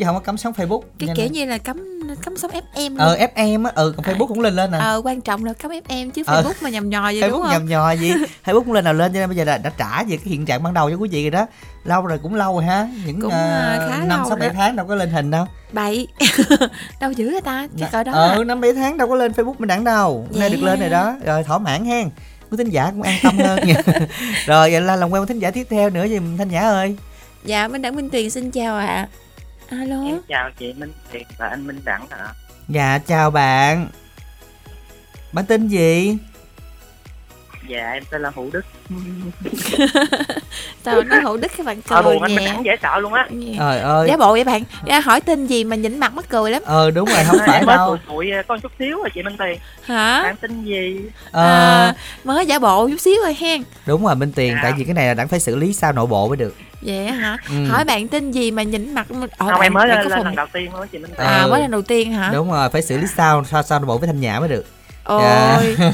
chứ 0.00 0.06
không 0.06 0.14
có 0.14 0.20
cấm 0.20 0.36
sóng 0.36 0.52
Facebook. 0.52 0.80
Cái 0.98 1.08
kiểu 1.16 1.26
như 1.26 1.44
là 1.44 1.58
cấm 1.58 2.00
cấm 2.24 2.36
sóng 2.36 2.50
FM 2.50 2.88
luôn. 2.90 2.98
ờ 2.98 3.18
FM 3.34 3.64
á 3.64 3.72
ừ 3.74 3.94
còn 3.96 4.06
Facebook 4.06 4.26
à, 4.26 4.28
cũng 4.28 4.40
lên 4.40 4.56
lên 4.56 4.70
nè. 4.70 4.78
Ờ 4.78 5.00
quan 5.04 5.20
trọng 5.20 5.44
là 5.44 5.52
cấm 5.52 5.70
FM 5.70 6.10
chứ 6.10 6.22
Facebook 6.22 6.42
ờ, 6.42 6.52
mà 6.60 6.70
nhầm 6.70 6.90
nhò 6.90 7.02
vậy 7.02 7.14
Facebook 7.14 7.30
đúng 7.30 7.42
không? 7.42 7.50
nhầm 7.50 7.66
nhò 7.66 7.92
gì? 7.92 8.12
Facebook 8.44 8.64
cũng 8.64 8.72
lên 8.72 8.84
nào 8.84 8.94
lên 8.94 9.12
cho 9.12 9.20
nên 9.20 9.28
bây 9.28 9.36
giờ 9.36 9.44
đã, 9.44 9.58
đã 9.58 9.70
trả 9.78 10.02
về 10.02 10.16
cái 10.16 10.24
hiện 10.24 10.46
trạng 10.46 10.62
ban 10.62 10.74
đầu 10.74 10.90
cho 10.90 10.96
quý 10.96 11.08
vị 11.12 11.22
rồi 11.22 11.30
đó. 11.30 11.46
Lâu 11.84 12.06
rồi 12.06 12.18
cũng 12.22 12.34
lâu 12.34 12.54
rồi 12.54 12.64
ha. 12.64 12.88
Những 13.06 13.20
cũng 13.20 13.30
uh, 13.30 14.06
năm 14.06 14.24
sáu 14.28 14.36
bảy 14.36 14.50
tháng 14.50 14.76
đâu 14.76 14.86
có 14.86 14.94
lên 14.94 15.10
hình 15.10 15.30
đâu. 15.30 15.46
Bảy. 15.72 16.06
Đâu 17.00 17.12
dữ 17.12 17.28
người 17.30 17.40
ta? 17.40 17.68
Chứ 17.78 17.84
cỡ 17.92 18.04
đó 18.04 18.12
ờ 18.12 18.44
năm 18.44 18.60
bảy 18.60 18.74
tháng 18.74 18.96
đâu 18.96 19.08
có 19.08 19.14
lên 19.14 19.32
Facebook 19.32 19.54
mình 19.58 19.68
đẳng 19.68 19.84
đâu. 19.84 20.26
Yeah. 20.30 20.40
nay 20.40 20.50
được 20.50 20.62
lên 20.62 20.80
rồi 20.80 20.90
đó. 20.90 21.16
Rồi 21.24 21.44
thỏa 21.44 21.58
mãn 21.58 21.84
hen. 21.84 22.10
Quý 22.50 22.56
thính 22.56 22.70
giả 22.70 22.90
cũng 22.90 23.02
an 23.02 23.18
tâm 23.22 23.38
hơn. 23.38 23.60
Rồi 24.46 24.70
vậy 24.70 24.80
là 24.80 24.96
làm 24.96 25.10
quen 25.10 25.20
với 25.20 25.26
thính 25.26 25.38
giả 25.38 25.50
tiếp 25.50 25.66
theo 25.70 25.90
nữa 25.90 26.04
gì 26.04 26.18
thanh 26.38 26.48
giả 26.48 26.60
ơi. 26.60 26.96
Dạ 27.44 27.68
minh 27.68 27.82
đẳng 27.82 27.96
minh 27.96 28.10
tuyền 28.10 28.30
xin 28.30 28.50
chào 28.50 28.76
ạ. 28.76 28.86
à. 28.86 29.08
Alo. 29.70 30.04
Em 30.06 30.20
chào 30.28 30.50
chị 30.58 30.72
Minh 30.72 30.92
Thiệt 31.12 31.22
và 31.38 31.48
anh 31.48 31.66
Minh 31.66 31.80
Đẳng 31.84 32.06
ạ. 32.10 32.18
À. 32.20 32.34
Dạ 32.68 32.98
chào 33.06 33.30
bạn. 33.30 33.88
Bạn 35.32 35.44
tên 35.46 35.68
gì? 35.68 36.16
Dạ 37.68 37.90
em 37.90 38.02
tên 38.10 38.22
là 38.22 38.30
Hữu 38.34 38.50
Đức. 38.52 38.60
Sao 40.84 41.02
nói 41.02 41.20
Hữu 41.20 41.36
Đức 41.36 41.52
các 41.56 41.66
bạn 41.66 41.82
cười 41.82 42.18
ờ, 42.20 42.28
nhẹ. 42.28 42.46
Anh 42.46 42.62
dễ 42.64 42.76
sợ 42.82 42.98
luôn 42.98 43.12
á. 43.12 43.28
Trời 43.58 43.78
ơi. 43.78 44.08
Giả 44.08 44.16
bộ 44.16 44.32
vậy 44.32 44.44
bạn. 44.44 44.62
Ra 44.86 45.00
hỏi 45.00 45.20
tên 45.20 45.46
gì 45.46 45.64
mà 45.64 45.76
nhìn 45.76 45.98
mặt 45.98 46.14
mắc 46.14 46.24
cười 46.28 46.50
lắm. 46.50 46.62
Ờ 46.66 46.90
đúng 46.90 47.08
rồi, 47.08 47.24
không 47.26 47.38
phải 47.46 47.62
mới 47.66 47.76
đâu. 47.76 47.96
Tuổi 48.08 48.30
con 48.48 48.60
chút 48.60 48.72
xíu 48.78 48.96
rồi 48.96 49.08
chị 49.14 49.22
Minh 49.22 49.36
Tiền. 49.38 49.58
Hả? 49.82 50.22
Bạn 50.22 50.36
tên 50.40 50.64
gì? 50.64 51.00
Ờ 51.30 51.86
à, 51.86 51.94
mới 52.24 52.46
giả 52.46 52.58
bộ 52.58 52.88
chút 52.88 53.00
xíu 53.00 53.16
rồi 53.24 53.36
hen. 53.40 53.62
Đúng 53.86 54.04
rồi 54.06 54.14
Minh 54.14 54.32
Tiền, 54.32 54.54
à. 54.54 54.60
tại 54.62 54.72
vì 54.78 54.84
cái 54.84 54.94
này 54.94 55.06
là 55.06 55.14
đang 55.14 55.28
phải 55.28 55.40
xử 55.40 55.56
lý 55.56 55.72
sao 55.72 55.92
nội 55.92 56.06
bộ 56.06 56.28
mới 56.28 56.36
được 56.36 56.54
vậy 56.80 57.06
hả? 57.06 57.36
Ừ. 57.48 57.64
hỏi 57.68 57.84
bạn 57.84 58.08
tên 58.08 58.30
gì 58.30 58.50
mà 58.50 58.62
nhìn 58.62 58.94
mặt 58.94 59.06
ở 59.38 59.50
không 59.50 59.60
em 59.60 59.74
mới 59.74 59.88
lên, 59.88 60.06
lên 60.08 60.24
lần 60.24 60.36
đầu 60.36 60.46
tiên 60.52 60.70
thôi 60.72 60.86
chị 60.92 60.98
Minh 60.98 61.10
Tiền 61.16 61.26
à 61.26 61.42
ừ. 61.42 61.50
mới 61.50 61.60
lần 61.60 61.70
đầu 61.70 61.82
tiên 61.82 62.12
hả? 62.12 62.30
Đúng 62.32 62.50
rồi 62.50 62.70
phải 62.70 62.82
xử 62.82 62.98
lý 62.98 63.06
sao 63.16 63.44
sao 63.44 63.62
sao 63.62 63.78
bộ 63.78 63.98
với 63.98 64.06
thanh 64.06 64.20
nhã 64.20 64.40
mới 64.40 64.48
được. 64.48 64.66
Ôi. 65.04 65.76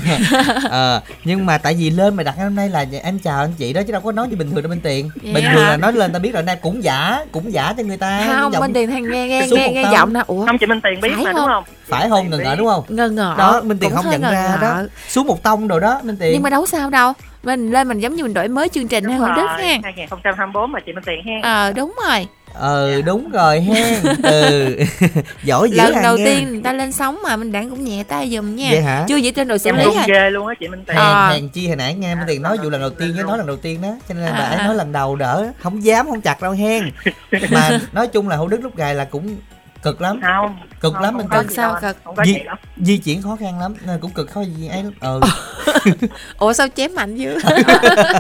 Ờ, 0.71 1.01
nhưng 1.25 1.47
mà 1.47 1.59
tại 1.59 1.75
vì 1.79 1.91
lên 1.91 2.17
mà 2.17 2.23
đặt 2.23 2.35
hôm 2.39 2.55
nay 2.55 2.69
là 2.69 2.85
em 3.03 3.19
chào 3.19 3.39
anh 3.41 3.53
chị 3.59 3.73
đó 3.73 3.83
chứ 3.87 3.93
đâu 3.93 4.01
có 4.01 4.13
nói 4.13 4.29
gì 4.29 4.37
bình 4.37 4.51
thường 4.51 4.63
đâu 4.63 4.71
bên 4.71 4.81
tiền. 4.81 5.11
Yeah. 5.23 5.35
bình 5.35 5.45
thường 5.53 5.65
là 5.65 5.77
nói 5.77 5.93
lên 5.93 6.13
ta 6.13 6.19
biết 6.19 6.35
rồi 6.35 6.43
nay 6.43 6.57
cũng 6.57 6.85
giả 6.85 7.25
cũng 7.33 7.53
giả 7.53 7.75
cho 7.77 7.83
người 7.83 7.97
ta 7.97 8.39
không 8.41 8.53
giọng, 8.53 8.61
bên 8.63 8.73
tiền 8.73 8.91
thằng 8.91 9.11
nghe 9.11 9.29
nghe 9.29 9.47
nghe, 9.51 9.69
nghe 9.69 9.85
giọng 9.93 10.13
nè. 10.13 10.21
Ủa 10.27 10.47
không 10.47 10.59
chị 10.59 10.67
minh 10.67 10.81
tiền 10.81 11.01
biết 11.01 11.11
phải 11.15 11.25
mà 11.25 11.33
đúng 11.33 11.47
không? 11.47 11.65
phải 11.89 12.09
không 12.09 12.31
ngờ 12.31 12.39
ngợ 12.39 12.57
đúng 12.57 12.67
không? 12.67 12.85
Ngờ 12.89 13.09
ngợ 13.09 13.35
đó 13.39 13.61
minh 13.65 13.79
tiền 13.79 13.91
không 13.91 14.11
nhận 14.11 14.23
ra 14.23 14.31
ngờ. 14.31 14.59
đó. 14.61 14.83
Xuống 15.09 15.27
một 15.27 15.43
tông 15.43 15.69
rồi 15.69 15.81
đó 15.81 16.01
minh 16.03 16.17
tiền. 16.17 16.33
Nhưng 16.33 16.43
mà 16.43 16.51
đâu 16.51 16.67
sao 16.67 16.91
đâu 16.91 17.13
mình 17.47 17.71
lên 17.71 17.89
mình 17.89 17.99
giống 17.99 18.15
như 18.15 18.23
mình 18.25 18.35
đổi 18.35 18.49
mới 18.49 18.69
chương 18.69 18.89
trình 18.89 19.05
hay 19.05 19.19
hơn 19.19 19.31
đức 19.37 19.47
ha. 19.47 19.79
2024 19.83 20.73
mà 20.73 20.81
chị 20.81 20.93
minh 20.93 21.05
tiền 21.07 21.21
ha 21.27 21.33
ờ 21.43 21.73
đúng 21.73 21.95
rồi. 22.09 22.27
Ừ 22.61 23.03
đúng 23.07 23.31
rồi 23.31 23.61
hen. 23.61 24.03
Ừ. 24.23 24.77
Giỏi 25.45 25.71
dữ 25.71 25.77
lần 25.77 26.03
đầu 26.03 26.17
nghe. 26.17 26.25
tiên 26.25 26.49
người 26.51 26.61
ta 26.63 26.73
lên 26.73 26.93
sóng 26.93 27.19
mà 27.23 27.37
mình 27.37 27.53
đảng 27.53 27.71
cũng 27.71 27.85
nhẹ 27.85 28.05
tay 28.09 28.31
giùm 28.31 28.57
nha. 28.57 28.69
Vậy 28.71 28.83
hả? 28.83 29.05
Chưa 29.09 29.19
vậy 29.23 29.33
trên 29.37 29.49
đội 29.49 29.59
xử 29.59 29.73
lý 29.73 29.85
hả? 29.95 30.05
ghê 30.09 30.31
luôn 30.31 30.47
á 30.47 30.55
chị 30.61 30.69
minh 30.69 30.85
tiền. 30.87 30.97
À. 30.97 31.31
hèn 31.31 31.49
chi 31.49 31.67
hồi 31.67 31.77
nãy 31.77 31.95
nghe 31.95 32.15
minh 32.15 32.25
tiền 32.29 32.43
nói 32.43 32.57
vụ 32.63 32.71
lần 32.71 32.81
đầu 32.81 32.91
tiên 32.91 33.13
với 33.15 33.25
nói 33.25 33.39
lần 33.39 33.47
đầu 33.47 33.57
tiên 33.57 33.83
đó 33.83 33.89
cho 34.09 34.15
nên 34.15 34.25
là 34.25 34.31
à. 34.33 34.39
bà 34.39 34.57
ấy 34.57 34.67
nói 34.67 34.75
lần 34.75 34.93
đầu 34.93 35.17
đỡ 35.17 35.47
không 35.59 35.85
dám 35.85 36.07
không 36.07 36.21
chặt 36.21 36.43
đâu 36.43 36.53
hen. 36.53 36.91
Mà 37.51 37.79
nói 37.93 38.07
chung 38.07 38.29
là 38.29 38.37
hữu 38.37 38.49
đức 38.49 38.61
lúc 38.63 38.77
gài 38.77 38.95
là 38.95 39.05
cũng 39.05 39.37
cực 39.87 40.01
lắm. 40.01 40.21
Không. 40.23 40.59
Cực 40.81 40.93
không, 40.93 41.03
lắm 41.03 41.17
mình 41.17 41.29
cực 41.29 41.51
sao 41.51 41.79
cực 41.83 41.97
di, 42.25 42.39
di 42.77 42.99
chuyển 42.99 43.23
khó 43.23 43.37
khăn 43.41 43.61
lắm 43.61 43.75
nên 43.87 44.01
cũng 44.01 44.11
cực 44.11 44.31
khó 44.31 44.41
gì 44.41 44.69
ấy 44.69 44.83
lắm. 44.83 44.93
Ừ. 45.01 45.21
Ủa 46.39 46.53
sao 46.53 46.67
chém 46.77 46.95
mạnh 46.95 47.17
dữ? 47.17 47.39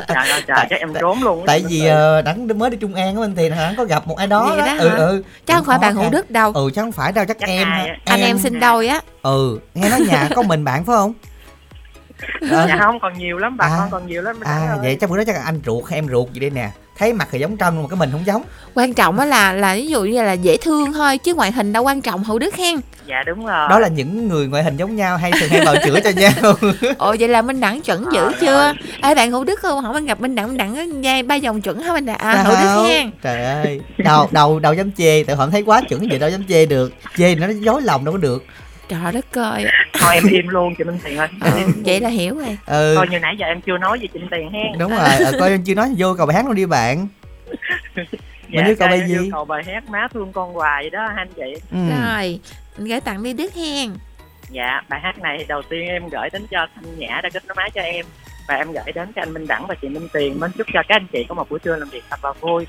Trời 0.08 0.28
ơi 0.30 0.42
trời 0.46 0.66
chắc 0.70 0.80
em 0.80 0.94
trốn 1.00 1.22
luôn 1.22 1.44
tại 1.46 1.64
vì 1.68 1.80
uh, 1.80 2.24
đắng 2.24 2.58
mới 2.58 2.70
đi 2.70 2.76
trung 2.76 2.94
an 2.94 3.16
của 3.16 3.22
anh 3.22 3.34
thì 3.36 3.48
hắn 3.50 3.76
có 3.76 3.84
gặp 3.84 4.06
một 4.06 4.18
ai 4.18 4.26
đó, 4.26 4.54
đó. 4.58 4.74
ừ 4.78 4.90
ừ. 4.96 5.22
Chắc 5.46 5.56
không 5.56 5.64
phải 5.64 5.78
bạn 5.78 5.94
hữu 5.94 6.10
đức 6.10 6.30
đâu. 6.30 6.52
Ừ 6.52 6.70
chắc 6.74 6.82
không 6.82 6.92
phải 6.92 7.12
đâu 7.12 7.24
chắc, 7.28 7.36
chắc 7.40 7.48
em, 7.48 7.68
em 7.68 7.96
anh 8.04 8.20
em 8.20 8.38
sinh 8.38 8.60
đôi 8.60 8.88
á. 8.88 9.00
Ừ 9.22 9.58
nghe 9.74 9.90
nói 9.90 10.00
nhà 10.00 10.28
có 10.34 10.42
mình 10.42 10.64
bạn 10.64 10.84
phải 10.84 10.96
không? 10.96 11.12
Ờ. 12.50 12.66
dạ 12.68 12.78
không 12.80 13.00
còn 13.00 13.18
nhiều 13.18 13.38
lắm 13.38 13.56
bà 13.56 13.64
à, 13.66 13.76
con 13.78 13.90
còn 13.90 14.06
nhiều 14.06 14.22
lắm 14.22 14.40
à 14.40 14.76
vậy 14.82 14.96
chắc 15.00 15.10
bữa 15.10 15.16
đó 15.16 15.22
chắc 15.26 15.36
là 15.36 15.42
anh 15.42 15.60
ruột 15.66 15.84
hay 15.90 15.98
em 15.98 16.08
ruột 16.08 16.32
gì 16.32 16.40
đây 16.40 16.50
nè 16.50 16.70
thấy 16.98 17.12
mặt 17.12 17.28
thì 17.30 17.38
giống 17.38 17.58
trân 17.58 17.82
mà 17.82 17.88
cái 17.88 17.96
mình 17.96 18.10
không 18.12 18.26
giống. 18.26 18.42
Quan 18.74 18.94
trọng 18.94 19.18
á 19.18 19.26
là 19.26 19.52
là 19.52 19.74
ví 19.74 19.86
dụ 19.88 20.04
như 20.04 20.22
là 20.22 20.32
dễ 20.32 20.56
thương 20.56 20.92
thôi 20.92 21.18
chứ 21.18 21.34
ngoại 21.34 21.52
hình 21.52 21.72
đâu 21.72 21.82
quan 21.82 22.00
trọng 22.00 22.24
hữu 22.24 22.38
đức 22.38 22.56
hen. 22.56 22.76
Dạ 23.06 23.22
đúng 23.26 23.46
rồi. 23.46 23.68
Đó 23.70 23.78
là 23.78 23.88
những 23.88 24.28
người 24.28 24.46
ngoại 24.46 24.62
hình 24.62 24.76
giống 24.76 24.96
nhau 24.96 25.16
hay 25.16 25.32
thường 25.40 25.50
hay 25.50 25.64
bào 25.64 25.74
chữa 25.84 26.00
cho 26.04 26.10
nhau. 26.10 26.54
Ồ 26.98 27.16
vậy 27.18 27.28
là 27.28 27.42
minh 27.42 27.60
đẳng 27.60 27.80
chuẩn 27.80 28.04
dữ 28.12 28.26
à, 28.26 28.32
chưa? 28.40 28.72
ai 29.00 29.14
bạn 29.14 29.30
hữu 29.30 29.44
đức 29.44 29.60
không? 29.60 29.80
Hỏi 29.80 29.94
mình 29.94 30.06
gặp 30.06 30.20
minh 30.20 30.34
đẳng 30.34 30.48
minh 30.48 30.56
đẳng 30.56 31.04
dây 31.04 31.22
ba 31.22 31.34
dòng 31.34 31.60
chuẩn 31.60 31.82
hả 31.82 31.92
minh 31.92 32.06
đẳng? 32.06 32.18
À, 32.18 32.42
hữu 32.42 32.56
đức 32.62 32.88
hen. 32.88 33.10
trời 33.22 33.44
ơi. 33.44 33.80
Đầu 33.98 34.28
đầu 34.30 34.58
đầu 34.58 34.74
dám 34.74 34.90
chê 34.92 35.24
tại 35.24 35.36
họ 35.36 35.46
thấy 35.46 35.62
quá 35.62 35.80
chuẩn 35.88 36.08
vậy 36.08 36.18
đâu 36.18 36.30
dám 36.30 36.44
chê 36.48 36.66
được. 36.66 36.92
Chê 37.16 37.34
nó 37.34 37.46
dối 37.60 37.82
lòng 37.82 38.04
đâu 38.04 38.12
có 38.12 38.18
được 38.18 38.44
trời 38.88 39.12
đất 39.12 39.38
ơi. 39.38 39.66
Thôi 40.00 40.14
em 40.14 40.24
im 40.30 40.48
luôn 40.48 40.74
chị 40.78 40.84
minh 40.84 40.98
tiền 41.04 41.16
ơi. 41.18 41.28
Ừ, 41.40 41.50
vậy 41.84 42.00
là 42.00 42.08
hiểu 42.08 42.34
rồi. 42.34 42.58
Ừ. 42.66 42.94
coi 42.96 43.08
như 43.08 43.18
nãy 43.18 43.36
giờ 43.38 43.46
em 43.46 43.60
chưa 43.60 43.78
nói 43.78 44.00
gì 44.00 44.06
chị 44.12 44.18
minh 44.18 44.28
tiền 44.30 44.50
hen 44.50 44.78
đúng 44.78 44.90
rồi 44.90 45.00
à, 45.00 45.30
coi 45.40 45.50
em 45.50 45.64
chưa 45.64 45.74
nói 45.74 45.88
vô 45.98 46.14
cầu 46.18 46.26
bài 46.26 46.36
hát 46.36 46.46
luôn 46.46 46.54
đi 46.54 46.66
bạn. 46.66 47.08
Dạ, 48.48 48.62
mình 48.62 48.76
cầu 48.76 48.88
bài 48.88 49.02
gì? 49.08 49.30
cầu 49.32 49.44
bài 49.44 49.62
hát 49.66 49.88
má 49.90 50.08
thương 50.14 50.32
con 50.32 50.52
hoài 50.52 50.82
vậy 50.82 50.90
đó 50.90 51.08
anh 51.16 51.28
chị. 51.36 51.54
Ừ. 51.72 51.78
rồi 51.90 52.40
gửi 52.76 53.00
tặng 53.00 53.22
đi 53.22 53.32
đức 53.32 53.54
hen 53.54 53.90
dạ 54.50 54.82
bài 54.88 55.00
hát 55.02 55.18
này 55.18 55.44
đầu 55.48 55.62
tiên 55.62 55.88
em 55.88 56.08
gửi 56.08 56.28
đến 56.32 56.46
cho 56.50 56.66
thanh 56.74 56.98
nhã 56.98 57.20
đã 57.22 57.28
kết 57.32 57.46
nối 57.46 57.54
máy 57.56 57.70
cho 57.74 57.80
em. 57.80 58.06
Và 58.48 58.54
em 58.54 58.72
gửi 58.72 58.92
đến 58.94 59.12
cho 59.16 59.22
anh 59.22 59.34
minh 59.34 59.46
đẳng 59.46 59.66
và 59.66 59.74
chị 59.74 59.88
minh 59.88 60.08
tiền. 60.12 60.40
Mến 60.40 60.50
chúc 60.58 60.66
cho 60.72 60.82
các 60.88 60.96
anh 60.96 61.06
chị 61.12 61.24
có 61.28 61.34
một 61.34 61.50
buổi 61.50 61.58
trưa 61.58 61.76
làm 61.76 61.88
việc 61.88 62.04
thật 62.10 62.24
là 62.24 62.32
vui. 62.40 62.66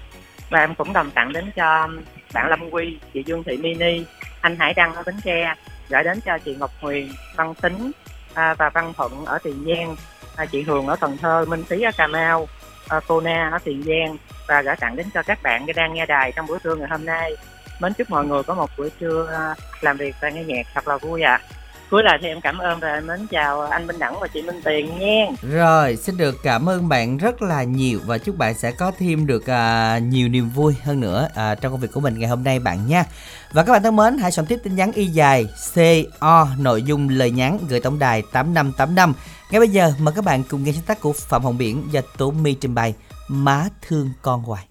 Và 0.50 0.60
em 0.60 0.76
cũng 0.76 0.94
đồng 0.94 1.12
tặng 1.12 1.34
đến 1.34 1.46
cho 1.56 1.88
bạn 2.34 2.50
lâm 2.50 2.70
quy 2.70 2.98
chị 3.14 3.24
dương 3.26 3.44
thị 3.44 3.58
mini 3.58 4.04
anh 4.42 4.56
Hải 4.60 4.74
Đăng 4.74 4.96
ở 4.96 5.04
Bến 5.06 5.16
Tre 5.24 5.54
gửi 5.90 6.04
đến 6.04 6.20
cho 6.26 6.38
chị 6.38 6.56
Ngọc 6.56 6.72
Huyền 6.82 7.14
Văn 7.36 7.54
Tính 7.56 7.92
à, 8.34 8.54
và 8.54 8.70
Văn 8.70 8.94
Thuận 8.98 9.26
ở 9.26 9.38
Tiền 9.44 9.66
Giang 9.68 9.96
à, 10.36 10.46
chị 10.46 10.62
Hường 10.62 10.88
ở 10.88 10.96
Cần 10.96 11.18
Thơ 11.18 11.46
Minh 11.48 11.64
Tý 11.70 11.82
ở 11.82 11.92
Cà 11.98 12.08
Mau 12.08 12.48
à, 12.88 13.00
cô 13.08 13.22
Na 13.22 13.50
ở 13.52 13.60
Tiền 13.64 13.84
Giang 13.84 14.18
và 14.48 14.62
gửi 14.62 14.76
tặng 14.76 14.96
đến 14.96 15.08
cho 15.14 15.24
các 15.24 15.44
bạn 15.44 15.66
đang 15.76 15.94
nghe 15.94 16.06
đài 16.06 16.32
trong 16.32 16.48
buổi 16.48 16.60
trưa 16.64 16.76
ngày 16.76 16.90
hôm 16.90 17.06
nay. 17.06 17.36
Mến 17.80 17.94
chúc 17.94 18.10
mọi 18.10 18.26
người 18.26 18.44
có 18.44 18.54
một 18.54 18.70
buổi 18.78 18.90
trưa 19.00 19.28
à, 19.32 19.56
làm 19.82 19.98
việc 19.98 20.16
và 20.22 20.30
nghe 20.30 20.44
nhạc 20.44 20.68
thật 20.74 20.88
là 20.88 20.98
vui 20.98 21.22
ạ. 21.22 21.40
à 21.44 21.57
cuối 21.92 22.04
lời 22.04 22.18
thì 22.22 22.28
em 22.28 22.42
cảm 22.42 22.58
ơn 22.58 22.80
và 22.80 23.02
mến 23.06 23.28
chào 23.28 23.62
anh 23.62 23.88
Minh 23.88 24.00
Đẳng 24.00 24.20
và 24.20 24.28
chị 24.28 24.42
Minh 24.42 24.62
Tiền 24.66 25.00
nha. 25.00 25.26
Rồi 25.42 25.96
xin 25.96 26.18
được 26.18 26.36
cảm 26.44 26.70
ơn 26.70 26.90
bạn 26.90 27.18
rất 27.18 27.42
là 27.42 27.64
nhiều 27.64 28.00
và 28.06 28.18
chúc 28.18 28.38
bạn 28.38 28.54
sẽ 28.54 28.72
có 28.72 28.92
thêm 29.00 29.28
được 29.28 29.50
à, 29.50 29.98
nhiều 29.98 30.30
niềm 30.30 30.50
vui 30.50 30.76
hơn 30.84 31.00
nữa 31.00 31.28
à, 31.36 31.56
trong 31.56 31.72
công 31.72 31.82
việc 31.82 31.92
của 31.94 32.00
mình 32.00 32.20
ngày 32.20 32.30
hôm 32.30 32.44
nay 32.44 32.60
bạn 32.60 32.88
nha. 32.88 33.04
Và 33.52 33.64
các 33.64 33.72
bạn 33.74 33.84
thân 33.84 33.96
mến 33.96 34.18
hãy 34.18 34.32
soạn 34.32 34.46
tiếp 34.46 34.60
tin 34.64 34.76
nhắn 34.76 34.92
y 34.92 35.06
dài 35.06 35.48
CO 35.76 36.48
nội 36.60 36.84
dung 36.84 37.10
lời 37.10 37.32
nhắn 37.32 37.60
gửi 37.70 37.80
tổng 37.80 38.00
đài 38.00 38.24
8585 38.32 39.14
ngay 39.52 39.60
bây 39.60 39.70
giờ 39.70 39.94
mời 40.00 40.14
các 40.16 40.26
bạn 40.26 40.44
cùng 40.44 40.64
nghe 40.64 40.72
sáng 40.72 40.84
tác 40.84 41.02
của 41.02 41.14
Phạm 41.14 41.44
Hồng 41.44 41.58
Biển 41.58 41.88
và 41.92 42.02
Tố 42.18 42.32
My 42.32 42.54
trình 42.54 42.76
bày 42.76 42.94
Má 43.28 43.68
thương 43.82 44.10
con 44.22 44.44
hoài. 44.44 44.68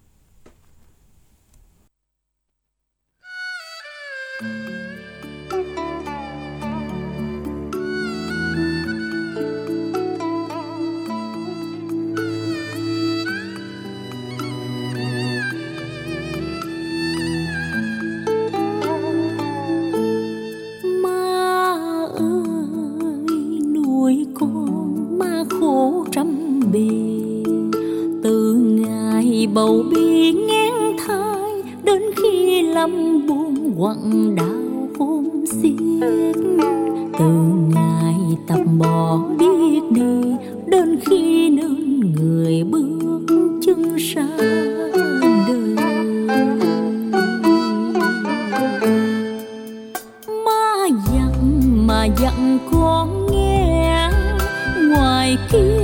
Bầu 29.55 29.85
bi 29.95 30.33
ngang 30.33 30.97
thai, 31.07 31.63
đến 31.83 32.03
khi 32.17 32.63
lâm 32.63 33.27
buông 33.27 33.75
quặng 33.79 34.35
đau 34.37 34.89
hôn 34.99 35.45
xiết. 35.47 35.73
Từ 37.19 37.25
ngày 37.75 38.21
tập 38.47 38.61
bỏ 38.79 39.19
biết 39.39 39.81
đi, 39.91 40.35
đến 40.67 40.99
khi 41.07 41.51
nương 41.51 42.01
người 42.01 42.65
bước 42.65 43.27
chân 43.67 43.97
xa 43.99 44.27
đời 45.49 45.77
ma 50.45 50.87
dặn, 51.13 51.33
mà 51.87 52.07
dặn 52.21 52.59
con 52.73 53.27
nghe, 53.33 54.11
ngoài 54.89 55.39
kia 55.53 55.76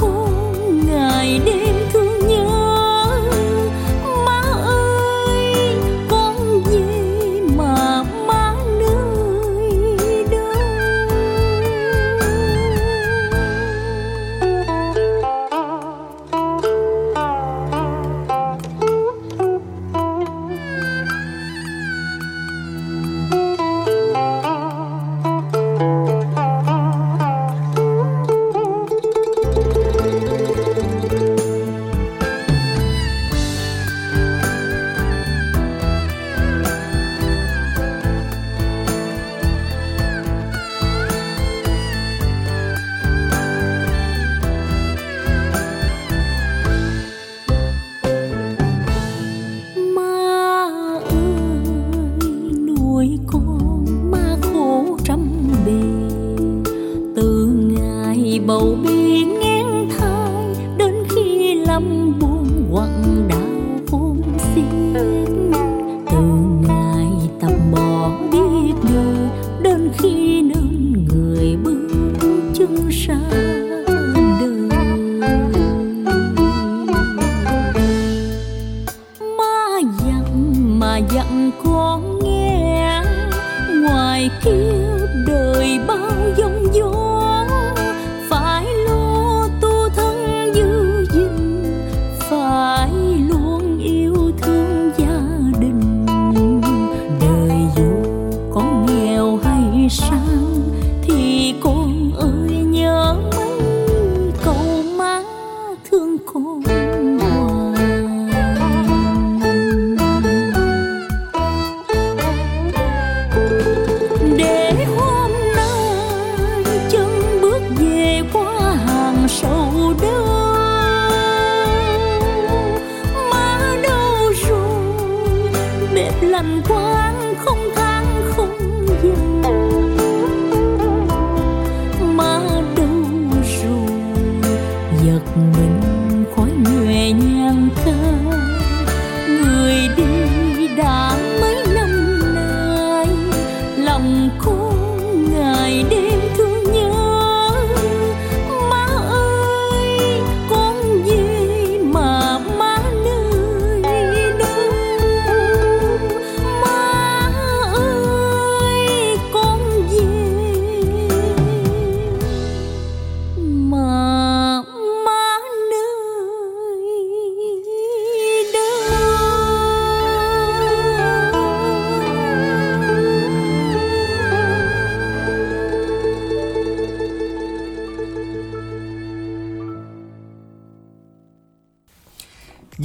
cùng 0.00 0.86
ngày 0.86 1.40
đêm 1.46 1.83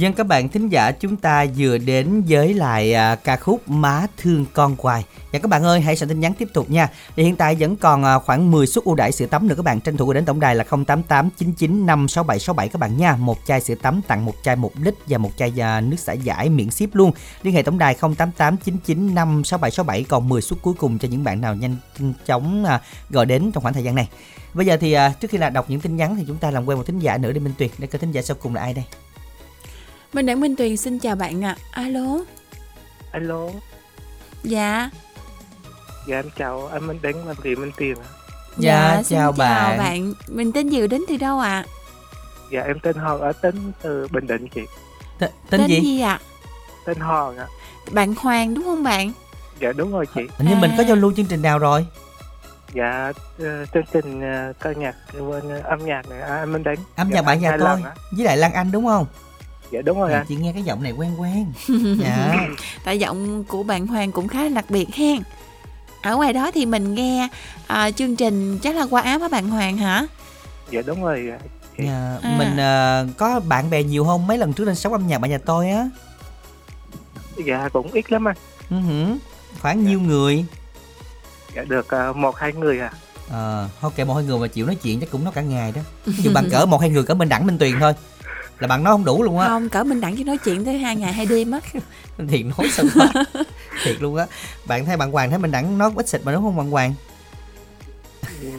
Dân 0.00 0.12
các 0.12 0.26
bạn 0.26 0.48
thính 0.48 0.68
giả 0.68 0.92
chúng 0.92 1.16
ta 1.16 1.46
vừa 1.56 1.78
đến 1.78 2.22
với 2.28 2.54
lại 2.54 2.94
à, 2.94 3.14
ca 3.14 3.36
khúc 3.36 3.68
Má 3.68 4.06
thương 4.16 4.44
con 4.52 4.76
hoài. 4.78 5.04
Và 5.32 5.38
các 5.38 5.48
bạn 5.48 5.62
ơi 5.62 5.80
hãy 5.80 5.96
soạn 5.96 6.08
tin 6.08 6.20
nhắn 6.20 6.34
tiếp 6.34 6.48
tục 6.54 6.70
nha. 6.70 6.88
Thì 7.16 7.22
hiện 7.22 7.36
tại 7.36 7.54
vẫn 7.54 7.76
còn 7.76 8.04
à, 8.04 8.18
khoảng 8.18 8.50
10 8.50 8.66
suất 8.66 8.84
ưu 8.84 8.94
đãi 8.94 9.12
sữa 9.12 9.26
tắm 9.26 9.48
nữa 9.48 9.54
các 9.54 9.64
bạn 9.64 9.80
tranh 9.80 9.96
thủ 9.96 10.12
đến 10.12 10.24
tổng 10.24 10.40
đài 10.40 10.54
là 10.54 10.64
0889956767 10.64 12.68
các 12.68 12.78
bạn 12.78 12.96
nha. 12.96 13.16
Một 13.16 13.38
chai 13.46 13.60
sữa 13.60 13.74
tắm 13.82 14.00
tặng 14.08 14.24
một 14.24 14.34
chai 14.44 14.56
1 14.56 14.72
lít 14.82 14.94
và 15.06 15.18
một 15.18 15.30
chai 15.36 15.52
à, 15.60 15.80
nước 15.80 15.96
xả 15.98 16.12
giải 16.12 16.48
miễn 16.48 16.70
ship 16.70 16.94
luôn. 16.94 17.12
Liên 17.42 17.54
hệ 17.54 17.62
tổng 17.62 17.78
đài 17.78 17.94
0889956767 17.94 20.04
còn 20.08 20.28
10 20.28 20.42
suất 20.42 20.62
cuối 20.62 20.74
cùng 20.78 20.98
cho 20.98 21.08
những 21.08 21.24
bạn 21.24 21.40
nào 21.40 21.54
nhanh 21.54 21.76
chóng 22.26 22.64
à, 22.64 22.80
gọi 23.10 23.26
đến 23.26 23.50
trong 23.52 23.62
khoảng 23.62 23.74
thời 23.74 23.84
gian 23.84 23.94
này. 23.94 24.08
Bây 24.54 24.66
giờ 24.66 24.76
thì 24.80 24.92
à, 24.92 25.12
trước 25.20 25.30
khi 25.30 25.38
là 25.38 25.50
đọc 25.50 25.70
những 25.70 25.80
tin 25.80 25.96
nhắn 25.96 26.16
thì 26.16 26.24
chúng 26.26 26.36
ta 26.36 26.50
làm 26.50 26.66
quen 26.66 26.78
một 26.78 26.84
thính 26.86 26.98
giả 26.98 27.18
nữa 27.18 27.32
đi 27.32 27.40
Minh 27.40 27.54
Tuyệt. 27.58 27.72
Để 27.78 27.86
coi 27.86 27.98
thính 27.98 28.12
giả 28.12 28.22
sau 28.22 28.36
cùng 28.40 28.54
là 28.54 28.60
ai 28.60 28.74
đây? 28.74 28.84
Minh 30.12 30.26
Đảng 30.26 30.40
Minh 30.40 30.56
Tuyền 30.56 30.76
xin 30.76 30.98
chào 30.98 31.16
bạn 31.16 31.44
ạ. 31.44 31.56
À. 31.70 31.82
Alo. 31.82 32.18
Alo. 33.12 33.46
Dạ. 34.42 34.90
Dạ 36.06 36.16
em 36.16 36.30
chào 36.36 36.66
anh 36.66 36.86
Minh 36.86 36.98
Đảng 37.02 37.24
và 37.24 37.34
chị 37.42 37.54
Minh 37.54 37.70
Tuyền 37.76 37.94
ạ. 37.98 38.08
Dạ, 38.58 39.02
dạ 39.04 39.18
chào 39.18 39.32
bạn. 39.32 39.68
chào 39.68 39.78
bạn. 39.78 40.14
Mình 40.28 40.52
tên 40.52 40.68
gì 40.68 40.86
đến 40.86 41.02
từ 41.08 41.16
đâu 41.16 41.38
ạ? 41.38 41.48
À? 41.48 41.64
Dạ 42.52 42.62
em 42.62 42.80
tên 42.80 42.96
Hòn 42.96 43.20
ở 43.20 43.32
tính 43.32 43.72
từ 43.82 44.08
Bình 44.10 44.26
Định 44.26 44.48
chị. 44.54 44.60
T- 45.20 45.28
tên, 45.50 45.66
gì? 45.66 45.80
gì 45.80 46.00
ạ? 46.00 46.20
À? 46.22 46.26
Tên 46.86 47.00
Hòn 47.00 47.36
ạ. 47.36 47.46
Bạn 47.90 48.14
Hoàng 48.14 48.54
đúng 48.54 48.64
không 48.64 48.82
bạn? 48.82 49.12
Dạ 49.60 49.72
đúng 49.72 49.92
rồi 49.92 50.06
chị. 50.14 50.20
Hình 50.38 50.48
như 50.48 50.54
mình 50.54 50.70
có 50.78 50.84
giao 50.84 50.96
lưu 50.96 51.12
chương 51.16 51.26
trình 51.26 51.42
nào 51.42 51.58
rồi? 51.58 51.86
Dạ 52.74 53.12
uh, 53.42 53.46
chương 53.74 53.84
trình 53.92 54.18
uh, 54.18 54.60
ca 54.60 54.72
nhạc 54.72 54.96
quên 55.12 55.62
âm 55.62 55.86
nhạc 55.86 56.08
này 56.08 56.20
à, 56.20 56.36
anh 56.36 56.52
Minh 56.52 56.62
Đảng. 56.62 56.76
Âm 56.96 57.10
nhạc 57.10 57.22
bạn 57.22 57.40
nhà 57.40 57.56
tôi 57.60 57.82
với 58.10 58.24
lại 58.24 58.36
Lan 58.36 58.52
Anh 58.52 58.72
đúng 58.72 58.86
không? 58.86 59.06
Dạ 59.70 59.82
đúng 59.82 60.00
rồi 60.00 60.12
à, 60.12 60.18
anh. 60.18 60.26
chị 60.26 60.36
nghe 60.36 60.52
cái 60.52 60.62
giọng 60.62 60.82
này 60.82 60.92
quen 60.92 61.20
quen. 61.20 61.46
Dạ. 62.00 62.48
Tại 62.84 62.98
giọng 62.98 63.44
của 63.44 63.62
bạn 63.62 63.86
Hoàng 63.86 64.12
cũng 64.12 64.28
khá 64.28 64.42
là 64.42 64.48
đặc 64.48 64.64
biệt 64.68 64.94
hen. 64.94 65.22
Ở 66.02 66.16
ngoài 66.16 66.32
đó 66.32 66.50
thì 66.54 66.66
mình 66.66 66.94
nghe 66.94 67.28
à, 67.66 67.90
chương 67.90 68.16
trình 68.16 68.58
chắc 68.58 68.76
là 68.76 68.86
qua 68.90 69.02
áp 69.02 69.20
á 69.20 69.28
bạn 69.28 69.48
Hoàng 69.48 69.76
hả? 69.76 70.06
Dạ 70.70 70.82
đúng 70.86 71.02
rồi. 71.02 71.32
Dạ, 71.78 72.18
à. 72.22 72.34
mình 72.38 72.56
à, 72.56 73.04
có 73.16 73.40
bạn 73.40 73.70
bè 73.70 73.82
nhiều 73.82 74.04
không? 74.04 74.26
Mấy 74.26 74.38
lần 74.38 74.52
trước 74.52 74.64
lên 74.64 74.74
sống 74.74 74.92
âm 74.92 75.06
nhạc 75.06 75.18
bạn 75.18 75.30
nhà 75.30 75.38
tôi 75.38 75.70
á. 75.70 75.88
Dạ 77.46 77.68
cũng 77.72 77.90
ít 77.92 78.12
lắm 78.12 78.28
anh. 78.28 78.36
Uh-huh. 78.70 79.16
khoảng 79.60 79.82
dạ. 79.82 79.88
nhiêu 79.88 80.00
người? 80.00 80.44
Dạ 81.56 81.64
được 81.68 81.86
uh, 82.10 82.16
một 82.16 82.36
hai 82.36 82.52
người 82.52 82.80
à. 82.80 82.92
Ờ 83.30 83.62
à, 83.64 83.68
ok 83.80 83.98
một 84.06 84.14
hai 84.14 84.24
người 84.24 84.38
mà 84.38 84.46
chịu 84.46 84.66
nói 84.66 84.74
chuyện 84.74 85.00
chắc 85.00 85.10
cũng 85.10 85.24
nói 85.24 85.32
cả 85.36 85.42
ngày 85.42 85.72
đó. 85.72 85.80
Dù 86.18 86.32
bạn 86.34 86.48
cỡ 86.50 86.66
một 86.66 86.80
hai 86.80 86.90
người 86.90 87.02
cỡ 87.02 87.14
mình 87.14 87.28
đẳng 87.28 87.46
minh 87.46 87.58
tuyền 87.58 87.80
thôi 87.80 87.92
là 88.60 88.68
bạn 88.68 88.84
nói 88.84 88.94
không 88.94 89.04
đủ 89.04 89.22
luôn 89.22 89.38
á. 89.38 89.48
Không 89.48 89.68
cỡ 89.68 89.84
mình 89.84 90.00
đặng 90.00 90.16
chứ 90.16 90.24
nói 90.24 90.38
chuyện 90.38 90.64
tới 90.64 90.78
hai 90.78 90.96
ngày 90.96 91.12
hai 91.12 91.26
đêm 91.26 91.50
á. 91.50 91.60
Thiệt 92.28 92.46
nói 92.46 92.68
sao 92.70 92.86
thiệt 93.84 94.02
luôn 94.02 94.16
á. 94.16 94.26
Bạn 94.66 94.86
thấy 94.86 94.96
bạn 94.96 95.12
hoàng 95.12 95.30
thấy 95.30 95.38
mình 95.38 95.50
đặng 95.50 95.78
nói 95.78 95.90
ít 95.96 96.08
xịt 96.08 96.20
mà 96.24 96.32
đúng 96.32 96.42
không 96.42 96.56
bạn 96.56 96.70
hoàng 96.70 96.94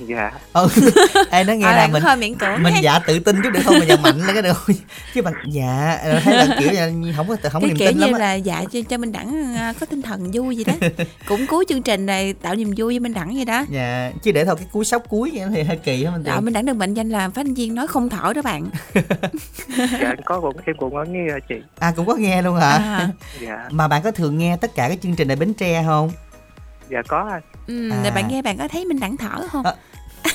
dạ. 0.08 0.32
Ừ. 0.54 0.68
Ê 1.32 1.44
nó 1.44 1.54
nghe 1.54 1.66
à, 1.66 1.76
là 1.76 1.88
mình 1.88 2.04
hơi 2.04 2.18
miễn 2.18 2.36
cưỡng 2.36 2.64
mình 2.64 2.74
dạ 2.82 3.00
tự 3.00 3.20
tin 3.20 3.36
chút 3.44 3.50
được 3.54 3.60
không? 3.66 3.76
Mà 3.80 3.86
dạ 3.86 3.96
mạnh 3.96 4.18
lên 4.18 4.34
cái 4.34 4.42
được 4.42 4.76
chứ 5.14 5.22
bạn 5.22 5.34
dạ 5.48 6.00
thấy 6.24 6.34
là 6.34 6.48
kiểu 6.60 6.70
không 7.18 7.28
có 7.28 7.36
không 7.50 7.62
có 7.62 7.68
niềm 7.68 7.78
kiểu 7.78 7.88
tin 7.88 7.98
như 7.98 8.06
lắm 8.06 8.14
là 8.14 8.34
dạ 8.34 8.64
cho, 8.72 8.80
cho 8.90 8.98
mình 8.98 9.12
đẳng 9.12 9.56
à, 9.56 9.74
có 9.80 9.86
tinh 9.86 10.02
thần 10.02 10.32
vui 10.34 10.56
gì 10.56 10.64
đó. 10.64 10.74
Cũng 11.28 11.48
cuối 11.48 11.66
chương 11.70 11.82
trình 11.82 12.06
này 12.06 12.34
tạo 12.34 12.56
niềm 12.56 12.74
vui 12.78 12.94
với 12.94 13.00
mình 13.00 13.14
đẳng 13.14 13.36
vậy 13.36 13.46
đó. 13.46 13.66
Dạ 13.70 14.12
chứ 14.24 14.32
để 14.32 14.46
thôi 14.46 14.56
cái 14.56 14.68
cuối 14.72 14.86
sóc 14.86 15.04
cuối 15.10 15.32
vậy 15.34 15.48
thì 15.56 15.64
hơi 15.64 15.78
kỳ 15.78 16.04
á 16.04 16.12
mình 16.12 16.24
dạ, 16.26 16.40
mình 16.40 16.54
đẳng 16.54 16.66
được 16.66 16.74
mệnh 16.74 16.94
danh 16.94 17.10
là 17.10 17.30
phát 17.30 17.46
viên 17.56 17.76
nói 17.76 17.88
không 17.88 18.10
thở 18.10 18.34
đó 18.36 18.42
bạn. 18.42 18.70
Dạ 20.02 20.16
có 20.26 20.40
cũng 20.40 20.58
em 20.66 20.76
cũng 20.80 20.94
có 20.94 21.04
nghe 21.04 21.28
chị. 21.50 21.56
À 21.80 21.94
cũng 21.96 22.06
có 22.06 22.16
nghe 22.16 22.42
luôn 22.42 22.56
hả? 22.56 22.70
À. 22.70 23.10
dạ. 23.42 23.68
Mà 23.72 23.88
bạn 23.88 24.02
có 24.02 24.12
thường 24.12 24.38
nghe 24.38 24.58
tất 24.58 24.76
cả 24.76 24.90
các 24.90 24.98
chương 25.02 25.16
trình 25.16 25.28
này 25.28 25.38
bến 25.38 25.54
tre 25.54 25.84
không 25.86 26.12
dạ 26.92 27.02
có 27.08 27.30
anh. 27.32 27.42
Ừ, 27.68 27.90
à. 27.90 28.12
bạn 28.16 28.28
nghe 28.28 28.42
bạn 28.42 28.58
có 28.58 28.68
thấy 28.68 28.86
mình 28.86 29.00
đẳng 29.00 29.18
thở 29.18 29.48
không? 29.52 29.66
À. 29.66 29.74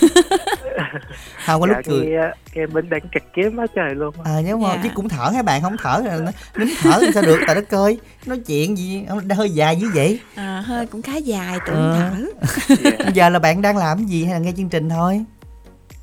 không 1.47 1.61
có 1.61 1.67
dạ, 1.67 1.75
lúc 1.77 1.85
cười. 1.87 2.07
nghe, 2.07 2.21
nghe 2.55 2.67
bên 2.67 2.91
đang 2.91 3.01
kịch 3.13 3.25
kiếm 3.35 3.57
quá 3.57 3.67
trời 3.75 3.95
luôn 3.95 4.15
à 4.25 4.41
nhưng 4.45 4.63
mà 4.63 4.69
dạ. 4.75 4.81
chứ 4.83 4.89
cũng 4.95 5.09
thở 5.09 5.31
hai 5.35 5.43
bạn? 5.43 5.63
Không 5.63 5.77
thở 5.79 6.03
nín 6.57 6.69
thở 6.83 6.99
thì 7.01 7.07
sao 7.15 7.23
được? 7.23 7.39
Tại 7.47 7.55
đất 7.55 7.69
cơi 7.69 8.01
nói 8.27 8.39
chuyện 8.47 8.79
gì? 8.79 9.05
Hơi 9.37 9.51
dài 9.51 9.77
dữ 9.77 9.89
vậy. 9.95 10.21
À 10.35 10.63
hơi 10.67 10.87
cũng 10.87 11.03
khá 11.03 11.17
dài 11.17 11.59
tưởng 11.67 11.93
à. 11.93 12.11
thở 12.11 12.25
dạ. 12.69 12.91
giờ 13.15 13.29
là 13.29 13.39
bạn 13.39 13.63
đang 13.63 13.77
làm 13.77 14.07
gì 14.07 14.25
hay 14.25 14.35
là 14.35 14.39
nghe 14.39 14.53
chương 14.57 14.69
trình 14.69 14.89
thôi? 14.89 15.25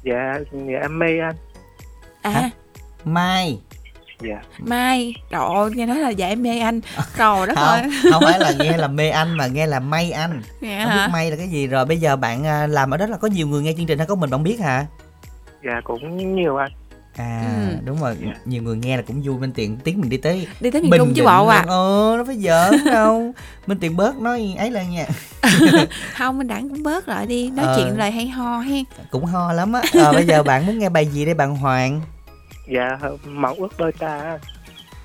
Dạ 0.03 0.39
dạ 0.51 0.79
em 0.81 0.99
mê 0.99 1.19
anh. 1.19 1.35
À. 2.21 2.31
Hả? 2.31 2.49
mai 3.05 3.59
dạ. 4.23 4.41
Mai 4.57 5.15
trời 5.29 5.41
ơi 5.55 5.71
nghe 5.75 5.85
nói 5.85 5.97
là 5.97 6.09
dạy 6.09 6.35
mê 6.35 6.59
anh. 6.59 6.81
Rồi 7.17 7.47
đó 7.47 7.53
thôi 7.55 7.79
không 8.11 8.23
phải 8.25 8.39
là 8.39 8.53
nghe 8.59 8.77
là 8.77 8.87
mê 8.87 9.09
anh 9.09 9.37
mà 9.37 9.47
nghe 9.47 9.67
là 9.67 9.79
may 9.79 10.11
anh. 10.11 10.41
Dạ 10.61 10.79
không 10.83 10.89
hả? 10.89 11.07
biết 11.07 11.13
may 11.13 11.31
là 11.31 11.37
cái 11.37 11.47
gì. 11.47 11.67
Rồi 11.67 11.85
bây 11.85 11.97
giờ 11.97 12.15
bạn 12.15 12.45
à, 12.45 12.67
làm 12.67 12.91
ở 12.91 12.97
đó 12.97 13.05
là 13.05 13.17
có 13.17 13.27
nhiều 13.27 13.47
người 13.47 13.61
nghe 13.61 13.73
chương 13.77 13.85
trình 13.85 13.97
hay 13.97 14.07
có 14.07 14.15
mình 14.15 14.29
bạn 14.29 14.43
biết 14.43 14.59
hả? 14.59 14.85
Dạ 15.65 15.81
cũng 15.83 16.35
nhiều 16.35 16.57
anh. 16.57 16.71
À 17.17 17.43
ừ. 17.69 17.75
đúng 17.85 18.01
rồi. 18.01 18.17
Yeah. 18.23 18.47
nhiều 18.47 18.63
người 18.63 18.77
nghe 18.77 18.97
là 18.97 19.03
cũng 19.07 19.21
vui. 19.21 19.37
Bên 19.37 19.51
tiện 19.51 19.77
tiếng 19.77 20.01
mình 20.01 20.09
đi 20.09 20.17
tới 20.17 20.47
đi 20.59 20.71
tới 20.71 20.81
miền 20.81 20.91
trung 20.97 21.13
chứ 21.15 21.23
bộ 21.23 21.47
à? 21.47 21.63
ờ 21.67 22.15
nó 22.17 22.23
phải 22.23 22.37
giỡn 22.37 22.85
đâu. 22.85 23.33
Bên 23.67 23.79
tiện 23.79 23.97
bớt 23.97 24.17
nói 24.17 24.55
ấy 24.57 24.71
là 24.71 24.83
nha. 24.83 25.05
Không 26.17 26.37
mình 26.37 26.47
đẳng 26.47 26.69
cũng 26.69 26.83
bớt 26.83 27.07
lại 27.07 27.27
đi. 27.27 27.49
Nói 27.49 27.65
ờ, 27.65 27.75
chuyện 27.77 27.97
lời 27.97 28.11
hay 28.11 28.27
ho 28.27 28.59
hen. 28.59 28.83
Cũng 29.11 29.25
ho 29.25 29.53
lắm 29.53 29.73
á. 29.73 29.81
À, 29.93 30.11
bây 30.11 30.25
giờ 30.25 30.43
bạn 30.43 30.65
muốn 30.65 30.79
nghe 30.79 30.89
bài 30.89 31.05
gì 31.05 31.25
đây 31.25 31.33
bạn 31.33 31.55
hoàng 31.55 32.01
dạ 32.67 32.99
mẫu 33.25 33.55
ước 33.57 33.77
đôi 33.77 33.91
ta. 33.91 34.39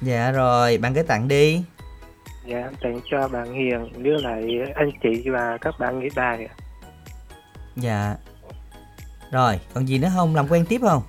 Dạ 0.02 0.30
rồi 0.30 0.78
bạn 0.78 0.94
cái 0.94 1.04
tặng 1.04 1.28
đi. 1.28 1.62
Dạ 2.46 2.70
tặng 2.82 3.00
cho 3.10 3.28
bạn 3.28 3.54
hiền 3.54 4.02
với 4.02 4.22
lại 4.22 4.48
anh 4.74 4.90
chị 5.02 5.30
và 5.30 5.58
các 5.60 5.74
bạn 5.78 6.00
nghĩ 6.00 6.08
bài 6.16 6.48
dạ. 7.76 8.16
Rồi 9.30 9.60
còn 9.74 9.88
gì 9.88 9.98
nữa 9.98 10.08
không? 10.14 10.34
Làm 10.34 10.48
quen 10.48 10.64
tiếp 10.68 10.80
không? 10.82 11.02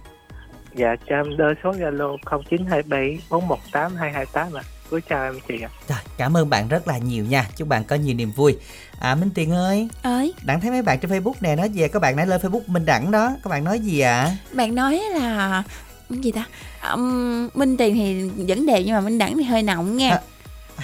Dạ 0.76 0.96
cho 1.10 1.16
em 1.16 1.38
đơn 1.38 1.56
số 1.64 1.72
zalo 1.72 2.18
0927 2.26 3.20
418 3.30 3.96
228 3.96 4.54
ạ. 4.54 4.64
Cuối 4.90 5.02
chào 5.10 5.24
em 5.24 5.40
chị 5.48 5.62
ạ. 5.62 5.70
Rồi, 5.88 5.98
cảm 6.18 6.38
ơn 6.38 6.50
bạn 6.50 6.68
rất 6.68 6.88
là 6.88 6.98
nhiều 6.98 7.26
nha. 7.26 7.46
Chúc 7.56 7.68
bạn 7.68 7.84
có 7.84 7.96
nhiều 7.96 8.16
niềm 8.16 8.32
vui. 8.32 8.58
À 9.00 9.16
Minh 9.16 9.30
Tiền 9.36 9.52
ơi. 9.52 9.90
Ơi. 10.04 10.34
Đặng 10.46 10.62
thấy 10.62 10.72
mấy 10.72 10.82
bạn 10.82 11.00
trên 11.00 11.12
Facebook 11.12 11.34
nè 11.42 11.56
nói 11.56 11.72
về 11.74 11.88
Các 11.88 12.02
bạn 12.02 12.16
nãy 12.16 12.28
lên 12.28 12.42
Facebook 12.42 12.62
Minh 12.68 12.86
Đẳng 12.86 13.12
đó. 13.12 13.32
Các 13.44 13.50
bạn 13.50 13.64
nói 13.64 13.80
gì 13.80 14.00
ạ? 14.00 14.22
À? 14.22 14.36
Bạn 14.54 14.76
nói 14.76 15.02
là 15.14 15.64
gì 16.10 16.32
ta? 16.32 16.46
Um, 16.92 17.50
minh 17.54 17.78
tiền 17.78 17.96
thì 17.96 18.30
vẫn 18.48 18.66
đẹp 18.66 18.82
nhưng 18.86 18.96
mà 18.96 19.02
minh 19.02 19.18
đẳng 19.18 19.38
thì 19.38 19.44
hơi 19.44 19.64
nọng 19.64 19.98
nha. 19.98 20.10
À, 20.10 20.20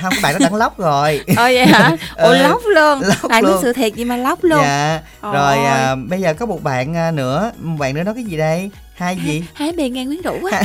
không 0.02 0.14
các 0.14 0.20
bạn 0.24 0.34
nó 0.34 0.40
đẳng 0.40 0.56
lóc 0.56 0.78
rồi. 0.78 1.22
Ồ 1.28 1.44
vậy 1.44 1.66
hả? 1.66 1.96
Ồ 2.16 2.30
ừ, 2.30 2.38
lóc 2.38 2.62
luôn. 2.76 3.02
Lóc 3.02 3.18
bạn 3.30 3.44
nói 3.44 3.54
sự 3.62 3.74
thiệt 3.74 3.96
gì 3.96 4.06
mà 4.06 4.18
lóc 4.18 4.44
luôn. 4.44 4.60
Dạ. 4.62 5.02
Ôi. 5.22 5.34
rồi 5.34 5.58
à, 5.58 5.96
bây 5.96 6.22
giờ 6.22 6.34
có 6.34 6.46
một 6.46 6.64
bạn 6.64 6.96
à, 6.96 7.12
nữa. 7.12 7.52
Một 7.62 7.76
bạn 7.80 7.96
nữa 7.96 8.04
nói 8.04 8.16
cái 8.16 8.24
gì 8.24 8.38
đây? 8.38 8.70
Hai 8.96 9.18
gì? 9.26 9.44
Hai 9.54 9.72
bề 9.72 9.90
ngang 9.90 10.08
quyến 10.08 10.22
rũ 10.22 10.48
á 10.52 10.62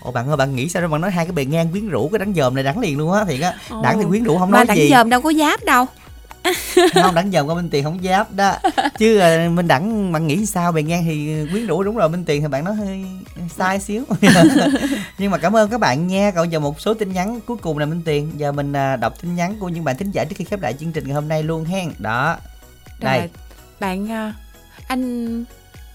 ồ 0.00 0.10
bạn 0.14 0.28
ơi 0.28 0.36
bạn 0.36 0.56
nghĩ 0.56 0.68
sao 0.68 0.82
đó 0.82 0.88
bạn 0.88 1.00
nói 1.00 1.10
hai 1.10 1.24
cái 1.24 1.32
bề 1.32 1.44
ngang 1.44 1.68
quyến 1.72 1.88
rũ 1.88 2.08
cái 2.12 2.18
đắng 2.18 2.34
dòm 2.34 2.54
này 2.54 2.64
đắng 2.64 2.78
liền 2.78 2.98
luôn 2.98 3.12
á. 3.12 3.24
Thiệt 3.24 3.40
á. 3.40 3.54
Đắng 3.82 3.98
thì 3.98 4.04
quyến 4.08 4.22
rũ 4.22 4.38
không 4.38 4.50
mà 4.50 4.58
nói 4.58 4.66
đắng 4.66 4.76
gì. 4.76 4.90
dòm 4.90 5.10
đâu 5.10 5.20
có 5.20 5.32
giáp 5.32 5.64
đâu 5.64 5.86
không 6.94 7.14
đẳng 7.14 7.32
dần 7.32 7.48
qua 7.48 7.54
minh 7.54 7.70
tiền 7.70 7.84
không 7.84 7.98
giáp 8.02 8.32
đó. 8.32 8.54
Chứ 8.98 9.20
uh, 9.46 9.52
minh 9.52 9.68
đẳng 9.68 10.12
bạn 10.12 10.26
nghĩ 10.26 10.46
sao 10.46 10.72
bề 10.72 10.82
ngang 10.82 11.04
thì 11.04 11.46
quyến 11.52 11.66
rũ 11.66 11.82
đúng 11.82 11.96
rồi 11.96 12.08
minh 12.08 12.24
tiền 12.24 12.42
thì 12.42 12.48
bạn 12.48 12.64
nói 12.64 12.74
hơi 12.74 13.04
sai 13.56 13.80
xíu. 13.80 14.04
Nhưng 15.18 15.30
mà 15.30 15.38
cảm 15.38 15.56
ơn 15.56 15.70
các 15.70 15.80
bạn 15.80 16.06
nha. 16.06 16.30
Còn 16.30 16.52
giờ 16.52 16.58
một 16.58 16.80
số 16.80 16.94
tin 16.94 17.12
nhắn 17.12 17.40
cuối 17.46 17.56
cùng 17.56 17.78
là 17.78 17.86
minh 17.86 18.02
tiền. 18.04 18.32
Giờ 18.36 18.52
mình 18.52 18.70
uh, 18.70 19.00
đọc 19.00 19.22
tin 19.22 19.34
nhắn 19.34 19.56
của 19.60 19.68
những 19.68 19.84
bạn 19.84 19.96
thính 19.96 20.10
giả 20.10 20.24
trước 20.24 20.36
khi 20.38 20.44
khép 20.44 20.62
lại 20.62 20.74
chương 20.80 20.92
trình 20.92 21.04
ngày 21.04 21.14
hôm 21.14 21.28
nay 21.28 21.42
luôn 21.42 21.64
hen. 21.64 21.92
Đó 21.98 22.36
đây. 23.00 23.18
rồi, 23.18 23.30
bạn 23.80 24.04
uh, 24.04 24.34
anh 24.88 25.44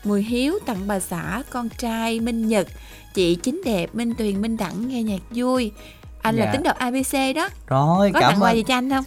Mùi 0.03 0.23
Hiếu 0.23 0.59
tặng 0.65 0.87
bà 0.87 0.99
xã 0.99 1.43
con 1.49 1.69
trai 1.69 2.19
Minh 2.19 2.47
Nhật 2.47 2.67
chị 3.13 3.35
chính 3.35 3.61
đẹp 3.65 3.95
Minh 3.95 4.13
Tuyền 4.17 4.41
Minh 4.41 4.57
Đẳng 4.57 4.87
nghe 4.87 5.03
nhạc 5.03 5.21
vui. 5.29 5.71
Anh 6.21 6.35
dạ. 6.35 6.45
là 6.45 6.51
tính 6.51 6.63
đọc 6.63 6.77
ABC 6.77 7.35
đó. 7.35 7.49
Rồi 7.67 8.11
có 8.13 8.19
cảm 8.19 8.29
tặng 8.29 8.35
ơn. 8.35 8.43
quà 8.43 8.51
gì 8.51 8.63
cho 8.63 8.73
anh 8.73 8.89
không 8.89 9.03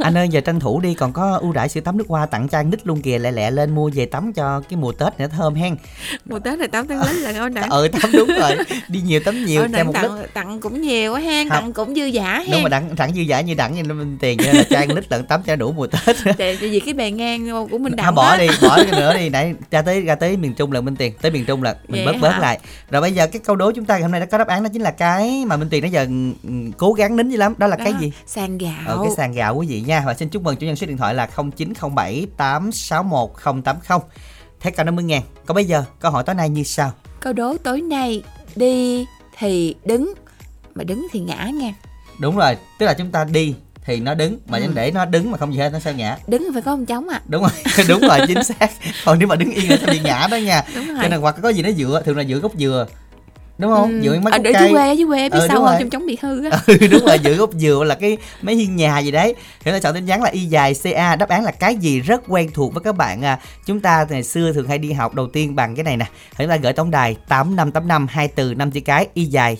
anh 0.00 0.16
ơi 0.16 0.28
giờ 0.28 0.40
tranh 0.40 0.60
thủ 0.60 0.80
đi 0.80 0.94
còn 0.94 1.12
có 1.12 1.36
ưu 1.36 1.52
đãi 1.52 1.68
sữa 1.68 1.80
tắm 1.80 1.98
nước 1.98 2.04
hoa 2.08 2.26
tặng 2.26 2.48
cho 2.48 2.58
anh 2.58 2.70
nít 2.70 2.86
luôn 2.86 3.00
kìa. 3.00 3.18
Lẹ 3.18 3.30
lẹ 3.32 3.50
lên 3.50 3.74
mua 3.74 3.90
về 3.94 4.06
tắm 4.06 4.32
cho 4.32 4.62
cái 4.68 4.76
mùa 4.76 4.92
tết 4.92 5.20
nữa 5.20 5.26
thơm 5.36 5.54
hen. 5.54 5.76
Mùa 6.24 6.38
tết 6.38 6.58
này 6.58 6.68
tắm 6.68 6.86
tháng 6.88 7.00
lít 7.00 7.16
là 7.16 7.32
ngon 7.32 7.54
nặng 7.54 7.70
ừ 7.70 7.88
tắm 7.88 8.10
đúng 8.12 8.28
rồi. 8.40 8.56
Đi 8.88 9.00
nhiều 9.00 9.20
tắm 9.20 9.44
nhiều 9.44 9.62
thêm 9.72 9.86
một 9.86 9.92
tặng, 9.92 10.20
lít. 10.20 10.34
tặng 10.34 10.60
cũng 10.60 10.82
nhiều 10.82 11.14
á 11.14 11.20
hen 11.20 11.48
tặng 11.48 11.72
cũng 11.72 11.94
dư 11.94 12.04
giả 12.04 12.38
hen. 12.38 12.50
đúng 12.52 12.62
mà 12.62 12.68
đặng 12.68 12.96
tặng 12.96 13.14
dư 13.14 13.20
giả 13.20 13.40
như 13.40 13.54
đặng 13.54 13.74
như 13.74 13.94
mình 13.94 14.18
tiền 14.20 14.38
cho 14.44 14.52
cho 14.70 14.78
anh 14.78 14.88
nít 14.94 15.12
lận 15.12 15.26
tắm 15.26 15.42
cho 15.46 15.56
đủ 15.56 15.72
mùa 15.72 15.86
tết. 15.86 16.16
Tại 16.38 16.56
vì 16.56 16.80
cái 16.80 16.94
bề 16.94 17.10
ngang 17.10 17.68
của 17.70 17.78
mình 17.78 17.96
đặng 17.96 18.14
bỏ 18.14 18.30
đó. 18.30 18.38
đi 18.38 18.48
bỏ 18.62 18.76
cái 18.76 19.00
nữa 19.00 19.14
đi. 19.18 19.28
Nãy 19.28 19.54
ra 19.70 19.82
tới 19.82 20.00
ra 20.00 20.14
tới 20.14 20.36
miền 20.36 20.54
trung 20.54 20.72
là 20.72 20.80
minh 20.80 20.96
tiền 20.96 21.12
tới 21.22 21.30
miền 21.30 21.44
trung 21.44 21.62
là 21.62 21.76
mình 21.88 22.04
Vậy 22.04 22.14
bớt 22.14 22.30
hả? 22.30 22.30
bớt 22.30 22.38
lại. 22.40 22.58
Rồi 22.90 23.00
bây 23.02 23.12
giờ 23.12 23.26
cái 23.26 23.40
câu 23.44 23.56
đố 23.56 23.72
chúng 23.72 23.84
ta 23.84 23.98
hôm 23.98 24.10
nay 24.10 24.20
đã 24.20 24.26
có 24.26 24.38
đáp 24.38 24.48
án 24.48 24.62
đó 24.62 24.68
chính 24.72 24.82
là 24.82 24.90
cái 24.90 25.44
mà 25.46 25.56
minh 25.56 25.68
tiền 25.68 25.82
nãy 25.82 25.90
giờ 25.90 26.06
ừ, 26.42 26.50
cố 26.76 26.92
gắng 26.92 27.16
nín 27.16 27.28
dữ 27.28 27.36
lắm 27.36 27.54
đó 27.58 27.66
là 27.66 27.76
đó, 27.76 27.84
cái 27.84 27.94
gì? 28.00 28.12
sàn 28.26 28.58
gạo 28.58 28.93
ờ, 28.98 29.04
cái 29.04 29.12
sàn 29.16 29.32
gạo 29.32 29.56
quý 29.56 29.66
vị 29.66 29.80
nha. 29.80 30.02
Và 30.06 30.14
xin 30.14 30.28
chúc 30.28 30.42
mừng 30.42 30.56
chủ 30.56 30.66
nhân 30.66 30.76
số 30.76 30.86
điện 30.86 30.96
thoại 30.96 31.14
là 31.14 31.28
0907 31.56 32.26
861 32.36 33.30
080 33.64 33.98
thế 34.60 34.70
cao 34.70 34.84
50 34.84 35.04
ngàn. 35.04 35.22
Còn 35.46 35.54
bây 35.54 35.64
giờ 35.64 35.84
câu 36.00 36.12
hỏi 36.12 36.24
tối 36.26 36.34
nay 36.34 36.48
như 36.48 36.62
sau. 36.62 36.92
Câu 37.20 37.32
đố 37.32 37.56
tối 37.56 37.80
nay 37.80 38.22
đi 38.56 39.06
thì 39.38 39.74
đứng 39.84 40.14
mà 40.74 40.84
đứng 40.84 41.06
thì 41.12 41.20
ngã 41.20 41.50
nha. 41.54 41.74
Đúng 42.20 42.36
rồi 42.36 42.56
tức 42.78 42.86
là 42.86 42.94
chúng 42.94 43.10
ta 43.10 43.24
đi 43.24 43.54
thì 43.84 44.00
nó 44.00 44.14
đứng 44.14 44.38
mà 44.46 44.58
ừ. 44.58 44.66
để 44.74 44.90
nó 44.90 45.04
đứng 45.04 45.30
mà 45.30 45.38
không 45.38 45.52
gì 45.52 45.58
hết 45.58 45.70
nó 45.72 45.78
sẽ 45.78 45.94
ngã. 45.94 46.18
Đứng 46.26 46.48
phải 46.52 46.62
có 46.62 46.72
ông 46.72 46.86
trống 46.86 47.08
à 47.08 47.20
đúng 47.26 47.42
rồi 47.42 47.50
đúng 47.88 48.00
rồi 48.00 48.18
chính 48.28 48.44
xác. 48.44 48.70
Còn 49.04 49.18
nếu 49.18 49.28
mà 49.28 49.36
đứng 49.36 49.50
yên 49.50 49.68
nó 49.68 49.76
sẽ 49.76 49.86
bị 49.86 50.00
ngã 50.00 50.28
đó 50.30 50.36
nha. 50.36 50.64
Cho 50.74 51.08
nên 51.08 51.20
hoặc 51.20 51.36
có 51.42 51.48
gì 51.48 51.62
nó 51.62 51.70
dựa 51.70 52.02
thường 52.04 52.16
là 52.16 52.24
dựa 52.24 52.38
gốc 52.38 52.52
dừa 52.58 52.86
đúng 53.58 53.72
không? 53.72 53.90
Ừ. 53.90 54.00
dựa 54.02 54.20
mấy 54.20 54.32
à, 54.32 54.38
gốc 54.38 54.42
cây. 54.44 54.54
Dưới 54.60 54.72
quê 54.72 54.94
dưới 54.94 55.06
quê 55.06 55.28
biết 55.28 55.38
ừ, 55.38 55.46
sao 55.48 55.64
không? 55.64 55.76
trong 55.78 55.90
trống 55.90 56.06
bị 56.06 56.18
hư 56.22 56.44
á. 56.50 56.58
Ừ, 56.66 56.86
đúng 56.90 57.04
rồi 57.06 57.18
dựa 57.24 57.34
gốc 57.34 57.50
dừa 57.52 57.84
là 57.86 57.94
cái 57.94 58.16
mấy 58.42 58.54
hiên 58.54 58.76
nhà 58.76 58.98
gì 58.98 59.10
đấy. 59.10 59.34
Thì 59.64 59.70
ta 59.70 59.78
chọn 59.78 59.94
tin 59.94 60.04
nhắn 60.04 60.22
là 60.22 60.30
y 60.30 60.40
dài 60.40 60.74
ca 60.82 61.16
đáp 61.16 61.28
án 61.28 61.44
là 61.44 61.50
cái 61.50 61.76
gì 61.76 62.00
rất 62.00 62.22
quen 62.28 62.50
thuộc 62.54 62.74
với 62.74 62.82
các 62.84 62.96
bạn 62.96 63.22
à, 63.22 63.38
chúng 63.66 63.80
ta 63.80 64.06
ngày 64.10 64.22
xưa 64.22 64.52
thường 64.52 64.68
hay 64.68 64.78
đi 64.78 64.92
học 64.92 65.14
đầu 65.14 65.26
tiên 65.26 65.54
bằng 65.54 65.76
cái 65.76 65.84
này 65.84 65.96
nè. 65.96 66.06
Chúng 66.38 66.48
ta 66.48 66.56
gửi 66.56 66.72
tổng 66.72 66.90
đài 66.90 67.16
tám 67.28 67.56
năm 67.56 67.72
tám 67.72 67.88
năm 67.88 68.06
hai 68.10 68.28
từ 68.28 68.54
năm 68.54 68.70
chữ 68.70 68.80
cái 68.80 69.06
y 69.14 69.24
dài 69.24 69.58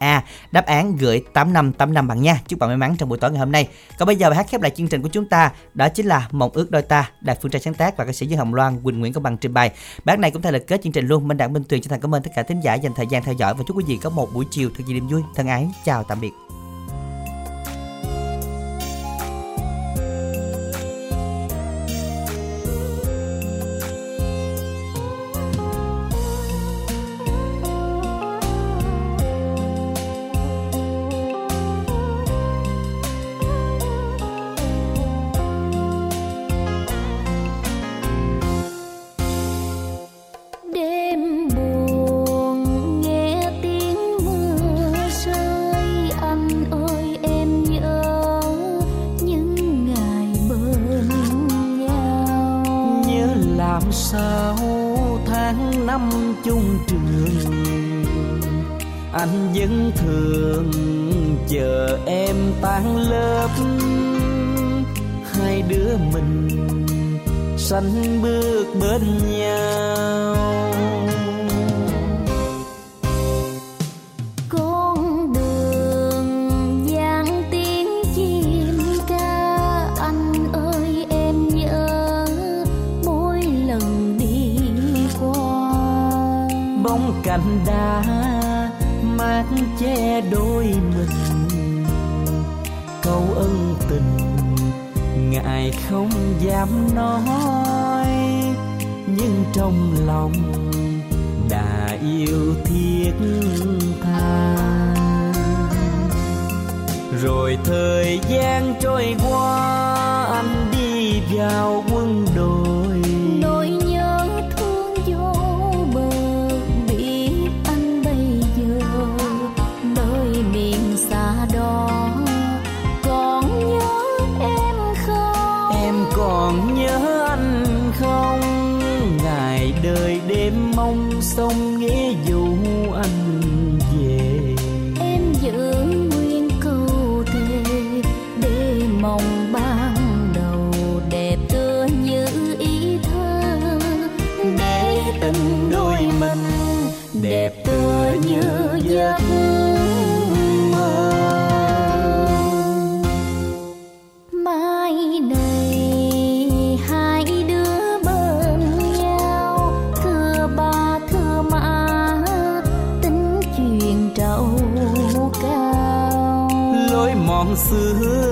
ca 0.00 0.22
đáp 0.52 0.66
án 0.66 0.96
gửi 0.96 1.22
tám 1.32 1.52
năm 1.52 1.72
tám 1.72 1.94
năm 1.94 2.08
bằng 2.08 2.22
nha. 2.22 2.40
Chúc 2.48 2.58
bạn 2.58 2.70
may 2.70 2.76
mắn 2.76 2.96
trong 2.98 3.08
buổi 3.08 3.18
tối 3.18 3.30
ngày 3.30 3.38
hôm 3.38 3.52
nay. 3.52 3.68
Còn 3.98 4.06
bây 4.06 4.16
giờ 4.16 4.30
bài 4.30 4.36
hát 4.36 4.46
khép 4.48 4.62
lại 4.62 4.70
chương 4.76 4.88
trình 4.88 5.02
của 5.02 5.08
chúng 5.08 5.28
ta 5.28 5.50
đó 5.74 5.88
chính 5.88 6.06
là 6.06 6.28
mộng 6.30 6.50
ước 6.54 6.70
đôi 6.70 6.82
ta 6.82 7.10
đạt 7.20 7.38
phương 7.42 7.50
trai 7.50 7.60
sáng 7.60 7.74
tác 7.74 7.96
và 7.96 8.04
ca 8.04 8.12
sĩ 8.12 8.26
Dương 8.26 8.38
Hồng 8.38 8.54
Loan 8.54 8.80
Quỳnh 8.82 9.00
Nguyễn 9.00 9.12
Công 9.12 9.22
Bằng 9.22 9.36
trình 9.36 9.54
bày. 9.54 9.70
Bài 10.04 10.16
này 10.16 10.30
cũng 10.30 10.42
thay 10.42 10.52
là 10.52 10.58
kết 10.58 10.80
chương 10.82 10.92
trình 10.92 11.06
luôn. 11.06 11.28
Minh 11.28 11.36
Đặng 11.36 11.52
Minh 11.52 11.64
Tuyền 11.68 11.82
chân 11.82 11.90
thành 11.90 12.00
cảm 12.00 12.14
ơn 12.14 12.22
tất 12.22 12.30
cả 12.36 12.42
thính 12.42 12.60
giả 12.60 12.74
dành 12.74 12.92
thời 12.96 13.06
gian 13.06 13.22
theo 13.22 13.33
dõi 13.34 13.54
và 13.54 13.64
chúc 13.66 13.76
quý 13.76 13.84
vị 13.86 13.96
có 13.96 14.10
một 14.10 14.34
buổi 14.34 14.44
chiều 14.44 14.70
thật 14.76 14.84
nhiều 14.86 14.94
niềm 14.94 15.08
vui. 15.08 15.22
Thân 15.34 15.46
ái, 15.46 15.70
chào 15.84 16.04
tạm 16.04 16.20
biệt. 16.20 16.32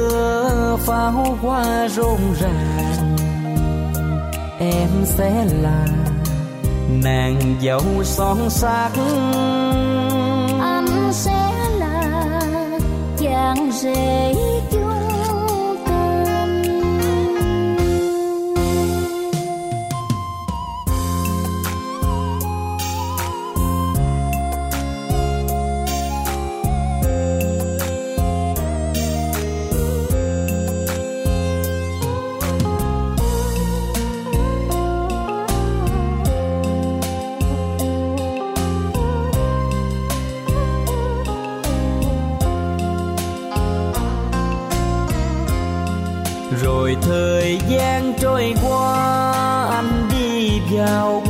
xưa 0.03 0.77
pháo 0.87 1.37
hoa 1.43 1.89
rộn 1.89 2.21
ràng. 2.41 3.17
Em 4.59 4.89
sẽ 5.05 5.45
là 5.63 5.87
nàng 7.05 7.57
dâu 7.63 8.05
son 8.05 8.51
sắc. 8.51 8.91
Anh 10.61 11.13
sẽ 11.13 11.53
là 11.79 12.41
chàng 13.19 13.71
rể 13.73 14.35
chúa. 14.73 14.92
thời 47.03 47.59
gian 47.69 48.13
trôi 48.21 48.55
qua 48.63 49.03
anh 49.71 50.09
đi 50.13 50.61
vào 50.71 51.23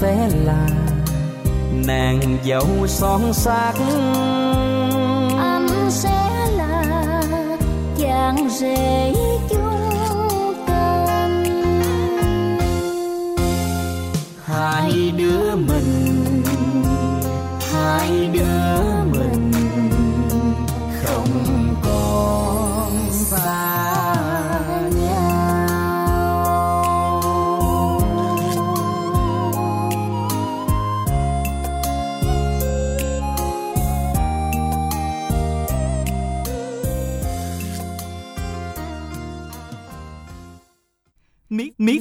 sẽ 0.00 0.28
là 0.44 0.68
nàng 1.86 2.38
dâu 2.44 2.86
son 2.86 3.32
sắc 3.32 3.74
anh 5.38 5.68
sẽ 5.90 6.50
là 6.56 7.22
chàng 7.98 8.48
rể 8.50 9.14
chung 9.48 10.54
tình 10.66 11.54
hai 14.44 15.12
đứa 15.16 15.56
mình 15.56 15.73